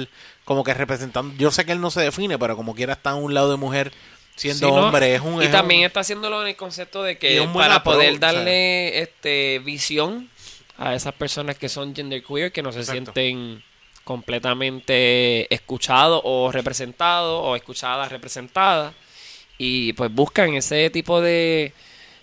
como 0.50 0.64
que 0.64 0.74
representando, 0.74 1.32
yo 1.38 1.52
sé 1.52 1.64
que 1.64 1.74
él 1.74 1.80
no 1.80 1.92
se 1.92 2.02
define, 2.02 2.40
pero 2.40 2.56
como 2.56 2.74
quiera 2.74 2.94
está 2.94 3.12
a 3.12 3.16
un 3.16 3.36
lado 3.36 3.52
de 3.52 3.58
mujer 3.58 3.92
siendo 4.36 4.68
Sí, 4.68 4.74
¿no? 4.74 4.86
hombre, 4.88 5.14
es 5.14 5.22
un... 5.22 5.40
y 5.44 5.46
es 5.46 5.52
también 5.52 5.82
un- 5.82 5.86
está 5.86 6.00
haciéndolo 6.00 6.42
en 6.42 6.48
el 6.48 6.56
concepto 6.56 7.04
de 7.04 7.20
que 7.20 7.48
para 7.54 7.84
poder 7.84 8.14
o 8.16 8.18
sea. 8.18 8.32
darle 8.34 9.00
este 9.00 9.60
visión 9.64 10.28
a 10.80 10.96
esas 10.96 11.14
personas 11.14 11.56
que 11.56 11.70
son 11.70 11.94
genderqueer 11.96 12.52
que 12.52 12.64
no 12.64 12.72
se 12.72 12.80
Exacto. 12.80 13.12
sienten 13.14 13.64
completamente 14.04 15.54
escuchados 15.54 16.22
o 16.24 16.52
representados 16.52 17.42
o 17.46 17.56
escuchadas 17.56 18.12
representadas 18.12 18.94
y 19.60 19.94
pues 19.94 20.12
buscan 20.12 20.56
ese 20.56 20.90
tipo 20.90 21.22
de, 21.22 21.74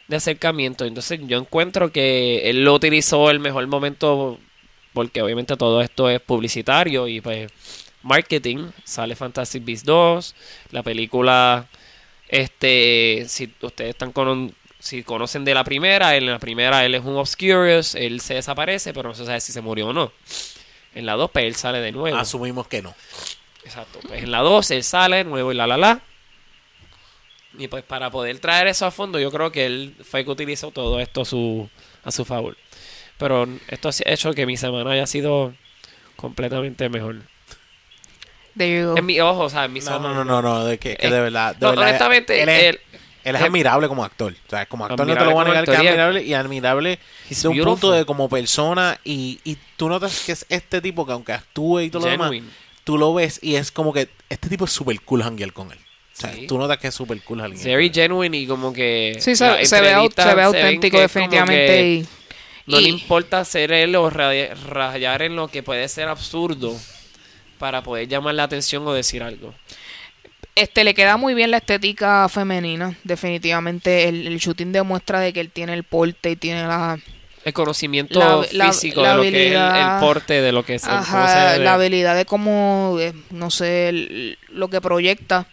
de 0.09 0.17
acercamiento 0.17 0.85
entonces 0.85 1.21
yo 1.29 1.39
encuentro 1.39 1.93
que 1.93 2.51
él 2.51 2.65
lo 2.65 2.75
utilizó 2.75 3.31
el 3.31 3.39
mejor 3.39 3.65
momento 3.69 4.41
porque 4.95 5.23
obviamente 5.23 5.57
todo 5.57 5.81
esto 5.83 6.09
es 6.11 6.21
publicitario 6.21 7.07
y 7.07 7.21
pues 7.21 7.53
marketing 8.07 8.71
sale 8.85 9.17
Fantastic 9.17 9.65
Beasts 9.65 9.85
2 9.85 10.35
la 10.71 10.83
película 10.83 11.67
este 12.29 13.25
si 13.29 13.53
ustedes 13.61 13.91
están 13.91 14.13
con 14.13 14.55
si 14.79 15.03
conocen 15.03 15.45
de 15.45 15.55
la 15.55 15.65
primera 15.65 16.17
en 16.17 16.27
la 16.27 16.39
primera 16.39 16.85
él 16.85 16.95
es 16.95 17.05
un 17.05 17.17
obscurious 17.17 17.95
él 17.95 18.21
se 18.21 18.35
desaparece 18.35 18.93
pero 18.93 19.09
no 19.09 19.15
se 19.15 19.27
sabe 19.27 19.41
si 19.41 19.53
se 19.53 19.61
murió 19.61 19.89
o 19.89 19.93
no 19.93 20.13
en 20.95 21.05
la 21.07 21.15
2 21.15 21.31
pues 21.31 21.45
él 21.45 21.55
sale 21.55 21.81
de 21.81 21.93
nuevo 21.93 22.17
Asumimos 22.17 22.67
que 22.67 22.83
no. 22.83 22.95
Exacto. 23.67 23.99
Pues 24.07 24.23
en 24.23 24.31
la 24.31 24.41
2 24.41 24.71
él 24.71 24.85
sale 24.85 25.17
de 25.17 25.25
nuevo 25.25 25.53
y 25.53 25.55
la 25.55 25.67
la 25.67 25.77
la. 25.77 26.01
Y 27.59 27.69
pues 27.69 27.83
para 27.85 28.11
poder 28.11 28.39
traer 28.39 28.67
eso 28.67 28.87
a 28.87 28.91
fondo, 28.91 29.19
yo 29.19 29.31
creo 29.31 29.51
que 29.51 29.67
él 29.67 29.95
fue 30.03 30.25
que 30.25 30.31
utilizó 30.31 30.71
todo 30.71 31.01
esto 31.01 31.23
a 31.23 31.25
su, 31.25 31.69
a 32.05 32.11
su 32.11 32.25
favor. 32.25 32.57
Pero 33.19 33.49
esto 33.69 33.89
ha 33.89 34.11
hecho 34.11 34.35
que 34.35 34.47
mi 34.47 34.57
semana 34.57 34.93
haya 34.93 35.07
sido 35.07 35.55
completamente 36.17 36.89
mejor. 36.89 37.23
There 38.57 38.81
you 38.81 38.89
go. 38.93 38.97
En 38.99 39.05
mi 39.07 39.21
ojo, 39.21 39.41
o 39.45 39.51
sea, 39.51 39.65
en 39.67 39.73
mis 39.73 39.85
No, 39.85 39.93
ojos. 39.97 40.03
no, 40.03 40.15
no, 40.15 40.25
no, 40.25 40.41
no, 40.43 40.65
de 40.65 40.79
que, 40.79 40.97
que 40.97 41.07
Eh, 41.07 41.11
de 41.11 41.21
verdad, 41.21 41.55
de 41.57 41.67
no, 41.67 41.71
verdad, 41.73 41.89
honestamente, 41.89 42.43
él 42.43 42.49
es, 42.49 42.63
él- 42.65 42.81
él 43.25 43.35
es 43.35 43.41
él- 43.41 43.47
admirable 43.47 43.89
como 43.89 44.05
actor. 44.05 44.33
O 44.47 44.51
sea, 44.51 44.67
como 44.67 44.85
actor 44.87 45.07
no 45.07 45.15
te 45.17 45.25
lo 45.25 45.33
voy 45.33 45.45
a 45.45 45.49
negar 45.49 45.65
que 45.65 45.73
es 45.73 45.79
admirable 45.79 46.23
y 46.23 46.33
admirable 46.35 46.99
He's 47.29 47.43
de 47.43 47.49
un 47.49 47.55
beautiful. 47.57 47.73
punto 47.81 47.93
de 47.93 48.05
como 48.07 48.29
persona 48.29 48.99
y, 49.05 49.41
y 49.45 49.59
tú 49.77 49.89
notas 49.89 50.23
que 50.25 50.33
es 50.33 50.47
este 50.49 50.81
tipo 50.81 51.05
que 51.05 51.13
aunque 51.13 51.33
actúe 51.33 51.81
y 51.81 51.91
todo 51.91 52.07
lo 52.07 52.11
demás, 52.13 52.33
tú 52.85 52.97
lo 52.97 53.13
ves 53.13 53.39
y 53.43 53.57
es 53.57 53.71
como 53.73 53.93
que 53.93 54.09
este 54.31 54.49
tipo 54.49 54.65
es 54.65 54.73
súper 54.73 55.01
cool 55.03 55.23
hanguear 55.23 55.53
con 55.53 55.71
él. 55.73 55.79
O 55.79 56.19
sea, 56.19 56.33
Sí. 56.33 56.47
tú 56.47 56.57
notas 56.57 56.79
que 56.79 56.87
es 56.89 56.95
súper 56.95 57.21
cool 57.23 57.41
hanguear. 57.43 57.63
Very 57.67 57.91
genuine 57.93 58.35
y 58.39 58.47
como 58.47 58.73
que. 58.73 59.17
Sí, 59.21 59.37
se, 59.37 59.47
ve, 59.51 59.67
se 59.67 59.81
ve 59.83 59.93
auténtico 59.93 60.99
definitivamente. 60.99 61.87
y, 61.89 62.07
No 62.67 62.81
le 62.81 62.89
importa 62.89 63.45
ser 63.45 63.71
él 63.71 63.95
o 63.97 64.09
raya- 64.09 64.55
rayar 64.55 65.21
en 65.23 65.37
lo 65.37 65.49
que 65.49 65.63
puede 65.63 65.87
ser 65.89 66.09
absurdo 66.09 66.75
para 67.59 67.83
poder 67.83 68.09
llamar 68.09 68.35
la 68.35 68.45
atención 68.45 68.87
o 68.87 68.93
decir 68.93 69.23
algo. 69.23 69.55
este 70.55 70.85
le 70.85 70.95
queda 70.95 71.17
muy 71.17 71.35
bien 71.35 71.51
la 71.51 71.59
estética 71.59 72.29
femenina. 72.29 72.97
Definitivamente 73.05 74.09
el, 74.09 74.27
el 74.27 74.39
shooting 74.39 74.73
demuestra 74.73 75.21
de 75.21 75.33
que 75.33 75.41
él 75.41 75.51
tiene 75.51 75.75
el 75.75 75.85
porte 75.85 76.31
y 76.31 76.37
tiene 76.37 76.67
la, 76.67 76.99
El 77.45 77.53
conocimiento 77.53 78.19
La- 78.19 78.47
la- 78.53 78.73
físico 78.73 79.03
la 79.03 79.11
de 79.11 79.17
lo 79.17 79.23
que 79.23 79.29
es 79.49 79.55
el, 79.55 80.01
porte, 80.01 80.41
de 80.43 80.53
lo 80.53 80.65
que 80.65 80.75
es 80.77 80.85
Ajá, 80.85 81.53
se 81.55 81.59
la 81.61 81.75
habilidad 81.75 82.17
de 82.17 82.25
cómo, 82.25 82.97
eh, 83.01 83.13
no 83.31 83.51
sé, 83.51 83.89
el- 83.91 84.39
lo 84.49 84.69
que 84.69 84.81
proyecta. 84.81 85.47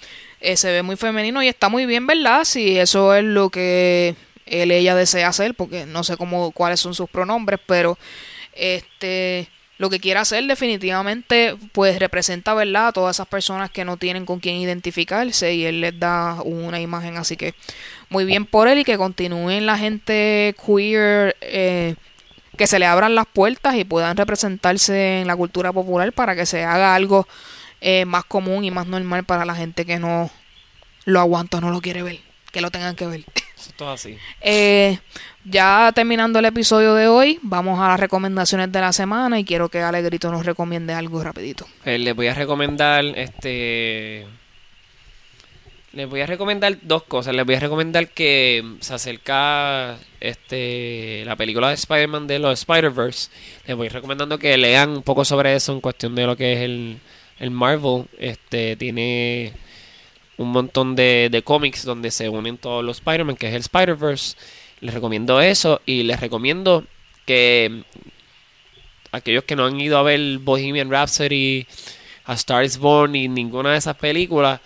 eh, 0.46 0.58
se 0.58 0.72
ve 0.72 0.84
muy 0.84 0.98
femenino 0.98 1.42
y 1.42 1.48
está 1.48 1.70
muy 1.70 1.86
bien, 1.86 2.06
¿verdad? 2.08 2.44
Si 2.44 2.78
eso 2.78 3.14
es 3.16 3.24
lo 3.24 3.50
que 3.50 4.14
él 4.46 4.72
ella 4.72 4.94
desea 4.94 5.30
hacer, 5.30 5.54
porque 5.56 5.86
no 5.86 6.04
sé 6.04 6.18
cómo 6.18 6.52
cuáles 6.52 6.82
son 6.82 6.94
sus 6.94 7.10
pronombres, 7.10 7.62
pero 7.66 7.98
este 8.54 9.48
lo 9.78 9.90
que 9.90 10.00
quiera 10.00 10.22
hacer 10.22 10.46
definitivamente 10.46 11.56
pues 11.72 12.00
representa, 12.00 12.54
¿verdad? 12.54 12.88
A 12.88 12.92
todas 12.94 13.16
esas 13.16 13.28
personas 13.28 13.72
que 13.72 13.86
no 13.86 13.98
tienen 13.98 14.26
con 14.26 14.40
quién 14.40 14.58
identificarse 14.58 15.54
y 15.54 15.66
él 15.66 15.82
les 15.82 16.00
da 16.00 16.42
una 16.44 16.80
imagen, 16.80 17.18
así 17.18 17.38
que 17.38 17.56
muy 18.10 18.26
bien 18.26 18.46
por 18.46 18.68
él 18.68 18.80
y 18.80 18.84
que 18.84 18.98
continúen 18.98 19.66
la 19.66 19.78
gente 19.78 20.56
queer 20.64 21.36
eh, 21.42 21.96
que 22.58 22.68
se 22.68 22.80
le 22.80 22.86
abran 22.86 23.16
las 23.16 23.26
puertas 23.26 23.76
y 23.76 23.84
puedan 23.84 24.16
representarse 24.16 25.22
en 25.22 25.28
la 25.28 25.36
cultura 25.36 25.74
popular 25.74 26.14
para 26.14 26.36
que 26.36 26.46
se 26.46 26.64
haga 26.64 26.94
algo 26.94 27.28
eh, 27.82 28.06
más 28.06 28.26
común 28.26 28.64
y 28.64 28.72
más 28.72 28.88
normal 28.88 29.24
para 29.26 29.46
la 29.46 29.56
gente 29.56 29.86
que 29.86 30.00
no 30.00 30.30
lo 31.06 31.20
aguanta 31.20 31.58
o 31.58 31.62
no 31.62 31.72
lo 31.72 31.82
quiere 31.82 32.04
ver, 32.04 32.20
que 32.52 32.62
lo 32.62 32.72
tengan 32.72 32.96
que 32.96 33.08
ver. 33.08 33.26
Eso 33.68 33.94
es 33.94 34.02
así. 34.02 34.18
Eh, 34.42 35.00
ya 35.46 35.92
terminando 35.94 36.40
el 36.40 36.46
episodio 36.46 36.94
de 36.96 37.08
hoy, 37.08 37.40
vamos 37.42 37.80
a 37.80 37.90
las 37.90 38.00
recomendaciones 38.00 38.72
de 38.72 38.82
la 38.82 38.94
semana 38.94 39.40
y 39.40 39.44
quiero 39.44 39.70
que 39.70 39.82
Alegrito 39.82 40.32
nos 40.32 40.46
recomiende 40.46 40.94
algo 40.94 41.24
rapidito. 41.24 41.68
Eh, 41.86 41.98
les 41.98 42.16
voy 42.16 42.28
a 42.28 42.34
recomendar 42.34 43.04
este 43.06 44.26
les 45.94 46.10
voy 46.10 46.22
a 46.22 46.26
recomendar 46.26 46.76
dos 46.82 47.04
cosas. 47.04 47.36
Les 47.36 47.46
voy 47.46 47.56
a 47.56 47.60
recomendar 47.60 48.10
que 48.10 48.78
se 48.80 48.94
acerca 48.96 49.98
este 50.20 51.24
la 51.26 51.36
película 51.36 51.70
de 51.70 51.76
Spider-Man 51.76 52.26
de 52.26 52.40
los 52.40 52.60
Spider-Verse. 52.62 53.30
Les 53.68 53.78
voy 53.78 53.90
recomendando 53.90 54.40
que 54.40 54.58
lean 54.58 54.90
un 54.90 55.04
poco 55.04 55.24
sobre 55.24 55.56
eso 55.56 55.72
en 55.72 55.82
cuestión 55.82 56.16
de 56.16 56.26
lo 56.26 56.36
que 56.36 56.54
es 56.54 56.60
el, 56.62 56.98
el 57.40 57.52
Marvel. 57.52 58.06
Este 58.18 58.76
tiene 58.76 59.54
un 60.38 60.52
montón 60.52 60.96
de, 60.96 61.30
de 61.32 61.42
cómics 61.44 61.86
donde 61.86 62.12
se 62.12 62.30
unen 62.30 62.58
todos 62.58 62.84
los 62.84 62.98
Spider-Man, 62.98 63.36
que 63.36 63.48
es 63.48 63.54
el 63.54 63.62
Spider-Verse. 63.62 64.36
Les 64.82 64.94
recomiendo 64.94 65.40
eso 65.40 65.82
y 65.86 66.04
les 66.04 66.20
recomiendo 66.20 66.84
que 67.26 67.84
aquellos 69.12 69.44
que 69.46 69.56
no 69.56 69.66
han 69.66 69.80
ido 69.80 69.98
a 69.98 70.04
ver 70.04 70.40
Bohemian 70.40 70.90
Rhapsody, 70.90 71.66
A 72.26 72.34
Star 72.34 72.66
is 72.66 72.78
Born 72.78 73.16
y 73.16 73.30
ninguna 73.30 73.72
de 73.72 73.78
esas 73.78 73.96
películas, 73.96 74.60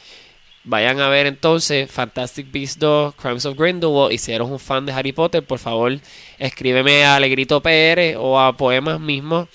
vayan 0.63 0.99
a 0.99 1.09
ver 1.09 1.27
entonces 1.27 1.89
Fantastic 1.91 2.51
Beasts 2.51 2.79
2, 2.79 3.15
Crimes 3.15 3.45
of 3.45 3.57
Grindelwald 3.57 4.13
y 4.13 4.17
si 4.17 4.31
eres 4.31 4.47
un 4.47 4.59
fan 4.59 4.85
de 4.85 4.93
Harry 4.93 5.11
Potter, 5.11 5.43
por 5.43 5.59
favor, 5.59 5.97
escríbeme 6.39 7.05
a 7.05 7.15
Alegrito 7.15 7.61
PR 7.61 8.17
o 8.17 8.39
a 8.39 8.55
Poemas 8.55 8.99
mismo, 8.99 9.47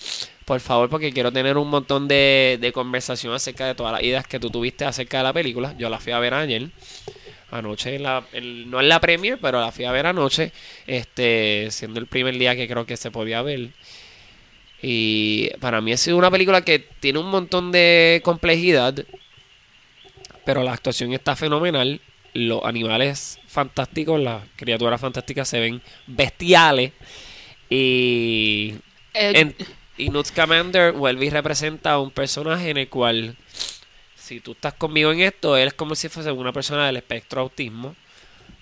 por 0.45 0.61
favor, 0.61 0.89
porque 0.89 1.13
quiero 1.13 1.33
tener 1.33 1.57
un 1.57 1.69
montón 1.71 2.09
de, 2.09 2.59
de 2.61 2.73
conversación 2.73 3.33
acerca 3.35 3.67
de 3.67 3.75
todas 3.75 3.93
las 3.93 4.03
ideas 4.03 4.27
que 4.27 4.41
tú 4.41 4.51
tuviste 4.51 4.85
acerca 4.85 5.19
de 5.19 5.25
la 5.25 5.33
película. 5.33 5.75
Yo 5.79 5.89
la 5.89 5.99
fui 6.01 6.13
a 6.13 6.19
ver 6.19 6.35
ayer 6.35 6.69
anoche 7.51 7.97
en 7.97 8.03
la, 8.05 8.25
en- 8.33 8.71
no 8.71 8.81
en 8.81 8.89
la 8.89 8.99
premier 9.01 9.39
pero 9.41 9.61
la 9.61 9.71
fui 9.73 9.85
a 9.85 9.93
ver 9.93 10.07
anoche 10.07 10.53
este 10.87 11.69
siendo 11.71 12.01
el 12.01 12.07
primer 12.07 12.37
día 12.39 12.57
que 12.57 12.67
creo 12.69 12.87
que 12.87 12.97
se 12.97 13.11
podía 13.11 13.43
ver. 13.43 13.71
Y 14.81 15.51
para 15.61 15.81
mí 15.81 15.93
ha 15.93 15.97
sido 15.97 16.17
una 16.17 16.31
película 16.31 16.63
que 16.63 16.79
tiene 16.81 17.19
un 17.21 17.31
montón 17.31 17.71
de 17.71 18.21
complejidad 18.25 18.95
pero 20.45 20.63
la 20.63 20.73
actuación 20.73 21.13
está 21.13 21.37
fenomenal. 21.37 22.01
Los 22.35 22.65
animales 22.65 23.39
fantásticos 23.47 24.21
las 24.21 24.43
criaturas 24.57 25.01
fantásticas 25.01 25.49
se 25.49 25.61
ven 25.61 25.83
bestiales. 26.07 26.93
Y 27.69 28.75
Eh, 29.15 29.33
en- 29.35 29.55
y 29.99 30.09
Newt 30.11 30.27
Scamander 30.27 30.93
vuelve 30.93 31.27
y 31.27 31.31
representa 31.31 31.93
a 31.93 31.99
un 32.01 32.11
personaje 32.11 32.71
en 32.71 32.77
el 32.79 32.89
cual, 32.89 33.37
si 34.17 34.41
tú 34.41 34.53
estás 34.53 34.75
conmigo 34.75 35.13
en 35.13 35.21
esto, 35.21 35.57
él 35.57 35.69
es 35.69 35.75
como 35.75 35.95
si 35.95 36.09
fuese 36.09 36.31
una 36.33 36.53
persona 36.53 36.87
del 36.87 36.97
espectro 36.97 37.43
autismo. 37.43 37.95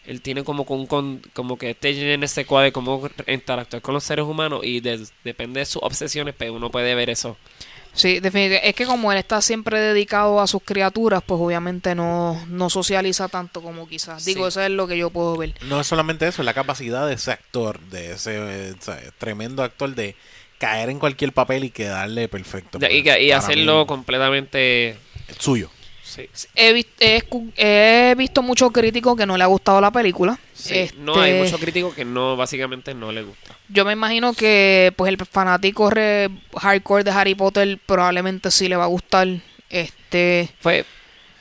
Él 0.07 0.23
tiene 0.23 0.43
como, 0.43 0.65
con, 0.65 0.86
con- 0.86 1.20
como 1.35 1.57
que 1.59 1.70
este 1.70 2.15
en 2.15 2.23
ese 2.24 2.44
cuadro 2.47 2.65
de 2.65 2.73
cómo 2.73 3.09
interactuar 3.28 3.82
con 3.82 3.94
los 3.94 4.02
seres 4.02 4.24
humanos 4.24 4.61
y 4.65 4.81
de- 4.81 5.07
depende 5.23 5.61
de 5.61 5.66
sus 5.66 5.82
obsesiones, 5.82 6.35
pero 6.36 6.55
uno 6.55 6.70
puede 6.70 6.94
ver 6.94 7.11
eso. 7.11 7.36
Sí, 7.93 8.19
definitivamente. 8.20 8.69
Es 8.69 8.74
que 8.74 8.86
como 8.86 9.12
él 9.12 9.19
está 9.19 9.40
siempre 9.43 9.78
dedicado 9.81 10.40
a 10.40 10.47
sus 10.47 10.62
criaturas, 10.65 11.23
pues 11.27 11.40
obviamente 11.40 11.94
no, 11.94 12.40
no 12.48 12.70
socializa 12.70 13.28
tanto 13.28 13.62
como 13.62 13.86
quizás. 13.89 14.24
Digo, 14.24 14.44
Sí. 14.44 14.48
eso 14.48 14.62
es 14.62 14.70
lo 14.70 14.86
que 14.86 14.97
yo 14.97 15.11
puedo 15.11 15.36
ver. 15.36 15.55
No 15.62 15.81
es 15.81 15.86
solamente 15.86 16.27
eso, 16.27 16.43
es 16.43 16.47
la 16.47 16.55
capacidad 16.55 17.07
de 17.07 17.15
ese 17.15 17.32
actor, 17.32 17.78
de 17.81 18.12
ese 18.12 18.36
eh, 18.36 18.74
o 18.78 18.82
sea, 18.82 18.98
tremendo 19.19 19.62
actor 19.62 19.94
de 19.94 20.16
caer 20.61 20.91
en 20.91 20.99
cualquier 21.01 21.32
papel 21.32 21.65
y 21.65 21.70
quedarle 21.70 22.28
perfecto. 22.28 22.78
Y, 22.78 22.81
Pues, 22.81 22.91
que- 23.03 23.23
y 23.24 23.28
para 23.31 23.39
hacerlo 23.39 23.81
mí, 23.81 23.87
completamente... 23.87 24.91
el 25.28 25.37
suyo. 25.39 25.70
Sí. 26.05 26.28
He, 26.57 26.73
vis- 26.73 26.87
he, 26.99 27.23
he 27.57 28.15
visto 28.16 28.43
muchos 28.43 28.73
críticos 28.73 29.16
que 29.16 29.27
no 29.27 29.37
le 29.37 29.45
ha 29.45 29.47
gustado 29.47 29.81
la 29.81 29.91
película. 29.93 30.39
Sí, 30.53 30.91
No 30.99 31.20
hay 31.20 31.31
Este, 31.31 31.45
muchos 31.45 31.61
críticos 31.61 31.95
que 31.95 32.05
no, 32.05 32.37
básicamente 32.37 32.95
no 32.95 33.11
le 33.12 33.23
gusta. 33.23 33.57
Yo 33.69 33.85
me 33.85 33.93
imagino 33.93 34.32
que 34.35 34.93
pues 34.97 35.09
el 35.09 35.16
fanático 35.24 35.89
re- 35.89 36.28
hardcore 36.57 37.05
de 37.05 37.11
Harry 37.12 37.35
Potter 37.37 37.78
probablemente 37.87 38.51
sí 38.51 38.69
le 38.69 38.77
va 38.77 38.85
a 38.85 38.89
gustar. 38.89 39.28
Este 39.70 40.49
Fue, 40.61 40.85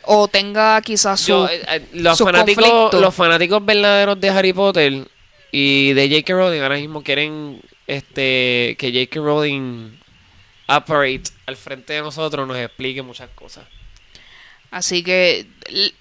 o 0.03 0.27
tenga 0.27 0.79
quizás 0.83 1.19
su 1.19 1.29
Yo, 1.29 1.47
eh, 1.49 1.61
eh, 1.67 1.87
los, 1.93 2.17
sus 2.17 2.25
fanáticos, 2.27 2.63
conflictos. 2.63 3.01
los 3.01 3.15
fanáticos 3.15 3.65
verdaderos 3.65 4.21
de 4.21 4.29
Harry 4.29 4.53
Potter 4.53 5.07
y 5.51 5.93
de 5.93 6.07
J.K. 6.09 6.31
Rowling 6.33 6.61
ahora 6.61 6.75
mismo 6.75 7.01
quieren 7.03 7.59
este 7.89 8.75
que 8.77 8.91
J.K. 8.93 9.19
Rowling 9.19 9.97
operate 10.67 11.23
al 11.47 11.57
frente 11.57 11.93
de 11.93 12.01
nosotros, 12.01 12.47
nos 12.47 12.57
explique 12.57 13.01
muchas 13.01 13.29
cosas. 13.33 13.65
Así 14.71 15.01
que 15.01 15.47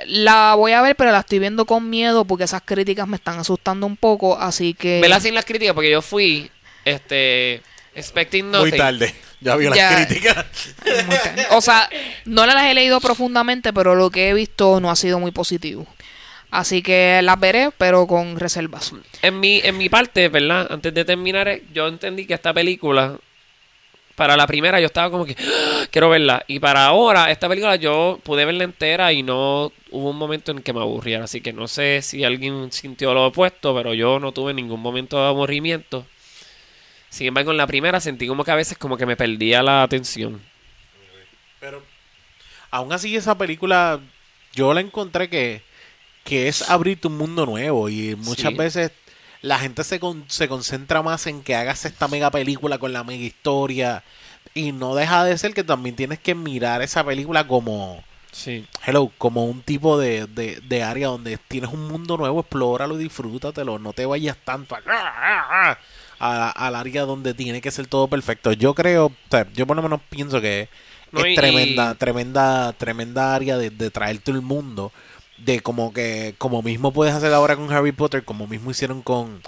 la 0.06 0.54
voy 0.54 0.72
a 0.72 0.82
ver, 0.82 0.94
pero 0.94 1.10
la 1.10 1.20
estoy 1.20 1.38
viendo 1.38 1.64
con 1.64 1.88
miedo 1.88 2.26
porque 2.26 2.44
esas 2.44 2.60
críticas 2.62 3.08
me 3.08 3.16
están 3.16 3.38
asustando 3.38 3.86
un 3.86 3.96
poco. 3.96 4.38
Así 4.38 4.74
que. 4.74 5.00
Vela 5.00 5.20
sin 5.20 5.34
las 5.34 5.46
críticas 5.46 5.74
porque 5.74 5.90
yo 5.90 6.02
fui 6.02 6.50
este 6.84 7.62
expecting 7.94 8.50
Muy 8.50 8.58
nothing. 8.70 8.76
tarde. 8.76 9.14
Ya 9.40 9.56
vio 9.56 9.74
Ya. 9.74 9.90
las 9.92 10.06
críticas. 10.06 10.44
Muy. 10.84 11.16
O 11.52 11.62
sea, 11.62 11.88
no 12.26 12.44
las 12.44 12.62
he 12.64 12.74
leído 12.74 13.00
profundamente, 13.00 13.72
pero 13.72 13.94
lo 13.94 14.10
que 14.10 14.28
he 14.28 14.34
visto 14.34 14.80
no 14.80 14.90
ha 14.90 14.96
sido 14.96 15.18
muy 15.18 15.30
positivo. 15.30 15.86
Así 16.50 16.82
que 16.82 17.20
las 17.22 17.38
veré, 17.38 17.70
pero 17.76 18.06
con 18.06 18.38
reservas. 18.38 18.92
En 19.22 19.38
mi, 19.38 19.60
en 19.62 19.76
mi 19.76 19.88
parte, 19.88 20.28
¿verdad? 20.28 20.66
Antes 20.70 20.94
de 20.94 21.04
terminar, 21.04 21.60
yo 21.74 21.86
entendí 21.88 22.24
que 22.26 22.34
esta 22.34 22.54
película, 22.54 23.18
para 24.14 24.36
la 24.36 24.46
primera 24.46 24.80
yo 24.80 24.86
estaba 24.86 25.10
como 25.10 25.26
que, 25.26 25.36
"Ah, 25.38 25.86
quiero 25.90 26.08
verla. 26.08 26.42
Y 26.48 26.58
para 26.58 26.86
ahora, 26.86 27.30
esta 27.30 27.48
película 27.48 27.76
yo 27.76 28.18
pude 28.22 28.44
verla 28.46 28.64
entera 28.64 29.12
y 29.12 29.22
no 29.22 29.72
hubo 29.90 30.10
un 30.10 30.16
momento 30.16 30.50
en 30.50 30.62
que 30.62 30.72
me 30.72 30.80
aburriera. 30.80 31.24
Así 31.24 31.40
que 31.40 31.52
no 31.52 31.68
sé 31.68 32.00
si 32.02 32.24
alguien 32.24 32.72
sintió 32.72 33.12
lo 33.14 33.26
opuesto, 33.26 33.74
pero 33.74 33.92
yo 33.94 34.18
no 34.18 34.32
tuve 34.32 34.54
ningún 34.54 34.80
momento 34.80 35.20
de 35.20 35.28
aburrimiento. 35.28 36.06
Sin 37.10 37.26
embargo, 37.26 37.50
en 37.52 37.56
la 37.58 37.66
primera 37.66 38.00
sentí 38.00 38.26
como 38.26 38.44
que 38.44 38.50
a 38.50 38.54
veces 38.56 38.76
como 38.78 38.96
que 38.96 39.06
me 39.06 39.16
perdía 39.16 39.62
la 39.62 39.82
atención. 39.82 40.42
Pero 41.60 41.82
aún 42.70 42.92
así 42.92 43.14
esa 43.16 43.36
película 43.38 44.00
yo 44.52 44.74
la 44.74 44.80
encontré 44.80 45.28
que, 45.28 45.62
que 46.28 46.48
es 46.48 46.68
abrirte 46.68 47.08
un 47.08 47.16
mundo 47.16 47.46
nuevo 47.46 47.88
y 47.88 48.14
muchas 48.16 48.50
Sí. 48.52 48.56
veces 48.58 48.92
la 49.40 49.58
gente 49.58 49.82
se, 49.84 49.98
con- 49.98 50.24
se 50.28 50.46
concentra 50.48 51.00
más 51.02 51.26
en 51.26 51.42
que 51.42 51.54
hagas 51.56 51.84
esta 51.84 52.06
mega 52.08 52.30
película 52.30 52.76
con 52.78 52.92
la 52.92 53.02
mega 53.04 53.24
historia 53.24 54.02
y 54.54 54.72
no 54.72 54.94
deja 54.94 55.24
de 55.24 55.38
ser 55.38 55.54
que 55.54 55.64
también 55.64 55.96
tienes 55.96 56.18
que 56.18 56.34
mirar 56.34 56.82
esa 56.82 57.02
película 57.04 57.46
como 57.46 58.02
Sí. 58.30 58.66
hello 58.86 59.10
como 59.16 59.46
un 59.46 59.62
tipo 59.62 59.98
de, 59.98 60.26
de, 60.26 60.60
de 60.60 60.82
área 60.82 61.08
donde 61.08 61.38
tienes 61.48 61.70
un 61.72 61.88
mundo 61.88 62.16
nuevo 62.18 62.40
explóralo 62.40 62.94
y 63.00 63.04
disfrútatelo 63.04 63.78
no 63.78 63.94
te 63.94 64.04
vayas 64.04 64.36
tanto 64.44 64.76
a, 64.76 65.78
a- 66.18 66.50
al 66.50 66.74
área 66.74 67.02
donde 67.04 67.32
tiene 67.34 67.60
que 67.60 67.70
ser 67.70 67.86
todo 67.86 68.06
perfecto 68.08 68.52
yo 68.52 68.74
creo 68.74 69.06
o 69.06 69.12
sea, 69.30 69.46
yo 69.54 69.66
por 69.66 69.76
lo 69.76 69.82
menos 69.82 70.00
pienso 70.10 70.40
que 70.40 70.68
No, 71.12 71.20
es 71.24 71.32
y- 71.32 71.34
tremenda 71.36 71.92
y- 71.92 71.94
tremenda 71.94 72.72
tremenda 72.74 73.34
área 73.34 73.56
de, 73.56 73.70
de 73.70 73.90
traerte 73.90 74.30
el 74.30 74.42
mundo 74.42 74.92
de 75.44 75.60
como 75.60 75.92
que 75.92 76.34
como 76.38 76.62
mismo 76.62 76.92
puedes 76.92 77.14
hacer 77.14 77.32
ahora 77.32 77.56
con 77.56 77.72
Harry 77.72 77.92
Potter 77.92 78.24
como 78.24 78.46
mismo 78.46 78.70
hicieron 78.70 79.02
con 79.02 79.40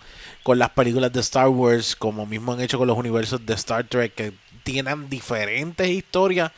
con 0.43 0.59
las 0.59 0.71
películas 0.71 1.13
de 1.13 1.21
Star 1.21 1.49
Wars 1.49 1.97
como 1.97 2.27
mismo 2.27 2.53
han 2.53 2.61
hecho 2.61 2.79
con 2.79 2.87
los 2.87 2.97
universos 2.97 3.45
de 3.45 3.55
Star 3.55 3.85
Trek 3.85 4.15
que 4.15 4.33
tienen 4.63 5.09
diferentes 5.09 5.89
historias 5.89 6.53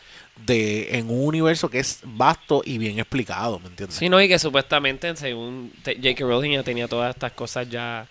de 0.47 0.99
en 0.99 1.11
un 1.11 1.27
universo 1.27 1.69
que 1.69 1.79
es 1.79 2.01
vasto 2.05 2.63
y 2.65 2.79
bien 2.79 2.99
explicado 2.99 3.59
¿me 3.59 3.69
entiendes? 3.69 3.97
Sí, 3.97 4.09
no, 4.09 4.21
y 4.21 4.29
que 4.29 4.39
supuestamente, 4.39 5.15
según 5.17 5.73
J.K. 5.85 6.25
Rowling, 6.25 6.53
ya 6.53 6.63
tenía 6.63 6.89
todas 6.89 7.15
estas 7.15 7.33
cosas 7.33 7.69
ya 7.69 8.07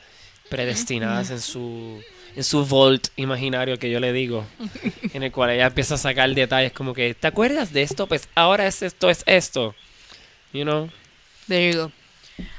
predestinadas 0.49 1.31
en 1.31 1.39
su 1.39 2.01
en 2.35 2.43
su 2.43 2.65
vault 2.65 3.07
imaginario 3.17 3.77
que 3.77 3.89
yo 3.89 3.99
le 3.99 4.13
digo, 4.13 4.45
en 5.13 5.23
el 5.23 5.31
cual 5.31 5.49
ella 5.49 5.67
empieza 5.67 5.95
a 5.95 5.97
sacar 5.97 6.33
detalles 6.33 6.71
como 6.71 6.93
que, 6.93 7.13
¿te 7.13 7.27
acuerdas 7.27 7.73
de 7.73 7.81
esto? 7.81 8.07
Pues 8.07 8.29
ahora 8.35 8.67
es 8.67 8.81
esto, 8.81 9.09
es 9.09 9.23
esto. 9.25 9.75
You 10.53 10.63
know? 10.63 10.89
There 11.51 11.69
you 11.69 11.77
go. 11.77 11.91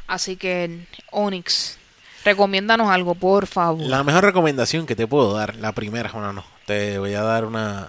Así 0.07 0.37
que, 0.37 0.85
Onyx, 1.13 1.79
recomiéndanos 2.27 2.91
algo, 2.91 3.15
por 3.15 3.47
favor. 3.47 3.81
La 3.87 4.05
mejor 4.05 4.23
recomendación 4.23 4.85
que 4.85 4.95
te 4.95 5.07
puedo 5.07 5.33
dar, 5.33 5.57
la 5.57 5.73
primera, 5.73 6.11
bueno, 6.13 6.35
no, 6.35 6.45
te 6.67 6.99
voy 6.99 7.15
a 7.15 7.23
dar 7.23 7.47
una... 7.47 7.89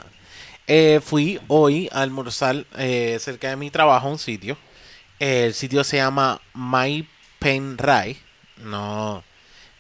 Eh, 0.66 1.02
fui 1.04 1.42
hoy 1.50 1.90
a 1.92 2.04
almorzar 2.04 2.66
eh, 2.78 3.18
cerca 3.20 3.50
de 3.50 3.58
mi 3.58 3.70
trabajo 3.70 4.08
a 4.08 4.12
un 4.12 4.18
sitio 4.18 4.58
El 5.20 5.54
sitio 5.54 5.84
se 5.84 5.98
llama 5.98 6.40
MyPenRai. 6.54 8.16
No. 8.64 9.16
O 9.18 9.24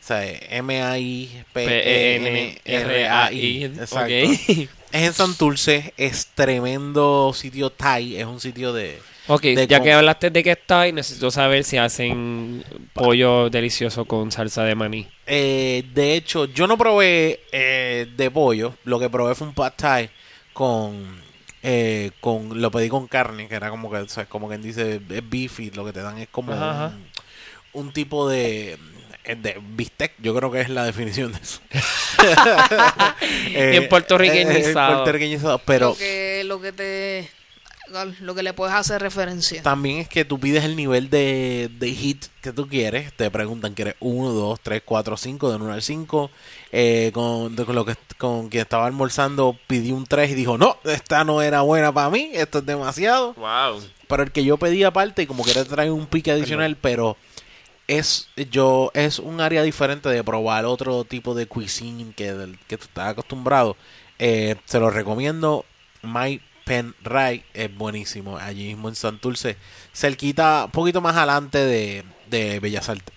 sea, 0.01 0.25
M-I-P-E-N-R-A-I. 0.25 1.53
Exacto. 3.63 4.03
Ok. 4.03 4.09
Es 4.09 4.69
en 4.91 5.13
Santurce. 5.13 5.93
Es 5.95 6.27
tremendo 6.35 7.31
sitio 7.33 7.69
Thai. 7.69 8.17
Es 8.17 8.25
un 8.25 8.41
sitio 8.41 8.73
de. 8.73 8.99
Ok, 9.27 9.41
de 9.41 9.67
ya 9.67 9.77
con- 9.77 9.85
que 9.85 9.93
hablaste 9.93 10.29
de 10.29 10.43
que 10.43 10.51
está, 10.51 10.87
y 10.87 10.91
necesito 10.91 11.31
saber 11.31 11.63
si 11.63 11.77
hacen 11.77 12.63
pollo 12.93 13.49
delicioso 13.49 14.05
con 14.05 14.31
salsa 14.31 14.63
de 14.63 14.75
maní. 14.75 15.07
Eh, 15.25 15.83
de 15.93 16.15
hecho, 16.15 16.45
yo 16.45 16.67
no 16.67 16.77
probé 16.77 17.39
eh, 17.51 18.07
de 18.17 18.31
pollo. 18.31 18.75
Lo 18.83 18.99
que 18.99 19.09
probé 19.09 19.35
fue 19.35 19.47
un 19.47 19.53
pad 19.53 19.73
thai 19.77 20.09
con, 20.51 21.21
eh, 21.61 22.11
con 22.19 22.61
lo 22.61 22.69
pedí 22.69 22.89
con 22.89 23.07
carne, 23.07 23.47
que 23.47 23.55
era 23.55 23.69
como 23.69 23.89
que, 23.89 23.97
o 23.97 24.07
sea, 24.09 24.25
como 24.25 24.49
quien 24.49 24.61
dice, 24.61 24.99
es 25.09 25.29
beefy. 25.29 25.71
Lo 25.71 25.85
que 25.85 25.93
te 25.93 26.01
dan 26.01 26.17
es 26.17 26.27
como 26.29 26.51
Ajá, 26.51 26.85
ajá. 26.87 26.97
Un, 27.71 27.91
tipo 27.93 28.27
de, 28.29 28.77
eh, 29.23 29.35
de 29.35 29.59
bistec. 29.75 30.11
Yo 30.19 30.35
creo 30.35 30.51
que 30.51 30.61
es 30.61 30.69
la 30.69 30.83
definición 30.85 31.31
de 31.31 31.39
eso. 31.39 31.59
Bien 33.71 33.87
puertorriqueñizado. 33.89 34.91
eh, 34.91 34.95
puertorriqueñizado, 34.95 35.59
pero 35.59 35.89
lo 35.89 35.95
que, 35.95 36.43
lo 36.45 36.61
que 36.61 36.71
te 36.73 37.29
lo 38.21 38.35
que 38.35 38.43
le 38.43 38.53
puedes 38.53 38.75
hacer 38.75 39.01
referencia. 39.01 39.61
también 39.63 39.99
es 39.99 40.09
que 40.09 40.25
tú 40.25 40.39
pides 40.39 40.63
el 40.63 40.75
nivel 40.75 41.09
de, 41.09 41.69
de 41.79 41.91
hit 41.91 42.25
que 42.41 42.51
tú 42.51 42.67
quieres. 42.67 43.13
Te 43.13 43.29
preguntan, 43.31 43.73
¿quieres 43.73 43.95
1, 43.99 44.29
2, 44.31 44.59
3, 44.61 44.81
4, 44.85 45.17
5? 45.17 45.49
De 45.49 45.55
1 45.57 45.73
al 45.73 45.81
5. 45.81 46.31
Eh, 46.71 47.11
con, 47.13 47.55
de- 47.55 47.65
con 47.65 47.75
lo 47.75 47.85
que, 47.85 47.95
con 48.17 48.49
quien 48.49 48.61
estaba 48.61 48.85
almorzando 48.87 49.57
pedí 49.67 49.91
un 49.91 50.05
3 50.05 50.31
y 50.31 50.33
dijo, 50.35 50.57
no, 50.57 50.77
esta 50.83 51.23
no 51.23 51.41
era 51.41 51.61
buena 51.61 51.91
para 51.93 52.09
mí. 52.09 52.29
Esto 52.33 52.59
es 52.59 52.65
demasiado. 52.65 53.33
Wow. 53.35 53.81
Pero 54.07 54.23
el 54.23 54.31
que 54.31 54.43
yo 54.43 54.57
pedí 54.57 54.83
aparte 54.83 55.21
y 55.23 55.27
como 55.27 55.43
que 55.43 55.53
te 55.53 55.63
trae 55.65 55.89
un 55.91 56.07
pique 56.07 56.31
adicional, 56.31 56.75
pero 56.79 57.15
es 57.87 58.29
yo 58.51 58.91
es 58.93 59.19
un 59.19 59.41
área 59.41 59.61
diferente 59.63 60.07
de 60.09 60.23
probar 60.23 60.65
otro 60.65 61.03
tipo 61.03 61.35
de 61.35 61.47
cuisine 61.47 62.13
que, 62.15 62.33
del, 62.33 62.57
que 62.67 62.77
tú 62.77 62.85
estás 62.85 63.09
acostumbrado. 63.09 63.75
Eh, 64.19 64.55
se 64.65 64.79
lo 64.79 64.89
recomiendo. 64.89 65.65
My 66.01 66.41
Pen 66.65 66.95
Rai 67.03 67.43
es 67.53 67.75
buenísimo. 67.75 68.37
Allí 68.37 68.67
mismo 68.67 68.89
en 68.89 68.95
Santurce. 68.95 69.57
Cerquita, 69.93 70.65
un 70.65 70.71
poquito 70.71 71.01
más 71.01 71.15
adelante 71.15 71.57
de, 71.59 72.03
de 72.29 72.59
Bellas 72.59 72.89
Artes. 72.89 73.13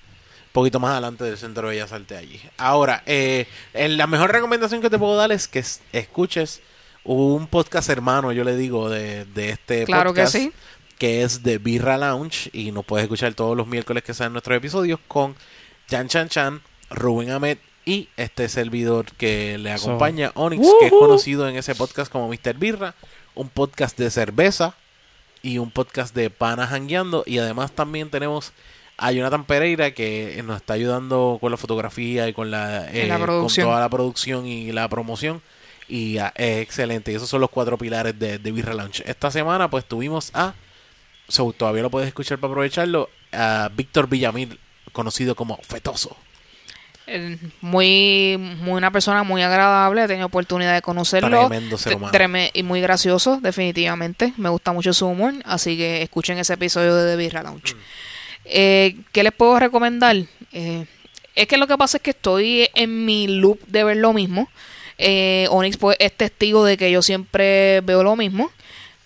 Un 0.46 0.52
poquito 0.52 0.80
más 0.80 0.92
adelante 0.92 1.24
del 1.24 1.36
centro 1.38 1.68
de 1.68 1.74
Bellas 1.74 1.92
Artes 1.92 2.18
allí. 2.18 2.40
Ahora, 2.56 3.02
eh, 3.06 3.46
la 3.74 4.06
mejor 4.06 4.32
recomendación 4.32 4.80
que 4.80 4.90
te 4.90 4.98
puedo 4.98 5.16
dar 5.16 5.30
es 5.32 5.48
que 5.48 5.58
es- 5.60 5.80
escuches 5.92 6.60
un 7.04 7.46
podcast 7.46 7.88
hermano, 7.90 8.32
yo 8.32 8.42
le 8.42 8.56
digo, 8.56 8.88
de, 8.90 9.26
de 9.26 9.50
este 9.50 9.84
Claro 9.84 10.12
que 10.12 10.22
podcast 10.22 10.36
sí. 10.44 10.52
que 10.98 11.22
es 11.22 11.42
de 11.42 11.58
Birra 11.58 11.98
Lounge 11.98 12.50
y 12.52 12.72
nos 12.72 12.84
puedes 12.84 13.04
escuchar 13.04 13.34
todos 13.34 13.56
los 13.56 13.66
miércoles 13.68 14.02
que 14.02 14.12
salen 14.14 14.32
nuestros 14.32 14.56
episodios 14.56 14.98
con 15.06 15.36
Jan 15.88 16.08
Chan 16.08 16.28
Chan, 16.30 16.62
Rubén 16.90 17.30
Ahmed 17.30 17.58
y 17.84 18.08
este 18.16 18.48
servidor 18.48 19.06
que 19.12 19.58
le 19.58 19.76
So- 19.78 19.90
acompaña, 19.90 20.32
Onyx, 20.34 20.66
que 20.80 20.86
es 20.86 20.92
conocido 20.92 21.48
en 21.48 21.54
ese 21.56 21.74
podcast 21.76 22.10
como 22.10 22.28
Mr. 22.28 22.54
Birra, 22.58 22.94
un 23.36 23.48
podcast 23.48 23.96
de 23.96 24.10
cerveza 24.10 24.74
y 25.42 25.58
un 25.58 25.70
podcast 25.70 26.14
de 26.14 26.30
panas 26.30 26.70
jangueando. 26.70 27.22
Y 27.26 27.38
además 27.38 27.70
también 27.72 28.10
tenemos 28.10 28.52
a 28.96 29.12
Jonathan 29.12 29.44
Pereira 29.44 29.92
que 29.92 30.42
nos 30.44 30.56
está 30.56 30.74
ayudando 30.74 31.38
con 31.40 31.52
la 31.52 31.56
fotografía 31.56 32.28
y 32.28 32.32
con 32.32 32.50
la, 32.50 32.88
eh, 32.92 33.08
producción. 33.20 33.66
con 33.66 33.72
toda 33.72 33.80
la 33.80 33.88
producción 33.88 34.46
y 34.46 34.72
la 34.72 34.88
promoción. 34.88 35.40
Y 35.88 36.18
ah, 36.18 36.32
es 36.34 36.62
excelente. 36.62 37.12
Y 37.12 37.14
esos 37.14 37.28
son 37.28 37.40
los 37.40 37.50
cuatro 37.50 37.78
pilares 37.78 38.18
de, 38.18 38.38
de 38.38 38.50
Lounge. 38.74 39.04
Esta 39.06 39.30
semana 39.30 39.70
pues 39.70 39.84
tuvimos 39.84 40.30
a 40.34 40.54
so, 41.28 41.52
todavía 41.52 41.82
lo 41.82 41.90
puedes 41.90 42.08
escuchar 42.08 42.38
para 42.38 42.52
aprovecharlo 42.52 43.08
a 43.32 43.70
Víctor 43.74 44.08
Villamil 44.08 44.58
conocido 44.92 45.34
como 45.34 45.58
Fetoso 45.58 46.16
muy, 47.60 48.36
muy 48.38 48.72
una 48.78 48.90
persona 48.90 49.22
muy 49.22 49.42
agradable, 49.42 50.04
he 50.04 50.08
tenido 50.08 50.26
oportunidad 50.26 50.74
de 50.74 50.82
conocerlo. 50.82 51.46
Tremendo 51.48 51.78
ser 51.78 51.94
humano. 51.96 52.12
treme- 52.12 52.50
y 52.54 52.62
muy 52.62 52.80
gracioso, 52.80 53.38
definitivamente. 53.40 54.32
Me 54.36 54.48
gusta 54.48 54.72
mucho 54.72 54.92
su 54.92 55.06
humor, 55.06 55.34
así 55.44 55.76
que 55.76 56.02
escuchen 56.02 56.38
ese 56.38 56.54
episodio 56.54 56.94
de 56.96 57.10
The 57.12 57.16
Birra 57.16 57.42
Lounge. 57.42 57.74
Mm. 57.74 57.78
Eh, 58.46 58.96
¿Qué 59.12 59.22
les 59.22 59.32
puedo 59.32 59.58
recomendar? 59.58 60.16
Eh, 60.52 60.86
es 61.34 61.46
que 61.46 61.56
lo 61.56 61.66
que 61.66 61.76
pasa 61.76 61.98
es 61.98 62.02
que 62.02 62.10
estoy 62.10 62.68
en 62.74 63.04
mi 63.04 63.26
loop 63.28 63.60
de 63.66 63.84
ver 63.84 63.96
lo 63.98 64.12
mismo. 64.12 64.48
Eh, 64.98 65.46
Onyx 65.50 65.76
pues, 65.76 65.96
es 66.00 66.16
testigo 66.16 66.64
de 66.64 66.76
que 66.76 66.90
yo 66.90 67.02
siempre 67.02 67.80
veo 67.82 68.02
lo 68.02 68.16
mismo. 68.16 68.50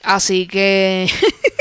Así 0.02 0.46
que 0.46 1.10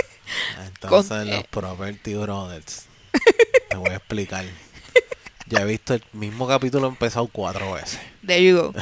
entonces 0.66 1.10
Con- 1.10 1.30
los 1.30 1.40
eh. 1.40 1.46
Property 1.50 2.14
Brothers 2.14 2.86
te 3.70 3.76
voy 3.78 3.90
a 3.90 3.96
explicar 3.96 4.46
ya 5.50 5.62
he 5.62 5.66
visto 5.66 5.94
el 5.94 6.04
mismo 6.14 6.48
capítulo 6.48 6.88
empezado 6.88 7.28
cuatro 7.32 7.74
veces 7.74 8.00
There 8.26 8.44
you 8.44 8.56
go. 8.58 8.74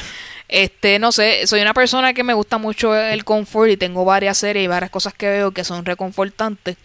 Este, 0.48 0.98
no 0.98 1.12
sé, 1.12 1.46
soy 1.46 1.60
una 1.60 1.74
persona 1.74 2.14
que 2.14 2.22
me 2.24 2.34
gusta 2.34 2.58
mucho 2.58 2.94
el 2.94 3.24
confort 3.24 3.70
y 3.70 3.76
tengo 3.76 4.04
varias 4.04 4.38
series 4.38 4.64
y 4.64 4.68
varias 4.68 4.90
cosas 4.90 5.12
que 5.14 5.28
veo 5.28 5.50
que 5.52 5.64
son 5.64 5.84
reconfortantes 5.84 6.76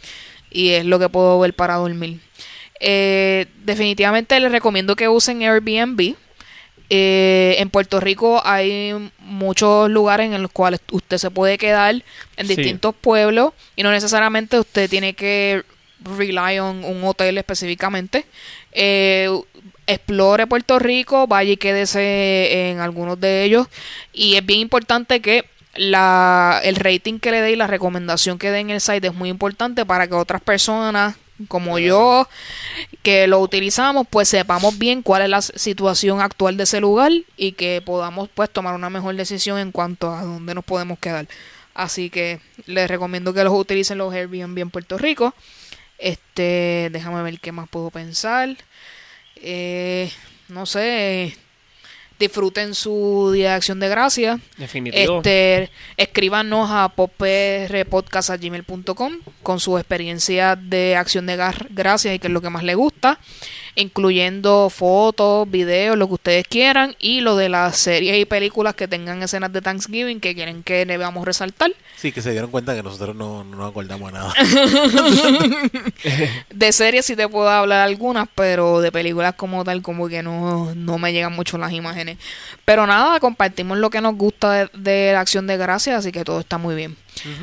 y 0.51 0.69
es 0.71 0.85
lo 0.85 0.99
que 0.99 1.09
puedo 1.09 1.39
ver 1.39 1.53
para 1.53 1.75
dormir. 1.75 2.19
Eh, 2.79 3.45
definitivamente 3.63 4.39
les 4.39 4.51
recomiendo 4.51 4.95
que 4.95 5.07
usen 5.07 5.41
Airbnb. 5.41 6.15
Eh, 6.89 7.55
en 7.59 7.69
Puerto 7.69 7.99
Rico 7.99 8.41
hay 8.45 8.93
muchos 9.19 9.89
lugares 9.89 10.31
en 10.31 10.41
los 10.41 10.51
cuales 10.51 10.81
usted 10.91 11.17
se 11.17 11.31
puede 11.31 11.57
quedar 11.57 11.95
en 12.35 12.47
Sí. 12.47 12.55
distintos 12.55 12.93
pueblos 12.93 13.53
y 13.75 13.83
no 13.83 13.91
necesariamente 13.91 14.59
usted 14.59 14.89
tiene 14.89 15.13
que 15.13 15.63
rely 16.17 16.59
on 16.59 16.83
un 16.83 17.03
hotel 17.05 17.37
específicamente. 17.37 18.25
Eh, 18.73 19.29
explore 19.87 20.47
Puerto 20.47 20.79
Rico, 20.79 21.27
vaya 21.27 21.51
y 21.51 21.57
quédese 21.57 22.69
en 22.69 22.79
algunos 22.79 23.19
de 23.19 23.43
ellos. 23.43 23.67
Y 24.11 24.35
es 24.35 24.45
bien 24.45 24.59
importante 24.59 25.21
que 25.21 25.45
la, 25.75 26.61
el 26.63 26.75
rating 26.75 27.19
que 27.19 27.31
le 27.31 27.41
dé 27.41 27.51
y 27.51 27.55
la 27.55 27.67
recomendación 27.67 28.37
que 28.37 28.51
dé 28.51 28.59
en 28.59 28.69
el 28.69 28.81
site 28.81 29.07
es 29.07 29.13
muy 29.13 29.29
importante 29.29 29.85
para 29.85 30.07
que 30.07 30.13
otras 30.13 30.41
personas 30.41 31.15
como 31.47 31.79
yo 31.79 32.27
que 33.01 33.27
lo 33.27 33.39
utilizamos 33.39 34.05
pues 34.07 34.29
sepamos 34.29 34.77
bien 34.77 35.01
cuál 35.01 35.23
es 35.23 35.29
la 35.29 35.41
situación 35.41 36.21
actual 36.21 36.57
de 36.57 36.63
ese 36.63 36.79
lugar 36.79 37.11
y 37.35 37.53
que 37.53 37.81
podamos 37.83 38.29
pues 38.33 38.49
tomar 38.51 38.75
una 38.75 38.89
mejor 38.89 39.15
decisión 39.15 39.57
en 39.57 39.71
cuanto 39.71 40.13
a 40.13 40.21
dónde 40.23 40.53
nos 40.53 40.63
podemos 40.63 40.99
quedar. 40.99 41.27
Así 41.73 42.11
que 42.11 42.39
les 42.67 42.87
recomiendo 42.87 43.33
que 43.33 43.43
los 43.43 43.53
utilicen 43.53 43.97
los 43.97 44.13
Airbnb 44.13 44.59
en 44.59 44.69
Puerto 44.69 44.97
Rico. 44.97 45.33
Este 45.97 46.89
déjame 46.91 47.23
ver 47.23 47.39
qué 47.39 47.51
más 47.51 47.67
puedo 47.67 47.89
pensar 47.89 48.55
eh, 49.43 50.11
no 50.49 50.65
sé 50.65 51.37
disfruten 52.19 52.73
su 52.73 53.31
día 53.33 53.49
de 53.49 53.55
acción 53.55 53.79
de 53.79 53.89
gracias 53.89 54.39
Definitivo. 54.57 55.17
este, 55.17 55.69
escríbanos 55.97 56.69
a 56.71 56.87
poprpodcast.gmail.com 56.89 59.13
con 59.41 59.59
su 59.59 59.77
experiencia 59.77 60.55
de 60.55 60.95
acción 60.95 61.25
de 61.25 61.35
gracias 61.69 62.15
y 62.15 62.19
qué 62.19 62.27
es 62.27 62.33
lo 62.33 62.39
que 62.41 62.49
más 62.49 62.63
le 62.63 62.75
gusta, 62.75 63.19
incluyendo 63.75 64.69
fotos, 64.69 65.49
videos, 65.49 65.97
lo 65.97 66.07
que 66.07 66.13
ustedes 66.13 66.47
quieran 66.47 66.95
y 66.99 67.21
lo 67.21 67.35
de 67.35 67.49
las 67.49 67.77
series 67.77 68.17
y 68.19 68.25
películas 68.25 68.75
que 68.75 68.87
tengan 68.87 69.23
escenas 69.23 69.51
de 69.51 69.61
Thanksgiving 69.61 70.19
que 70.19 70.35
quieren 70.35 70.63
que 70.63 70.85
debamos 70.85 71.25
resaltar. 71.25 71.71
sí 71.95 72.11
que 72.11 72.21
se 72.21 72.31
dieron 72.31 72.51
cuenta 72.51 72.75
que 72.75 72.83
nosotros 72.83 73.15
no, 73.15 73.43
no 73.43 73.57
nos 73.57 73.71
acordamos 73.71 74.11
nada 74.11 74.33
De 76.49 76.71
series 76.71 77.05
sí 77.05 77.15
te 77.15 77.27
puedo 77.27 77.49
hablar 77.49 77.81
algunas, 77.81 78.27
pero 78.35 78.81
de 78.81 78.91
películas 78.91 79.35
como 79.35 79.63
tal 79.63 79.81
como 79.81 80.07
que 80.07 80.21
no, 80.21 80.73
no 80.75 80.97
me 80.97 81.13
llegan 81.13 81.33
mucho 81.33 81.57
las 81.57 81.71
imágenes. 81.71 82.17
Pero 82.65 82.85
nada, 82.87 83.19
compartimos 83.19 83.77
lo 83.77 83.89
que 83.89 84.01
nos 84.01 84.15
gusta 84.15 84.51
de, 84.51 84.69
de 84.73 85.13
la 85.13 85.21
acción 85.21 85.47
de 85.47 85.57
gracias, 85.57 85.99
así 85.99 86.11
que 86.11 86.23
todo 86.23 86.39
está 86.39 86.57
muy 86.57 86.75
bien. 86.75 86.95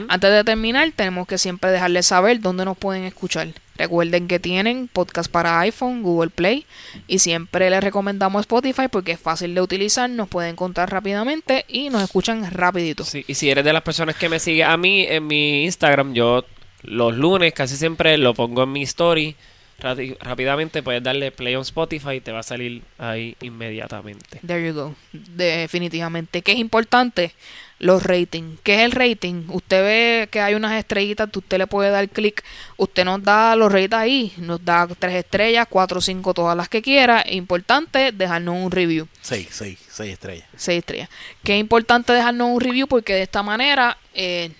Antes 0.09 0.32
de 0.32 0.44
terminar, 0.44 0.90
tenemos 0.94 1.27
que 1.27 1.39
siempre 1.39 1.70
dejarles 1.70 2.07
saber 2.07 2.40
dónde 2.40 2.65
nos 2.65 2.77
pueden 2.77 3.05
escuchar. 3.05 3.48
Recuerden 3.81 4.28
que 4.28 4.39
tienen 4.39 4.89
podcast 4.89 5.32
para 5.32 5.59
iPhone, 5.61 6.02
Google 6.02 6.28
Play 6.28 6.66
y 7.07 7.20
siempre 7.20 7.70
les 7.70 7.82
recomendamos 7.82 8.40
Spotify 8.40 8.89
porque 8.93 9.12
es 9.12 9.19
fácil 9.19 9.55
de 9.55 9.62
utilizar, 9.62 10.11
nos 10.11 10.28
pueden 10.28 10.51
encontrar 10.51 10.93
rápidamente 10.93 11.65
y 11.66 11.89
nos 11.89 12.02
escuchan 12.02 12.51
rapidito. 12.51 13.05
Sí, 13.05 13.24
y 13.27 13.36
si 13.36 13.48
eres 13.48 13.65
de 13.65 13.73
las 13.73 13.81
personas 13.81 14.16
que 14.16 14.28
me 14.28 14.39
sigue 14.39 14.65
a 14.65 14.77
mí 14.77 15.07
en 15.09 15.27
mi 15.27 15.65
Instagram, 15.65 16.12
yo 16.12 16.44
los 16.82 17.16
lunes 17.16 17.55
casi 17.55 17.74
siempre 17.78 18.19
lo 18.19 18.35
pongo 18.35 18.65
en 18.65 18.73
mi 18.73 18.82
story. 18.82 19.35
Rápidamente 19.78 20.82
puedes 20.82 21.02
darle 21.02 21.32
play 21.32 21.57
on 21.57 21.62
Spotify 21.62 22.16
y 22.16 22.20
te 22.20 22.32
va 22.32 22.40
a 22.40 22.43
salir 22.43 22.82
ahí 22.98 23.35
inmediatamente. 23.40 24.40
There 24.47 24.62
you 24.62 24.74
go. 24.74 24.94
Definitivamente. 25.11 26.43
¿Qué 26.43 26.52
es 26.52 26.59
importante? 26.59 27.32
Los 27.81 28.02
ratings. 28.02 28.61
¿Qué 28.62 28.74
es 28.77 28.81
el 28.82 28.93
rating? 28.93 29.44
Usted 29.48 29.82
ve 29.82 30.28
que 30.31 30.40
hay 30.40 30.55
unas 30.55 30.78
estrellitas, 30.78 31.28
usted 31.35 31.59
le 31.59 31.66
puede 31.66 31.90
dar 31.90 32.09
clic. 32.11 32.44
Usted 32.77 33.05
nos 33.05 33.23
da 33.23 33.57
los 33.57 33.73
ratings 33.73 33.94
ahí. 33.94 34.32
Nos 34.36 34.65
da 34.65 34.86
tres 34.86 35.15
estrellas, 35.15 35.66
cuatro, 35.69 36.01
cinco, 36.01 36.32
todas 36.35 36.57
las 36.57 36.69
que 36.69 36.82
quiera. 36.82 37.24
Importante 37.28 38.12
dejarnos 38.12 38.55
un 38.55 38.70
review. 38.70 39.09
seis, 39.23 39.48
seis, 39.51 39.78
seis 39.89 40.12
estrellas 40.12 40.47
Seis 40.57 40.78
estrellas. 40.81 41.09
Qué 41.43 41.57
importante 41.57 42.12
dejarnos 42.12 42.51
un 42.51 42.61
review 42.61 42.86
porque 42.86 43.15
de 43.15 43.23
esta 43.23 43.43
manera 43.43 43.97
eh, 44.12 44.52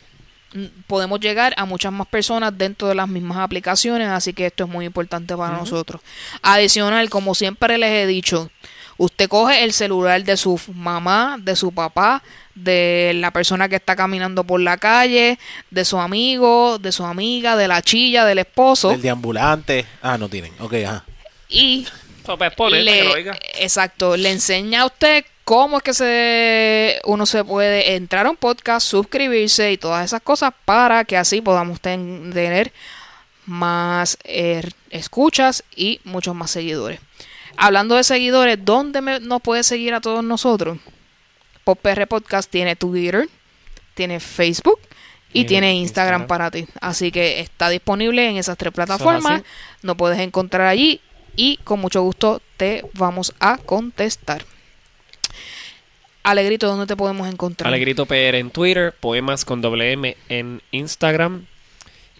podemos 0.86 1.20
llegar 1.20 1.55
a 1.56 1.64
muchas 1.64 1.92
más 1.92 2.06
personas 2.06 2.56
dentro 2.56 2.88
de 2.88 2.94
las 2.94 3.09
mismas 3.09 3.38
aplicaciones, 3.38 4.09
así 4.09 4.32
que 4.32 4.47
esto 4.47 4.64
es 4.64 4.70
muy 4.70 4.84
importante 4.84 5.36
para 5.36 5.56
nosotros. 5.56 6.01
Adicional, 6.42 7.09
como 7.10 7.34
siempre 7.34 7.78
les 7.78 7.90
he 7.90 8.06
dicho, 8.06 8.51
usted 9.02 9.28
coge 9.31 9.64
el 9.64 9.72
celular 9.72 10.22
de 10.24 10.36
su 10.36 10.60
mamá, 10.74 11.36
de 11.40 11.56
su 11.56 11.72
papá, 11.72 12.22
de 12.55 13.12
la 13.14 13.31
persona 13.31 13.66
que 13.68 13.77
está 13.77 13.97
caminando 13.97 14.44
por 14.44 14.60
la 14.60 14.77
calle, 14.77 15.39
de 15.70 15.85
su 15.86 15.98
amigo, 15.98 16.78
de 16.78 16.93
su 16.93 17.05
amiga, 17.06 17.56
de 17.56 17.66
la 17.66 17.81
chilla, 17.81 18.27
del 18.27 18.40
esposo 18.40 18.90
El 18.90 19.01
deambulante. 19.01 19.86
Ah, 20.02 20.18
no 20.18 20.28
tienen. 20.28 20.52
Ok, 20.60 20.74
ajá. 20.86 21.05
y 21.48 21.86
pues, 22.56 22.72
le, 22.85 23.05
lo 23.05 23.12
oiga. 23.12 23.39
exacto, 23.59 24.16
le 24.18 24.31
enseña 24.31 24.82
a 24.82 24.86
usted 24.86 25.24
cómo 25.44 25.78
es 25.78 25.82
que 25.82 25.94
se 25.94 27.01
uno 27.05 27.24
se 27.24 27.43
puede 27.43 27.94
entrar 27.97 28.27
a 28.27 28.31
un 28.31 28.36
podcast, 28.36 28.86
suscribirse 28.86 29.72
y 29.72 29.78
todas 29.78 30.05
esas 30.05 30.20
cosas 30.20 30.52
para 30.66 31.05
que 31.06 31.16
así 31.16 31.40
podamos 31.40 31.81
ten- 31.81 32.31
tener 32.35 32.70
más 33.47 34.18
eh, 34.24 34.62
escuchas 34.90 35.64
y 35.74 36.01
muchos 36.05 36.35
más 36.35 36.51
seguidores. 36.51 37.01
Hablando 37.60 37.94
de 37.96 38.04
seguidores, 38.04 38.58
¿dónde 38.64 39.00
me- 39.00 39.20
nos 39.20 39.40
puede 39.42 39.62
seguir 39.62 39.92
a 39.94 40.00
todos 40.00 40.24
nosotros? 40.24 40.78
PopR 41.64 42.06
Podcast 42.06 42.50
tiene 42.50 42.74
Twitter, 42.76 43.28
tiene 43.94 44.18
Facebook 44.18 44.78
y 45.32 45.40
Y 45.42 45.44
tiene 45.44 45.74
Instagram, 45.74 46.22
Instagram. 46.22 46.26
para 46.26 46.50
ti. 46.50 46.66
Así 46.80 47.12
que 47.12 47.40
está 47.40 47.68
disponible 47.68 48.28
en 48.28 48.36
esas 48.36 48.56
tres 48.56 48.72
plataformas. 48.72 49.42
Nos 49.82 49.96
puedes 49.96 50.18
encontrar 50.20 50.66
allí 50.66 51.00
y 51.36 51.58
con 51.58 51.80
mucho 51.80 52.02
gusto 52.02 52.40
te 52.56 52.84
vamos 52.94 53.34
a 53.40 53.58
contestar. 53.58 54.44
Alegrito, 56.22 56.66
¿dónde 56.66 56.86
te 56.86 56.96
podemos 56.96 57.28
encontrar? 57.28 57.68
Alegrito 57.68 58.04
PR 58.06 58.38
en 58.38 58.50
Twitter, 58.50 58.94
Poemas 58.98 59.44
con 59.44 59.60
doble 59.62 59.92
M 59.92 60.16
en 60.28 60.62
Instagram. 60.70 61.46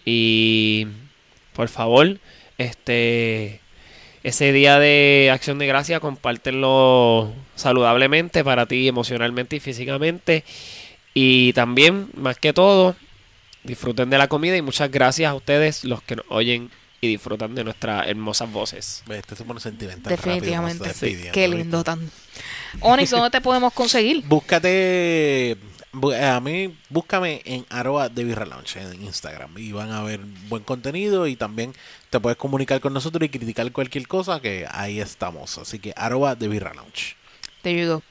Y 0.05 0.87
por 1.53 1.67
favor, 1.67 2.19
este 2.57 3.60
ese 4.23 4.51
día 4.51 4.79
de 4.79 5.29
acción 5.33 5.57
de 5.59 5.67
gracia, 5.67 5.99
compártelo 5.99 7.33
saludablemente 7.55 8.43
para 8.43 8.65
ti, 8.65 8.87
emocionalmente 8.87 9.55
y 9.55 9.59
físicamente. 9.59 10.43
Y 11.13 11.53
también, 11.53 12.09
más 12.15 12.37
que 12.37 12.53
todo, 12.53 12.95
disfruten 13.63 14.09
de 14.09 14.17
la 14.17 14.27
comida 14.27 14.55
y 14.55 14.61
muchas 14.61 14.91
gracias 14.91 15.29
a 15.29 15.35
ustedes 15.35 15.83
los 15.83 16.01
que 16.01 16.15
nos 16.17 16.25
oyen 16.29 16.69
y 17.01 17.07
disfrutan 17.07 17.55
de 17.55 17.63
nuestras 17.63 18.07
hermosas 18.07 18.51
voces. 18.51 19.03
Este 19.09 19.35
se 19.35 19.43
pone 19.43 19.59
sentimental. 19.59 20.11
Definitivamente. 20.11 20.89
rápido, 20.89 21.23
Sí, 21.23 21.29
Qué 21.33 21.47
lindo 21.47 21.83
tan. 21.83 22.11
Onyx, 22.79 23.09
¿dónde 23.09 23.31
te 23.31 23.41
podemos 23.41 23.73
conseguir? 23.73 24.23
Búscate. 24.27 25.57
Bu- 25.93 26.13
A 26.13 26.39
mí, 26.39 26.75
búscame 26.89 27.41
en 27.45 27.65
arroba 27.69 28.09
de 28.09 28.23
en 28.23 29.03
Instagram 29.03 29.57
y 29.57 29.71
van 29.71 29.91
a 29.91 30.03
ver 30.03 30.19
buen 30.47 30.63
contenido 30.63 31.27
y 31.27 31.35
también 31.35 31.73
te 32.09 32.19
puedes 32.19 32.37
comunicar 32.37 32.79
con 32.81 32.93
nosotros 32.93 33.23
y 33.25 33.29
criticar 33.29 33.71
cualquier 33.71 34.07
cosa 34.07 34.39
que 34.41 34.65
ahí 34.69 34.99
estamos. 34.99 35.57
Así 35.57 35.79
que 35.79 35.93
arroba 35.95 36.35
de. 36.35 37.15
Te 37.61 37.69
ayudo. 37.69 38.01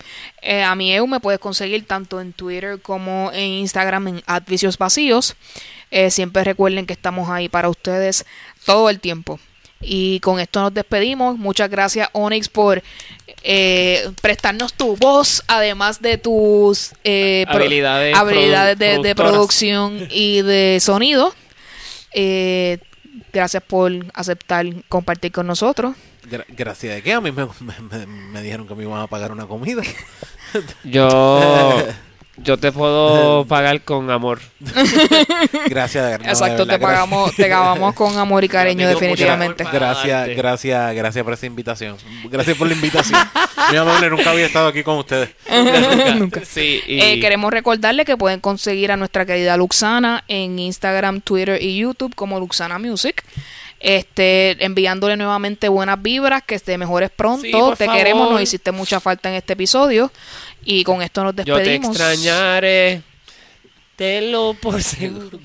Eh, 0.42 0.62
a 0.62 0.74
mi 0.76 0.92
EU 0.92 1.06
me 1.08 1.18
puedes 1.18 1.40
conseguir 1.40 1.84
tanto 1.84 2.20
en 2.20 2.32
Twitter 2.32 2.80
como 2.80 3.30
en 3.32 3.48
Instagram 3.50 4.08
en 4.08 4.22
Advicios 4.26 4.78
Vacíos. 4.78 5.34
Eh, 5.90 6.10
siempre 6.10 6.44
recuerden 6.44 6.86
que 6.86 6.92
estamos 6.92 7.28
ahí 7.30 7.48
para 7.48 7.68
ustedes 7.68 8.24
todo 8.64 8.88
el 8.90 9.00
tiempo. 9.00 9.40
Y 9.80 10.20
con 10.20 10.38
esto 10.40 10.60
nos 10.60 10.74
despedimos. 10.74 11.38
Muchas 11.38 11.70
gracias, 11.70 12.08
Onyx, 12.12 12.48
por 12.48 12.82
eh, 13.42 14.10
prestarnos 14.20 14.74
tu 14.74 14.96
voz, 14.96 15.42
además 15.46 16.02
de 16.02 16.18
tus 16.18 16.92
eh, 17.04 17.44
Habilidades 17.48 18.14
habilidades 18.16 18.76
produ- 18.76 19.02
de, 19.02 19.14
producción 19.14 20.08
y 20.10 20.42
de 20.42 20.78
sonido. 20.80 21.34
Eh, 22.12 22.78
gracias 23.32 23.62
por 23.62 23.92
aceptar 24.14 24.66
compartir 24.88 25.32
con 25.32 25.46
nosotros. 25.46 25.94
Gra- 26.30 26.44
gracias 26.48 26.96
de 26.96 27.02
qué? 27.02 27.14
A 27.14 27.20
mí 27.22 27.32
me, 27.32 27.46
me- 27.46 27.98
me- 27.98 28.06
me 28.06 28.42
dijeron 28.42 28.68
que 28.68 28.74
me 28.74 28.82
iban 28.82 29.00
a 29.00 29.06
pagar 29.06 29.32
una 29.32 29.46
comida. 29.46 29.82
Yo, 30.84 31.82
yo 32.42 32.56
te 32.56 32.72
puedo 32.72 33.44
pagar 33.48 33.80
con 33.82 34.10
amor. 34.10 34.40
Gracias 35.68 36.20
no, 36.20 36.28
Exacto, 36.28 36.64
verdad, 36.66 36.74
te 36.74 36.78
pagamos, 36.78 37.34
te 37.34 37.42
pagamos 37.44 37.94
con 37.94 38.16
amor 38.18 38.44
y 38.44 38.48
cariño, 38.48 38.88
definitivamente. 38.88 39.62
amor 39.62 39.74
Gracias, 39.74 40.18
darte. 40.20 40.34
gracias, 40.34 40.94
gracias 40.94 41.24
por 41.24 41.32
esa 41.34 41.46
invitación. 41.46 41.96
Gracias 42.30 42.56
por 42.56 42.66
la 42.66 42.74
invitación. 42.74 43.20
Muy 43.68 43.76
amable, 43.78 44.10
nunca 44.10 44.30
había 44.30 44.46
estado 44.46 44.68
aquí 44.68 44.82
con 44.82 44.98
ustedes. 44.98 45.30
Nunca. 46.16 46.40
Sí, 46.44 46.82
y 46.86 47.00
Eh, 47.00 47.20
queremos 47.20 47.52
recordarle 47.52 48.04
que 48.04 48.16
pueden 48.16 48.40
conseguir 48.40 48.92
a 48.92 48.96
nuestra 48.96 49.24
querida 49.26 49.56
Luxana 49.56 50.24
en 50.28 50.58
Instagram, 50.58 51.20
Twitter 51.20 51.62
y 51.62 51.78
YouTube 51.78 52.14
como 52.14 52.38
Luxana 52.40 52.78
Music. 52.78 53.22
Este, 53.80 54.62
enviándole 54.62 55.16
nuevamente 55.16 55.68
buenas 55.68 56.00
vibras, 56.00 56.42
que 56.42 56.58
te 56.58 56.76
mejores 56.76 57.10
pronto. 57.10 57.42
Sí, 57.42 57.50
te 57.50 57.86
favor. 57.86 57.96
queremos, 57.96 58.30
nos 58.30 58.42
hiciste 58.42 58.72
mucha 58.72 59.00
falta 59.00 59.30
en 59.30 59.36
este 59.36 59.54
episodio. 59.54 60.12
Y 60.64 60.84
con 60.84 61.00
esto 61.00 61.24
nos 61.24 61.34
yo 61.34 61.56
te 61.56 61.62
despedimos. 61.62 61.96
Tenlo 63.96 64.54
por 64.54 64.82
seguro. 64.82 65.38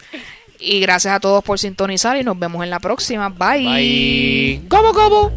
Y 0.59 0.79
gracias 0.79 1.13
a 1.13 1.19
todos 1.19 1.43
por 1.43 1.59
sintonizar 1.59 2.17
y 2.17 2.23
nos 2.23 2.37
vemos 2.39 2.63
en 2.63 2.69
la 2.69 2.79
próxima. 2.79 3.29
Bye. 3.29 3.65
Bye. 3.65 4.61
¿Cómo, 4.69 4.93
cómo? 4.93 5.31